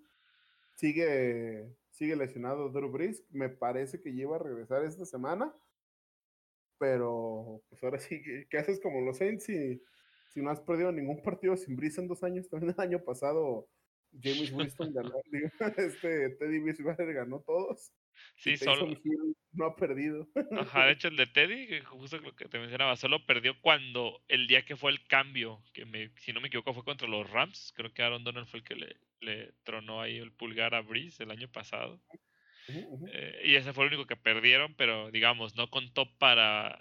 sigue 0.76 1.76
sigue 1.98 2.16
lesionado 2.16 2.70
Drew 2.70 2.90
Brees. 2.90 3.24
Me 3.30 3.48
parece 3.48 4.00
que 4.00 4.12
lleva 4.12 4.36
a 4.36 4.40
regresar 4.40 4.84
esta 4.84 5.04
semana. 5.04 5.52
Pero, 6.78 7.60
pues 7.68 7.82
ahora 7.82 7.98
sí, 7.98 8.22
¿qué 8.48 8.58
haces 8.58 8.80
como 8.80 9.00
los 9.00 9.18
Saints 9.18 9.44
si, 9.44 9.82
si 10.28 10.40
no 10.40 10.50
has 10.50 10.60
perdido 10.60 10.92
ningún 10.92 11.22
partido 11.22 11.56
sin 11.56 11.74
Brees 11.74 11.98
en 11.98 12.06
dos 12.06 12.22
años? 12.22 12.48
También 12.48 12.72
el 12.76 12.80
año 12.80 13.04
pasado 13.04 13.68
James 14.22 14.52
Winston 14.52 14.92
ganó, 14.94 15.12
este 15.76 16.30
Teddy 16.30 16.60
Bridgewater 16.60 17.12
ganó 17.12 17.40
todos. 17.40 17.92
Sí, 18.36 18.56
solo. 18.56 18.88
no 19.52 19.66
ha 19.66 19.76
perdido. 19.76 20.28
Ajá, 20.56 20.86
de 20.86 20.92
hecho 20.92 21.08
el 21.08 21.16
de 21.16 21.26
Teddy, 21.26 21.80
justo 21.80 22.18
lo 22.18 22.34
que 22.34 22.48
te 22.48 22.58
mencionaba, 22.58 22.96
solo 22.96 23.26
perdió 23.26 23.60
cuando 23.60 24.22
el 24.28 24.46
día 24.46 24.64
que 24.64 24.76
fue 24.76 24.92
el 24.92 25.04
cambio, 25.06 25.62
que 25.72 25.84
me, 25.84 26.10
si 26.18 26.32
no 26.32 26.40
me 26.40 26.48
equivoco 26.48 26.74
fue 26.74 26.84
contra 26.84 27.08
los 27.08 27.28
Rams, 27.28 27.72
creo 27.76 27.92
que 27.92 28.02
Aaron 28.02 28.24
Donald 28.24 28.46
fue 28.46 28.60
el 28.60 28.64
que 28.64 28.76
le, 28.76 28.96
le 29.20 29.52
tronó 29.64 30.00
ahí 30.00 30.16
el 30.18 30.32
pulgar 30.32 30.74
a 30.74 30.82
Breeze 30.82 31.22
el 31.22 31.30
año 31.30 31.48
pasado. 31.48 32.00
Eh, 32.68 33.42
y 33.44 33.54
ese 33.54 33.72
fue 33.72 33.84
el 33.84 33.94
único 33.94 34.06
que 34.06 34.16
perdieron, 34.16 34.74
pero 34.74 35.10
digamos, 35.10 35.56
no 35.56 35.70
contó 35.70 36.16
para 36.18 36.78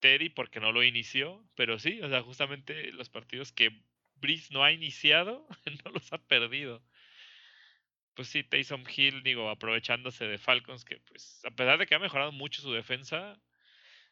Teddy 0.00 0.28
porque 0.28 0.60
no 0.60 0.70
lo 0.70 0.82
inició, 0.82 1.44
pero 1.54 1.78
sí, 1.78 2.00
o 2.02 2.08
sea, 2.08 2.22
justamente 2.22 2.92
los 2.92 3.08
partidos 3.08 3.52
que 3.52 3.82
Breeze 4.16 4.52
no 4.52 4.62
ha 4.62 4.72
iniciado, 4.72 5.46
no 5.84 5.90
los 5.92 6.12
ha 6.12 6.18
perdido 6.18 6.82
pues 8.14 8.28
sí, 8.28 8.44
Taysom 8.44 8.84
Hill, 8.88 9.22
digo, 9.22 9.50
aprovechándose 9.50 10.26
de 10.26 10.38
Falcons, 10.38 10.84
que 10.84 10.98
pues 10.98 11.44
a 11.44 11.50
pesar 11.50 11.78
de 11.78 11.86
que 11.86 11.94
ha 11.94 11.98
mejorado 11.98 12.32
mucho 12.32 12.62
su 12.62 12.72
defensa, 12.72 13.40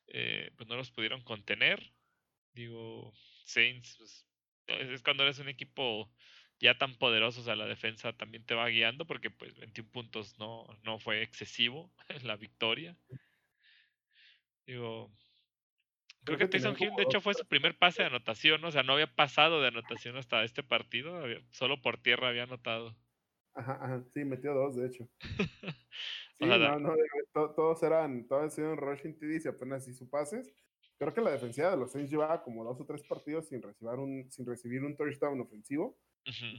eh, 0.08 0.50
pues 0.56 0.68
no 0.68 0.76
los 0.76 0.90
pudieron 0.90 1.22
contener. 1.22 1.92
Digo, 2.52 3.12
Saints, 3.44 3.96
pues, 3.98 4.26
es 4.66 5.02
cuando 5.02 5.22
eres 5.22 5.38
un 5.38 5.48
equipo 5.48 6.12
ya 6.60 6.78
tan 6.78 6.96
poderoso, 6.96 7.40
o 7.40 7.44
sea, 7.44 7.56
la 7.56 7.66
defensa 7.66 8.12
también 8.12 8.44
te 8.44 8.54
va 8.54 8.68
guiando, 8.68 9.06
porque 9.06 9.30
pues 9.30 9.54
21 9.56 9.90
puntos 9.90 10.38
no, 10.38 10.66
no 10.84 10.98
fue 10.98 11.22
excesivo 11.22 11.92
la 12.22 12.36
victoria. 12.36 12.96
Digo, 14.66 15.12
creo 16.24 16.38
que 16.38 16.46
Taysom 16.46 16.76
Hill 16.78 16.94
de 16.96 17.02
hecho 17.02 17.20
fue 17.20 17.34
su 17.34 17.46
primer 17.46 17.76
pase 17.76 18.02
de 18.02 18.08
anotación, 18.08 18.64
o 18.64 18.70
sea, 18.70 18.82
no 18.84 18.92
había 18.92 19.12
pasado 19.12 19.60
de 19.60 19.68
anotación 19.68 20.16
hasta 20.16 20.44
este 20.44 20.62
partido, 20.62 21.24
solo 21.50 21.80
por 21.82 21.98
tierra 21.98 22.28
había 22.28 22.44
anotado. 22.44 22.96
Ajá, 23.54 23.78
ajá, 23.82 24.04
sí, 24.12 24.24
metió 24.24 24.54
dos, 24.54 24.76
de 24.76 24.86
hecho. 24.86 25.08
Sí, 26.38 26.46
no, 26.46 26.78
no, 26.80 26.96
todos 27.54 27.82
eran, 27.84 28.26
todos 28.26 28.58
eran 28.58 28.76
rushing 28.76 29.16
TDs 29.16 29.44
y 29.44 29.48
apenas 29.48 29.86
hizo 29.86 30.08
pases. 30.08 30.52
Creo 30.98 31.14
que 31.14 31.20
la 31.20 31.30
defensiva 31.30 31.70
de 31.70 31.76
los 31.76 31.92
Saints 31.92 32.10
llevaba 32.10 32.42
como 32.42 32.64
dos 32.64 32.80
o 32.80 32.86
tres 32.86 33.02
partidos 33.02 33.48
sin 33.48 33.62
recibir 33.62 33.94
un, 33.94 34.30
sin 34.30 34.46
recibir 34.46 34.82
un 34.82 34.96
touchdown 34.96 35.40
ofensivo. 35.40 35.96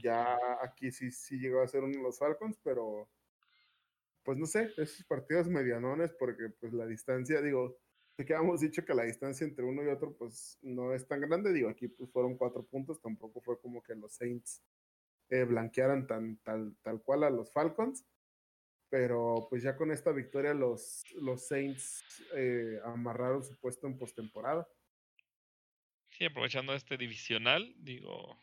Ya 0.02 0.38
aquí 0.62 0.90
sí, 0.90 1.10
sí 1.10 1.38
llegó 1.38 1.60
a 1.62 1.68
ser 1.68 1.82
uno 1.82 1.96
de 1.96 2.02
los 2.02 2.18
Falcons, 2.18 2.58
pero 2.62 3.10
pues 4.22 4.38
no 4.38 4.46
sé, 4.46 4.72
esos 4.76 5.04
partidos 5.06 5.48
medianones, 5.48 6.12
porque 6.18 6.48
pues 6.60 6.72
la 6.72 6.86
distancia, 6.86 7.42
digo, 7.42 7.78
sé 8.16 8.24
que 8.24 8.34
habíamos 8.34 8.60
dicho 8.60 8.84
que 8.84 8.94
la 8.94 9.04
distancia 9.04 9.46
entre 9.46 9.64
uno 9.64 9.82
y 9.82 9.88
otro 9.88 10.16
pues 10.16 10.58
no 10.62 10.94
es 10.94 11.06
tan 11.06 11.20
grande, 11.20 11.52
digo, 11.52 11.68
aquí 11.68 11.88
pues 11.88 12.10
fueron 12.10 12.36
cuatro 12.36 12.64
puntos, 12.64 13.00
tampoco 13.00 13.40
fue 13.42 13.60
como 13.60 13.82
que 13.82 13.94
los 13.94 14.14
Saints 14.14 14.62
eh, 15.30 15.44
blanquearan 15.44 16.06
tan, 16.06 16.38
tal, 16.38 16.76
tal 16.82 17.02
cual 17.02 17.24
a 17.24 17.30
los 17.30 17.52
Falcons. 17.52 18.06
Pero 18.90 19.46
pues 19.50 19.62
ya 19.62 19.76
con 19.76 19.90
esta 19.90 20.12
victoria 20.12 20.54
los, 20.54 21.02
los 21.20 21.48
Saints 21.48 22.04
eh, 22.34 22.78
amarraron 22.84 23.42
su 23.42 23.56
puesto 23.56 23.86
en 23.86 23.98
postemporada. 23.98 24.68
Sí, 26.10 26.24
aprovechando 26.24 26.74
este 26.74 26.96
divisional, 26.96 27.74
digo, 27.78 28.38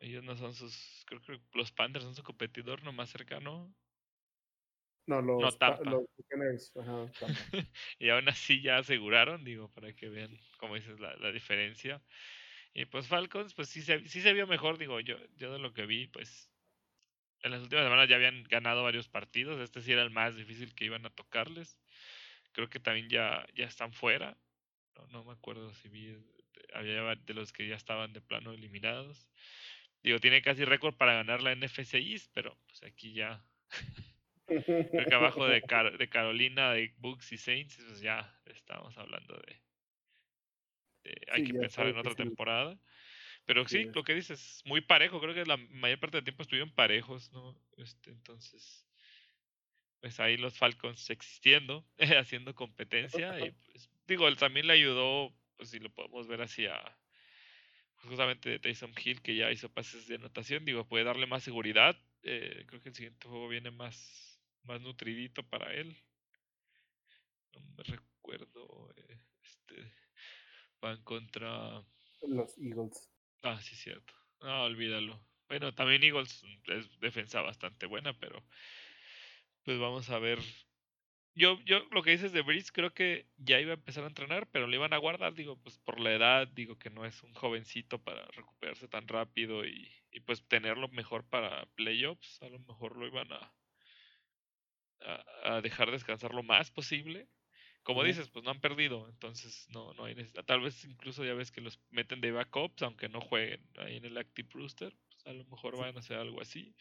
ellos 0.00 0.22
no 0.22 0.36
son 0.36 0.54
sus, 0.54 1.04
creo 1.06 1.20
que 1.22 1.40
los 1.54 1.72
Panthers 1.72 2.04
son 2.04 2.14
su 2.14 2.22
competidor 2.22 2.84
no 2.84 2.92
más 2.92 3.10
cercano. 3.10 3.74
No, 5.08 5.22
los, 5.22 5.58
no, 5.84 6.00
y 7.98 8.08
aún 8.10 8.28
así 8.28 8.60
ya 8.60 8.78
aseguraron, 8.78 9.44
digo, 9.44 9.72
para 9.72 9.92
que 9.92 10.08
vean, 10.08 10.36
como 10.58 10.74
dices, 10.74 10.98
la, 10.98 11.14
la 11.16 11.30
diferencia. 11.30 12.02
Y 12.78 12.84
pues 12.84 13.08
Falcons, 13.08 13.54
pues 13.54 13.70
sí 13.70 13.80
se, 13.80 14.06
sí 14.06 14.20
se 14.20 14.34
vio 14.34 14.46
mejor, 14.46 14.76
digo, 14.76 15.00
yo, 15.00 15.16
yo 15.38 15.50
de 15.50 15.58
lo 15.58 15.72
que 15.72 15.86
vi, 15.86 16.08
pues 16.08 16.50
en 17.40 17.52
las 17.52 17.62
últimas 17.62 17.86
semanas 17.86 18.06
ya 18.06 18.16
habían 18.16 18.44
ganado 18.44 18.82
varios 18.82 19.08
partidos, 19.08 19.58
este 19.62 19.80
sí 19.80 19.92
era 19.92 20.02
el 20.02 20.10
más 20.10 20.36
difícil 20.36 20.74
que 20.74 20.84
iban 20.84 21.06
a 21.06 21.10
tocarles. 21.10 21.78
Creo 22.52 22.68
que 22.68 22.78
también 22.78 23.08
ya, 23.08 23.46
ya 23.54 23.64
están 23.64 23.94
fuera, 23.94 24.36
no, 24.94 25.06
no 25.06 25.24
me 25.24 25.32
acuerdo 25.32 25.72
si 25.72 25.88
vi, 25.88 26.18
había 26.74 27.14
de 27.14 27.32
los 27.32 27.50
que 27.50 27.66
ya 27.66 27.76
estaban 27.76 28.12
de 28.12 28.20
plano 28.20 28.52
eliminados. 28.52 29.26
Digo, 30.02 30.18
tiene 30.18 30.42
casi 30.42 30.66
récord 30.66 30.94
para 30.96 31.14
ganar 31.14 31.42
la 31.42 31.52
NFC 31.56 31.94
East, 31.94 32.30
pero 32.34 32.58
pues 32.66 32.82
aquí 32.82 33.14
ya 33.14 33.42
creo 34.46 35.18
abajo 35.18 35.46
de, 35.46 35.62
de 35.98 36.08
Carolina, 36.10 36.72
de 36.72 36.92
Bucks 36.98 37.32
y 37.32 37.38
Saints, 37.38 37.78
pues 37.88 38.02
ya 38.02 38.38
estamos 38.44 38.98
hablando 38.98 39.34
de, 39.46 39.65
este, 41.06 41.32
hay 41.32 41.44
que 41.44 41.54
pensar 41.54 41.86
en 41.86 41.96
otra 41.96 42.14
temporada. 42.14 42.78
Pero 43.44 43.66
sí, 43.68 43.84
lo 43.94 44.02
que 44.02 44.14
dices, 44.14 44.60
muy 44.64 44.80
parejo, 44.80 45.20
creo 45.20 45.32
que 45.32 45.46
la 45.46 45.56
mayor 45.56 46.00
parte 46.00 46.16
del 46.16 46.24
tiempo 46.24 46.42
estuvieron 46.42 46.72
parejos, 46.72 47.30
¿no? 47.32 47.56
Este, 47.76 48.10
entonces, 48.10 48.88
pues 50.00 50.18
ahí 50.18 50.36
los 50.36 50.58
Falcons 50.58 51.10
existiendo, 51.10 51.86
haciendo 51.98 52.54
competencia, 52.56 53.38
y 53.38 53.52
pues, 53.52 53.88
digo, 54.08 54.26
él 54.26 54.36
también 54.36 54.66
le 54.66 54.72
ayudó, 54.72 55.32
pues 55.56 55.70
si 55.70 55.78
lo 55.78 55.90
podemos 55.90 56.26
ver 56.26 56.42
así 56.42 56.66
a 56.66 56.98
pues, 57.94 58.08
justamente 58.08 58.50
de 58.50 58.58
Tyson 58.58 58.92
Hill, 59.02 59.22
que 59.22 59.36
ya 59.36 59.52
hizo 59.52 59.68
pases 59.68 60.08
de 60.08 60.16
anotación, 60.16 60.64
digo, 60.64 60.84
puede 60.84 61.04
darle 61.04 61.26
más 61.26 61.44
seguridad. 61.44 61.96
Eh, 62.24 62.64
creo 62.66 62.82
que 62.82 62.88
el 62.88 62.94
siguiente 62.96 63.28
juego 63.28 63.48
viene 63.48 63.70
más, 63.70 64.40
más 64.64 64.80
nutridito 64.80 65.44
para 65.44 65.72
él. 65.72 65.96
No 67.54 67.60
me 67.76 67.84
recuerdo. 67.84 68.92
Eh, 68.96 69.18
Van 70.86 71.02
contra. 71.02 71.82
Los 72.22 72.56
Eagles. 72.58 73.10
Ah, 73.42 73.60
sí, 73.60 73.74
cierto. 73.74 74.14
No, 74.40 74.64
olvídalo. 74.64 75.20
Bueno, 75.48 75.74
también 75.74 76.04
Eagles 76.04 76.44
es 76.68 77.00
defensa 77.00 77.40
bastante 77.40 77.86
buena, 77.86 78.16
pero. 78.20 78.40
Pues 79.64 79.80
vamos 79.80 80.08
a 80.10 80.20
ver. 80.20 80.38
Yo, 81.34 81.58
yo 81.64 81.80
lo 81.90 82.04
que 82.04 82.12
dices 82.12 82.32
de 82.32 82.42
Breeze, 82.42 82.70
creo 82.72 82.94
que 82.94 83.26
ya 83.36 83.60
iba 83.60 83.72
a 83.72 83.74
empezar 83.74 84.04
a 84.04 84.06
entrenar, 84.06 84.48
pero 84.52 84.68
le 84.68 84.76
iban 84.76 84.92
a 84.92 84.98
guardar, 84.98 85.34
digo, 85.34 85.60
pues 85.60 85.76
por 85.78 85.98
la 85.98 86.14
edad, 86.14 86.46
digo 86.46 86.78
que 86.78 86.88
no 86.88 87.04
es 87.04 87.20
un 87.24 87.34
jovencito 87.34 88.00
para 88.02 88.24
recuperarse 88.28 88.86
tan 88.86 89.08
rápido 89.08 89.66
y, 89.66 89.90
y 90.12 90.20
pues 90.20 90.46
tenerlo 90.46 90.86
mejor 90.88 91.28
para 91.28 91.66
playoffs. 91.74 92.40
A 92.42 92.48
lo 92.48 92.60
mejor 92.60 92.96
lo 92.96 93.08
iban 93.08 93.32
a, 93.32 93.52
a, 95.00 95.56
a 95.56 95.60
dejar 95.62 95.90
descansar 95.90 96.32
lo 96.32 96.44
más 96.44 96.70
posible 96.70 97.28
como 97.86 98.02
dices, 98.02 98.28
pues 98.30 98.44
no 98.44 98.50
han 98.50 98.60
perdido, 98.60 99.08
entonces 99.08 99.68
no, 99.70 99.94
no 99.94 100.06
hay 100.06 100.16
necesidad. 100.16 100.44
Tal 100.44 100.60
vez 100.60 100.84
incluso 100.86 101.24
ya 101.24 101.34
ves 101.34 101.52
que 101.52 101.60
los 101.60 101.78
meten 101.90 102.20
de 102.20 102.32
backups, 102.32 102.82
aunque 102.82 103.08
no 103.08 103.20
jueguen 103.20 103.64
ahí 103.76 103.98
en 103.98 104.04
el 104.04 104.18
Active 104.18 104.48
Rooster, 104.52 104.92
pues 105.08 105.24
a 105.24 105.32
lo 105.32 105.44
mejor 105.44 105.78
van 105.78 105.94
a 105.94 106.00
hacer 106.00 106.18
algo 106.18 106.40
así. 106.40 106.74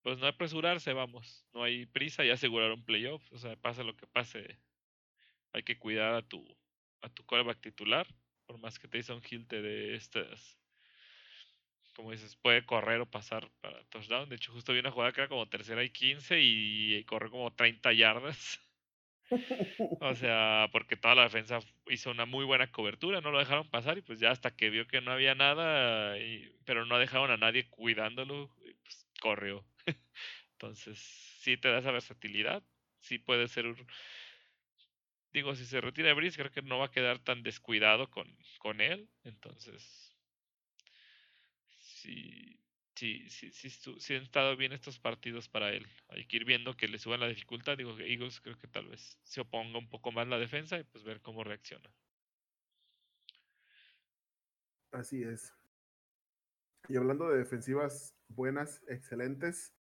Pues 0.00 0.16
no 0.16 0.26
apresurarse, 0.26 0.94
vamos, 0.94 1.44
no 1.52 1.62
hay 1.62 1.84
prisa 1.84 2.24
y 2.24 2.30
asegurar 2.30 2.72
un 2.72 2.86
playoff, 2.86 3.22
o 3.32 3.36
sea, 3.36 3.54
pase 3.56 3.84
lo 3.84 3.94
que 3.94 4.06
pase, 4.06 4.58
hay 5.52 5.62
que 5.62 5.78
cuidar 5.78 6.14
a 6.14 6.22
tu, 6.22 6.42
a 7.02 7.10
tu 7.10 7.26
coreback 7.26 7.60
titular, 7.60 8.06
por 8.46 8.56
más 8.56 8.78
que 8.78 8.88
Tyson 8.88 9.20
Hill 9.30 9.46
te 9.46 9.60
de 9.60 9.94
estas, 9.94 10.58
como 11.94 12.12
dices, 12.12 12.34
puede 12.36 12.64
correr 12.64 13.02
o 13.02 13.10
pasar 13.10 13.50
para 13.60 13.84
touchdown. 13.90 14.30
De 14.30 14.36
hecho, 14.36 14.52
justo 14.52 14.72
vi 14.72 14.78
una 14.78 14.90
jugada 14.90 15.12
que 15.12 15.20
era 15.20 15.28
como 15.28 15.50
tercera 15.50 15.84
y 15.84 15.90
15 15.90 16.40
y 16.40 17.04
corre 17.04 17.28
como 17.28 17.52
30 17.52 17.92
yardas. 17.92 18.58
O 19.98 20.14
sea, 20.14 20.68
porque 20.72 20.96
toda 20.96 21.14
la 21.14 21.24
defensa 21.24 21.60
hizo 21.86 22.10
una 22.10 22.24
muy 22.26 22.44
buena 22.46 22.72
cobertura, 22.72 23.20
no 23.20 23.30
lo 23.30 23.38
dejaron 23.38 23.68
pasar 23.70 23.98
y 23.98 24.02
pues 24.02 24.18
ya 24.18 24.30
hasta 24.30 24.56
que 24.56 24.70
vio 24.70 24.86
que 24.86 25.00
no 25.02 25.12
había 25.12 25.34
nada, 25.34 26.18
y, 26.18 26.50
pero 26.64 26.86
no 26.86 26.98
dejaron 26.98 27.30
a 27.30 27.36
nadie 27.36 27.68
cuidándolo, 27.68 28.48
pues 28.82 29.06
corrió. 29.20 29.66
Entonces, 30.52 30.98
sí 30.98 31.56
te 31.58 31.68
da 31.70 31.78
esa 31.78 31.92
versatilidad, 31.92 32.64
sí 32.98 33.18
puede 33.18 33.48
ser 33.48 33.66
un... 33.66 33.76
Digo, 35.32 35.54
si 35.56 35.64
se 35.66 35.80
retira 35.80 36.14
Brice, 36.14 36.36
creo 36.38 36.50
que 36.52 36.62
no 36.62 36.78
va 36.78 36.86
a 36.86 36.90
quedar 36.90 37.18
tan 37.18 37.42
descuidado 37.42 38.10
con, 38.10 38.36
con 38.58 38.80
él. 38.80 39.10
Entonces, 39.24 40.16
sí, 41.78 42.59
sí, 43.00 43.50
sí, 43.98 44.14
han 44.14 44.22
estado 44.22 44.56
bien 44.56 44.72
estos 44.72 44.98
partidos 44.98 45.48
para 45.48 45.72
él. 45.72 45.86
Hay 46.08 46.26
que 46.26 46.36
ir 46.36 46.44
viendo 46.44 46.76
que 46.76 46.88
le 46.88 46.98
suban 46.98 47.20
la 47.20 47.28
dificultad. 47.28 47.78
Digo 47.78 47.96
que 47.96 48.12
Eagles 48.12 48.40
creo 48.40 48.58
que 48.58 48.68
tal 48.68 48.88
vez 48.88 49.18
se 49.22 49.40
oponga 49.40 49.78
un 49.78 49.88
poco 49.88 50.12
más 50.12 50.28
la 50.28 50.38
defensa 50.38 50.78
y 50.78 50.84
pues 50.84 51.04
ver 51.04 51.20
cómo 51.20 51.42
reacciona. 51.42 51.90
Así 54.92 55.22
es. 55.22 55.54
Y 56.88 56.96
hablando 56.96 57.28
de 57.30 57.38
defensivas 57.38 58.14
buenas, 58.28 58.82
excelentes, 58.88 59.74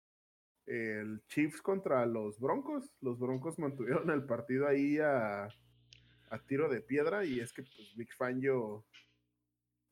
el 0.65 1.23
Chiefs 1.27 1.61
contra 1.61 2.05
los 2.05 2.39
Broncos. 2.39 2.91
Los 3.01 3.17
Broncos 3.17 3.57
mantuvieron 3.59 4.09
el 4.11 4.25
partido 4.25 4.67
ahí 4.67 4.99
a, 4.99 5.45
a 6.29 6.39
tiro 6.45 6.69
de 6.69 6.81
piedra 6.81 7.25
y 7.25 7.39
es 7.39 7.53
que 7.53 7.63
pues, 7.63 7.95
Big 7.95 8.13
Fangio 8.13 8.85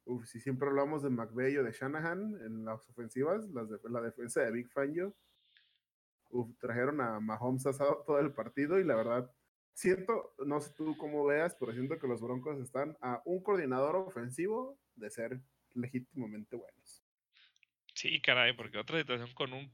Uf, 0.05 0.25
si 0.27 0.39
siempre 0.39 0.67
hablamos 0.67 1.03
de 1.03 1.09
McVeigh 1.09 1.57
o 1.57 1.63
de 1.63 1.71
Shanahan 1.71 2.39
en 2.45 2.63
las 2.63 2.87
ofensivas, 2.89 3.47
la 3.49 4.01
defensa 4.01 4.41
de 4.41 4.51
Big 4.51 4.69
Fangio, 4.69 5.15
uf, 6.29 6.55
trajeron 6.59 7.01
a 7.01 7.19
Mahomes 7.19 7.65
asado 7.65 8.03
todo 8.05 8.19
el 8.19 8.31
partido 8.31 8.79
y 8.79 8.83
la 8.83 8.95
verdad, 8.95 9.31
siento, 9.73 10.35
no 10.45 10.59
sé 10.59 10.71
tú 10.75 10.95
cómo 10.97 11.25
veas, 11.25 11.55
pero 11.59 11.73
siento 11.73 11.97
que 11.99 12.07
los 12.07 12.21
Broncos 12.21 12.59
están 12.59 12.97
a 13.01 13.21
un 13.25 13.41
coordinador 13.41 13.95
ofensivo 13.95 14.79
de 14.95 15.09
ser 15.09 15.41
legítimamente 15.73 16.55
buenos. 16.55 17.03
Sí, 17.93 18.21
caray, 18.21 18.53
porque 18.55 18.77
otra 18.77 18.99
situación 18.99 19.33
con 19.33 19.53
un... 19.53 19.71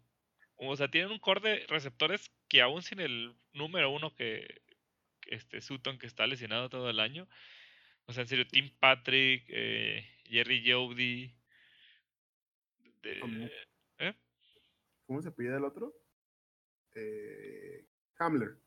O 0.55 0.75
sea, 0.75 0.89
tienen 0.89 1.11
un 1.11 1.19
core 1.19 1.41
de 1.41 1.67
receptores 1.67 2.31
que 2.47 2.61
aún 2.61 2.83
sin 2.83 2.99
el 2.99 3.35
número 3.51 3.89
uno 3.89 4.13
que, 4.15 4.61
este 5.25 5.61
Sutton 5.61 5.97
que 5.97 6.07
está 6.07 6.27
lesionado 6.27 6.69
todo 6.69 6.89
el 6.89 6.99
año, 6.99 7.27
o 8.05 8.13
sea, 8.13 8.23
en 8.23 8.27
serio, 8.27 8.47
Tim 8.47 8.69
Patrick, 8.79 9.45
eh, 9.47 10.05
Jerry 10.31 10.63
Jody. 10.65 11.35
¿eh? 13.03 14.15
¿Cómo 15.05 15.21
se 15.21 15.31
pide 15.31 15.57
el 15.57 15.65
otro? 15.65 15.93
Eh, 16.95 17.85
Hamler. 18.17 18.57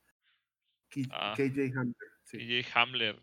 KJ 0.91 1.09
ah. 1.11 1.35
Hamler. 1.35 1.97
KJ 2.31 2.71
Hamler. 2.75 3.23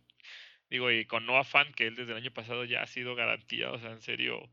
Digo, 0.71 0.89
y 0.89 1.05
con 1.05 1.25
Noah 1.25 1.43
Fan, 1.43 1.71
que 1.73 1.85
él 1.87 1.95
desde 1.95 2.13
el 2.13 2.17
año 2.17 2.31
pasado 2.31 2.65
ya 2.65 2.81
ha 2.81 2.87
sido 2.87 3.13
garantía, 3.13 3.71
o 3.71 3.77
sea, 3.77 3.91
en 3.91 4.01
serio. 4.01 4.49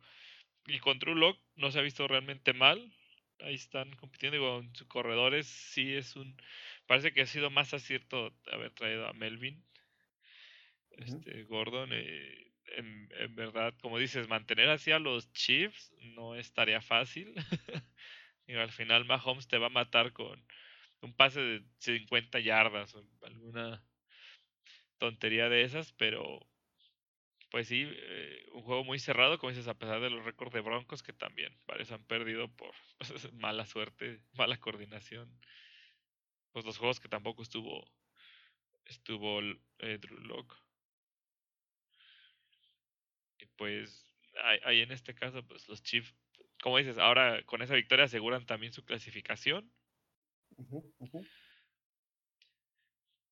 Y 0.66 0.80
con 0.80 0.98
True 0.98 1.14
Lock 1.14 1.40
no 1.56 1.70
se 1.70 1.78
ha 1.78 1.82
visto 1.82 2.06
realmente 2.06 2.52
mal. 2.52 2.92
Ahí 3.40 3.54
están 3.54 3.94
compitiendo. 3.96 4.36
Digo, 4.36 4.58
en 4.58 4.74
sus 4.74 4.86
corredores 4.88 5.46
sí 5.46 5.94
es 5.94 6.16
un. 6.16 6.36
Parece 6.86 7.12
que 7.12 7.22
ha 7.22 7.26
sido 7.26 7.50
más 7.50 7.72
acierto 7.72 8.34
haber 8.52 8.72
traído 8.72 9.06
a 9.06 9.12
Melvin. 9.14 9.64
Este, 10.90 11.44
Gordon. 11.44 11.90
Eh, 11.92 12.47
en, 12.76 13.34
verdad, 13.34 13.74
como 13.80 13.98
dices, 13.98 14.28
mantener 14.28 14.68
así 14.68 14.90
a 14.90 14.98
los 14.98 15.32
Chiefs 15.32 15.92
no 16.14 16.34
estaría 16.34 16.80
fácil. 16.80 17.34
y 18.46 18.54
al 18.54 18.72
final 18.72 19.04
Mahomes 19.04 19.48
te 19.48 19.58
va 19.58 19.66
a 19.66 19.70
matar 19.70 20.12
con 20.12 20.44
un 21.00 21.14
pase 21.14 21.40
de 21.40 21.64
50 21.78 22.40
yardas 22.40 22.94
o 22.94 23.04
alguna 23.22 23.82
tontería 24.98 25.48
de 25.48 25.62
esas, 25.62 25.92
pero 25.92 26.46
pues 27.50 27.68
sí, 27.68 27.88
eh, 27.90 28.46
un 28.52 28.62
juego 28.62 28.84
muy 28.84 28.98
cerrado, 28.98 29.38
como 29.38 29.50
dices, 29.50 29.68
a 29.68 29.78
pesar 29.78 30.00
de 30.00 30.10
los 30.10 30.24
récords 30.24 30.52
de 30.52 30.60
Broncos 30.60 31.02
que 31.02 31.12
también 31.12 31.56
parece 31.66 31.94
han 31.94 32.04
perdido 32.04 32.48
por 32.48 32.72
mala 33.34 33.64
suerte, 33.66 34.20
mala 34.34 34.58
coordinación. 34.58 35.30
Pues 36.52 36.64
los 36.64 36.78
juegos 36.78 37.00
que 37.00 37.08
tampoco 37.08 37.42
estuvo 37.42 37.90
estuvo 38.86 39.40
eh, 39.78 39.98
Drew 39.98 40.18
Locke 40.20 40.54
pues 43.46 44.04
ahí 44.64 44.80
en 44.80 44.92
este 44.92 45.14
caso, 45.14 45.46
pues 45.46 45.68
los 45.68 45.82
Chiefs, 45.82 46.14
como 46.62 46.78
dices, 46.78 46.98
ahora 46.98 47.42
con 47.44 47.62
esa 47.62 47.74
victoria 47.74 48.04
aseguran 48.06 48.46
también 48.46 48.72
su 48.72 48.84
clasificación. 48.84 49.72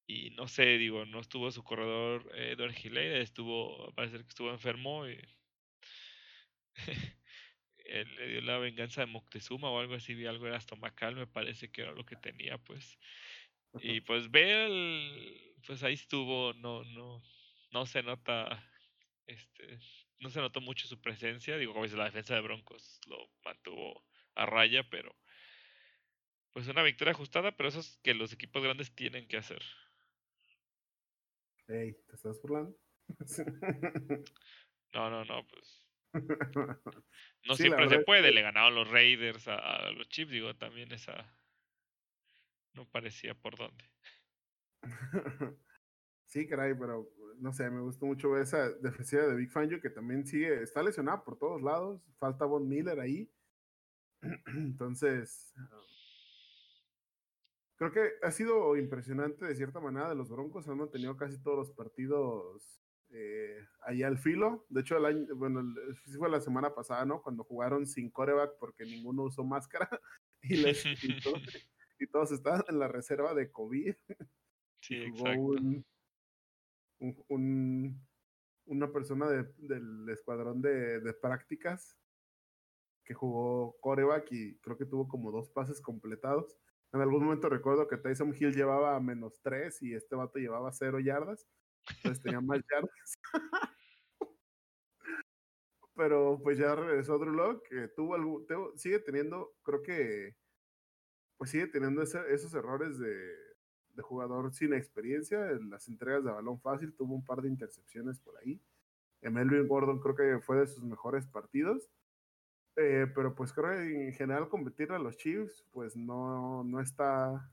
Y 0.08 0.30
no 0.30 0.46
sé, 0.46 0.78
digo, 0.78 1.04
no 1.04 1.20
estuvo 1.20 1.50
su 1.50 1.64
corredor 1.64 2.30
Edward 2.36 2.72
Gilley, 2.72 3.20
estuvo, 3.20 3.92
parece 3.94 4.18
que 4.18 4.28
estuvo 4.28 4.50
enfermo 4.50 5.08
y 5.08 5.18
él 7.78 8.14
le 8.16 8.28
dio 8.28 8.40
la 8.42 8.58
venganza 8.58 9.00
de 9.00 9.06
Moctezuma 9.06 9.70
o 9.70 9.80
algo 9.80 9.94
así, 9.94 10.14
vi 10.14 10.26
algo 10.26 10.46
era 10.46 10.58
estomacal, 10.58 11.16
me 11.16 11.26
parece 11.26 11.70
que 11.70 11.82
era 11.82 11.92
lo 11.92 12.04
que 12.04 12.16
tenía, 12.16 12.58
pues. 12.58 12.98
Y 13.80 14.00
pues 14.00 14.30
ver, 14.30 14.70
pues 15.66 15.82
ahí 15.82 15.94
estuvo, 15.94 16.52
no, 16.54 16.84
no, 16.84 17.22
no 17.72 17.86
se 17.86 18.02
nota, 18.02 18.64
este, 19.26 19.78
no 20.20 20.30
se 20.30 20.40
notó 20.40 20.60
mucho 20.60 20.86
su 20.86 21.00
presencia. 21.00 21.56
Digo, 21.56 21.72
como 21.72 21.84
dice, 21.84 21.96
la 21.96 22.04
defensa 22.04 22.34
de 22.34 22.40
Broncos 22.40 23.00
lo 23.06 23.30
mantuvo 23.44 24.04
a 24.34 24.46
raya, 24.46 24.88
pero 24.90 25.14
pues 26.52 26.68
una 26.68 26.82
victoria 26.82 27.12
ajustada, 27.12 27.54
pero 27.54 27.68
eso 27.68 27.80
es 27.80 27.98
que 28.02 28.14
los 28.14 28.32
equipos 28.32 28.62
grandes 28.62 28.94
tienen 28.94 29.28
que 29.28 29.36
hacer. 29.36 29.62
Ey, 31.68 31.94
¿te 32.06 32.14
estás 32.14 32.40
burlando? 32.40 32.78
no, 34.94 35.10
no, 35.10 35.24
no, 35.24 35.46
pues. 35.46 35.86
No 37.44 37.54
siempre 37.54 37.88
se 37.88 38.00
puede. 38.00 38.32
Le 38.32 38.42
ganaron 38.42 38.74
los 38.74 38.90
Raiders 38.90 39.46
a, 39.48 39.90
los 39.90 40.08
Chiefs, 40.08 40.32
digo, 40.32 40.56
también 40.56 40.90
esa. 40.92 41.32
No 42.72 42.88
parecía 42.88 43.34
por 43.34 43.56
dónde. 43.56 43.84
sí, 46.26 46.46
caray, 46.46 46.74
pero 46.74 47.10
no 47.38 47.52
sé, 47.52 47.70
me 47.70 47.80
gustó 47.80 48.06
mucho 48.06 48.30
ver 48.30 48.42
esa 48.42 48.70
defensiva 48.70 49.26
de 49.26 49.36
Big 49.36 49.50
Fangio 49.50 49.80
que 49.80 49.90
también 49.90 50.26
sigue, 50.26 50.62
está 50.62 50.82
lesionada 50.82 51.22
por 51.24 51.38
todos 51.38 51.62
lados, 51.62 52.02
falta 52.18 52.44
Von 52.44 52.68
Miller 52.68 52.98
ahí. 53.00 53.30
Entonces, 54.56 55.54
creo 57.76 57.92
que 57.92 58.12
ha 58.22 58.30
sido 58.30 58.76
impresionante 58.76 59.44
de 59.44 59.54
cierta 59.54 59.80
manera 59.80 60.08
de 60.08 60.14
los 60.14 60.30
Broncos, 60.30 60.68
han 60.68 60.78
mantenido 60.78 61.16
casi 61.16 61.38
todos 61.42 61.58
los 61.58 61.70
partidos 61.72 62.82
eh, 63.10 63.64
ahí 63.82 64.02
al 64.02 64.18
filo. 64.18 64.66
De 64.68 64.80
hecho, 64.80 64.96
el 64.96 65.04
año, 65.04 65.26
bueno, 65.36 65.62
fue 66.18 66.30
la 66.30 66.40
semana 66.40 66.74
pasada, 66.74 67.04
¿no? 67.04 67.22
Cuando 67.22 67.44
jugaron 67.44 67.86
sin 67.86 68.10
coreback 68.10 68.58
porque 68.58 68.84
ninguno 68.84 69.24
usó 69.24 69.44
máscara 69.44 69.88
y, 70.42 70.56
les, 70.56 70.84
y, 71.98 72.06
todos, 72.08 72.32
estaban 72.32 72.64
en 72.68 72.78
la 72.78 72.88
reserva 72.88 73.34
de 73.34 73.50
COVID. 73.50 73.94
Sí, 74.80 74.96
exacto 74.96 75.40
un, 75.40 75.84
una 76.98 78.92
persona 78.92 79.28
de, 79.28 79.44
del 79.58 80.08
escuadrón 80.08 80.62
de, 80.62 81.00
de, 81.00 81.14
prácticas 81.14 81.96
que 83.04 83.14
jugó 83.14 83.76
coreback 83.80 84.32
y 84.32 84.58
creo 84.58 84.76
que 84.76 84.86
tuvo 84.86 85.06
como 85.08 85.30
dos 85.30 85.50
pases 85.50 85.80
completados. 85.80 86.56
En 86.92 87.00
algún 87.00 87.24
momento 87.24 87.48
recuerdo 87.48 87.86
que 87.86 87.96
Tyson 87.96 88.34
Hill 88.34 88.54
llevaba 88.54 88.98
menos 89.00 89.40
tres 89.42 89.82
y 89.82 89.94
este 89.94 90.16
vato 90.16 90.38
llevaba 90.38 90.72
cero 90.72 90.98
yardas. 90.98 91.46
Entonces 91.96 92.22
tenía 92.22 92.40
más 92.40 92.60
yardas. 92.72 93.18
Pero 95.94 96.40
pues 96.42 96.58
ya 96.58 96.74
regresó 96.74 97.18
Drew 97.18 97.32
Locke, 97.32 97.68
que 97.68 97.88
tuvo 97.88 98.14
algún, 98.14 98.46
sigue 98.76 98.98
teniendo, 98.98 99.54
creo 99.62 99.82
que, 99.82 100.36
pues 101.38 101.50
sigue 101.50 101.68
teniendo 101.68 102.02
esos 102.02 102.54
errores 102.54 102.98
de, 102.98 103.45
de 103.96 104.02
jugador 104.02 104.52
sin 104.54 104.74
experiencia. 104.74 105.50
En 105.50 105.70
las 105.70 105.88
entregas 105.88 106.24
de 106.24 106.30
balón 106.30 106.60
fácil 106.60 106.94
tuvo 106.94 107.14
un 107.14 107.24
par 107.24 107.42
de 107.42 107.48
intercepciones 107.48 108.20
por 108.20 108.36
ahí. 108.38 108.60
Melvin 109.22 109.66
Gordon 109.66 109.98
creo 109.98 110.14
que 110.14 110.40
fue 110.40 110.58
de 110.58 110.66
sus 110.66 110.84
mejores 110.84 111.26
partidos. 111.26 111.90
Eh, 112.76 113.06
pero 113.14 113.34
pues 113.34 113.52
creo 113.52 113.70
que 113.70 114.08
en 114.08 114.12
general 114.12 114.48
competir 114.48 114.92
a 114.92 114.98
los 114.98 115.16
Chiefs, 115.16 115.64
pues 115.72 115.96
no, 115.96 116.62
no 116.62 116.80
está, 116.80 117.50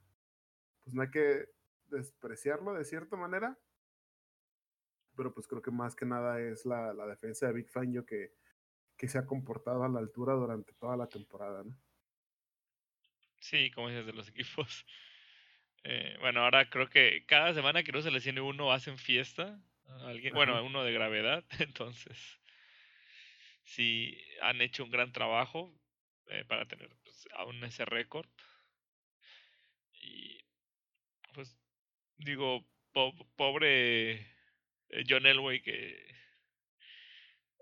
pues 0.84 0.94
no 0.94 1.02
hay 1.02 1.10
que 1.10 1.50
despreciarlo 1.88 2.74
de 2.74 2.84
cierta 2.84 3.16
manera. 3.16 3.58
Pero 5.16 5.34
pues 5.34 5.48
creo 5.48 5.62
que 5.62 5.72
más 5.72 5.96
que 5.96 6.06
nada 6.06 6.42
es 6.42 6.66
la, 6.66 6.94
la 6.94 7.08
defensa 7.08 7.48
de 7.48 7.54
Big 7.54 7.70
Fangio 7.70 8.06
que, 8.06 8.34
que 8.98 9.08
se 9.08 9.18
ha 9.18 9.26
comportado 9.26 9.84
a 9.84 9.90
la 9.90 10.00
altura 10.00 10.34
durante 10.34 10.74
toda 10.74 10.98
la 10.98 11.08
temporada, 11.08 11.64
¿no? 11.64 11.76
Sí, 13.40 13.72
como 13.72 13.90
dices, 13.90 14.06
de 14.06 14.14
los 14.14 14.28
equipos 14.30 14.86
eh, 15.84 16.18
bueno, 16.20 16.42
ahora 16.42 16.70
creo 16.70 16.90
que 16.90 17.26
cada 17.26 17.54
semana 17.54 17.84
que 17.84 17.92
no 17.92 18.02
se 18.02 18.12
lesione 18.12 18.42
uno 18.42 18.72
hacen 18.72 18.98
fiesta. 18.98 19.60
Alguien, 20.06 20.34
bueno, 20.34 20.64
uno 20.64 20.84
de 20.84 20.94
gravedad. 20.94 21.44
Entonces, 21.60 22.40
sí 23.64 24.18
han 24.42 24.62
hecho 24.62 24.84
un 24.84 24.92
gran 24.92 25.12
trabajo 25.12 25.74
eh, 26.28 26.46
para 26.46 26.66
tener 26.68 26.90
pues, 27.04 27.28
aún 27.36 27.64
ese 27.64 27.86
récord. 27.86 28.28
Y 29.94 30.44
pues 31.34 31.58
digo, 32.18 32.66
pobre 33.36 34.14
eh, 34.14 35.04
John 35.08 35.26
Elway 35.26 35.62
que 35.62 36.14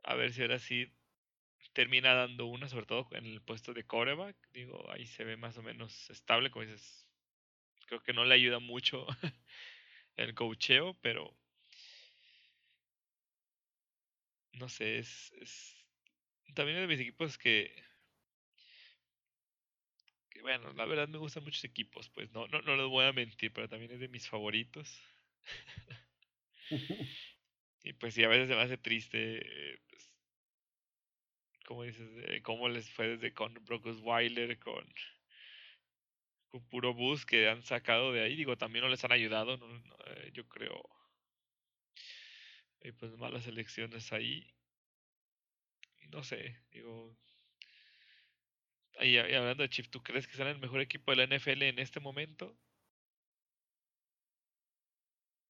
a 0.03 0.15
ver 0.15 0.33
si 0.33 0.41
ahora 0.41 0.59
sí 0.59 0.91
termina 1.73 2.13
dando 2.13 2.47
una, 2.47 2.67
sobre 2.67 2.85
todo 2.85 3.07
en 3.11 3.25
el 3.25 3.41
puesto 3.41 3.73
de 3.73 3.85
coreback. 3.85 4.35
Digo, 4.51 4.89
ahí 4.91 5.05
se 5.05 5.23
ve 5.23 5.37
más 5.37 5.57
o 5.57 5.63
menos 5.63 6.09
estable, 6.09 6.51
como 6.51 6.65
dices. 6.65 7.07
Creo 7.91 8.01
que 8.01 8.13
no 8.13 8.23
le 8.23 8.35
ayuda 8.35 8.59
mucho 8.59 9.05
el 10.15 10.33
cocheo, 10.33 10.93
pero 11.01 11.35
no 14.53 14.69
sé, 14.69 14.99
es, 14.99 15.31
es 15.41 15.75
también 16.55 16.77
es 16.77 16.83
de 16.83 16.87
mis 16.87 16.99
equipos 17.01 17.37
que, 17.37 17.73
que 20.29 20.41
bueno, 20.41 20.73
la 20.73 20.85
verdad 20.85 21.07
me 21.07 21.17
gustan 21.17 21.43
muchos 21.43 21.63
equipos, 21.63 22.09
pues 22.09 22.31
no, 22.31 22.47
no, 22.47 22.61
no 22.61 22.75
les 22.75 22.87
voy 22.87 23.05
a 23.05 23.13
mentir, 23.13 23.51
pero 23.53 23.69
también 23.69 23.91
es 23.91 23.99
de 23.99 24.07
mis 24.07 24.27
favoritos. 24.27 25.01
y 27.83 27.93
pues 27.93 28.13
sí, 28.13 28.23
a 28.23 28.27
veces 28.27 28.47
se 28.49 28.55
me 28.55 28.61
hace 28.61 28.77
triste, 28.77 29.79
pues, 29.89 30.11
como 31.65 31.83
dices, 31.83 32.07
cómo 32.43 32.69
les 32.69 32.89
fue 32.91 33.07
desde 33.07 33.33
con 33.33 33.53
Brockus 33.65 33.99
Weiler, 34.01 34.59
con, 34.59 34.85
con 36.51 36.67
puro 36.67 36.93
bus 36.93 37.25
que 37.25 37.47
han 37.49 37.63
sacado 37.63 38.11
de 38.11 38.21
ahí. 38.21 38.35
Digo, 38.35 38.57
también 38.57 38.83
no 38.83 38.89
les 38.89 39.03
han 39.03 39.11
ayudado, 39.11 39.57
no, 39.57 39.67
eh, 40.07 40.31
yo 40.33 40.47
creo. 40.47 40.83
Y 42.81 42.91
pues 42.91 43.15
malas 43.17 43.47
elecciones 43.47 44.11
ahí. 44.11 44.53
Y 46.01 46.07
no 46.09 46.23
sé, 46.23 46.61
digo. 46.71 47.17
Y, 48.99 49.17
hablando 49.17 49.63
de 49.63 49.69
Chief, 49.69 49.89
¿tú 49.89 50.03
crees 50.03 50.27
que 50.27 50.35
será 50.35 50.51
el 50.51 50.59
mejor 50.59 50.81
equipo 50.81 51.11
de 51.11 51.17
la 51.17 51.37
NFL 51.37 51.63
en 51.63 51.79
este 51.79 51.99
momento? 51.99 52.57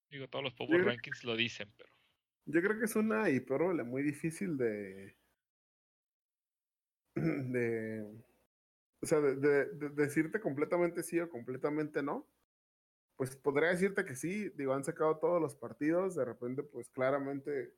Digo, 0.10 0.28
todos 0.28 0.44
los 0.44 0.53
Power 0.53 0.86
Rankings 0.86 1.23
lo 1.23 1.36
dicen, 1.36 1.72
pero. 1.78 1.90
Yo 2.45 2.61
creo 2.61 2.78
que 2.78 2.86
es 2.86 2.95
una 2.95 3.30
hipérbole 3.30 3.84
muy 3.84 4.03
difícil 4.03 4.57
de. 4.57 5.15
de. 7.15 8.30
O 9.02 9.06
sea, 9.06 9.19
de, 9.19 9.36
de, 9.36 9.90
decirte 9.90 10.40
completamente 10.40 11.03
sí 11.03 11.19
o 11.19 11.30
completamente 11.30 12.03
no. 12.03 12.28
Pues 13.15 13.36
podría 13.36 13.69
decirte 13.69 14.06
que 14.06 14.15
sí, 14.15 14.49
digo, 14.49 14.73
han 14.73 14.84
sacado 14.84 15.18
todos 15.18 15.41
los 15.41 15.56
partidos, 15.56 16.15
de 16.15 16.26
repente, 16.26 16.64
pues 16.64 16.90
claramente 16.90 17.73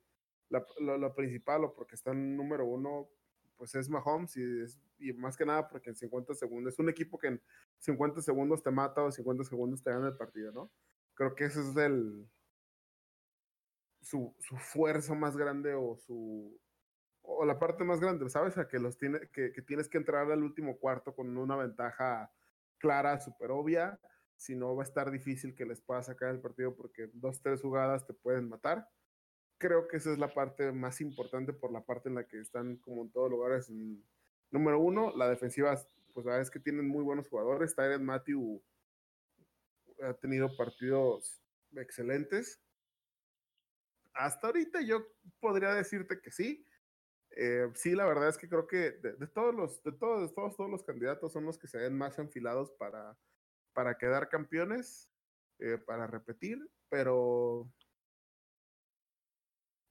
lo, 0.49 1.15
principal 1.15 1.63
o 1.63 1.73
porque 1.73 1.95
están 1.95 2.37
número 2.37 2.65
uno, 2.65 3.09
pues 3.57 3.75
es 3.75 3.89
Mahomes 3.89 4.35
y, 4.37 4.61
es, 4.61 4.79
y 4.99 5.13
más 5.13 5.35
que 5.35 5.45
nada 5.45 5.67
porque 5.67 5.89
en 5.89 5.95
50 5.95 6.35
segundos, 6.35 6.73
es 6.73 6.79
un 6.79 6.89
equipo 6.89 7.17
que 7.17 7.27
en 7.27 7.41
50 7.79 8.21
segundos 8.21 8.63
te 8.63 8.71
mata 8.71 9.03
o 9.03 9.11
50 9.11 9.43
segundos 9.43 9.83
te 9.83 9.91
gana 9.91 10.09
el 10.09 10.17
partido, 10.17 10.51
¿no? 10.51 10.71
Creo 11.15 11.35
que 11.35 11.45
ese 11.45 11.61
es 11.61 11.75
el, 11.77 12.29
su 14.01 14.35
fuerza 14.57 15.13
más 15.13 15.35
grande 15.37 15.73
o 15.73 15.95
su 15.97 16.59
o 17.23 17.45
la 17.45 17.57
parte 17.57 17.83
más 17.83 17.99
grande, 17.99 18.29
¿sabes? 18.29 18.57
A 18.57 18.67
que 18.67 18.79
los 18.79 18.97
tiene, 18.97 19.19
que, 19.31 19.51
que, 19.51 19.61
tienes 19.61 19.89
que 19.89 19.97
entrar 19.97 20.31
al 20.31 20.43
último 20.43 20.77
cuarto 20.77 21.15
con 21.15 21.35
una 21.37 21.55
ventaja 21.55 22.31
clara, 22.77 23.19
súper 23.19 23.51
obvia. 23.51 23.99
Si 24.35 24.55
no, 24.55 24.75
va 24.75 24.83
a 24.83 24.85
estar 24.85 25.09
difícil 25.09 25.55
que 25.55 25.65
les 25.65 25.81
pueda 25.81 26.03
sacar 26.03 26.29
el 26.29 26.41
partido 26.41 26.75
porque 26.75 27.09
dos, 27.13 27.41
tres 27.41 27.61
jugadas 27.61 28.05
te 28.05 28.13
pueden 28.13 28.49
matar. 28.49 28.89
Creo 29.57 29.87
que 29.87 29.97
esa 29.97 30.11
es 30.11 30.17
la 30.17 30.33
parte 30.33 30.71
más 30.71 30.99
importante 30.99 31.53
por 31.53 31.71
la 31.71 31.85
parte 31.85 32.09
en 32.09 32.15
la 32.15 32.27
que 32.27 32.39
están 32.39 32.77
como 32.77 33.03
en 33.03 33.11
todos 33.11 33.29
lugares. 33.29 33.71
Número 34.51 34.79
uno, 34.79 35.15
la 35.15 35.29
defensiva, 35.29 35.79
pues 36.13 36.25
la 36.25 36.41
es 36.41 36.51
que 36.51 36.59
tienen 36.59 36.87
muy 36.87 37.03
buenos 37.03 37.29
jugadores. 37.29 37.75
Tyron 37.75 38.03
Matthew 38.03 38.61
ha 40.01 40.13
tenido 40.13 40.55
partidos 40.57 41.41
excelentes 41.75 42.59
hasta 44.13 44.47
ahorita 44.47 44.81
yo 44.81 45.07
podría 45.39 45.73
decirte 45.73 46.19
que 46.21 46.31
sí. 46.31 46.65
Eh, 47.35 47.69
sí, 47.73 47.95
la 47.95 48.05
verdad 48.05 48.29
es 48.29 48.37
que 48.37 48.47
creo 48.47 48.67
que 48.67 48.91
de, 48.91 49.27
todos 49.27 49.55
los, 49.55 49.83
de 49.83 49.91
todos, 49.91 50.33
todos, 50.33 50.55
todos 50.55 50.69
los 50.69 50.83
candidatos 50.83 51.31
son 51.31 51.45
los 51.45 51.57
que 51.57 51.67
se 51.67 51.79
ven 51.79 51.97
más 51.97 52.19
enfilados 52.19 52.71
para, 52.71 53.17
para 53.73 53.97
quedar 53.97 54.29
campeones, 54.29 55.09
eh, 55.59 55.77
para 55.77 56.05
repetir, 56.05 56.59
pero, 56.89 57.71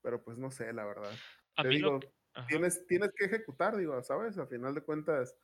pero 0.03 0.23
pues 0.23 0.39
no 0.39 0.51
sé, 0.51 0.73
la 0.73 0.85
verdad. 0.85 1.13
Te 1.61 1.69
digo, 1.69 2.01
tienes, 2.49 2.87
tienes 2.87 3.11
que 3.17 3.25
ejecutar, 3.25 3.77
digo, 3.77 4.01
¿sabes? 4.03 4.39
A 4.39 4.47
final 4.47 4.75
de 4.75 4.83
cuentas, 4.83 5.37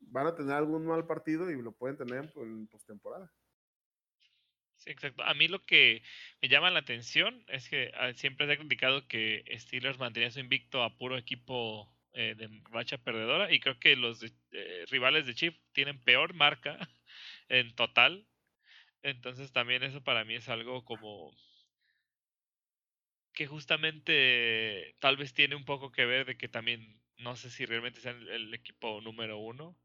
van 0.00 0.26
a 0.26 0.34
tener 0.34 0.54
algún 0.54 0.86
mal 0.86 1.06
partido 1.06 1.50
y 1.50 1.60
lo 1.60 1.72
pueden 1.72 1.96
tener 1.96 2.30
en 2.36 2.66
postemporada. 2.68 3.32
Sí, 4.82 4.90
exacto. 4.90 5.22
A 5.22 5.34
mí 5.34 5.46
lo 5.48 5.64
que 5.64 6.02
me 6.40 6.48
llama 6.48 6.70
la 6.70 6.80
atención 6.80 7.44
es 7.48 7.68
que 7.68 7.92
ah, 7.94 8.12
siempre 8.14 8.46
se 8.46 8.52
ha 8.54 8.56
criticado 8.58 9.06
que 9.06 9.44
Steelers 9.58 9.98
mantenía 9.98 10.30
su 10.30 10.40
invicto 10.40 10.82
a 10.82 10.96
puro 10.98 11.16
equipo 11.16 11.94
eh, 12.14 12.34
de 12.36 12.48
racha 12.70 12.98
perdedora 12.98 13.52
y 13.52 13.60
creo 13.60 13.78
que 13.78 13.94
los 13.96 14.22
eh, 14.24 14.84
rivales 14.90 15.26
de 15.26 15.34
Chief 15.34 15.54
tienen 15.72 16.00
peor 16.00 16.34
marca 16.34 16.78
en 17.48 17.74
total. 17.76 18.26
Entonces 19.02 19.52
también 19.52 19.82
eso 19.84 20.04
para 20.04 20.24
mí 20.24 20.34
es 20.34 20.48
algo 20.48 20.84
como 20.84 21.32
que 23.32 23.46
justamente 23.46 24.96
tal 25.00 25.16
vez 25.16 25.32
tiene 25.34 25.54
un 25.56 25.64
poco 25.64 25.90
que 25.92 26.04
ver 26.06 26.26
de 26.26 26.36
que 26.36 26.48
también 26.48 27.00
no 27.18 27.36
sé 27.36 27.50
si 27.50 27.64
realmente 27.66 28.00
sean 28.00 28.26
el 28.28 28.52
equipo 28.54 29.00
número 29.00 29.38
uno 29.38 29.76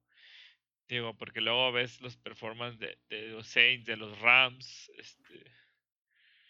Digo, 0.88 1.18
porque 1.18 1.42
luego 1.42 1.72
ves 1.72 2.00
los 2.02 2.16
performances 2.16 2.80
de, 2.80 2.98
de 3.10 3.28
los 3.30 3.48
Saints, 3.48 3.86
de 3.86 3.98
los 3.98 4.18
Rams, 4.20 4.90
este, 4.98 5.44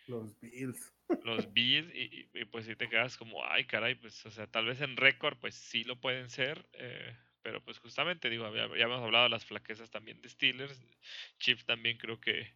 los 0.07 0.39
Bills. 0.39 0.93
Los 1.23 1.51
Bills, 1.53 1.93
y, 1.93 2.30
y, 2.34 2.45
pues 2.45 2.65
si 2.65 2.76
te 2.76 2.89
quedas 2.89 3.18
como, 3.18 3.43
ay 3.45 3.65
caray, 3.65 3.95
pues, 3.95 4.26
o 4.26 4.31
sea, 4.31 4.47
tal 4.47 4.65
vez 4.65 4.81
en 4.81 4.97
récord, 4.97 5.38
pues 5.38 5.55
sí 5.55 5.84
lo 5.84 5.99
pueden 5.99 6.30
ser, 6.30 6.68
eh, 6.73 7.15
pero 7.41 7.64
pues 7.64 7.80
justamente, 7.80 8.30
digo, 8.30 8.53
ya, 8.55 8.68
ya, 8.68 8.85
hemos 8.85 9.01
hablado 9.01 9.26
de 9.26 9.30
las 9.30 9.45
flaquezas 9.45 9.91
también 9.91 10.22
de 10.22 10.30
Steelers, 10.30 10.81
Chiefs 11.39 11.65
también 11.65 11.97
creo 11.97 12.19
que 12.19 12.55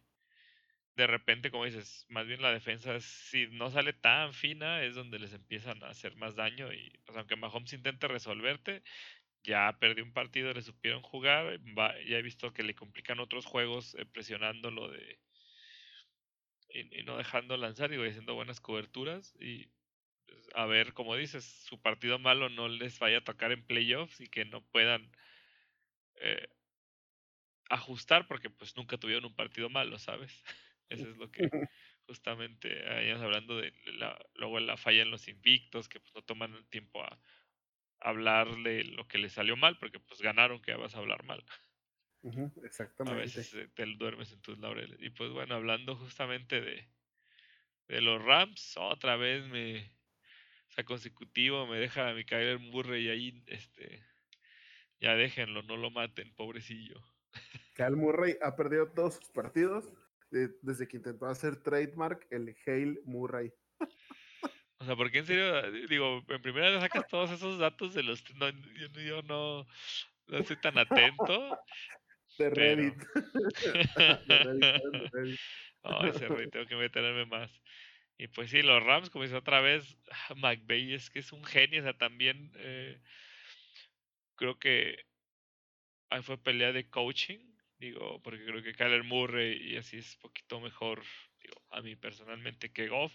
de 0.94 1.06
repente, 1.06 1.50
como 1.50 1.64
dices, 1.64 2.04
más 2.08 2.26
bien 2.26 2.42
la 2.42 2.52
defensa, 2.52 3.00
si 3.00 3.46
no 3.48 3.70
sale 3.70 3.94
tan 3.94 4.34
fina, 4.34 4.84
es 4.84 4.94
donde 4.94 5.18
les 5.18 5.32
empiezan 5.32 5.82
a 5.82 5.88
hacer 5.88 6.16
más 6.16 6.36
daño, 6.36 6.72
y 6.72 6.90
pues 7.04 7.16
aunque 7.16 7.36
Mahomes 7.36 7.72
intente 7.72 8.08
resolverte, 8.08 8.82
ya 9.44 9.76
perdió 9.78 10.04
un 10.04 10.12
partido, 10.12 10.52
le 10.52 10.62
supieron 10.62 11.02
jugar, 11.02 11.60
ya 12.06 12.18
he 12.18 12.22
visto 12.22 12.52
que 12.52 12.62
le 12.62 12.74
complican 12.74 13.20
otros 13.20 13.44
juegos 13.46 13.94
eh, 13.96 14.06
presionándolo 14.06 14.88
de 14.88 15.18
y, 16.74 17.02
no 17.02 17.16
dejando 17.16 17.56
lanzar 17.56 17.92
y 17.92 18.08
haciendo 18.08 18.34
buenas 18.34 18.60
coberturas 18.60 19.34
y 19.38 19.68
pues, 20.26 20.48
a 20.54 20.66
ver, 20.66 20.94
como 20.94 21.16
dices, 21.16 21.44
su 21.44 21.80
partido 21.80 22.18
malo 22.18 22.48
no 22.48 22.68
les 22.68 22.98
vaya 22.98 23.18
a 23.18 23.24
tocar 23.24 23.52
en 23.52 23.66
playoffs 23.66 24.20
y 24.20 24.28
que 24.28 24.44
no 24.44 24.62
puedan 24.62 25.10
eh, 26.16 26.48
ajustar 27.68 28.26
porque 28.26 28.50
pues 28.50 28.76
nunca 28.76 28.98
tuvieron 28.98 29.24
un 29.24 29.34
partido 29.34 29.68
malo, 29.68 29.98
¿sabes? 29.98 30.44
Eso 30.88 31.08
es 31.08 31.16
lo 31.16 31.30
que 31.30 31.42
justamente 32.06 32.68
veníamos 32.68 33.22
hablando 33.22 33.56
de 33.56 33.72
la, 33.94 34.18
luego 34.34 34.60
la 34.60 34.76
falla 34.76 35.02
en 35.02 35.10
los 35.10 35.28
invictos, 35.28 35.88
que 35.88 36.00
pues 36.00 36.14
no 36.14 36.22
toman 36.22 36.54
el 36.54 36.66
tiempo 36.68 37.02
a 37.02 37.18
hablarle 38.02 38.84
lo 38.84 39.06
que 39.06 39.18
le 39.18 39.28
salió 39.28 39.56
mal, 39.56 39.78
porque 39.78 40.00
pues 40.00 40.20
ganaron 40.20 40.60
que 40.60 40.74
vas 40.74 40.94
a 40.94 40.98
hablar 40.98 41.24
mal. 41.24 41.44
exactamente. 42.64 43.20
A 43.20 43.24
veces 43.24 43.50
te 43.74 43.86
duermes 43.96 44.32
en 44.32 44.40
tus 44.42 44.58
laureles. 44.58 45.00
Y 45.00 45.10
pues 45.10 45.30
bueno, 45.30 45.54
hablando 45.54 45.96
justamente 45.96 46.60
de, 46.60 46.88
de 47.88 48.00
los 48.00 48.22
Rams, 48.22 48.76
otra 48.76 49.16
vez 49.16 49.46
me, 49.46 49.92
o 50.68 50.72
sea, 50.72 50.84
consecutivo, 50.84 51.66
me 51.66 51.78
deja 51.78 52.08
a 52.08 52.14
mi 52.14 52.24
Kyler 52.24 52.58
Murray 52.58 53.08
ahí, 53.08 53.42
este, 53.46 54.04
ya 55.00 55.14
déjenlo, 55.14 55.62
no 55.62 55.76
lo 55.76 55.90
maten, 55.90 56.34
pobrecillo. 56.34 57.02
Kyle 57.74 57.96
Murray 57.96 58.36
ha 58.42 58.54
perdido 58.54 58.88
todos 58.92 59.14
sus 59.14 59.30
partidos 59.30 59.92
desde 60.30 60.88
que 60.88 60.96
intentó 60.96 61.26
hacer 61.26 61.62
trademark 61.62 62.26
el 62.30 62.56
Hale 62.66 63.00
Murray. 63.04 63.52
O 64.82 64.84
sea, 64.84 64.96
porque 64.96 65.18
en 65.18 65.26
serio, 65.26 65.70
digo, 65.86 66.24
en 66.28 66.42
primera 66.42 66.70
vez 66.70 66.80
sacas 66.80 67.06
todos 67.06 67.30
esos 67.30 67.56
datos 67.56 67.94
de 67.94 68.02
los... 68.02 68.24
No, 68.34 68.50
yo, 68.50 69.22
no, 69.22 69.64
no 70.26 70.38
estoy 70.38 70.56
tan 70.56 70.76
atento. 70.76 71.56
De 72.36 72.50
Reddit. 72.50 72.96
de 74.26 74.40
Reddit, 75.12 75.38
ese 76.14 76.26
Reddit, 76.26 76.50
tengo 76.50 76.66
que 76.66 76.74
meterme 76.74 77.26
más. 77.26 77.62
Y 78.18 78.26
pues 78.26 78.50
sí, 78.50 78.62
los 78.62 78.82
Rams, 78.82 79.08
como 79.08 79.22
dice 79.22 79.36
otra 79.36 79.60
vez, 79.60 79.96
McVeigh 80.34 80.94
es 80.94 81.10
que 81.10 81.20
es 81.20 81.30
un 81.32 81.44
genio, 81.44 81.78
o 81.78 81.84
sea, 81.84 81.96
también 81.96 82.50
eh, 82.56 83.00
creo 84.34 84.58
que 84.58 85.06
ahí 86.10 86.22
fue 86.22 86.42
pelea 86.42 86.72
de 86.72 86.90
coaching, 86.90 87.38
digo, 87.78 88.20
porque 88.20 88.44
creo 88.44 88.64
que 88.64 88.74
Kyler 88.74 89.04
Murray 89.04 89.62
y 89.62 89.76
así 89.76 89.98
es 89.98 90.16
un 90.16 90.22
poquito 90.22 90.60
mejor, 90.60 91.04
digo, 91.40 91.62
a 91.70 91.82
mí 91.82 91.94
personalmente 91.94 92.72
que 92.72 92.88
Goff, 92.88 93.14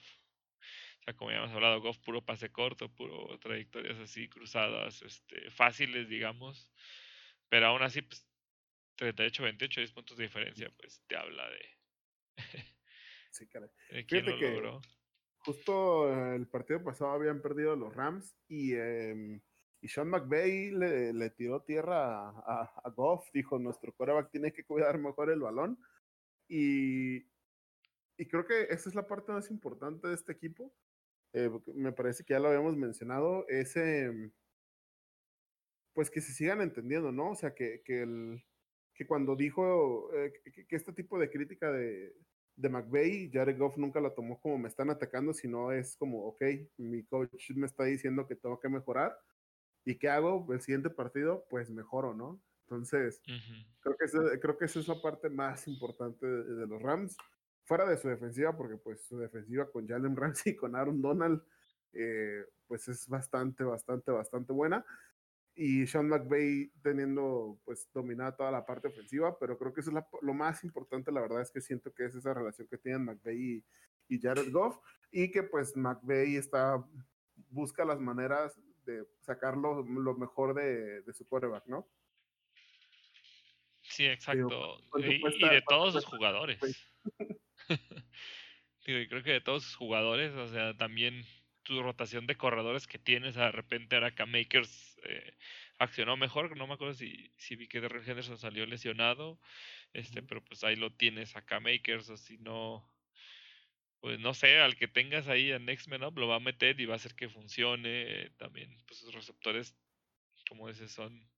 como 1.16 1.32
ya 1.32 1.38
hemos 1.38 1.52
hablado, 1.52 1.80
Goff 1.82 1.98
puro 2.00 2.22
pase 2.26 2.52
corto, 2.52 2.94
puro 2.94 3.38
trayectorias 3.40 3.98
así 4.00 4.28
cruzadas, 4.30 5.02
este, 5.02 5.50
fáciles, 5.52 6.10
digamos. 6.10 6.72
Pero 7.50 7.68
aún 7.68 7.82
así, 7.82 8.02
pues, 8.02 8.28
38-28, 8.98 9.76
10 9.82 9.92
puntos 9.94 10.18
de 10.18 10.24
diferencia, 10.24 10.70
pues 10.78 11.02
te 11.08 11.16
habla 11.16 11.50
de, 11.50 11.60
Sí, 13.32 13.48
caray. 13.48 13.70
¿Quién 13.90 14.06
Fíjate 14.26 14.32
lo 14.32 14.38
que- 14.40 14.52
logró? 14.52 14.82
Justo 15.40 16.12
eh, 16.12 16.36
el 16.36 16.48
partido 16.48 16.84
pasado 16.84 17.12
habían 17.12 17.42
perdido 17.42 17.76
los 17.78 17.96
Rams 17.96 18.36
y, 18.50 18.74
em, 18.74 19.40
y 19.80 19.88
Sean 19.88 20.10
McVay 20.10 20.72
le, 20.72 21.14
le 21.14 21.30
tiró 21.30 21.62
tierra 21.62 22.28
a, 22.30 22.30
a- 22.46 22.82
a 22.84 22.90
Goff. 22.90 23.30
Dijo, 23.32 23.58
nuestro 23.58 23.94
quarterback 23.94 24.30
tiene 24.32 24.52
que 24.52 24.66
cuidar 24.66 24.98
mejor 24.98 25.30
el 25.30 25.40
balón. 25.40 25.80
Y, 26.50 27.18
y 28.18 28.26
creo 28.28 28.46
que 28.46 28.64
esa 28.64 28.90
es 28.90 28.96
la 28.96 29.08
parte 29.08 29.32
más 29.32 29.50
importante 29.50 30.08
de 30.10 30.16
este 30.16 30.34
equipo. 30.34 30.74
Eh, 31.34 31.50
me 31.76 31.92
parece 31.94 32.24
que 32.24 32.34
ya 32.34 32.40
lo 32.40 32.48
habíamos 32.50 32.76
mencionado. 32.78 33.48
Es 33.48 33.76
em, 33.78 34.32
pues 35.94 36.10
que 36.12 36.22
se 36.22 36.32
sigan 36.34 36.62
entendiendo, 36.62 37.12
¿no? 37.12 37.32
O 37.32 37.36
sea, 37.36 37.54
que, 37.56 37.82
que, 37.84 38.04
el, 38.04 38.44
que 38.94 39.08
cuando 39.08 39.36
dijo 39.36 40.14
eh, 40.14 40.34
que, 40.54 40.66
que 40.68 40.76
este 40.76 40.94
tipo 40.94 41.18
de 41.20 41.30
crítica 41.30 41.72
de, 41.72 42.16
de 42.56 42.70
McVay, 42.70 43.32
Jared 43.32 43.58
Goff 43.58 43.78
nunca 43.78 44.00
la 44.00 44.14
tomó 44.14 44.40
como 44.40 44.58
me 44.60 44.68
están 44.68 44.90
atacando, 44.90 45.34
sino 45.34 45.72
es 45.72 45.96
como, 45.98 46.26
ok, 46.28 46.42
mi 46.78 47.04
coach 47.06 47.52
me 47.56 47.66
está 47.66 47.84
diciendo 47.86 48.28
que 48.28 48.36
tengo 48.36 48.60
que 48.60 48.70
mejorar. 48.70 49.18
¿Y 49.86 49.98
qué 49.98 50.10
hago? 50.10 50.46
El 50.54 50.62
siguiente 50.62 50.90
partido, 50.90 51.46
pues 51.50 51.70
mejoro, 51.72 52.14
¿no? 52.14 52.42
Entonces, 52.66 53.22
creo 53.80 53.96
que, 53.98 54.06
ese- 54.06 54.40
creo 54.42 54.58
que 54.58 54.66
esa 54.66 54.80
es 54.80 54.88
la 54.88 55.02
parte 55.02 55.30
más 55.30 55.68
importante 55.68 56.28
de, 56.28 56.56
de 56.56 56.68
los 56.68 56.82
Rams. 56.82 57.16
Fuera 57.68 57.86
de 57.86 57.98
su 57.98 58.08
defensiva, 58.08 58.56
porque 58.56 58.78
pues 58.78 59.02
su 59.06 59.20
defensiva 59.20 59.70
con 59.70 59.86
Jalen 59.86 60.16
Ramsey 60.16 60.54
y 60.54 60.56
con 60.56 60.74
Aaron 60.74 61.02
Donald, 61.02 61.44
eh, 61.92 62.46
pues 62.66 62.88
es 62.88 63.08
bastante, 63.10 63.66
bastante, 63.66 64.10
bastante 64.10 64.54
buena. 64.54 64.86
Y 65.54 65.86
Sean 65.86 66.08
McVay 66.08 66.72
teniendo 66.82 67.60
pues 67.66 67.90
dominada 67.94 68.36
toda 68.38 68.52
la 68.52 68.66
parte 68.66 68.88
ofensiva, 68.88 69.38
pero 69.38 69.58
creo 69.58 69.74
que 69.74 69.82
eso 69.82 69.90
es 69.90 69.96
la- 69.96 70.08
lo 70.22 70.34
más 70.34 70.64
importante, 70.64 71.12
la 71.12 71.20
verdad 71.20 71.42
es 71.42 71.52
que 71.52 71.60
siento 71.60 71.94
que 71.94 72.06
es 72.06 72.16
esa 72.16 72.34
relación 72.34 72.68
que 72.70 72.78
tienen 72.78 73.04
McVay 73.04 73.36
y, 73.38 73.66
y 74.16 74.22
Jared 74.22 74.50
Goff, 74.52 74.78
y 75.12 75.30
que 75.30 75.44
pues 75.44 75.76
McVay 75.76 76.38
está, 76.38 76.82
busca 77.50 77.84
las 77.84 78.00
maneras 78.00 78.58
de 78.86 79.06
sacar 79.20 79.58
lo, 79.58 79.84
lo 79.84 80.14
mejor 80.16 80.54
de, 80.54 81.02
de 81.02 81.14
su 81.14 81.28
quarterback, 81.28 81.66
¿no? 81.66 81.86
Sí, 83.82 84.06
exacto. 84.06 84.78
¿cuánto 84.90 85.08
Y, 85.10 85.16
y 85.16 85.50
de 85.50 85.62
todos 85.68 85.94
cuesta 85.94 86.10
jugadores. 86.12 86.60
Digo, 88.88 89.00
y 89.00 89.08
creo 89.10 89.22
que 89.22 89.34
de 89.34 89.42
todos 89.42 89.64
sus 89.66 89.76
jugadores, 89.76 90.34
o 90.34 90.48
sea, 90.48 90.74
también 90.78 91.26
tu 91.64 91.84
rotación 91.84 92.26
de 92.26 92.38
corredores 92.38 92.88
que 92.88 92.98
tienes, 92.98 93.36
de 93.36 93.52
repente 93.52 93.96
ahora 93.96 94.16
Cam 94.16 94.32
Makers 94.32 94.98
eh, 95.04 95.38
accionó 95.78 96.16
mejor, 96.16 96.56
no 96.56 96.68
me 96.68 96.76
acuerdo 96.76 96.94
si, 96.94 97.30
si 97.36 97.58
vi 97.58 97.68
que 97.68 97.82
Darrell 97.82 98.08
Henderson 98.08 98.38
salió 98.38 98.66
lesionado, 98.66 99.42
este, 99.92 100.24
pero 100.24 100.42
pues 100.42 100.64
ahí 100.64 100.78
lo 100.78 100.94
tienes 100.94 101.36
a 101.36 101.60
Makers, 101.60 102.10
o 102.10 102.16
si 102.16 102.38
no, 102.38 102.90
pues 104.00 104.22
no 104.22 104.34
sé, 104.34 104.58
al 104.60 104.78
que 104.78 104.88
tengas 104.88 105.28
ahí 105.28 105.52
a 105.52 105.60
Next 105.60 105.90
Man 105.90 106.04
Up 106.04 106.18
lo 106.18 106.30
va 106.30 106.36
a 106.36 106.40
meter 106.40 106.80
y 106.80 106.86
va 106.86 106.94
a 106.94 106.96
hacer 106.96 107.14
que 107.14 107.28
funcione, 107.28 108.30
también, 108.38 108.74
pues 108.88 109.02
sus 109.02 109.14
receptores, 109.14 109.76
como 110.48 110.70
dices, 110.70 110.94
son 110.94 111.30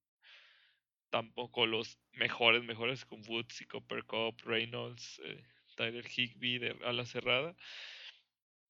tampoco 1.09 1.65
los 1.65 1.97
mejores, 2.11 2.63
mejores 2.63 3.05
con 3.05 3.23
Woods 3.27 3.61
y 3.61 3.65
Copper 3.65 4.03
Cup, 4.03 4.39
Reynolds, 4.45 5.19
eh, 5.25 5.43
Tyler 5.79 6.05
Higby 6.05 6.59
de 6.59 6.71
ala 6.83 7.05
cerrada. 7.05 7.55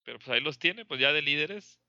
Pero 0.04 0.20
pues 0.20 0.30
ahí 0.30 0.42
los 0.42 0.60
tiene, 0.60 0.86
pues 0.86 1.00
ya 1.00 1.14
de 1.14 1.22
líderes. 1.22 1.80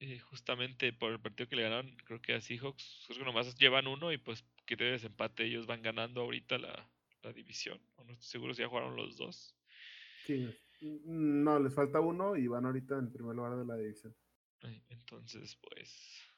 eh, 0.00 0.18
justamente 0.20 0.92
por 0.92 1.12
el 1.12 1.20
partido 1.20 1.48
que 1.48 1.56
le 1.56 1.62
ganaron, 1.64 1.96
creo 2.04 2.20
que 2.22 2.34
a 2.34 2.40
Seahawks, 2.40 3.04
creo 3.06 3.20
que 3.20 3.24
nomás 3.26 3.56
llevan 3.56 3.86
uno 3.88 4.12
y 4.12 4.18
pues 4.18 4.44
que 4.66 4.76
de 4.76 4.86
desempate 4.92 5.44
ellos 5.46 5.66
van 5.66 5.82
ganando 5.82 6.22
ahorita 6.22 6.58
la, 6.58 6.90
la 7.22 7.32
división. 7.32 7.80
O 7.96 8.04
no 8.04 8.12
estoy 8.14 8.28
seguro 8.28 8.54
si 8.54 8.62
ya 8.62 8.68
jugaron 8.68 8.96
los 8.96 9.16
dos. 9.16 9.56
Sí, 10.26 10.54
no, 10.80 11.58
les 11.60 11.74
falta 11.74 12.00
uno 12.00 12.36
y 12.36 12.46
van 12.48 12.64
ahorita 12.66 12.98
en 12.98 13.12
primer 13.12 13.34
lugar 13.36 13.56
de 13.56 13.64
la 13.66 13.76
división. 13.76 14.16
Entonces, 14.88 15.56
pues. 15.56 16.31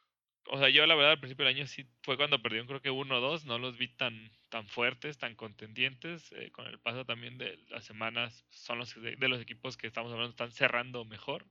O 0.47 0.59
sea, 0.59 0.69
yo 0.69 0.87
la 0.87 0.95
verdad 0.95 1.13
al 1.13 1.21
principio 1.21 1.45
del 1.47 1.57
año 1.57 1.67
sí 1.67 1.87
fue 2.03 2.17
cuando 2.17 2.43
perdieron, 2.43 2.67
creo 2.69 2.83
que 2.83 2.91
uno 2.91 3.17
o 3.19 3.21
dos, 3.21 3.45
no 3.47 3.59
los 3.59 3.79
vi 3.79 3.89
tan, 3.89 4.31
tan 4.51 4.67
fuertes, 4.69 5.19
tan 5.19 5.35
contendientes. 5.37 6.33
eh, 6.33 6.51
con 6.53 6.67
el 6.67 6.79
paso 6.81 7.05
también 7.07 7.39
de 7.39 7.59
las 7.69 7.85
semanas, 7.85 8.47
son 8.51 8.79
los 8.79 8.95
de, 9.01 9.17
de 9.17 9.29
los 9.29 9.41
equipos 9.41 9.77
que 9.77 9.87
estamos 9.87 10.13
hablando, 10.13 10.31
están 10.31 10.53
cerrando 10.53 11.05
mejor. 11.05 11.47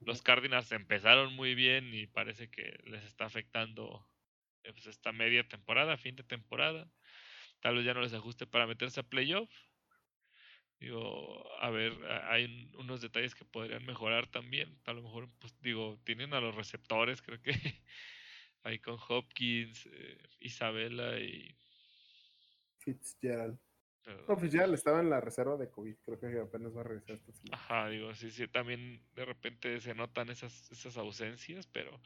Los 0.00 0.22
Cardinals 0.22 0.72
empezaron 0.72 1.34
muy 1.34 1.54
bien 1.54 1.92
y 1.94 2.06
parece 2.06 2.50
que 2.50 2.78
les 2.84 3.04
está 3.04 3.26
afectando 3.26 4.08
eh, 4.64 4.72
pues, 4.72 4.86
esta 4.86 5.12
media 5.12 5.46
temporada, 5.48 5.96
fin 5.98 6.16
de 6.16 6.24
temporada. 6.24 6.90
Tal 7.60 7.76
vez 7.76 7.84
ya 7.84 7.94
no 7.94 8.00
les 8.02 8.14
ajuste 8.14 8.46
para 8.46 8.66
meterse 8.66 9.00
a 9.00 9.02
playoff. 9.04 9.50
Digo, 10.78 11.50
a 11.60 11.70
ver, 11.70 11.92
hay 12.28 12.44
un- 12.44 12.76
unos 12.80 13.00
detalles 13.00 13.34
que 13.34 13.44
podrían 13.44 13.84
mejorar 13.86 14.26
también. 14.26 14.78
A 14.84 14.92
lo 14.92 15.02
mejor, 15.02 15.28
pues 15.38 15.58
digo, 15.62 15.98
tienen 16.04 16.34
a 16.34 16.40
los 16.40 16.54
receptores, 16.54 17.22
creo 17.22 17.40
que 17.40 17.52
ahí 18.62 18.78
con 18.78 18.98
Hopkins, 19.08 19.86
eh, 19.86 20.18
Isabela 20.40 21.18
y... 21.20 21.56
Fitzgerald. 22.78 23.58
No, 24.28 24.36
Fitzgerald 24.36 24.74
estaba 24.74 25.00
en 25.00 25.10
la 25.10 25.20
reserva 25.20 25.56
de 25.56 25.68
COVID, 25.68 25.96
creo 26.04 26.20
que 26.20 26.38
apenas 26.38 26.76
va 26.76 26.82
a 26.82 26.84
regresar 26.84 27.16
esta 27.16 27.32
semana. 27.32 27.56
Ajá, 27.56 27.88
digo, 27.88 28.14
sí, 28.14 28.30
sí, 28.30 28.46
también 28.46 29.02
de 29.14 29.24
repente 29.24 29.80
se 29.80 29.94
notan 29.94 30.28
esas, 30.30 30.70
esas 30.70 30.96
ausencias, 30.96 31.66
pero 31.66 32.00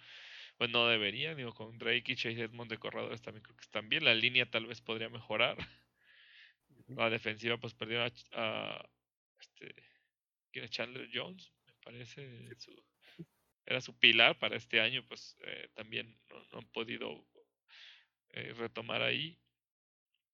pues 0.56 0.70
no 0.70 0.86
deberían, 0.88 1.36
digo, 1.36 1.52
con 1.52 1.76
Drake 1.78 2.12
y 2.12 2.16
Chase 2.16 2.40
Edmond 2.40 2.70
de 2.70 2.78
corredores 2.78 3.20
también 3.20 3.42
creo 3.42 3.56
que 3.56 3.62
están 3.64 3.88
bien, 3.90 4.04
la 4.04 4.14
línea 4.14 4.50
tal 4.50 4.66
vez 4.66 4.80
podría 4.80 5.08
mejorar. 5.10 5.56
la 6.96 7.10
defensiva 7.10 7.56
pues 7.58 7.74
perdió 7.74 8.02
a, 8.02 8.88
este. 9.38 9.74
Chandler 10.68 11.08
Jones, 11.12 11.52
me 11.66 11.72
parece, 11.84 12.48
era 13.64 13.80
su 13.80 13.96
pilar 13.98 14.38
para 14.38 14.56
este 14.56 14.80
año, 14.80 15.06
pues 15.06 15.36
eh, 15.42 15.68
también 15.74 16.18
no, 16.28 16.58
han 16.58 16.68
podido 16.70 17.24
eh, 18.30 18.52
retomar 18.54 19.02
ahí. 19.02 19.38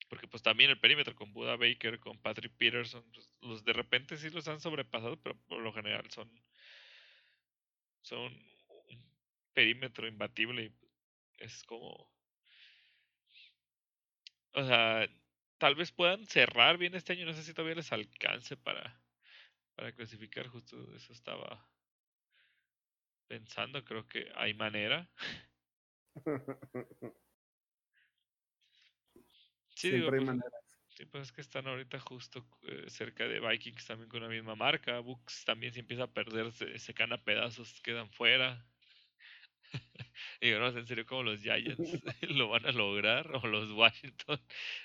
Porque 0.09 0.27
pues 0.29 0.43
también 0.43 0.71
el 0.71 0.81
perímetro 0.81 1.15
con 1.15 1.33
Buda 1.33 1.57
Baker, 1.57 1.99
con 1.99 2.17
Patrick 2.23 2.57
Peterson, 2.57 3.05
pues, 3.13 3.35
los 3.43 3.65
de 3.65 3.73
repente 3.73 4.17
sí 4.17 4.31
los 4.31 4.49
han 4.49 4.61
sobrepasado, 4.61 5.21
pero 5.21 5.37
por 5.47 5.61
lo 5.61 5.73
general 5.73 6.09
son, 6.11 6.31
son 8.03 8.33
un 8.89 9.13
perímetro 9.53 10.07
imbatible 10.07 10.73
es 11.39 11.63
como... 11.65 12.11
O 14.53 14.65
sea, 14.65 15.07
tal 15.59 15.75
vez 15.75 15.93
puedan 15.93 16.27
cerrar 16.27 16.79
bien 16.79 16.95
este 16.95 17.13
año, 17.15 17.27
no 17.27 17.33
sé 17.33 17.43
si 17.43 17.55
todavía 17.55 17.77
les 17.77 17.93
alcance 17.93 18.57
para, 18.57 19.03
para 19.75 19.93
clasificar, 19.93 20.49
justo 20.49 20.95
eso 20.95 21.13
estaba 21.13 21.69
pensando, 23.29 23.85
creo 23.85 24.07
que 24.07 24.31
hay 24.35 24.55
manera. 24.55 25.11
Sí, 29.77 29.91
digo, 29.91 30.07
hay 30.07 30.11
pues, 30.13 30.25
maneras. 30.25 30.53
Sí, 30.89 31.05
pues 31.05 31.25
es 31.25 31.33
que 31.33 31.43
están 31.43 31.67
ahorita 31.67 32.01
justo 32.01 32.49
eh, 32.63 32.87
cerca 32.89 33.29
de 33.29 33.41
Vikings 33.41 33.87
también 33.87 34.09
con 34.09 34.23
la 34.23 34.29
misma 34.29 34.55
marca. 34.57 35.01
Bucks 35.01 35.45
también 35.45 35.75
si 35.75 35.81
empieza 35.81 36.05
a 36.05 36.13
perder, 36.13 36.51
se, 36.53 36.79
se 36.79 36.95
caen 36.95 37.13
a 37.13 37.23
pedazos, 37.23 37.81
quedan 37.83 38.11
fuera. 38.11 38.67
Digo, 40.41 40.59
no 40.59 40.73
sé 40.73 40.79
en 40.81 40.87
serio 40.87 41.07
cómo 41.07 41.23
los 41.23 41.41
Giants 41.41 41.79
lo 42.31 42.49
van 42.49 42.67
a 42.67 42.73
lograr 42.73 43.31
o 43.35 43.47
los 43.47 43.71
Washington 43.73 44.41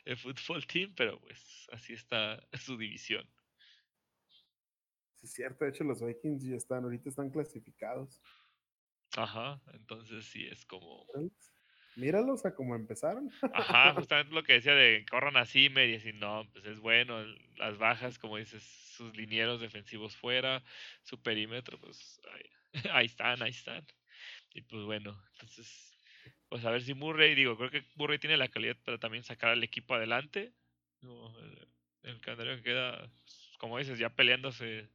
el 0.06 0.18
Football 0.18 0.66
Team, 0.66 0.94
pero 0.96 1.20
pues 1.20 1.68
así 1.72 1.94
está 1.94 2.42
su 2.54 2.78
división. 2.78 3.28
Sí, 5.16 5.26
es 5.26 5.34
cierto, 5.34 5.66
de 5.66 5.72
hecho 5.72 5.84
los 5.84 6.04
Vikings 6.04 6.44
ya 6.44 6.56
están, 6.56 6.84
ahorita 6.84 7.10
están 7.10 7.30
clasificados. 7.30 8.22
Ajá, 9.16 9.62
entonces 9.74 10.26
sí 10.26 10.48
es 10.48 10.66
como... 10.66 11.06
Míralos 11.98 12.46
a 12.46 12.56
cómo 12.56 12.74
empezaron. 12.74 13.30
Ajá, 13.54 13.94
justamente 13.94 14.34
lo 14.34 14.44
que 14.44 14.54
decía 14.54 14.74
de 14.74 15.06
corran 15.10 15.36
así, 15.36 15.70
me 15.70 15.94
así, 15.94 16.14
no, 16.14 16.48
pues 16.54 16.66
es 16.66 16.80
bueno, 16.80 17.22
las 17.58 17.78
bajas, 17.78 18.18
como 18.18 18.38
dices, 18.38 18.64
sus 18.64 19.16
linieros 19.18 19.60
defensivos 19.60 20.16
fuera, 20.16 20.64
su 21.04 21.22
perímetro, 21.22 21.78
pues 21.80 22.22
ahí, 22.34 22.90
ahí 22.92 23.06
están, 23.08 23.42
ahí 23.42 23.52
están. 23.52 23.86
Y 24.54 24.62
pues 24.62 24.84
bueno, 24.84 25.22
entonces, 25.34 25.98
pues 26.50 26.66
a 26.66 26.72
ver 26.72 26.82
si 26.84 26.94
Murray, 26.94 27.36
digo, 27.36 27.58
creo 27.58 27.72
que 27.72 27.86
Murray 27.96 28.20
tiene 28.20 28.38
la 28.38 28.50
calidad 28.50 28.78
para 28.84 28.98
también 28.98 29.24
sacar 29.24 29.52
al 29.52 29.64
equipo 29.64 29.96
adelante. 29.96 30.54
El, 31.02 31.68
el 32.04 32.22
calendario 32.22 32.58
que 32.58 32.64
queda, 32.64 33.10
pues, 33.24 33.52
como 33.58 33.78
dices, 33.78 33.98
ya 33.98 34.10
peleándose 34.10 34.90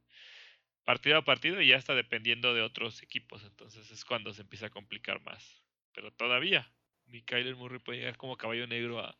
partido 0.85 1.17
a 1.17 1.25
partido 1.25 1.61
y 1.61 1.67
ya 1.67 1.75
está 1.75 1.95
dependiendo 1.95 2.53
de 2.53 2.61
otros 2.61 3.03
equipos, 3.03 3.43
entonces 3.43 3.91
es 3.91 4.05
cuando 4.05 4.33
se 4.33 4.43
empieza 4.43 4.67
a 4.67 4.69
complicar 4.69 5.21
más. 5.21 5.65
Pero 5.93 6.11
todavía, 6.11 6.71
mi 7.07 7.23
Kyler 7.23 7.55
Murray 7.55 7.79
puede 7.79 7.99
llegar 7.99 8.17
como 8.17 8.37
caballo 8.37 8.67
negro 8.67 8.99
a, 8.99 9.17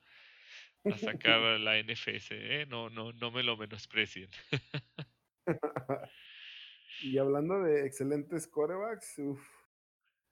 a 0.86 0.98
sacar 0.98 1.42
a 1.42 1.60
la 1.60 1.78
NFS, 1.78 2.30
¿eh? 2.32 2.66
No, 2.68 2.90
no, 2.90 3.12
no 3.14 3.32
me 3.32 3.44
lo 3.44 3.58
menosprecien. 3.58 4.30
y 7.02 7.18
hablando 7.18 7.62
de 7.64 7.86
excelentes 7.86 8.48
corebacks, 8.48 9.20
uf, 9.20 9.57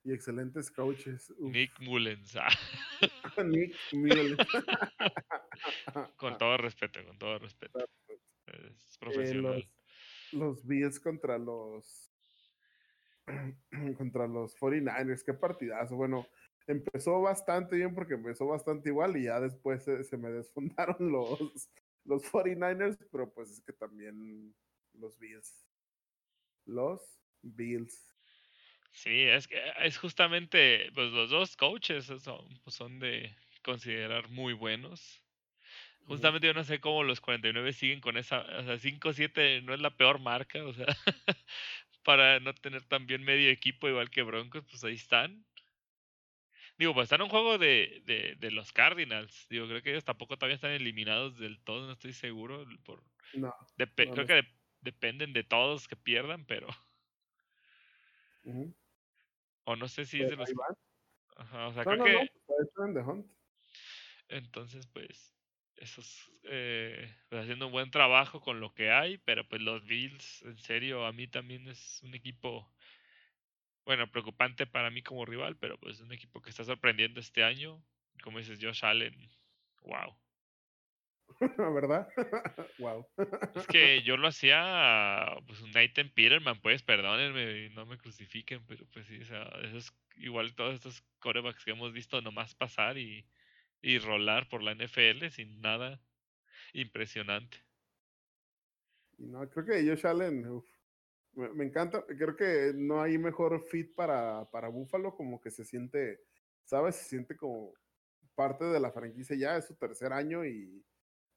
y 0.05 0.13
excelentes 0.13 0.71
coaches. 0.71 1.31
uf, 1.37 1.51
Nick 1.51 1.79
Mullens, 1.81 2.35
ah, 2.37 2.47
Nick 3.45 3.75
Mullens. 3.91 4.37
con 6.17 6.37
todo 6.37 6.57
respeto, 6.57 7.03
con 7.05 7.17
todo 7.17 7.39
respeto. 7.39 7.79
Es 8.47 8.95
Eh, 8.95 8.97
profesional. 8.99 9.67
los, 10.31 10.65
Bills 10.65 10.99
contra 10.99 11.37
los 11.39 12.11
contra 13.97 14.27
los 14.27 14.55
49ers. 14.57 15.23
Qué 15.25 15.33
partidazo. 15.33 15.95
Bueno, 15.95 16.27
empezó 16.67 17.21
bastante 17.21 17.75
bien 17.75 17.93
porque 17.95 18.13
empezó 18.13 18.45
bastante 18.47 18.89
igual 18.89 19.17
y 19.17 19.23
ya 19.23 19.39
después 19.39 19.83
se, 19.83 20.17
me 20.17 20.29
desfundaron 20.29 20.97
los, 21.11 21.69
los 22.03 22.23
49ers, 22.31 22.97
pero 23.11 23.33
pues 23.33 23.49
es 23.49 23.61
que 23.61 23.73
también 23.73 24.55
los 24.93 25.17
Bills. 25.17 25.65
Los 26.65 27.01
Bills. 27.41 28.14
Sí, 28.95 29.23
es 29.23 29.47
que 29.47 29.61
es 29.81 29.97
justamente, 29.97 30.89
pues 30.93 31.11
los 31.11 31.29
dos 31.29 31.57
coaches 31.57 32.05
son, 32.05 32.47
pues, 32.63 32.75
son 32.75 32.97
de 32.99 33.35
considerar 33.61 34.29
muy 34.29 34.53
buenos. 34.53 35.21
Justamente 36.07 36.47
yo 36.47 36.53
no 36.53 36.63
sé 36.63 36.79
cómo 36.79 37.03
los 37.03 37.19
49 37.19 37.73
siguen 37.73 37.99
con 37.99 38.15
esa, 38.15 38.41
o 38.41 38.63
sea, 38.63 38.77
5-7 38.77 39.63
no 39.63 39.73
es 39.73 39.81
la 39.81 39.97
peor 39.97 40.19
marca, 40.19 40.63
o 40.63 40.71
sea, 40.73 40.85
para 42.03 42.39
no 42.39 42.53
tener 42.53 42.83
también 42.83 43.23
medio 43.23 43.49
equipo 43.49 43.89
igual 43.89 44.09
que 44.09 44.21
Broncos, 44.21 44.63
pues 44.69 44.83
ahí 44.83 44.93
están. 44.93 45.45
Digo, 46.77 46.93
pues 46.93 47.05
están 47.05 47.19
en 47.19 47.23
un 47.25 47.29
juego 47.29 47.57
de, 47.57 48.01
de, 48.05 48.35
de, 48.37 48.51
los 48.51 48.71
Cardinals. 48.71 49.47
Digo, 49.49 49.67
creo 49.67 49.81
que 49.81 49.91
ellos 49.91 50.05
tampoco 50.05 50.37
todavía 50.37 50.55
están 50.55 50.71
eliminados 50.71 51.37
del 51.37 51.59
todo, 51.63 51.87
no 51.87 51.93
estoy 51.93 52.13
seguro. 52.13 52.65
Por, 52.83 53.03
no, 53.33 53.53
creo 53.77 54.25
que 54.25 54.45
dependen 54.81 55.33
de 55.33 55.43
todos 55.43 55.87
que 55.87 55.95
pierdan, 55.95 56.45
pero. 56.45 56.67
O 59.65 59.75
no 59.75 59.87
sé 59.87 60.05
si 60.05 60.21
es 60.21 60.29
de 60.29 60.35
los. 60.35 60.49
Ajá, 61.35 61.67
o 61.67 61.73
sea, 61.73 61.83
creo 61.83 62.03
que. 62.03 62.29
Pues, 62.45 62.69
Entonces, 64.29 64.87
pues. 64.87 65.35
Esos. 65.75 66.31
Eh, 66.43 67.13
pues 67.27 67.43
haciendo 67.43 67.67
un 67.67 67.73
buen 67.73 67.91
trabajo 67.91 68.39
con 68.39 68.59
lo 68.59 68.73
que 68.73 68.91
hay, 68.91 69.17
pero 69.17 69.47
pues 69.47 69.61
los 69.61 69.85
Bills, 69.85 70.43
en 70.43 70.57
serio, 70.57 71.05
a 71.05 71.11
mí 71.11 71.27
también 71.27 71.67
es 71.67 72.01
un 72.03 72.15
equipo 72.15 72.71
bueno, 73.85 74.09
preocupante 74.09 74.65
para 74.65 74.89
mí 74.89 75.03
como 75.03 75.25
rival, 75.25 75.57
pero 75.57 75.77
pues 75.77 76.01
un 76.01 76.11
equipo 76.11 76.41
que 76.41 76.49
está 76.49 76.63
sorprendiendo 76.63 77.19
este 77.19 77.43
año. 77.43 77.83
Como 78.23 78.39
dices, 78.39 78.57
Josh 78.61 78.83
Allen, 78.83 79.15
wow. 79.83 80.17
¿Verdad? 81.73 82.07
wow. 82.79 83.05
Es 83.55 83.67
que 83.67 84.01
yo 84.03 84.17
lo 84.17 84.27
hacía, 84.27 85.25
pues 85.47 85.61
un 85.61 85.71
Nathan 85.71 86.09
Peterman, 86.09 86.61
pues 86.61 86.83
perdónenme, 86.83 87.69
no 87.71 87.85
me 87.85 87.97
crucifiquen, 87.97 88.65
pero 88.65 88.85
pues 88.93 89.07
sí, 89.07 89.19
o 89.21 89.25
sea, 89.25 89.43
eso 89.63 89.77
es 89.77 89.93
igual 90.17 90.55
todos 90.55 90.75
estos 90.75 91.03
corebacks 91.19 91.65
que 91.65 91.71
hemos 91.71 91.91
visto 91.91 92.21
nomás 92.21 92.55
pasar 92.55 92.97
y, 92.97 93.27
y 93.81 93.99
rolar 93.99 94.47
por 94.49 94.63
la 94.63 94.73
NFL 94.73 95.27
sin 95.29 95.59
nada 95.61 95.99
impresionante. 96.73 97.57
No, 99.17 99.47
creo 99.49 99.65
que 99.65 99.87
Josh 99.87 100.05
Allen, 100.05 100.47
uf, 100.47 100.65
me, 101.33 101.65
encanta, 101.65 102.05
creo 102.05 102.35
que 102.35 102.73
no 102.75 103.01
hay 103.01 103.17
mejor 103.17 103.61
fit 103.61 103.93
para, 103.95 104.49
para 104.51 104.69
Buffalo, 104.69 105.15
como 105.15 105.41
que 105.41 105.51
se 105.51 105.65
siente, 105.65 106.21
¿sabes? 106.63 106.95
Se 106.95 107.05
siente 107.05 107.35
como 107.35 107.73
parte 108.35 108.65
de 108.65 108.79
la 108.79 108.91
franquicia 108.91 109.35
ya, 109.35 109.57
es 109.57 109.65
su 109.65 109.75
tercer 109.75 110.11
año 110.11 110.45
y, 110.45 110.83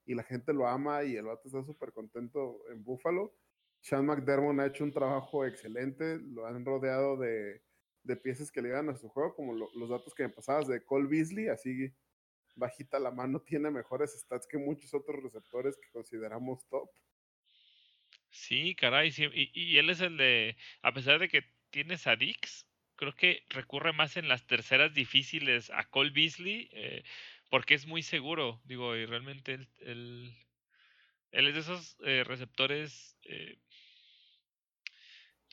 y 0.09 0.15
la 0.15 0.23
gente 0.23 0.53
lo 0.53 0.67
ama 0.67 1.03
y 1.03 1.15
el 1.17 1.25
vato 1.25 1.43
está 1.45 1.63
súper 1.63 1.91
contento 1.93 2.63
en 2.71 2.83
Buffalo. 2.83 3.31
Sean 3.79 4.07
McDermott 4.07 4.59
ha 4.59 4.65
hecho 4.65 4.83
un 4.83 4.91
trabajo 4.91 5.45
excelente, 5.45 6.17
lo 6.19 6.47
han 6.47 6.65
rodeado 6.65 7.15
de, 7.15 7.61
de 8.01 8.15
piezas 8.15 8.51
que 8.51 8.63
le 8.63 8.69
dan 8.69 8.89
a 8.89 8.95
su 8.95 9.07
juego, 9.07 9.35
como 9.35 9.53
los 9.53 9.87
datos 9.87 10.15
que 10.15 10.23
me 10.23 10.29
pasabas 10.29 10.67
de 10.67 10.83
Cole 10.83 11.07
Beasley, 11.07 11.49
así 11.49 11.93
bajita 12.55 12.97
la 12.97 13.11
mano, 13.11 13.39
tiene 13.45 13.69
mejores 13.69 14.19
stats 14.19 14.47
que 14.47 14.57
muchos 14.57 14.95
otros 14.95 15.21
receptores 15.21 15.77
que 15.77 15.91
consideramos 15.91 16.67
top. 16.69 16.89
Sí, 18.31 18.75
caray, 18.75 19.11
sí, 19.11 19.25
y, 19.31 19.51
y, 19.53 19.77
él 19.77 19.91
es 19.91 20.01
el 20.01 20.17
de, 20.17 20.57
a 20.81 20.91
pesar 20.91 21.19
de 21.19 21.29
que 21.29 21.43
tienes 21.69 22.07
a 22.07 22.15
Dix, 22.15 22.67
creo 22.95 23.15
que 23.15 23.43
recurre 23.49 23.93
más 23.93 24.17
en 24.17 24.27
las 24.27 24.47
terceras 24.47 24.91
difíciles 24.91 25.69
a 25.69 25.87
Cole 25.87 26.09
Beasley, 26.09 26.67
eh, 26.73 27.03
porque 27.49 27.73
es 27.73 27.85
muy 27.85 28.03
seguro, 28.03 28.61
digo, 28.65 28.95
y 28.95 29.05
realmente 29.05 29.53
él, 29.53 29.67
él, 31.31 31.47
es 31.47 31.53
de 31.53 31.59
esos 31.59 31.97
eh, 32.05 32.23
receptores 32.23 33.17
eh, 33.23 33.57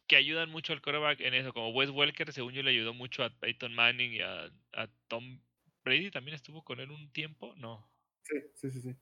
que 0.07 0.17
ayudan 0.17 0.51
mucho 0.51 0.73
al 0.73 0.83
quarterback 0.83 1.21
en 1.21 1.35
eso, 1.35 1.53
como 1.53 1.71
Wes 1.71 1.91
Welker, 1.91 2.33
según 2.33 2.53
yo 2.53 2.63
le 2.63 2.71
ayudó 2.71 2.95
mucho 2.95 3.25
a 3.25 3.31
Peyton 3.31 3.75
Manning 3.75 4.13
y 4.13 4.21
a, 4.21 4.51
a 4.73 4.89
Tom 5.09 5.41
Brady, 5.85 6.11
también 6.11 6.35
estuvo 6.35 6.63
con 6.65 6.81
él 6.81 6.91
un 6.91 7.11
tiempo, 7.13 7.55
¿no? 7.57 7.89
Sí, 8.23 8.35
sí, 8.55 8.71
sí, 8.71 8.81
sí. 8.81 8.97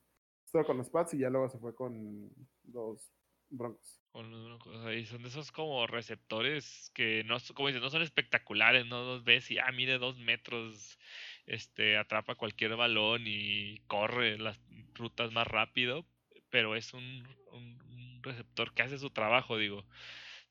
Estuvo 0.45 0.65
con 0.65 0.77
los 0.77 0.91
Pats 0.91 1.15
y 1.15 1.19
ya 1.19 1.31
luego 1.31 1.49
se 1.49 1.59
fue 1.59 1.75
con 1.75 2.31
los 2.65 3.11
Broncos. 3.51 4.01
Con 4.13 4.31
los 4.31 4.45
Broncos. 4.45 4.95
Y 4.95 5.07
son 5.07 5.23
de 5.23 5.29
esos 5.29 5.51
como 5.51 5.87
receptores 5.87 6.91
que 6.95 7.25
no, 7.25 7.39
como 7.55 7.69
dices, 7.69 7.83
no 7.83 7.91
son 7.91 8.03
espectaculares, 8.03 8.87
no 8.87 9.05
los 9.05 9.25
ves 9.25 9.51
y 9.51 9.59
ah, 9.59 9.73
mide 9.73 9.99
dos 9.99 10.19
metros, 10.19 10.99
este, 11.47 11.97
atrapa 11.97 12.35
cualquier 12.37 12.77
balón 12.77 13.25
y 13.27 13.81
corre 13.87 14.39
las 14.39 14.61
rutas 14.95 15.33
más 15.33 15.47
rápido, 15.47 16.07
pero 16.51 16.77
es 16.77 16.95
un, 16.95 17.27
un 17.53 18.21
receptor 18.23 18.75
que 18.75 18.83
hace 18.83 18.99
su 18.99 19.11
trabajo, 19.11 19.59
digo. 19.59 19.87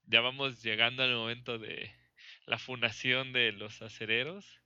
Ya 0.05 0.21
vamos 0.21 0.63
llegando 0.63 1.03
al 1.03 1.15
momento 1.15 1.59
de 1.59 1.91
la 2.45 2.59
fundación 2.59 3.33
de 3.33 3.51
los 3.53 3.81
acereros 3.81 4.63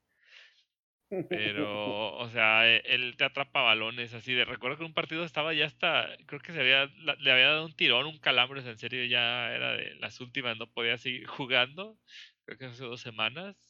pero, 1.30 2.16
o 2.18 2.30
sea, 2.30 2.68
e, 2.68 2.82
él 2.86 3.16
te 3.18 3.26
atrapa 3.26 3.62
balones 3.62 4.14
así 4.14 4.34
de. 4.34 4.46
Recuerdo 4.46 4.78
que 4.78 4.84
un 4.84 4.94
partido 4.94 5.24
estaba 5.24 5.54
ya 5.54 5.66
hasta. 5.66 6.08
Creo 6.26 6.40
que 6.42 6.54
se 6.54 6.60
había, 6.60 6.86
le 6.86 7.32
había 7.32 7.48
dado 7.48 7.66
un 7.66 7.76
tirón, 7.76 8.06
un 8.06 8.18
calambre. 8.18 8.62
en 8.62 8.78
serio, 8.78 9.06
ya 9.06 9.54
era 9.54 9.74
de 9.74 9.96
las 9.96 10.20
últimas, 10.22 10.58
no 10.58 10.68
podía 10.68 10.98
seguir 10.98 11.26
jugando. 11.28 11.98
Creo 12.46 12.58
que 12.58 12.66
hace 12.66 12.84
dos 12.84 13.02
semanas. 13.02 13.67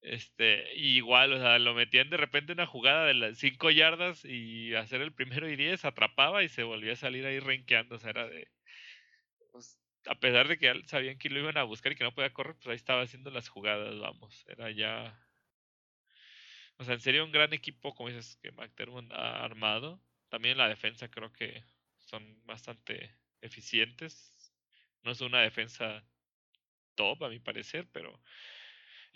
Este, 0.00 0.74
igual, 0.76 1.32
o 1.32 1.38
sea, 1.38 1.58
lo 1.58 1.74
metían 1.74 2.10
de 2.10 2.16
repente 2.16 2.52
en 2.52 2.58
una 2.60 2.66
jugada 2.66 3.06
de 3.06 3.14
las 3.14 3.38
5 3.38 3.70
yardas 3.70 4.24
y 4.24 4.74
hacer 4.74 5.00
el 5.02 5.12
primero 5.12 5.48
y 5.48 5.56
10, 5.56 5.84
atrapaba 5.84 6.42
y 6.44 6.48
se 6.48 6.62
volvía 6.62 6.92
a 6.92 6.96
salir 6.96 7.26
ahí 7.26 7.40
renqueando. 7.40 7.96
O 7.96 7.98
sea, 7.98 8.10
era 8.10 8.28
de. 8.28 8.48
Pues, 9.52 9.78
a 10.06 10.14
pesar 10.14 10.48
de 10.48 10.58
que 10.58 10.82
sabían 10.86 11.18
que 11.18 11.30
lo 11.30 11.40
iban 11.40 11.58
a 11.58 11.64
buscar 11.64 11.92
y 11.92 11.96
que 11.96 12.04
no 12.04 12.14
podía 12.14 12.32
correr, 12.32 12.54
pues 12.56 12.68
ahí 12.68 12.76
estaba 12.76 13.02
haciendo 13.02 13.30
las 13.30 13.48
jugadas, 13.48 13.98
vamos. 13.98 14.44
Era 14.48 14.70
ya 14.70 15.18
o 16.78 16.84
sea, 16.84 16.94
en 16.94 17.00
serio 17.00 17.24
un 17.24 17.32
gran 17.32 17.52
equipo, 17.52 17.94
como 17.94 18.08
dices, 18.08 18.36
que 18.36 18.52
McDermott 18.52 19.12
ha 19.12 19.44
armado. 19.44 20.00
También 20.28 20.58
la 20.58 20.68
defensa 20.68 21.10
creo 21.10 21.32
que 21.32 21.64
son 21.96 22.40
bastante 22.46 23.16
eficientes. 23.40 24.54
No 25.02 25.10
es 25.10 25.20
una 25.20 25.40
defensa 25.40 26.04
top, 26.94 27.24
a 27.24 27.28
mi 27.28 27.40
parecer, 27.40 27.88
pero 27.92 28.22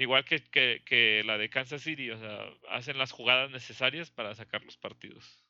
igual 0.02 0.24
que, 0.24 0.42
que, 0.84 1.22
la 1.24 1.38
de 1.38 1.48
Kansas 1.48 1.82
City, 1.82 2.10
o 2.10 2.18
sea, 2.18 2.50
hacen 2.70 2.98
las 2.98 3.12
jugadas 3.12 3.50
necesarias 3.50 4.10
para 4.10 4.34
sacar 4.34 4.62
los 4.62 4.76
partidos. 4.76 5.44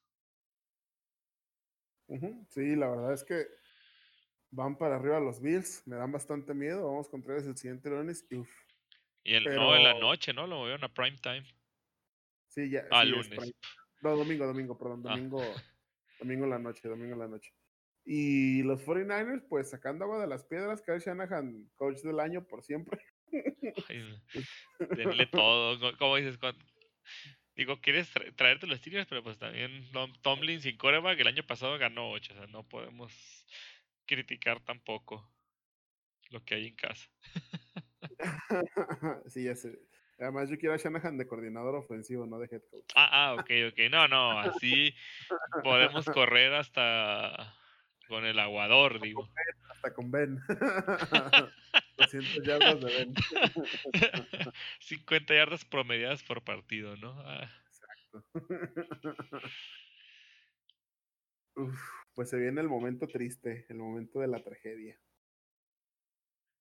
Sí, 2.51 2.77
la 2.77 2.91
verdad 2.91 3.15
es 3.15 3.25
que 3.25 3.47
van 4.51 4.77
para 4.77 4.97
arriba 4.97 5.19
los 5.19 5.41
Bills, 5.41 5.83
me 5.87 5.97
dan 5.97 6.13
bastante 6.13 6.55
miedo. 6.55 6.87
Vamos 6.87 7.09
contra 7.09 7.35
ellos 7.35 7.49
el 7.49 7.57
siguiente 7.57 7.89
lunes 7.89 8.27
y 8.31 8.43
Y 9.25 9.35
el, 9.35 9.45
no, 9.45 9.75
en 9.75 9.85
la 9.85 9.95
noche, 9.95 10.33
¿no? 10.33 10.47
Lo 10.47 10.59
movieron 10.59 10.85
a 10.85 10.93
prime 10.93 11.17
time. 11.23 11.45
Sí, 12.49 12.69
ya. 12.69 12.85
Ah, 12.91 13.05
lunes. 13.05 13.31
no, 14.03 14.17
domingo, 14.17 14.47
domingo, 14.47 14.79
perdón, 14.79 15.03
ah. 15.07 15.11
domingo, 15.11 15.41
domingo 16.21 16.45
en 16.45 16.51
la 16.51 16.59
noche, 16.59 16.89
domingo 16.89 17.15
en 17.15 17.19
la 17.19 17.29
noche. 17.29 17.53
Y 18.05 18.63
los 18.65 18.85
49ers, 18.85 19.47
pues 19.49 19.71
sacando 19.71 20.05
agua 20.05 20.21
de 20.21 20.27
las 20.27 20.45
piedras, 20.45 20.83
Kyle 20.83 20.99
Shanahan, 20.99 21.71
coach 21.77 22.01
del 22.03 22.21
año 22.21 22.45
por 22.45 22.63
siempre. 22.63 23.01
denle 24.97 25.27
todo, 25.27 25.97
como 25.97 26.17
dices, 26.17 26.39
digo, 27.57 27.81
quieres 27.81 28.11
traerte 28.37 28.67
los 28.67 28.79
Steelers, 28.79 29.07
pero 29.09 29.23
pues 29.23 29.39
también 29.39 29.89
Tomlin 30.23 30.61
sin 30.61 30.77
coreback 30.77 31.19
el 31.21 31.29
año 31.29 31.43
pasado 31.45 31.79
ganó 31.79 32.11
8, 32.11 32.33
o 32.33 32.37
sea, 32.37 32.47
no 32.47 32.69
podemos 32.69 33.13
criticar 34.07 34.61
tampoco 34.61 35.31
lo 36.31 36.45
que 36.45 36.55
hay 36.55 36.67
en 36.69 36.77
casa. 36.77 37.09
sí, 39.27 39.45
ya 39.45 39.55
sé. 39.55 39.79
Además, 40.19 40.49
yo 40.49 40.59
quiero 40.59 40.75
a 40.75 40.79
Shanahan 40.79 41.19
de 41.19 41.27
coordinador 41.27 41.75
ofensivo, 41.75 42.27
no 42.27 42.39
de 42.39 42.47
head 42.51 42.63
coach. 42.71 42.93
Ah, 42.95 43.09
ah, 43.11 43.35
ok, 43.35 43.51
ok. 43.71 43.91
No, 43.91 44.07
no, 44.07 44.39
así 44.39 44.95
podemos 45.65 46.07
correr 46.07 46.55
hasta 46.55 47.55
con 48.07 48.25
el 48.25 48.39
aguador, 48.39 49.01
digo. 49.01 49.29
Hasta 49.71 49.93
con 49.93 50.11
Ben. 50.11 50.39
200 52.03 52.43
yardas 52.45 52.81
de 52.81 52.87
Ben. 52.87 53.15
50 54.81 55.35
yardas 55.35 55.65
promediadas 55.65 56.23
por 56.23 56.43
partido, 56.43 56.97
¿no? 56.97 57.15
Ah. 57.25 57.51
Exacto. 57.67 58.25
Uf, 61.55 61.79
pues 62.15 62.31
se 62.31 62.39
viene 62.39 62.61
el 62.61 62.69
momento 62.69 63.07
triste, 63.07 63.67
el 63.69 63.77
momento 63.77 64.21
de 64.21 64.29
la 64.29 64.43
tragedia. 64.43 64.99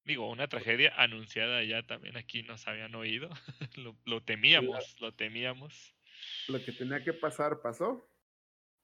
Digo, 0.03 0.29
una 0.29 0.47
tragedia 0.47 0.93
anunciada 0.97 1.63
ya 1.63 1.83
también 1.83 2.17
aquí 2.17 2.43
nos 2.43 2.67
habían 2.67 2.95
oído. 2.95 3.29
lo, 4.05 4.21
temíamos, 4.23 4.99
lo 4.99 5.13
temíamos. 5.13 5.95
Lo 6.47 6.63
que 6.63 6.71
tenía 6.71 7.03
que 7.03 7.13
pasar 7.13 7.61
pasó. 7.61 8.07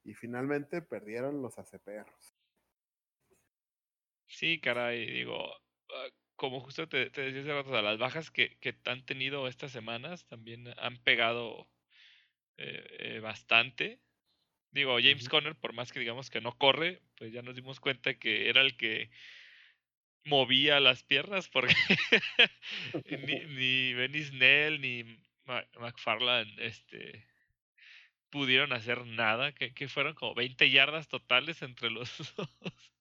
Y 0.04 0.14
finalmente 0.14 0.80
perdieron 0.80 1.42
los 1.42 1.58
aceperros. 1.58 2.34
Sí, 4.26 4.60
caray, 4.60 5.10
digo, 5.10 5.52
ah, 5.90 6.08
como 6.38 6.60
justo 6.60 6.88
te, 6.88 7.10
te 7.10 7.20
decía 7.20 7.40
hace 7.40 7.52
rato, 7.52 7.82
las 7.82 7.98
bajas 7.98 8.30
que, 8.30 8.56
que 8.60 8.74
han 8.86 9.04
tenido 9.04 9.48
estas 9.48 9.72
semanas 9.72 10.24
también 10.26 10.72
han 10.78 10.96
pegado 10.98 11.68
eh, 12.56 12.86
eh, 13.00 13.20
bastante. 13.20 13.98
Digo, 14.70 14.98
James 15.02 15.28
Conner, 15.28 15.56
por 15.56 15.72
más 15.72 15.92
que 15.92 16.00
digamos 16.00 16.30
que 16.30 16.40
no 16.40 16.56
corre, 16.56 17.02
pues 17.16 17.32
ya 17.32 17.42
nos 17.42 17.56
dimos 17.56 17.80
cuenta 17.80 18.14
que 18.14 18.48
era 18.48 18.60
el 18.60 18.76
que 18.76 19.10
movía 20.24 20.78
las 20.78 21.02
piernas 21.02 21.48
porque 21.48 21.74
ni, 23.26 23.40
ni 23.56 23.94
Benny 23.94 24.22
Snell 24.22 24.80
ni 24.80 25.18
McFarland 25.80 26.60
este, 26.60 27.26
pudieron 28.30 28.72
hacer 28.72 29.06
nada, 29.06 29.52
que, 29.52 29.74
que, 29.74 29.88
fueron 29.88 30.14
como 30.14 30.34
20 30.34 30.70
yardas 30.70 31.08
totales 31.08 31.62
entre 31.62 31.90
los 31.90 32.08
dos. 32.36 32.92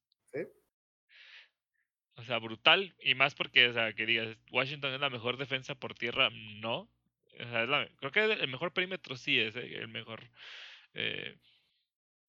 O 2.18 2.23
sea, 2.23 2.39
brutal, 2.39 2.95
y 2.99 3.14
más 3.14 3.35
porque, 3.35 3.68
o 3.68 3.73
sea, 3.73 3.94
que 3.94 4.07
digas, 4.07 4.38
Washington 4.52 4.94
es 4.94 4.99
la 4.99 5.10
mejor 5.11 5.38
defensa 5.38 5.76
por 5.76 5.94
tierra, 5.94 6.30
no. 6.31 6.89
O 7.39 7.44
sea, 7.52 7.64
es 7.64 7.69
la, 7.69 7.88
creo 7.98 8.11
que 8.11 8.23
el 8.23 8.48
mejor 8.48 8.73
perímetro 8.73 9.15
sí 9.15 9.39
es 9.39 9.56
eh, 9.56 9.77
el 9.77 9.88
mejor 9.88 10.23
eh, 10.95 11.38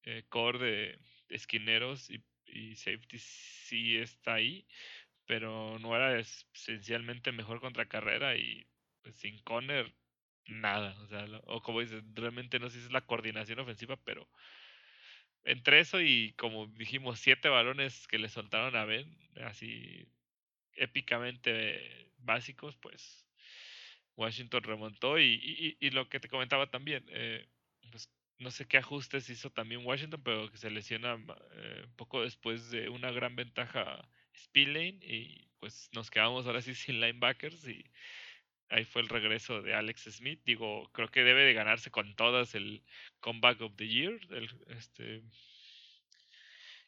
eh, 0.03 0.23
core 0.29 0.59
de 0.59 0.99
esquineros 1.29 2.09
y, 2.09 2.23
safety 2.75 3.17
sí 3.19 3.97
está 3.97 4.35
ahí, 4.35 4.67
pero 5.25 5.77
no 5.79 5.95
era 5.95 6.19
esencialmente 6.19 7.31
mejor 7.31 7.59
contra 7.59 7.87
carrera 7.87 8.35
y 8.37 8.65
pues, 9.03 9.15
sin 9.17 9.39
Conner 9.43 9.93
nada, 10.47 10.99
o 11.01 11.07
sea, 11.07 11.25
o 11.45 11.61
como 11.61 11.81
dices, 11.81 12.03
realmente 12.13 12.59
no 12.59 12.69
sé 12.69 12.79
si 12.79 12.85
es 12.85 12.91
la 12.91 13.05
coordinación 13.05 13.59
ofensiva, 13.59 13.97
pero 14.03 14.27
entre 15.43 15.79
eso 15.79 16.01
y 16.01 16.33
como 16.37 16.67
dijimos, 16.67 17.19
siete 17.19 17.49
balones 17.49 18.07
que 18.07 18.19
le 18.19 18.29
soltaron 18.29 18.75
a 18.75 18.85
Ben, 18.85 19.17
así 19.43 20.07
épicamente 20.73 22.11
básicos, 22.19 22.75
pues 22.77 23.25
Washington 24.15 24.63
remontó 24.63 25.19
y, 25.19 25.77
y, 25.79 25.89
lo 25.91 26.09
que 26.09 26.19
te 26.19 26.29
comentaba 26.29 26.69
también, 26.69 27.05
eh, 27.09 27.47
pues 27.91 28.09
no 28.37 28.51
sé 28.51 28.67
qué 28.67 28.77
ajustes 28.77 29.29
hizo 29.29 29.49
también 29.51 29.85
Washington, 29.85 30.21
pero 30.23 30.51
que 30.51 30.57
se 30.57 30.69
lesiona 30.69 31.17
eh, 31.53 31.85
poco 31.95 32.21
después 32.21 32.69
de 32.71 32.89
una 32.89 33.11
gran 33.11 33.35
ventaja 33.35 34.09
Spillane 34.35 34.99
y 35.01 35.47
pues 35.59 35.89
nos 35.93 36.09
quedamos 36.11 36.45
ahora 36.45 36.61
sí 36.61 36.73
sin 36.75 36.99
linebackers 36.99 37.67
y 37.67 37.85
ahí 38.69 38.85
fue 38.85 39.01
el 39.01 39.09
regreso 39.09 39.61
de 39.61 39.73
Alex 39.73 40.03
Smith. 40.11 40.41
Digo, 40.45 40.89
creo 40.93 41.09
que 41.09 41.23
debe 41.23 41.43
de 41.43 41.53
ganarse 41.53 41.91
con 41.91 42.15
todas 42.15 42.55
el 42.55 42.83
comeback 43.19 43.61
of 43.61 43.75
the 43.75 43.87
year. 43.87 44.19
este, 44.67 45.23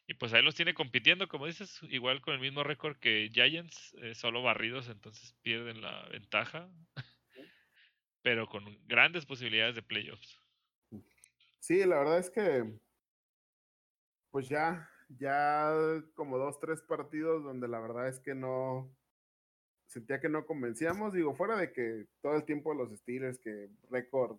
y 0.06 0.14
pues 0.14 0.32
ahí 0.32 0.42
los 0.42 0.54
tiene 0.54 0.74
compitiendo, 0.74 1.28
como 1.28 1.46
dices, 1.46 1.80
igual 1.84 2.20
con 2.20 2.34
el 2.34 2.40
mismo 2.40 2.64
récord 2.64 2.96
que 2.96 3.30
Giants, 3.32 3.94
eh, 4.02 4.14
solo 4.14 4.42
barridos, 4.42 4.88
entonces 4.88 5.34
pierden 5.42 5.80
la 5.80 6.06
ventaja, 6.10 6.68
pero 8.22 8.46
con 8.46 8.64
grandes 8.86 9.26
posibilidades 9.26 9.74
de 9.76 9.82
playoffs. 9.82 10.40
Sí, 11.60 11.84
la 11.84 11.98
verdad 11.98 12.18
es 12.18 12.30
que, 12.30 12.78
pues 14.30 14.48
ya, 14.48 14.90
ya 15.08 15.72
como 16.14 16.36
dos, 16.36 16.58
tres 16.58 16.82
partidos 16.82 17.44
donde 17.44 17.68
la 17.68 17.80
verdad 17.80 18.08
es 18.08 18.18
que 18.18 18.34
no, 18.34 18.92
sentía 19.92 20.20
que 20.20 20.28
no 20.28 20.46
convencíamos, 20.46 21.12
digo, 21.12 21.34
fuera 21.34 21.56
de 21.56 21.72
que 21.72 22.06
todo 22.22 22.34
el 22.34 22.44
tiempo 22.44 22.72
los 22.74 22.90
Steelers, 22.90 23.38
que 23.38 23.68
récord 23.90 24.38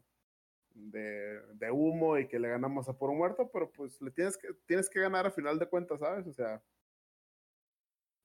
de, 0.73 1.39
de, 1.53 1.71
humo 1.71 2.17
y 2.17 2.27
que 2.27 2.39
le 2.39 2.49
ganamos 2.49 2.89
a 2.89 2.97
por 2.97 3.13
muerto, 3.13 3.49
pero 3.51 3.71
pues 3.71 4.01
le 4.01 4.09
tienes 4.09 4.35
que, 4.37 4.47
tienes 4.65 4.89
que 4.89 4.99
ganar 4.99 5.27
a 5.27 5.31
final 5.31 5.59
de 5.59 5.69
cuentas, 5.69 5.99
¿sabes? 5.99 6.25
O 6.25 6.33
sea, 6.33 6.63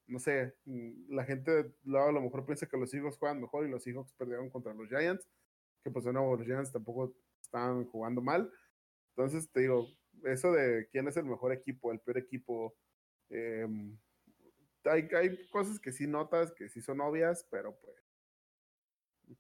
no 0.07 0.19
sé, 0.19 0.55
mm, 0.65 1.15
la 1.15 1.25
gente 1.25 1.75
luego 1.85 2.09
a 2.09 2.13
lo 2.13 2.23
mejor 2.23 2.47
piensa 2.47 2.67
que 2.67 2.79
los 2.79 2.91
Seahawks 2.91 3.19
juegan 3.19 3.43
mejor 3.43 3.67
y 3.67 3.71
los 3.71 3.83
Seahawks 3.83 4.15
perdieron 4.15 4.49
contra 4.49 4.73
los 4.73 4.89
Giants, 4.89 5.29
que 5.85 5.91
pues 5.91 6.07
de 6.07 6.13
nuevo 6.15 6.37
los 6.37 6.47
Giants 6.47 6.73
tampoco 6.73 7.15
están 7.43 7.85
jugando 7.87 8.23
mal. 8.23 8.51
Entonces 9.11 9.51
te 9.53 9.61
digo, 9.61 9.87
eso 10.25 10.53
de 10.53 10.89
quién 10.91 11.09
es 11.09 11.17
el 11.19 11.27
mejor 11.27 11.53
equipo, 11.53 11.93
el 11.93 12.01
peor 12.01 12.17
equipo, 12.17 12.75
eh, 13.29 13.67
hay, 14.85 15.09
hay 15.15 15.49
cosas 15.49 15.79
que 15.79 15.93
sí 15.93 16.07
notas, 16.07 16.53
que 16.53 16.69
sí 16.69 16.81
son 16.81 17.01
obvias, 17.01 17.47
pero 17.51 17.79
pues, 17.81 17.97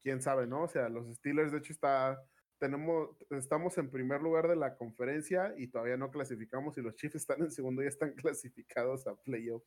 quién 0.02 0.20
sabe, 0.20 0.46
¿no? 0.46 0.62
O 0.62 0.68
sea, 0.68 0.88
los 0.88 1.06
Steelers, 1.16 1.52
de 1.52 1.58
hecho, 1.58 1.72
está, 1.72 2.22
tenemos, 2.58 3.10
estamos 3.30 3.76
en 3.78 3.90
primer 3.90 4.20
lugar 4.20 4.48
de 4.48 4.56
la 4.56 4.76
conferencia 4.76 5.54
y 5.56 5.68
todavía 5.68 5.96
no 5.96 6.10
clasificamos 6.10 6.76
y 6.76 6.82
los 6.82 6.96
Chiefs 6.96 7.16
están 7.16 7.42
en 7.42 7.50
segundo 7.50 7.82
y 7.82 7.86
están 7.86 8.12
clasificados 8.14 9.06
a 9.06 9.16
playoffs. 9.16 9.66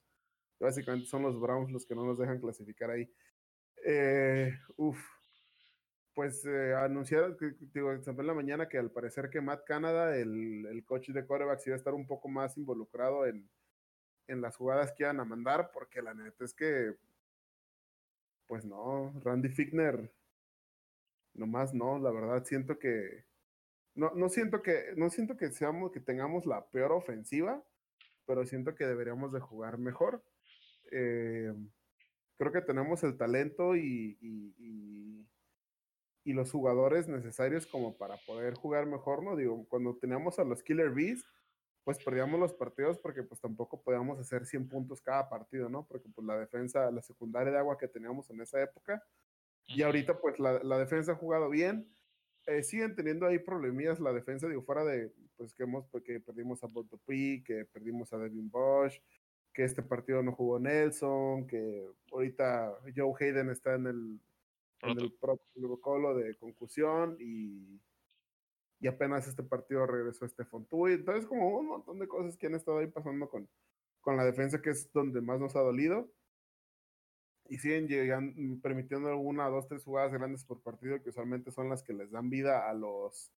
Básicamente 0.59 1.07
son 1.07 1.23
los 1.23 1.39
Browns 1.39 1.71
los 1.71 1.85
que 1.85 1.95
no 1.95 2.05
nos 2.05 2.19
dejan 2.19 2.39
clasificar 2.39 2.91
ahí. 2.91 3.11
Eh, 3.83 4.53
uf, 4.75 4.99
pues 6.13 6.45
eh, 6.45 6.75
anunciaron, 6.75 7.35
digo, 7.73 7.91
en 7.91 8.27
la 8.27 8.33
mañana 8.33 8.69
que 8.69 8.77
al 8.77 8.91
parecer 8.91 9.29
que 9.31 9.41
Matt 9.41 9.65
Canada, 9.65 10.15
el, 10.15 10.67
el 10.67 10.85
coach 10.85 11.09
de 11.09 11.25
quarterbacks, 11.25 11.65
iba 11.65 11.75
a 11.75 11.77
estar 11.77 11.95
un 11.95 12.05
poco 12.05 12.27
más 12.27 12.57
involucrado 12.57 13.25
en, 13.25 13.49
en 14.27 14.41
las 14.41 14.55
jugadas 14.55 14.93
que 14.93 15.03
iban 15.03 15.19
a 15.19 15.25
mandar, 15.25 15.71
porque 15.71 16.01
la 16.01 16.13
neta 16.13 16.45
es 16.45 16.53
que, 16.53 16.95
pues 18.47 18.65
no, 18.65 19.13
Randy 19.23 19.49
Fickner, 19.49 20.11
nomás 21.33 21.73
no, 21.73 21.99
la 21.99 22.11
verdad 22.11 22.43
siento 22.45 22.79
que, 22.79 23.25
no, 23.95 24.11
no 24.15 24.29
siento 24.29 24.61
que, 24.61 24.93
no 24.95 25.09
siento 25.09 25.37
que 25.37 25.51
seamos, 25.51 25.91
que 25.91 25.99
tengamos 25.99 26.45
la 26.45 26.65
peor 26.67 26.91
ofensiva, 26.91 27.63
pero 28.25 28.45
siento 28.45 28.75
que 28.75 28.85
deberíamos 28.85 29.33
de 29.33 29.39
jugar 29.39 29.77
mejor. 29.77 30.23
Eh, 30.91 31.53
creo 32.37 32.51
que 32.51 32.61
tenemos 32.61 33.03
el 33.03 33.17
talento 33.17 33.75
y, 33.75 34.17
y, 34.21 34.55
y, 34.57 35.27
y, 36.23 36.33
los 36.33 36.51
jugadores 36.51 37.07
necesarios 37.07 37.67
como 37.67 37.97
para 37.97 38.17
poder 38.25 38.55
jugar 38.55 38.85
mejor, 38.85 39.23
¿no? 39.23 39.35
Digo, 39.35 39.65
cuando 39.67 39.95
teníamos 39.97 40.39
a 40.39 40.43
los 40.43 40.63
Killer 40.63 40.91
Bees, 40.91 41.23
pues 41.83 42.03
perdíamos 42.03 42.39
los 42.39 42.53
partidos 42.53 42.99
porque 42.99 43.23
pues 43.23 43.39
tampoco 43.39 43.81
podíamos 43.81 44.19
hacer 44.19 44.45
100 44.45 44.69
puntos 44.69 45.01
cada 45.01 45.27
partido, 45.29 45.69
¿no? 45.69 45.85
Porque 45.87 46.09
pues 46.09 46.25
la 46.25 46.37
defensa, 46.37 46.91
la 46.91 47.01
secundaria 47.01 47.51
de 47.51 47.57
agua 47.57 47.77
que 47.77 47.87
teníamos 47.87 48.29
en 48.29 48.41
esa 48.41 48.61
época, 48.61 49.03
y 49.67 49.81
ahorita 49.83 50.19
pues 50.19 50.39
la, 50.39 50.61
la 50.63 50.77
defensa 50.77 51.13
ha 51.13 51.15
jugado 51.15 51.49
bien, 51.49 51.87
eh, 52.47 52.63
siguen 52.63 52.95
teniendo 52.95 53.25
ahí 53.25 53.39
problemillas 53.39 53.99
la 53.99 54.13
defensa, 54.13 54.47
digo, 54.47 54.63
fuera 54.63 54.83
de, 54.83 55.11
pues 55.37 55.53
que 55.53 55.63
hemos, 55.63 55.85
porque 55.87 56.19
perdimos 56.19 56.63
a 56.63 56.67
Botopi, 56.67 57.43
que 57.43 57.65
perdimos 57.65 58.11
a 58.13 58.17
Devin 58.17 58.49
Bosch, 58.49 58.99
que 59.53 59.63
este 59.63 59.83
partido 59.83 60.23
no 60.23 60.33
jugó 60.33 60.59
Nelson, 60.59 61.45
que 61.45 61.87
ahorita 62.11 62.79
Joe 62.95 63.13
Hayden 63.19 63.49
está 63.49 63.75
en 63.75 63.87
el, 63.87 64.19
en 64.81 64.99
el 64.99 65.13
protocolo 65.13 66.15
de 66.15 66.35
concusión 66.35 67.17
y 67.19 67.79
y 68.81 68.87
apenas 68.87 69.27
este 69.27 69.43
partido 69.43 69.85
regresó 69.85 70.25
este 70.25 70.43
Tuy. 70.43 70.93
Entonces, 70.93 71.27
como 71.27 71.59
un 71.59 71.67
montón 71.67 71.99
de 71.99 72.07
cosas 72.07 72.35
que 72.35 72.47
han 72.47 72.55
estado 72.55 72.79
ahí 72.79 72.87
pasando 72.87 73.29
con, 73.29 73.47
con 74.01 74.17
la 74.17 74.25
defensa, 74.25 74.59
que 74.59 74.71
es 74.71 74.91
donde 74.91 75.21
más 75.21 75.39
nos 75.39 75.55
ha 75.55 75.59
dolido. 75.59 76.11
Y 77.47 77.59
siguen 77.59 77.87
llegando, 77.87 78.33
permitiendo 78.61 79.15
una, 79.17 79.49
dos, 79.49 79.67
tres 79.67 79.83
jugadas 79.83 80.11
grandes 80.11 80.43
por 80.43 80.63
partido, 80.63 81.01
que 81.03 81.09
usualmente 81.09 81.51
son 81.51 81.69
las 81.69 81.83
que 81.83 81.93
les 81.93 82.09
dan 82.09 82.31
vida 82.31 82.67
a 82.67 82.73
los, 82.73 83.31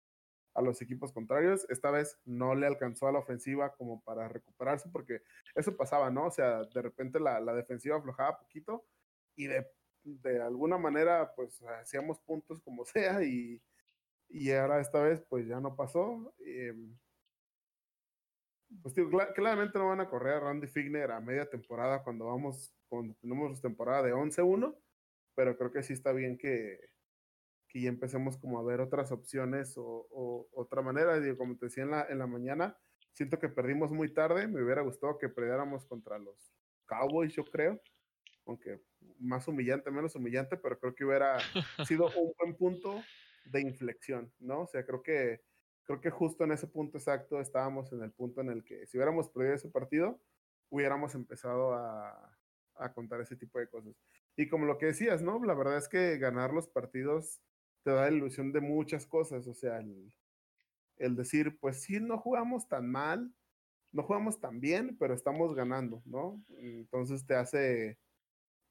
a 0.54 0.62
los 0.62 0.80
equipos 0.80 1.12
contrarios. 1.12 1.66
Esta 1.72 1.90
vez 1.90 2.20
no 2.24 2.54
le 2.54 2.68
alcanzó 2.68 3.08
a 3.08 3.12
la 3.12 3.20
ofensiva 3.20 3.74
como 3.74 4.04
para 4.04 4.28
recuperarse, 4.28 4.90
porque 4.90 5.24
eso 5.56 5.76
pasaba, 5.76 6.12
¿no? 6.12 6.28
O 6.28 6.32
sea, 6.32 6.66
de 6.66 6.82
repente 6.84 7.20
la, 7.20 7.40
la 7.40 7.56
defensiva 7.56 7.98
aflojaba 7.98 8.38
poquito 8.38 8.86
y 9.36 9.48
de, 9.48 9.66
de 10.04 10.40
alguna 10.40 10.78
manera, 10.78 11.34
pues 11.36 11.64
hacíamos 11.82 12.20
puntos 12.20 12.62
como 12.62 12.86
sea 12.86 13.24
y 13.24 13.60
y 14.34 14.52
ahora 14.52 14.80
esta 14.80 15.02
vez 15.02 15.22
pues 15.30 15.48
ya 15.48 15.60
no 15.60 15.76
pasó. 15.76 16.34
Em, 16.40 16.98
pues 18.82 18.96
claramente 19.36 19.78
no 19.78 19.90
van 19.90 20.00
a 20.00 20.10
correr 20.10 20.36
a 20.36 20.40
Randy 20.40 20.68
Figner 20.68 21.12
a 21.12 21.20
media 21.20 21.50
temporada 21.50 22.04
cuando 22.04 22.26
vamos, 22.26 22.74
cuando 22.88 23.14
tenemos 23.16 23.62
temporada 23.62 24.04
de 24.04 24.14
11-1, 24.14 24.76
pero 25.36 25.58
creo 25.58 25.72
que 25.72 25.84
sí 25.84 25.94
está 25.94 26.14
bien 26.14 26.38
que, 26.38 26.80
que 27.68 27.82
ya 27.82 27.90
empecemos 27.90 28.38
como 28.38 28.60
a 28.60 28.64
ver 28.64 28.80
otras 28.80 29.12
opciones 29.12 29.74
o, 29.78 30.48
otra 30.54 30.82
manera. 30.82 31.20
Digo, 31.20 31.38
como 31.38 31.58
te 31.58 31.66
decía 31.66 31.84
en 31.84 31.92
la, 31.92 32.06
en 32.10 32.20
la 32.20 32.28
mañana, 32.28 32.78
siento 33.12 33.40
que 33.40 33.50
perdimos 33.50 33.92
muy 33.92 34.14
tarde, 34.14 34.48
me 34.48 34.64
hubiera 34.64 34.82
gustado 34.82 35.18
que 35.18 35.28
perdiéramos 35.28 35.86
contra 35.86 36.18
los 36.18 36.54
Cowboys, 36.86 37.34
yo 37.34 37.44
creo, 37.46 37.82
aunque 38.46 38.82
más 39.20 39.48
humillante, 39.48 39.92
menos 39.92 40.16
humillante, 40.16 40.58
pero 40.58 40.80
creo 40.80 40.96
que 40.96 41.06
hubiera 41.06 41.38
sido 41.86 42.08
un 42.18 42.34
buen 42.38 42.56
punto 42.56 43.02
de 43.46 43.62
inflexión, 43.62 44.32
¿no? 44.40 44.62
O 44.62 44.68
sea, 44.68 44.86
creo 44.86 45.02
que, 45.04 45.42
creo 45.84 46.02
que 46.02 46.10
justo 46.10 46.44
en 46.44 46.52
ese 46.52 46.68
punto 46.68 46.98
exacto 46.98 47.40
estábamos 47.40 47.92
en 47.94 48.04
el 48.04 48.12
punto 48.12 48.42
en 48.42 48.50
el 48.50 48.64
que 48.64 48.86
si 48.88 48.98
hubiéramos 48.98 49.30
perdido 49.30 49.56
ese 49.56 49.70
partido, 49.70 50.22
hubiéramos 50.70 51.16
empezado 51.16 51.74
a, 51.74 52.38
a 52.76 52.94
contar 52.94 53.22
ese 53.22 53.36
tipo 53.36 53.60
de 53.60 53.68
cosas. 53.68 53.96
Y 54.36 54.48
como 54.48 54.66
lo 54.66 54.78
que 54.78 54.88
decías, 54.88 55.22
¿no? 55.22 55.44
La 55.44 55.54
verdad 55.54 55.78
es 55.78 55.88
que 55.88 56.18
ganar 56.18 56.54
los 56.54 56.68
partidos 56.68 57.42
te 57.84 57.92
da 57.92 58.10
la 58.10 58.16
ilusión 58.16 58.52
de 58.52 58.62
muchas 58.62 59.06
cosas, 59.06 59.48
o 59.48 59.54
sea, 59.54 59.80
el, 59.80 60.14
el 60.98 61.16
decir, 61.16 61.58
pues 61.60 61.82
sí, 61.82 62.00
no 62.00 62.18
jugamos 62.18 62.68
tan 62.68 62.90
mal, 62.90 63.34
no 63.92 64.04
jugamos 64.04 64.40
tan 64.40 64.60
bien, 64.60 64.98
pero 64.98 65.14
estamos 65.14 65.54
ganando, 65.56 66.02
¿no? 66.06 66.44
Entonces 66.58 67.26
te 67.26 67.36
hace 67.36 68.00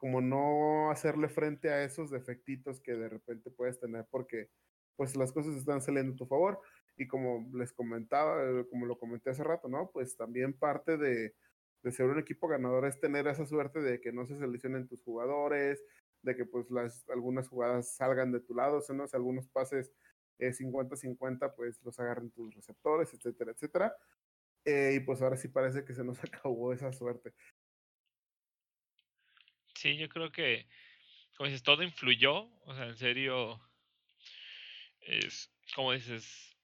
como 0.01 0.23
no 0.23 0.91
hacerle 0.91 1.29
frente 1.29 1.69
a 1.69 1.85
esos 1.85 2.11
defectitos 2.11 2.81
que 2.81 2.93
de 2.95 3.11
repente 3.11 3.51
puedes 3.51 3.79
tener 3.79 4.07
porque 4.11 4.49
pues 4.97 5.15
las 5.15 5.31
cosas 5.31 5.57
están 5.57 5.83
saliendo 5.83 6.15
a 6.15 6.17
tu 6.17 6.27
favor. 6.27 6.59
Y 6.97 7.07
como 7.07 7.51
les 7.55 7.73
comentaba, 7.73 8.43
eh, 8.43 8.67
como 8.71 8.87
lo 8.87 8.99
comenté 8.99 9.31
hace 9.31 9.45
rato, 9.45 9.69
¿no? 9.69 9.91
Pues 9.93 10.17
también 10.17 10.55
parte 10.55 10.97
de, 10.97 11.35
de 11.83 11.93
ser 11.93 12.07
un 12.07 12.19
equipo 12.19 12.49
ganador 12.49 12.87
es 12.87 12.99
tener 12.99 13.27
esa 13.27 13.45
suerte 13.45 13.81
de 13.81 14.01
que 14.01 14.11
no 14.11 14.27
se 14.27 14.39
seleccionen 14.39 14.89
tus 14.89 15.03
jugadores, 15.03 15.85
de 16.23 16.35
que 16.35 16.47
pues 16.47 16.71
las, 16.71 17.07
algunas 17.11 17.49
jugadas 17.49 17.95
salgan 17.95 18.33
de 18.33 18.41
tu 18.41 18.55
lado, 18.55 18.83
¿no? 18.95 19.05
algunos 19.13 19.49
pases 19.49 19.93
50-50 20.39 21.47
eh, 21.47 21.53
pues 21.55 21.83
los 21.83 22.01
agarren 22.01 22.31
tus 22.31 22.55
receptores, 22.55 23.13
etcétera, 23.13 23.53
etcétera. 23.53 23.95
Eh, 24.65 24.95
y 24.97 25.01
pues 25.01 25.21
ahora 25.21 25.37
sí 25.37 25.49
parece 25.49 25.85
que 25.85 25.95
se 25.95 26.05
nos 26.05 26.19
acabó 26.25 26.73
esa 26.73 26.91
suerte. 26.91 27.35
Sí, 29.81 29.97
yo 29.97 30.11
creo 30.11 30.31
que, 30.31 30.67
como 31.39 31.47
dices, 31.47 31.63
todo 31.63 31.83
influyó, 31.83 32.51
o 32.67 32.75
sea, 32.75 32.85
en 32.85 32.99
serio, 32.99 33.59
es, 35.01 35.51
como 35.75 35.93
dices, 35.93 36.55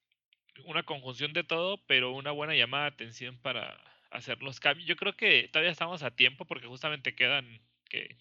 una 0.65 0.83
conjunción 0.83 1.33
de 1.33 1.43
todo, 1.43 1.83
pero 1.87 2.11
una 2.11 2.29
buena 2.29 2.53
llamada 2.53 2.83
de 2.83 2.89
atención 2.89 3.39
para 3.39 3.75
hacer 4.11 4.43
los 4.43 4.59
cambios. 4.59 4.87
Yo 4.87 4.95
creo 4.95 5.17
que 5.17 5.47
todavía 5.47 5.71
estamos 5.71 6.03
a 6.03 6.15
tiempo 6.15 6.45
porque 6.45 6.67
justamente 6.67 7.15
quedan 7.15 7.59
que 7.89 8.17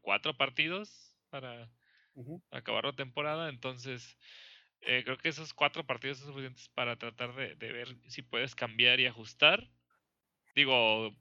cuatro 0.00 0.34
partidos 0.34 1.14
para 1.28 1.70
acabar 2.50 2.86
la 2.86 2.96
temporada, 2.96 3.50
entonces 3.50 4.16
eh, 4.80 5.02
creo 5.04 5.18
que 5.18 5.28
esos 5.28 5.52
cuatro 5.52 5.84
partidos 5.84 6.20
son 6.20 6.28
suficientes 6.28 6.70
para 6.70 6.96
tratar 6.96 7.34
de, 7.34 7.54
ver 7.54 7.94
si 8.06 8.22
puedes 8.22 8.54
cambiar 8.54 8.98
y 8.98 9.04
ajustar. 9.04 9.68
Digo, 10.58 11.14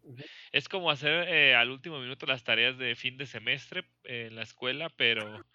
es 0.51 0.67
como 0.67 0.89
hacer 0.89 1.29
eh, 1.29 1.53
al 1.53 1.69
último 1.69 1.99
minuto 1.99 2.25
las 2.25 2.43
tareas 2.43 2.75
de 2.79 2.95
fin 2.95 3.19
de 3.19 3.27
semestre 3.27 3.83
en 4.03 4.35
la 4.35 4.41
escuela, 4.41 4.89
pero 4.89 5.45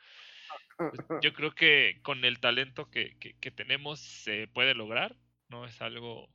pues, 0.76 1.00
yo 1.20 1.32
creo 1.34 1.52
que 1.52 1.98
con 2.02 2.24
el 2.24 2.38
talento 2.38 2.88
que, 2.92 3.16
que, 3.18 3.50
tenemos 3.50 3.98
se 3.98 4.46
puede 4.46 4.76
lograr, 4.76 5.16
¿no? 5.48 5.66
Es 5.66 5.82
algo... 5.82 6.32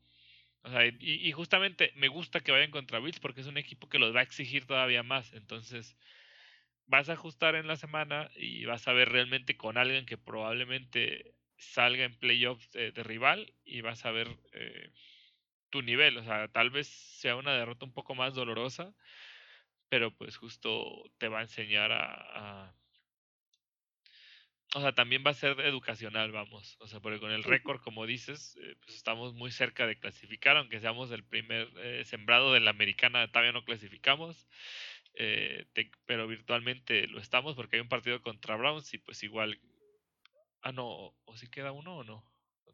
O 0.64 0.70
sea, 0.70 0.86
y, 0.86 0.98
y, 1.00 1.32
justamente 1.32 1.94
me 1.96 2.10
gusta 2.10 2.42
que 2.42 2.52
vayan 2.52 2.70
contra 2.70 3.00
Bills 3.00 3.22
porque 3.22 3.40
es 3.40 3.48
un 3.48 3.58
equipo 3.58 3.88
que 3.88 3.98
los 4.00 4.14
va 4.14 4.20
a 4.20 4.24
exigir 4.24 4.66
todavía 4.66 5.02
más. 5.02 5.32
Entonces, 5.32 5.96
vas 6.86 7.08
a 7.08 7.14
ajustar 7.14 7.56
en 7.56 7.68
la 7.68 7.78
semana 7.78 8.30
y 8.36 8.66
vas 8.66 8.90
a 8.90 8.92
ver 8.92 9.08
realmente 9.08 9.56
con 9.56 9.78
alguien 9.78 10.06
que 10.06 10.18
probablemente 10.18 11.34
salga 11.56 12.04
en 12.04 12.20
playoffs 12.20 12.70
de, 12.74 12.92
rival 12.92 13.54
y 13.64 13.80
vas 13.80 14.04
a 14.04 14.12
ver 14.12 14.28
eh, 14.52 14.92
tu 15.70 15.82
nivel. 15.82 16.18
O 16.18 16.24
sea, 16.24 16.48
tal 16.50 16.70
vez 16.70 16.88
sea 16.88 17.36
una 17.36 17.54
derrota 17.54 17.86
un 17.86 17.94
poco 17.94 18.16
más 18.16 18.34
dolorosa, 18.34 18.94
pero 19.90 20.12
pues 20.16 20.38
justo 20.38 21.04
te 21.18 21.28
va 21.30 21.40
a 21.40 21.44
enseñar 21.44 21.92
a, 21.92 22.76
o 24.76 24.82
sea, 24.82 24.92
también 24.92 25.24
va 25.26 25.32
a 25.32 25.34
ser 25.34 25.60
educacional, 25.62 26.32
vamos. 26.32 26.76
O 26.80 26.88
sea, 26.88 27.00
porque 27.00 27.20
con 27.20 27.32
el 27.32 27.44
récord, 27.44 27.82
como 27.82 28.06
dices, 28.06 28.58
eh, 28.62 28.76
pues 28.84 28.98
estamos 28.98 29.34
muy 29.34 29.50
cerca 29.52 29.88
de 29.88 29.98
clasificar, 29.98 30.58
aunque 30.58 30.82
seamos 30.82 31.10
el 31.12 31.24
primer 31.24 31.70
eh, 31.78 32.04
sembrado 32.04 32.54
de 32.54 32.60
la 32.60 32.72
americana, 32.72 33.28
todavía 33.32 33.54
no 33.54 33.64
clasificamos. 33.64 34.48
Eh, 35.14 35.66
pero 36.06 36.28
virtualmente 36.28 37.08
lo 37.08 37.20
estamos 37.20 37.56
porque 37.56 37.78
hay 37.78 37.82
un 37.82 37.90
partido 37.90 38.22
contra 38.22 38.56
Browns 38.56 38.94
y 38.94 38.98
pues 38.98 39.24
igual... 39.24 39.60
Ah, 40.62 40.72
no, 40.72 41.16
o 41.24 41.38
si 41.38 41.50
queda 41.50 41.72
uno 41.72 41.98
o 41.98 42.04
no. 42.04 42.24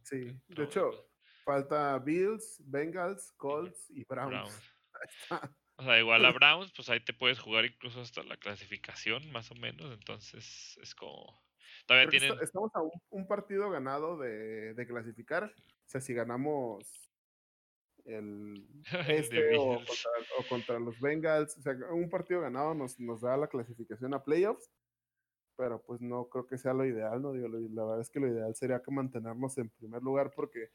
Sí, 0.01 0.33
de 0.47 0.63
hecho, 0.63 1.07
falta 1.43 1.97
Bills, 1.99 2.61
Bengals, 2.65 3.31
Colts 3.37 3.89
y 3.91 4.03
Browns. 4.05 4.59
O 5.75 5.83
sea, 5.83 5.99
igual 5.99 6.23
a 6.23 6.31
Browns, 6.31 6.71
pues 6.75 6.87
ahí 6.89 6.99
te 6.99 7.13
puedes 7.13 7.39
jugar 7.39 7.65
incluso 7.65 7.99
hasta 7.99 8.21
la 8.23 8.37
clasificación, 8.37 9.31
más 9.31 9.49
o 9.49 9.55
menos. 9.55 9.91
Entonces 9.91 10.77
es 10.81 10.93
como. 10.93 11.41
Todavía 11.87 12.09
tienen. 12.09 12.37
Estamos 12.41 12.71
a 12.75 12.81
un, 13.09 13.27
partido 13.27 13.71
ganado 13.71 14.17
de, 14.17 14.75
de, 14.75 14.87
clasificar. 14.87 15.45
O 15.45 15.89
sea, 15.89 15.99
si 15.99 16.13
ganamos 16.13 17.11
el 18.05 18.67
este 19.07 19.57
o 19.57 19.81
contra, 20.47 20.79
los 20.79 20.99
Bengals. 20.99 21.57
O 21.57 21.61
sea, 21.61 21.75
un 21.91 22.09
partido 22.09 22.41
ganado 22.41 22.75
nos, 22.75 22.99
nos 22.99 23.21
da 23.21 23.35
la 23.35 23.47
clasificación 23.47 24.13
a 24.13 24.23
playoffs, 24.23 24.69
pero 25.57 25.81
pues 25.81 26.01
no 26.01 26.29
creo 26.29 26.45
que 26.45 26.57
sea 26.57 26.73
lo 26.73 26.85
ideal, 26.85 27.21
¿no? 27.21 27.33
Digo, 27.33 27.47
la 27.47 27.83
verdad 27.83 28.01
es 28.01 28.09
que 28.09 28.19
lo 28.19 28.27
ideal 28.27 28.55
sería 28.55 28.81
que 28.81 28.91
mantenernos 28.91 29.57
en 29.57 29.69
primer 29.69 30.01
lugar 30.03 30.31
porque 30.35 30.69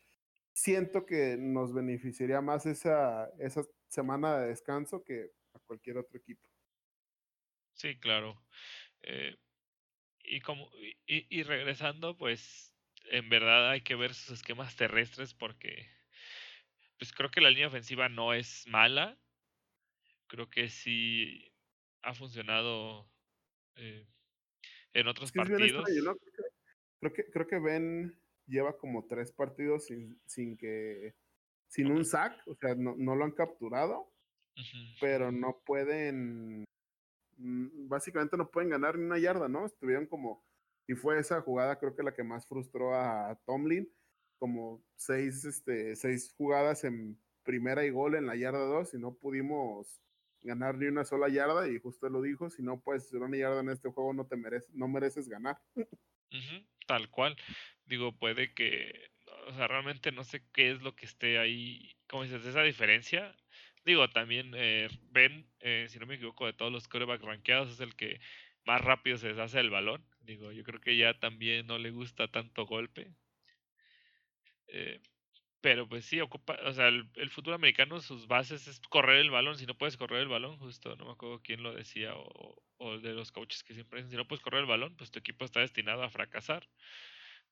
siento 0.59 1.07
que 1.07 1.37
nos 1.39 1.73
beneficiaría 1.73 2.41
más 2.41 2.67
esa, 2.67 3.31
esa 3.39 3.63
semana 3.87 4.39
de 4.39 4.49
descanso 4.49 5.05
que 5.05 5.31
a 5.55 5.61
cualquier 5.61 5.99
otro 5.99 6.19
equipo. 6.19 6.49
Sí, 7.75 7.97
claro. 8.01 8.45
Eh, 9.03 9.37
y 10.25 10.41
como 10.41 10.69
y, 11.07 11.27
y 11.31 11.43
regresando, 11.45 12.17
pues 12.17 12.75
en 13.11 13.29
verdad 13.29 13.71
hay 13.71 13.83
que 13.83 13.95
ver 13.95 14.15
sus 14.15 14.31
esquemas 14.39 14.75
terrestres 14.75 15.33
porque 15.33 15.89
pues 16.99 17.13
creo 17.13 17.31
que 17.31 17.41
la 17.41 17.51
línea 17.51 17.69
ofensiva 17.69 18.09
no 18.09 18.35
es 18.35 18.67
mala. 18.67 19.17
Creo 20.27 20.51
que 20.51 20.69
sí 20.69 21.55
ha 22.03 22.15
funcionado 22.15 23.09
eh, 23.77 24.09
en 24.93 25.07
otros 25.07 25.31
partidos. 25.31 25.87
creo, 27.01 27.13
que, 27.13 27.25
creo 27.31 27.47
que 27.47 27.59
Ben 27.61 28.21
lleva 28.49 28.77
como 28.77 29.07
tres 29.07 29.33
partidos 29.33 29.87
sin, 29.87 30.21
sin 30.27 30.57
que 30.57 31.15
sin 31.69 31.93
un 31.93 32.05
sack, 32.05 32.43
o 32.47 32.55
sea, 32.55 32.75
no, 32.75 32.95
no 32.97 33.15
lo 33.15 33.25
han 33.25 33.33
capturado, 33.33 34.11
pero 35.01 35.31
no 35.31 35.61
pueden, 35.65 36.65
mm, 37.37 37.89
básicamente 37.89 38.37
no 38.37 38.51
pueden 38.51 38.71
ganar 38.71 38.99
ni 38.99 39.05
una 39.05 39.19
yarda, 39.19 39.49
¿no? 39.49 39.67
Estuvieron 39.67 40.07
como, 40.07 40.45
y 40.87 40.95
fue 40.95 41.19
esa 41.19 41.41
jugada 41.43 41.79
creo 41.79 41.95
que 41.95 42.03
la 42.03 42.15
que 42.15 42.25
más 42.25 42.47
frustró 42.47 42.95
a 42.95 43.39
Tomlin, 43.45 43.89
como 44.39 44.83
seis, 44.97 45.45
este, 45.45 45.95
seis 45.95 46.33
jugadas 46.37 46.85
en 46.85 47.19
primera 47.43 47.85
y 47.85 47.91
gol 47.91 48.15
en 48.15 48.27
la 48.27 48.37
yarda 48.37 48.65
2 48.65 48.95
y 48.95 48.99
no 48.99 49.15
pudimos 49.15 50.03
ganar 50.43 50.77
ni 50.77 50.87
una 50.87 51.05
sola 51.05 51.29
yarda 51.29 51.69
y 51.69 51.79
justo 51.79 52.09
lo 52.09 52.23
dijo, 52.23 52.51
si 52.51 52.63
no 52.63 52.81
puedes 52.81 53.07
hacer 53.07 53.21
una 53.21 53.37
yarda 53.37 53.61
en 53.61 53.71
este 53.71 53.91
juego 53.91 54.13
no 54.13 54.27
te 54.27 54.37
mereces, 54.37 54.73
no 54.75 54.87
mereces 54.87 55.29
ganar. 55.29 55.59
Tal 56.89 57.11
cual. 57.11 57.37
Digo, 57.87 58.19
puede 58.19 58.55
que, 58.55 59.11
o 59.47 59.55
sea, 59.55 59.69
realmente 59.69 60.13
no 60.13 60.25
sé 60.25 60.43
qué 60.53 60.73
es 60.73 60.83
lo 60.83 60.97
que 60.97 61.07
esté 61.07 61.39
ahí, 61.39 61.95
como 62.09 62.25
dices, 62.25 62.45
esa 62.47 62.63
diferencia. 62.63 63.37
Digo, 63.85 64.11
también 64.11 64.53
eh, 64.57 64.89
Ben, 65.13 65.49
eh, 65.61 65.87
si 65.89 65.99
no 66.01 66.07
me 66.07 66.17
equivoco, 66.17 66.47
de 66.47 66.53
todos 66.55 66.73
los 66.73 66.89
quarterbacks 66.89 67.25
rankeados 67.25 67.71
es 67.71 67.81
el 67.81 67.95
que 67.97 68.21
más 68.67 68.83
rápido 68.83 69.19
se 69.19 69.29
deshace 69.29 69.61
el 69.61 69.71
balón. 69.71 70.05
Digo, 70.21 70.53
yo 70.53 70.65
creo 70.65 70.81
que 70.81 70.97
ya 70.97 71.15
también 71.19 71.67
no 71.67 71.79
le 71.79 71.91
gusta 71.91 72.29
tanto 72.29 72.67
golpe. 72.67 73.13
Eh, 74.69 75.01
pero 75.61 75.89
pues 75.89 76.05
sí, 76.05 76.21
ocupa, 76.21 76.57
o 76.65 76.73
sea, 76.73 76.89
el, 76.89 77.31
fútbol 77.31 77.55
americano, 77.55 78.01
sus 78.01 78.27
bases 78.29 78.69
es 78.69 78.81
correr 78.81 79.19
el 79.19 79.31
balón. 79.31 79.59
Si 79.59 79.67
no 79.67 79.77
puedes 79.77 79.97
correr 79.97 80.21
el 80.21 80.29
balón, 80.29 80.59
justo 80.59 80.97
no 80.97 81.07
me 81.07 81.13
acuerdo 81.13 81.41
quién 81.43 81.63
lo 81.63 81.75
decía, 81.75 82.15
o, 82.15 82.63
o 82.79 82.99
de 82.99 83.13
los 83.15 83.33
coaches 83.33 83.65
que 83.65 83.75
siempre 83.75 83.99
dicen, 83.99 84.11
si 84.13 84.17
no 84.17 84.29
puedes 84.29 84.43
correr 84.43 84.61
el 84.61 84.67
balón, 84.67 84.97
pues 84.97 85.11
tu 85.11 85.19
equipo 85.19 85.45
está 85.45 85.61
destinado 85.61 86.03
a 86.03 86.11
fracasar. 86.11 86.69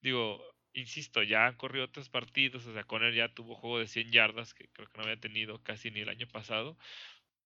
Digo, 0.00 0.42
insisto, 0.72 1.22
ya 1.22 1.46
han 1.46 1.56
corrido 1.56 1.84
otros 1.86 2.08
partidos, 2.08 2.66
o 2.66 2.72
sea, 2.72 2.84
Conner 2.84 3.14
ya 3.14 3.28
tuvo 3.34 3.54
juego 3.56 3.78
de 3.78 3.88
100 3.88 4.12
yardas, 4.12 4.54
que 4.54 4.68
creo 4.68 4.88
que 4.88 4.98
no 4.98 5.04
había 5.04 5.20
tenido 5.20 5.62
casi 5.62 5.90
ni 5.90 6.00
el 6.00 6.08
año 6.08 6.26
pasado. 6.28 6.76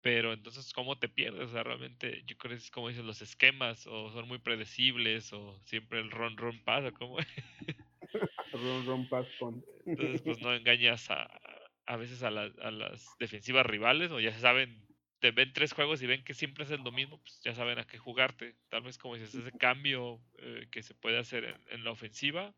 Pero 0.03 0.33
entonces, 0.33 0.73
¿cómo 0.73 0.99
te 0.99 1.09
pierdes? 1.09 1.49
O 1.49 1.53
sea, 1.53 1.63
realmente, 1.63 2.23
yo 2.27 2.37
creo 2.39 2.51
que 2.51 2.57
es 2.57 2.71
como 2.71 2.89
dicen 2.89 3.07
los 3.07 3.21
esquemas, 3.21 3.87
o 3.87 4.11
son 4.13 4.27
muy 4.29 4.39
predecibles, 4.39 5.33
o 5.33 5.59
siempre 5.65 6.01
el 6.01 6.11
run 6.11 6.37
run 6.37 6.63
pasa, 6.65 6.91
como 6.93 7.19
Entonces, 9.87 10.23
pues 10.23 10.41
no 10.41 10.55
engañas 10.55 11.11
a, 11.11 11.29
a 11.87 11.97
veces 11.97 12.23
a, 12.23 12.29
a 12.29 12.71
las 12.71 13.17
defensivas 13.19 13.67
rivales, 13.67 14.11
o 14.11 14.21
ya 14.21 14.33
saben, 14.39 14.87
te 15.21 15.31
ven 15.31 15.53
tres 15.53 15.73
juegos 15.73 16.03
y 16.03 16.07
ven 16.07 16.25
que 16.25 16.35
siempre 16.35 16.65
es 16.65 16.71
lo 16.71 16.93
mismo, 16.93 17.21
pues 17.21 17.41
ya 17.43 17.55
saben 17.55 17.79
a 17.79 17.87
qué 17.87 17.99
jugarte. 17.99 18.57
Tal 18.69 18.83
vez 18.83 18.99
como 18.99 19.15
dices, 19.15 19.35
ese 19.35 19.53
cambio 19.53 20.21
eh, 20.39 20.67
que 20.71 20.83
se 20.83 20.95
puede 20.95 21.19
hacer 21.19 21.61
en, 21.69 21.85
la 21.85 21.91
ofensiva 21.91 22.55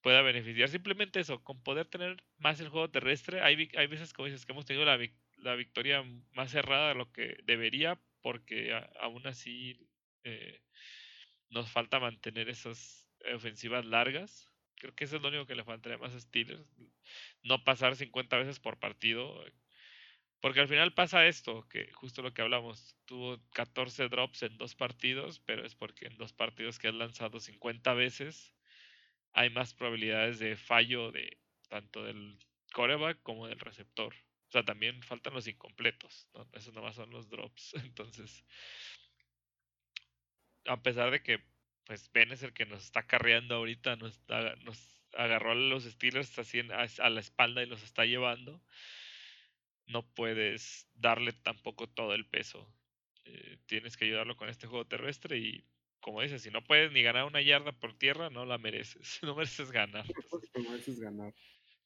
pueda 0.00 0.22
beneficiar. 0.22 0.68
Simplemente 0.68 1.20
eso, 1.20 1.42
con 1.42 1.62
poder 1.62 1.86
tener 1.86 2.22
más 2.38 2.60
el 2.60 2.68
juego 2.68 2.90
terrestre, 2.90 3.42
hay, 3.42 3.70
hay 3.76 3.86
veces, 3.86 4.12
como 4.12 4.26
dices, 4.26 4.46
que 4.46 4.52
hemos 4.52 4.66
tenido 4.66 4.84
la, 4.84 4.98
la 5.42 5.54
victoria 5.54 6.02
más 6.32 6.50
cerrada 6.50 6.88
de 6.90 6.94
lo 6.94 7.12
que 7.12 7.38
debería, 7.44 8.00
porque 8.22 8.72
aún 9.00 9.26
así 9.26 9.88
eh, 10.24 10.62
nos 11.48 11.70
falta 11.70 12.00
mantener 12.00 12.48
esas 12.48 13.08
ofensivas 13.34 13.84
largas 13.84 14.50
Creo 14.80 14.94
que 14.94 15.04
eso 15.04 15.16
es 15.16 15.22
lo 15.22 15.28
único 15.28 15.46
que 15.46 15.54
le 15.54 15.62
faltaría 15.62 15.98
más 15.98 16.14
a 16.14 16.20
Steelers. 16.20 16.66
No 17.42 17.62
pasar 17.62 17.96
50 17.96 18.38
veces 18.38 18.58
por 18.58 18.78
partido. 18.78 19.44
Porque 20.40 20.60
al 20.60 20.68
final 20.68 20.94
pasa 20.94 21.26
esto, 21.26 21.68
que 21.68 21.92
justo 21.92 22.22
lo 22.22 22.32
que 22.32 22.40
hablamos, 22.40 22.96
tuvo 23.04 23.38
14 23.52 24.08
drops 24.08 24.42
en 24.42 24.56
dos 24.56 24.74
partidos, 24.74 25.38
pero 25.40 25.66
es 25.66 25.74
porque 25.74 26.06
en 26.06 26.16
dos 26.16 26.32
partidos 26.32 26.78
que 26.78 26.88
has 26.88 26.94
lanzado 26.94 27.40
50 27.40 27.92
veces 27.92 28.54
hay 29.32 29.50
más 29.50 29.74
probabilidades 29.74 30.38
de 30.38 30.56
fallo 30.56 31.12
de 31.12 31.36
tanto 31.68 32.02
del 32.02 32.38
coreback 32.72 33.22
como 33.22 33.48
del 33.48 33.60
receptor. 33.60 34.14
O 34.50 34.52
sea, 34.52 34.64
también 34.64 35.00
faltan 35.04 35.32
los 35.32 35.46
incompletos, 35.46 36.28
¿no? 36.34 36.44
Esos 36.54 36.74
nomás 36.74 36.96
son 36.96 37.10
los 37.10 37.30
drops. 37.30 37.72
Entonces, 37.84 38.44
a 40.66 40.82
pesar 40.82 41.12
de 41.12 41.22
que, 41.22 41.40
pues, 41.84 42.10
Ben 42.10 42.32
es 42.32 42.42
el 42.42 42.52
que 42.52 42.66
nos 42.66 42.82
está 42.82 43.06
carreando 43.06 43.54
ahorita, 43.54 43.94
nos, 43.94 44.20
nos 44.64 45.00
agarró 45.14 45.52
a 45.52 45.54
los 45.54 45.84
Steelers 45.84 46.36
así 46.40 46.58
a, 46.58 47.10
la 47.10 47.20
espalda 47.20 47.62
y 47.62 47.66
los 47.66 47.84
está 47.84 48.04
llevando, 48.06 48.60
no 49.86 50.04
puedes 50.14 50.88
darle 50.94 51.32
tampoco 51.32 51.88
todo 51.88 52.14
el 52.14 52.26
peso. 52.26 52.74
Eh, 53.26 53.58
tienes 53.66 53.96
que 53.96 54.06
ayudarlo 54.06 54.36
con 54.36 54.48
este 54.48 54.66
juego 54.66 54.84
terrestre 54.84 55.38
y 55.38 55.64
como 56.00 56.22
dices, 56.22 56.42
si 56.42 56.50
no 56.50 56.64
puedes 56.64 56.90
ni 56.90 57.02
ganar 57.02 57.24
una 57.24 57.40
yarda 57.40 57.70
por 57.70 57.96
tierra, 57.96 58.30
no 58.30 58.44
la 58.46 58.58
mereces. 58.58 59.20
No 59.22 59.36
mereces 59.36 59.70
ganar. 59.70 60.06
No 60.56 60.70
mereces 60.70 60.98
ganar. 60.98 61.32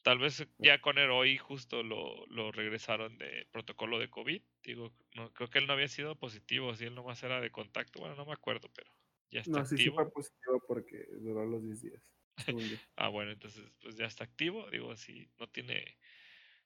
Tal 0.04 0.18
vez 0.18 0.46
ya 0.58 0.80
con 0.80 0.98
él 0.98 1.10
hoy 1.10 1.36
justo 1.38 1.82
lo, 1.82 2.26
lo, 2.26 2.52
regresaron 2.52 3.18
de 3.18 3.48
protocolo 3.50 3.98
de 3.98 4.10
COVID. 4.10 4.40
Digo, 4.62 4.92
no, 5.14 5.32
creo 5.32 5.48
que 5.50 5.58
él 5.58 5.66
no 5.66 5.72
había 5.72 5.88
sido 5.88 6.14
positivo, 6.14 6.76
si 6.76 6.84
él 6.84 6.94
nomás 6.94 7.22
era 7.22 7.40
de 7.40 7.50
contacto. 7.50 7.98
Bueno, 7.98 8.14
no 8.14 8.26
me 8.26 8.34
acuerdo, 8.34 8.70
pero 8.74 8.92
ya 9.30 9.40
está 9.40 9.60
no, 9.60 9.64
sí, 9.64 9.78
sí 9.78 9.90
fue 9.90 10.10
positivo 10.12 10.62
porque 10.68 11.06
duró 11.20 11.46
los 11.46 11.64
10 11.64 11.80
días. 11.80 12.14
ah, 12.96 13.08
bueno, 13.08 13.32
entonces 13.32 13.64
pues 13.80 13.96
ya 13.96 14.04
está 14.04 14.24
activo. 14.24 14.70
Digo, 14.70 14.94
si 14.94 15.28
no 15.40 15.48
tiene 15.48 15.96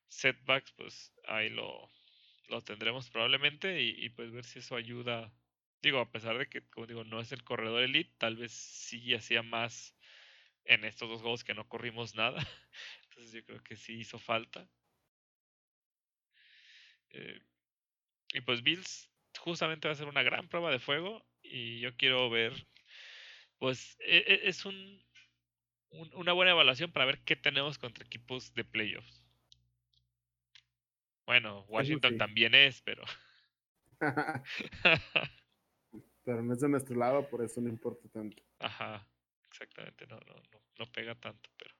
setbacks, 0.08 0.72
pues 0.72 1.14
ahí 1.24 1.48
lo, 1.48 1.88
lo 2.48 2.60
tendremos 2.62 3.08
probablemente 3.08 3.80
y, 3.80 4.04
y 4.04 4.10
pues 4.10 4.32
ver 4.32 4.44
si 4.44 4.58
eso 4.58 4.76
ayuda 4.76 5.32
Digo, 5.80 6.00
a 6.00 6.10
pesar 6.10 6.36
de 6.38 6.48
que, 6.48 6.62
como 6.62 6.86
digo, 6.86 7.04
no 7.04 7.20
es 7.20 7.30
el 7.30 7.44
corredor 7.44 7.82
elite, 7.82 8.12
tal 8.18 8.36
vez 8.36 8.52
sí 8.52 9.14
hacía 9.14 9.42
más 9.42 9.94
en 10.64 10.84
estos 10.84 11.08
dos 11.08 11.22
juegos 11.22 11.44
que 11.44 11.54
no 11.54 11.68
corrimos 11.68 12.14
nada. 12.16 12.44
Entonces 13.18 13.40
yo 13.40 13.44
creo 13.46 13.62
que 13.64 13.74
sí 13.74 13.94
hizo 13.94 14.16
falta. 14.16 14.70
Eh, 17.10 17.42
y 18.32 18.40
pues 18.42 18.62
Bills 18.62 19.10
justamente 19.40 19.88
va 19.88 19.92
a 19.92 19.96
ser 19.96 20.06
una 20.06 20.22
gran 20.22 20.46
prueba 20.46 20.70
de 20.70 20.78
fuego 20.78 21.26
y 21.42 21.80
yo 21.80 21.96
quiero 21.96 22.30
ver, 22.30 22.52
pues 23.58 23.96
e, 24.06 24.18
e, 24.18 24.48
es 24.48 24.64
un, 24.64 25.04
una 25.90 26.32
buena 26.32 26.52
evaluación 26.52 26.92
para 26.92 27.06
ver 27.06 27.18
qué 27.24 27.34
tenemos 27.34 27.76
contra 27.76 28.04
equipos 28.04 28.54
de 28.54 28.62
playoffs. 28.62 29.24
Bueno, 31.26 31.62
Washington 31.62 32.18
también 32.18 32.54
es, 32.54 32.82
pero... 32.82 33.02
pero 36.24 36.40
no 36.42 36.52
es 36.52 36.60
de 36.60 36.68
nuestro 36.68 36.94
lado, 36.94 37.28
por 37.28 37.42
eso 37.42 37.60
no 37.60 37.68
importa 37.68 38.08
tanto. 38.10 38.40
Ajá, 38.60 39.08
exactamente, 39.50 40.06
no, 40.06 40.20
no, 40.20 40.34
no, 40.52 40.62
no 40.78 40.92
pega 40.92 41.16
tanto, 41.16 41.50
pero 41.56 41.77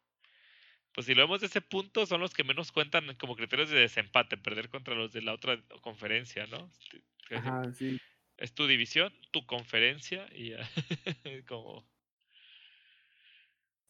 pues 0.98 1.06
si 1.06 1.14
lo 1.14 1.22
vemos 1.22 1.40
de 1.40 1.46
ese 1.46 1.60
punto, 1.60 2.06
son 2.06 2.20
los 2.20 2.34
que 2.34 2.42
menos 2.42 2.72
cuentan 2.72 3.14
como 3.18 3.36
criterios 3.36 3.70
de 3.70 3.78
desempate, 3.78 4.36
perder 4.36 4.68
contra 4.68 4.96
los 4.96 5.12
de 5.12 5.22
la 5.22 5.32
otra 5.32 5.62
conferencia, 5.80 6.48
¿no? 6.48 6.68
Este, 6.72 7.36
Ajá, 7.36 7.72
sí. 7.72 8.00
Es 8.36 8.52
tu 8.52 8.66
división, 8.66 9.14
tu 9.30 9.46
conferencia 9.46 10.28
y 10.34 10.50
ya. 10.50 10.58
como... 11.46 11.88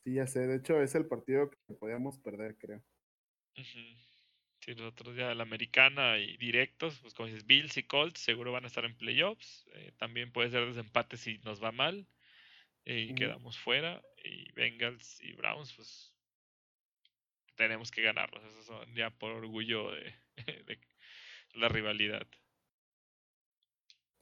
Sí, 0.05 0.13
ya 0.13 0.27
sé, 0.27 0.41
de 0.41 0.57
hecho 0.57 0.83
es 0.83 0.95
el 0.97 1.07
partido 1.07 1.51
que 1.51 1.73
podíamos 1.73 2.19
perder, 2.19 2.59
creo. 2.59 2.85
Sí, 3.55 4.75
los 4.75 4.93
otros 4.93 5.17
ya 5.17 5.35
la 5.35 5.45
americana 5.45 6.19
y 6.19 6.37
directos, 6.37 6.99
pues 6.99 7.15
como 7.15 7.29
dices, 7.29 7.47
Bills 7.47 7.79
y 7.79 7.85
Colts 7.85 8.21
seguro 8.21 8.53
van 8.53 8.65
a 8.65 8.67
estar 8.67 8.85
en 8.85 8.95
playoffs. 8.95 9.67
Eh, 9.73 9.93
también 9.97 10.31
puede 10.31 10.51
ser 10.51 10.67
desempate 10.67 11.17
si 11.17 11.39
nos 11.39 11.65
va 11.65 11.73
mal 11.73 12.07
y 12.85 13.15
quedamos 13.15 13.59
fuera. 13.59 14.03
Y 14.23 14.53
Bengals 14.53 15.23
y 15.23 15.33
Browns, 15.33 15.73
pues 15.73 16.18
tenemos 17.59 17.91
que 17.91 18.03
ganarlos. 18.03 18.43
Esos 18.45 18.65
son 18.65 18.95
ya 18.95 19.11
por 19.11 19.33
orgullo 19.33 19.91
de, 20.37 20.79
la 21.55 21.69
rivalidad. 21.69 22.27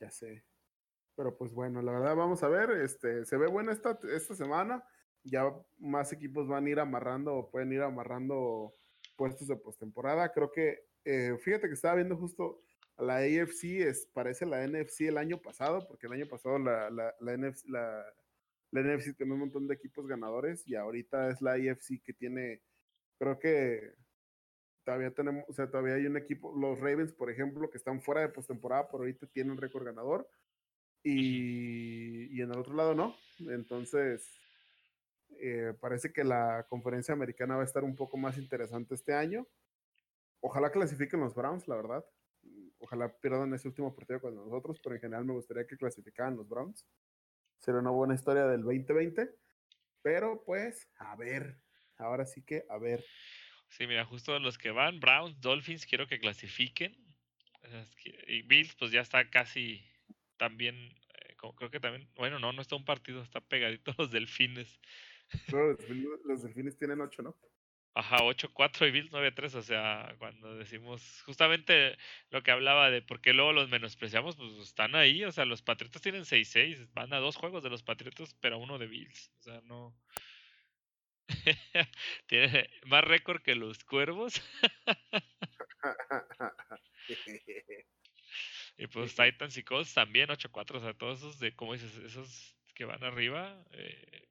Ya 0.00 0.10
sé. 0.10 0.42
Pero 1.14 1.36
pues 1.36 1.52
bueno, 1.52 1.80
la 1.82 1.92
verdad 1.92 2.16
vamos 2.16 2.42
a 2.42 2.48
ver, 2.48 2.70
este, 2.70 3.24
se 3.24 3.36
ve 3.36 3.46
buena 3.46 3.72
esta, 3.72 3.98
esta 4.12 4.34
semana. 4.34 4.82
Ya 5.22 5.44
más 5.78 6.12
equipos 6.12 6.48
van 6.48 6.66
a 6.66 6.70
ir 6.70 6.80
amarrando 6.80 7.34
o 7.34 7.50
pueden 7.50 7.72
ir 7.72 7.82
amarrando 7.82 8.74
puestos 9.16 9.48
de 9.48 9.56
postemporada. 9.56 10.32
Creo 10.32 10.50
que, 10.50 10.86
eh, 11.04 11.36
fíjate 11.38 11.68
que 11.68 11.74
estaba 11.74 11.96
viendo 11.96 12.16
justo 12.16 12.62
la 12.98 13.16
AFC, 13.16 13.86
es, 13.86 14.08
parece 14.12 14.46
la 14.46 14.66
NFC 14.66 15.02
el 15.02 15.18
año 15.18 15.38
pasado, 15.40 15.86
porque 15.86 16.06
el 16.06 16.14
año 16.14 16.26
pasado 16.26 16.58
la, 16.58 16.90
la, 16.90 17.14
la, 17.20 17.36
NFC, 17.36 17.66
la, 17.68 18.04
la 18.70 18.82
NFC 18.82 19.16
tenía 19.16 19.34
un 19.34 19.40
montón 19.40 19.66
de 19.66 19.74
equipos 19.74 20.06
ganadores 20.06 20.66
y 20.66 20.74
ahorita 20.74 21.30
es 21.30 21.42
la 21.42 21.52
AFC 21.52 22.02
que 22.02 22.12
tiene, 22.12 22.62
creo 23.18 23.38
que 23.38 23.94
todavía 24.84 25.12
tenemos, 25.12 25.44
o 25.48 25.52
sea, 25.52 25.68
todavía 25.70 25.94
hay 25.94 26.06
un 26.06 26.16
equipo, 26.16 26.54
los 26.56 26.78
Ravens, 26.78 27.12
por 27.12 27.30
ejemplo, 27.30 27.70
que 27.70 27.78
están 27.78 28.00
fuera 28.00 28.20
de 28.20 28.28
postemporada, 28.28 28.86
pero 28.86 28.98
ahorita 28.98 29.26
tienen 29.26 29.56
récord 29.56 29.84
ganador. 29.84 30.28
Y, 31.02 32.36
y 32.36 32.42
en 32.42 32.50
el 32.50 32.58
otro 32.58 32.74
lado 32.74 32.94
no. 32.94 33.16
Entonces, 33.38 34.28
eh, 35.38 35.74
parece 35.80 36.12
que 36.12 36.24
la 36.24 36.66
conferencia 36.68 37.14
americana 37.14 37.56
va 37.56 37.62
a 37.62 37.66
estar 37.66 37.84
un 37.84 37.96
poco 37.96 38.16
más 38.16 38.38
interesante 38.38 38.94
este 38.94 39.12
año. 39.12 39.46
Ojalá 40.40 40.70
clasifiquen 40.70 41.20
los 41.20 41.34
Browns, 41.34 41.66
la 41.68 41.76
verdad. 41.76 42.04
Ojalá 42.78 43.08
pierdan 43.18 43.54
ese 43.54 43.68
último 43.68 43.94
partido 43.94 44.20
con 44.20 44.34
nosotros, 44.34 44.80
pero 44.82 44.94
en 44.94 45.00
general 45.00 45.24
me 45.24 45.32
gustaría 45.32 45.66
que 45.66 45.76
clasificaran 45.76 46.36
los 46.36 46.48
Browns. 46.48 46.86
Sería 47.58 47.80
una 47.80 47.90
buena 47.90 48.14
historia 48.14 48.46
del 48.46 48.62
2020. 48.62 49.34
Pero 50.02 50.42
pues, 50.44 50.88
a 50.98 51.16
ver. 51.16 51.58
Ahora 51.98 52.26
sí 52.26 52.42
que, 52.42 52.64
a 52.68 52.78
ver. 52.78 53.04
Sí, 53.68 53.86
mira, 53.86 54.04
justo 54.04 54.38
los 54.38 54.58
que 54.58 54.70
van, 54.70 55.00
Browns, 55.00 55.40
Dolphins, 55.40 55.86
quiero 55.86 56.06
que 56.06 56.18
clasifiquen. 56.18 56.96
Y 58.28 58.42
Bills, 58.42 58.76
pues 58.76 58.92
ya 58.92 59.00
está 59.00 59.28
casi 59.28 59.84
también, 60.36 60.76
eh, 60.76 61.34
creo 61.56 61.70
que 61.70 61.80
también, 61.80 62.08
bueno, 62.14 62.38
no, 62.38 62.52
no 62.52 62.62
está 62.62 62.76
un 62.76 62.84
partido, 62.84 63.22
está 63.22 63.40
pegadito 63.40 63.92
los 63.98 64.10
delfines 64.12 64.80
los, 66.24 66.42
delfines 66.42 66.76
tienen 66.76 67.00
8, 67.00 67.22
¿no? 67.22 67.36
Ajá, 67.94 68.18
8-4 68.18 68.88
y 68.88 68.90
Bills 68.90 69.10
9-3, 69.10 69.54
o 69.54 69.62
sea, 69.62 70.14
cuando 70.18 70.54
decimos 70.56 71.22
justamente 71.24 71.96
lo 72.30 72.42
que 72.42 72.50
hablaba 72.50 72.90
de 72.90 73.00
por 73.00 73.22
qué 73.22 73.32
luego 73.32 73.54
los 73.54 73.70
menospreciamos, 73.70 74.36
pues 74.36 74.52
están 74.58 74.94
ahí, 74.94 75.24
o 75.24 75.32
sea, 75.32 75.46
los 75.46 75.62
Patriotas 75.62 76.02
tienen 76.02 76.24
6-6, 76.24 76.92
van 76.92 77.14
a 77.14 77.18
dos 77.18 77.36
juegos 77.36 77.62
de 77.62 77.70
los 77.70 77.82
Patriotas, 77.82 78.36
pero 78.40 78.58
uno 78.58 78.78
de 78.78 78.86
Bills, 78.86 79.32
o 79.38 79.42
sea, 79.42 79.60
no... 79.62 79.96
Tiene 82.26 82.70
más 82.86 83.04
récord 83.04 83.42
que 83.42 83.54
los 83.54 83.84
Cuervos. 83.84 84.42
y 88.78 88.86
pues 88.86 89.14
Titans 89.14 89.56
y 89.56 89.62
Colts 89.62 89.94
también 89.94 90.28
8-4, 90.28 90.76
o 90.76 90.80
sea, 90.80 90.94
todos 90.94 91.18
esos 91.18 91.38
de, 91.38 91.54
como 91.54 91.74
dices, 91.74 91.96
esos 91.98 92.56
que 92.74 92.84
van 92.84 93.04
arriba, 93.04 93.64
eh, 93.72 94.26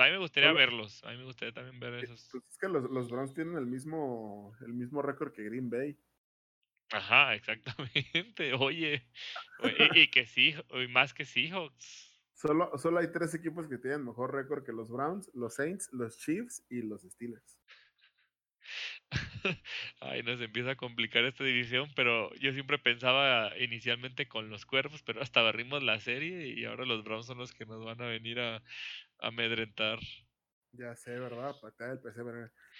a 0.00 0.06
mí 0.06 0.12
me 0.12 0.18
gustaría 0.18 0.52
verlos. 0.52 1.04
A 1.04 1.10
mí 1.10 1.18
me 1.18 1.24
gustaría 1.24 1.52
también 1.52 1.78
ver 1.78 2.02
esos. 2.02 2.28
Pues 2.30 2.44
es 2.48 2.58
que 2.58 2.68
los, 2.68 2.90
los 2.90 3.10
Browns 3.10 3.34
tienen 3.34 3.56
el 3.56 3.66
mismo, 3.66 4.56
el 4.62 4.72
mismo 4.72 5.02
récord 5.02 5.32
que 5.32 5.44
Green 5.44 5.68
Bay. 5.68 5.98
Ajá, 6.90 7.34
exactamente. 7.34 8.54
Oye, 8.54 9.06
y, 9.94 10.08
que 10.08 10.26
sí, 10.26 10.54
y 10.70 10.88
más 10.88 11.12
que 11.12 11.24
Seahawks. 11.24 12.11
Solo, 12.42 12.76
solo 12.76 12.98
hay 12.98 13.06
tres 13.12 13.34
equipos 13.34 13.68
que 13.68 13.78
tienen 13.78 14.04
mejor 14.04 14.34
récord 14.34 14.64
que 14.64 14.72
los 14.72 14.90
Browns, 14.90 15.30
los 15.32 15.54
Saints, 15.54 15.88
los 15.92 16.18
Chiefs 16.18 16.66
y 16.68 16.82
los 16.82 17.02
Steelers. 17.02 17.56
Ay, 20.00 20.24
nos 20.24 20.40
empieza 20.40 20.72
a 20.72 20.76
complicar 20.76 21.22
esta 21.24 21.44
división, 21.44 21.88
pero 21.94 22.34
yo 22.34 22.52
siempre 22.52 22.80
pensaba 22.80 23.56
inicialmente 23.58 24.26
con 24.26 24.50
los 24.50 24.66
cuervos, 24.66 25.04
pero 25.04 25.22
hasta 25.22 25.40
barrimos 25.40 25.84
la 25.84 26.00
serie 26.00 26.48
y 26.48 26.64
ahora 26.64 26.84
los 26.84 27.04
Browns 27.04 27.26
son 27.26 27.38
los 27.38 27.52
que 27.52 27.64
nos 27.64 27.84
van 27.84 28.02
a 28.02 28.06
venir 28.06 28.40
a, 28.40 28.60
amedrentar. 29.20 30.00
Ya 30.72 30.96
sé, 30.96 31.16
¿verdad? 31.20 31.54
Patear 31.60 31.90
el 31.90 32.00
PC. 32.00 32.22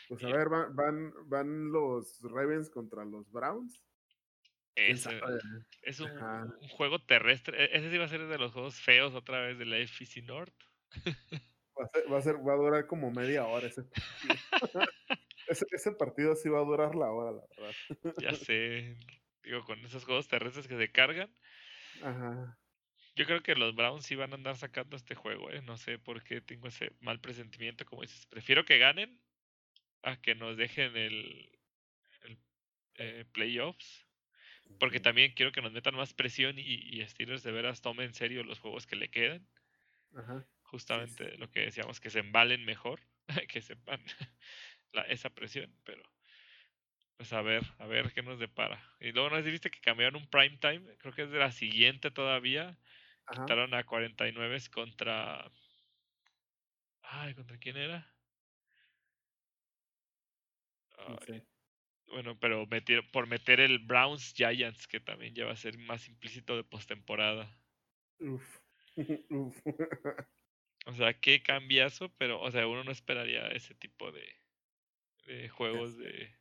Pues 0.09 0.24
a 0.24 0.26
ver, 0.26 0.48
van, 0.48 0.74
van, 0.74 1.12
van 1.28 1.70
los 1.70 2.20
Ravens 2.22 2.68
contra 2.68 3.05
los 3.05 3.30
Browns. 3.30 3.80
Es 4.74 6.01
un, 6.01 6.11
juego 6.70 7.05
terrestre. 7.05 7.65
E, 7.65 7.77
ese 7.77 7.90
sí 7.90 7.99
va 7.99 8.05
a 8.05 8.09
ser 8.09 8.27
de 8.27 8.39
los 8.39 8.53
juegos 8.53 8.81
feos 8.81 9.15
otra 9.15 9.40
vez 9.40 9.59
de 9.59 9.66
la 9.66 9.78
FC 9.78 10.23
North. 10.23 10.55
Va 12.11 12.19
a, 12.19 12.23
ser, 12.23 12.36
va 12.36 12.53
a, 12.53 12.57
durar 12.57 12.86
como 12.86 13.11
media 13.11 13.47
hora 13.47 13.66
ese 13.66 13.82
ese, 15.49 15.66
ese, 15.70 15.93
partido 15.93 16.36
sí 16.36 16.51
va 16.51 16.61
a 16.61 16.65
durar 16.65 16.94
la 16.94 17.11
hora, 17.11 17.32
la 17.32 17.43
verdad. 17.57 18.15
ya 18.20 18.35
sé. 18.35 18.99
Digo, 19.43 19.65
con 19.65 19.82
esos 19.85 20.05
juegos 20.05 20.28
terrestres 20.28 20.69
que 20.69 20.77
se 20.77 20.93
cargan. 20.93 21.32
Ajá. 22.03 22.59
Yo 23.15 23.27
creo 23.27 23.43
que 23.43 23.55
los 23.55 23.74
Browns 23.74 24.07
sí 24.07 24.15
van 24.16 24.32
a 24.32 24.36
andar 24.36 24.57
sacando 24.57 24.97
este 24.97 25.15
juego, 25.15 25.51
¿eh? 25.51 25.61
No 25.62 25.77
sé 25.77 25.99
por 25.99 26.23
qué 26.23 26.40
tengo 26.40 26.69
ese 26.69 26.93
mal 27.01 27.20
presentimiento, 27.20 27.85
como 27.85 28.03
dices. 28.03 28.27
Prefiero 28.27 28.65
que 28.65 28.78
ganen 28.78 29.20
a 30.03 30.20
que 30.20 30.35
nos 30.35 30.57
dejen 30.57 30.97
el, 30.97 31.59
el 32.23 32.39
eh, 32.94 33.24
playoffs. 33.32 34.02
Porque 34.78 35.01
también 35.01 35.32
quiero 35.35 35.53
que 35.53 35.62
nos 35.62 35.73
metan 35.73 35.94
más 35.94 36.15
presión 36.15 36.59
y, 36.59 36.62
y 36.62 37.07
Steelers 37.07 37.43
de 37.43 37.53
veras 37.53 37.82
tomen 37.82 38.07
en 38.07 38.15
serio 38.15 38.44
los 38.44 38.59
juegos 38.61 38.86
que 38.86 38.97
le 38.97 39.11
quedan. 39.11 39.47
Ajá. 40.15 40.47
Justamente 40.62 41.36
lo 41.39 41.51
que 41.51 41.61
decíamos, 41.61 42.01
que 42.01 42.11
se 42.11 42.20
embalen 42.20 42.65
mejor, 42.65 43.01
que 43.49 43.61
sepan 43.62 44.01
la, 44.93 45.03
esa 45.03 45.31
presión, 45.31 45.74
pero 45.85 46.03
Pues 47.16 47.32
a 47.32 47.40
ver, 47.43 47.62
a 47.78 47.86
ver 47.86 48.12
qué 48.12 48.23
nos 48.23 48.39
depara. 48.39 48.82
Y 49.01 49.12
luego 49.12 49.31
nos 49.31 49.44
dijiste 49.44 49.70
que 49.70 49.81
cambiaron 49.81 50.16
un 50.16 50.28
prime 50.28 50.59
time, 50.59 50.97
creo 50.99 51.15
que 51.15 51.23
es 51.23 51.31
de 51.31 51.39
la 51.39 51.53
siguiente 51.53 52.11
todavía. 52.11 52.78
Quitaron 53.31 53.73
a 53.74 53.85
49 53.85 54.59
contra. 54.70 55.51
Ay, 57.03 57.35
¿contra 57.35 57.59
quién 57.59 57.77
era? 57.77 58.12
Bueno, 62.12 62.39
pero 62.39 62.68
por 63.10 63.26
meter 63.26 63.59
el 63.59 63.78
Browns 63.78 64.34
Giants, 64.34 64.86
que 64.86 65.01
también 65.01 65.34
ya 65.34 65.47
va 65.47 65.52
a 65.52 65.56
ser 65.56 65.78
más 65.78 66.06
implícito 66.09 66.55
de 66.55 66.62
postemporada. 66.62 67.59
Uf. 69.30 69.62
o 70.84 70.93
sea, 70.93 71.18
qué 71.18 71.43
cambiazo, 71.43 72.12
pero, 72.18 72.39
o 72.43 72.51
sea, 72.51 72.66
uno 72.66 72.84
no 72.84 72.93
esperaría 72.93 73.48
ese 73.48 73.74
tipo 73.74 74.12
de, 74.12 74.28
de 75.26 75.48
juegos 75.48 75.97
de 75.97 76.36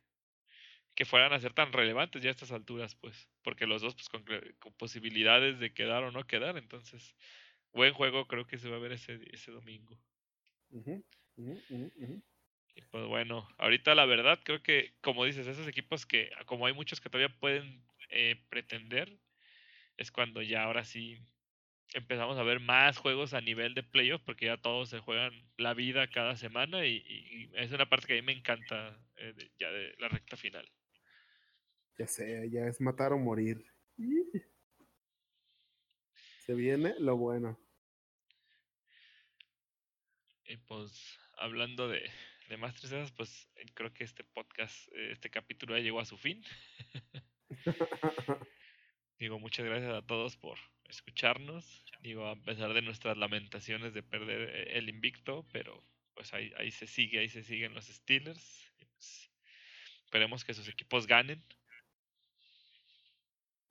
que 0.94 1.06
fueran 1.06 1.32
a 1.32 1.40
ser 1.40 1.54
tan 1.54 1.72
relevantes 1.72 2.22
ya 2.22 2.28
a 2.28 2.32
estas 2.32 2.52
alturas, 2.52 2.94
pues, 2.96 3.30
porque 3.42 3.66
los 3.66 3.80
dos, 3.80 3.94
pues, 3.94 4.10
con, 4.10 4.24
posibilidades 4.76 5.58
de 5.58 5.72
quedar 5.72 6.04
o 6.04 6.12
no 6.12 6.26
quedar, 6.26 6.58
entonces, 6.58 7.16
buen 7.72 7.94
juego 7.94 8.28
creo 8.28 8.46
que 8.46 8.58
se 8.58 8.68
va 8.68 8.76
a 8.76 8.80
ver 8.80 8.92
ese, 8.92 9.18
ese 9.32 9.50
domingo. 9.52 9.98
Y 12.74 12.82
pues 12.82 13.06
bueno, 13.06 13.48
ahorita 13.58 13.94
la 13.94 14.06
verdad 14.06 14.38
creo 14.42 14.62
que, 14.62 14.94
como 15.00 15.24
dices, 15.24 15.46
esos 15.46 15.68
equipos 15.68 16.06
que, 16.06 16.30
como 16.46 16.66
hay 16.66 16.72
muchos 16.72 17.00
que 17.00 17.10
todavía 17.10 17.34
pueden 17.38 17.84
eh, 18.10 18.36
pretender, 18.48 19.18
es 19.96 20.10
cuando 20.10 20.42
ya 20.42 20.64
ahora 20.64 20.84
sí 20.84 21.18
empezamos 21.94 22.38
a 22.38 22.42
ver 22.42 22.60
más 22.60 22.96
juegos 22.96 23.34
a 23.34 23.42
nivel 23.42 23.74
de 23.74 23.82
playoff 23.82 24.22
porque 24.22 24.46
ya 24.46 24.56
todos 24.56 24.88
se 24.88 25.00
juegan 25.00 25.32
la 25.58 25.74
vida 25.74 26.08
cada 26.08 26.36
semana 26.36 26.86
y, 26.86 27.50
es 27.54 27.70
una 27.72 27.88
parte 27.88 28.06
que 28.06 28.14
a 28.14 28.16
mí 28.16 28.22
me 28.22 28.32
encanta 28.32 28.98
eh, 29.16 29.34
ya 29.58 29.70
de 29.70 29.94
la 29.98 30.08
recta 30.08 30.36
final. 30.36 30.66
Ya 31.98 32.06
sé, 32.06 32.48
ya 32.50 32.66
es 32.66 32.80
matar 32.80 33.12
o 33.12 33.18
morir. 33.18 33.64
Se 36.46 36.54
viene 36.54 36.94
lo 36.98 37.16
bueno. 37.16 37.58
Y 40.46 40.56
pues 40.56 41.18
hablando 41.36 41.88
de, 41.88 42.10
de 42.52 42.58
más 42.58 42.74
tristezas, 42.74 43.10
pues 43.12 43.48
eh, 43.56 43.64
creo 43.72 43.94
que 43.94 44.04
este 44.04 44.24
podcast, 44.24 44.86
eh, 44.92 45.12
este 45.12 45.30
capítulo 45.30 45.74
ya 45.74 45.82
llegó 45.82 46.00
a 46.00 46.04
su 46.04 46.18
fin. 46.18 46.44
Digo, 49.18 49.38
muchas 49.38 49.64
gracias 49.64 49.94
a 49.94 50.06
todos 50.06 50.36
por 50.36 50.58
escucharnos. 50.84 51.82
Digo, 52.02 52.26
a 52.26 52.36
pesar 52.36 52.74
de 52.74 52.82
nuestras 52.82 53.16
lamentaciones 53.16 53.94
de 53.94 54.02
perder 54.02 54.50
eh, 54.50 54.76
el 54.76 54.90
invicto, 54.90 55.46
pero 55.50 55.82
pues 56.12 56.34
ahí, 56.34 56.52
ahí 56.58 56.70
se 56.70 56.86
sigue, 56.86 57.20
ahí 57.20 57.30
se 57.30 57.42
siguen 57.42 57.72
los 57.72 57.86
Steelers. 57.86 58.70
Pues, 58.78 59.30
esperemos 60.04 60.44
que 60.44 60.52
sus 60.52 60.68
equipos 60.68 61.06
ganen. 61.06 61.42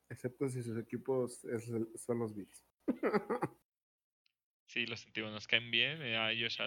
Excepto 0.10 0.50
si 0.50 0.64
sus 0.64 0.80
equipos 0.80 1.46
son 1.98 2.18
los 2.18 2.34
Bills. 2.34 2.66
sí, 4.72 4.86
los 4.86 5.02
sentimos, 5.02 5.32
nos 5.32 5.48
caen 5.48 5.70
bien. 5.70 6.02
Eh, 6.02 6.18
a 6.18 6.32
ellos 6.32 6.58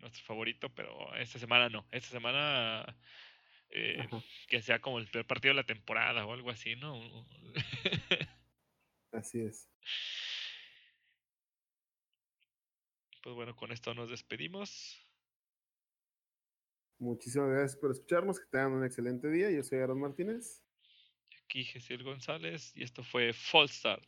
nuestro 0.00 0.24
favorito, 0.24 0.72
pero 0.74 1.14
esta 1.16 1.38
semana 1.38 1.68
no. 1.68 1.86
Esta 1.90 2.10
semana 2.10 2.96
eh, 3.70 4.08
que 4.48 4.62
sea 4.62 4.80
como 4.80 4.98
el 4.98 5.08
peor 5.08 5.26
partido 5.26 5.50
de 5.50 5.60
la 5.60 5.66
temporada 5.66 6.24
o 6.24 6.32
algo 6.32 6.50
así, 6.50 6.76
¿no? 6.76 7.00
así 9.12 9.40
es. 9.40 9.68
Pues 13.22 13.34
bueno, 13.34 13.56
con 13.56 13.72
esto 13.72 13.92
nos 13.92 14.08
despedimos. 14.08 15.04
Muchísimas 16.98 17.50
gracias 17.50 17.76
por 17.76 17.90
escucharnos. 17.90 18.38
Que 18.38 18.46
tengan 18.46 18.72
un 18.72 18.84
excelente 18.84 19.28
día. 19.30 19.50
Yo 19.50 19.62
soy 19.62 19.78
Aaron 19.78 20.00
Martínez. 20.00 20.64
Aquí 21.44 21.64
Gesiel 21.64 22.04
González 22.04 22.72
y 22.76 22.84
esto 22.84 23.02
fue 23.02 23.32
Fall 23.32 23.68
Start. 23.68 24.04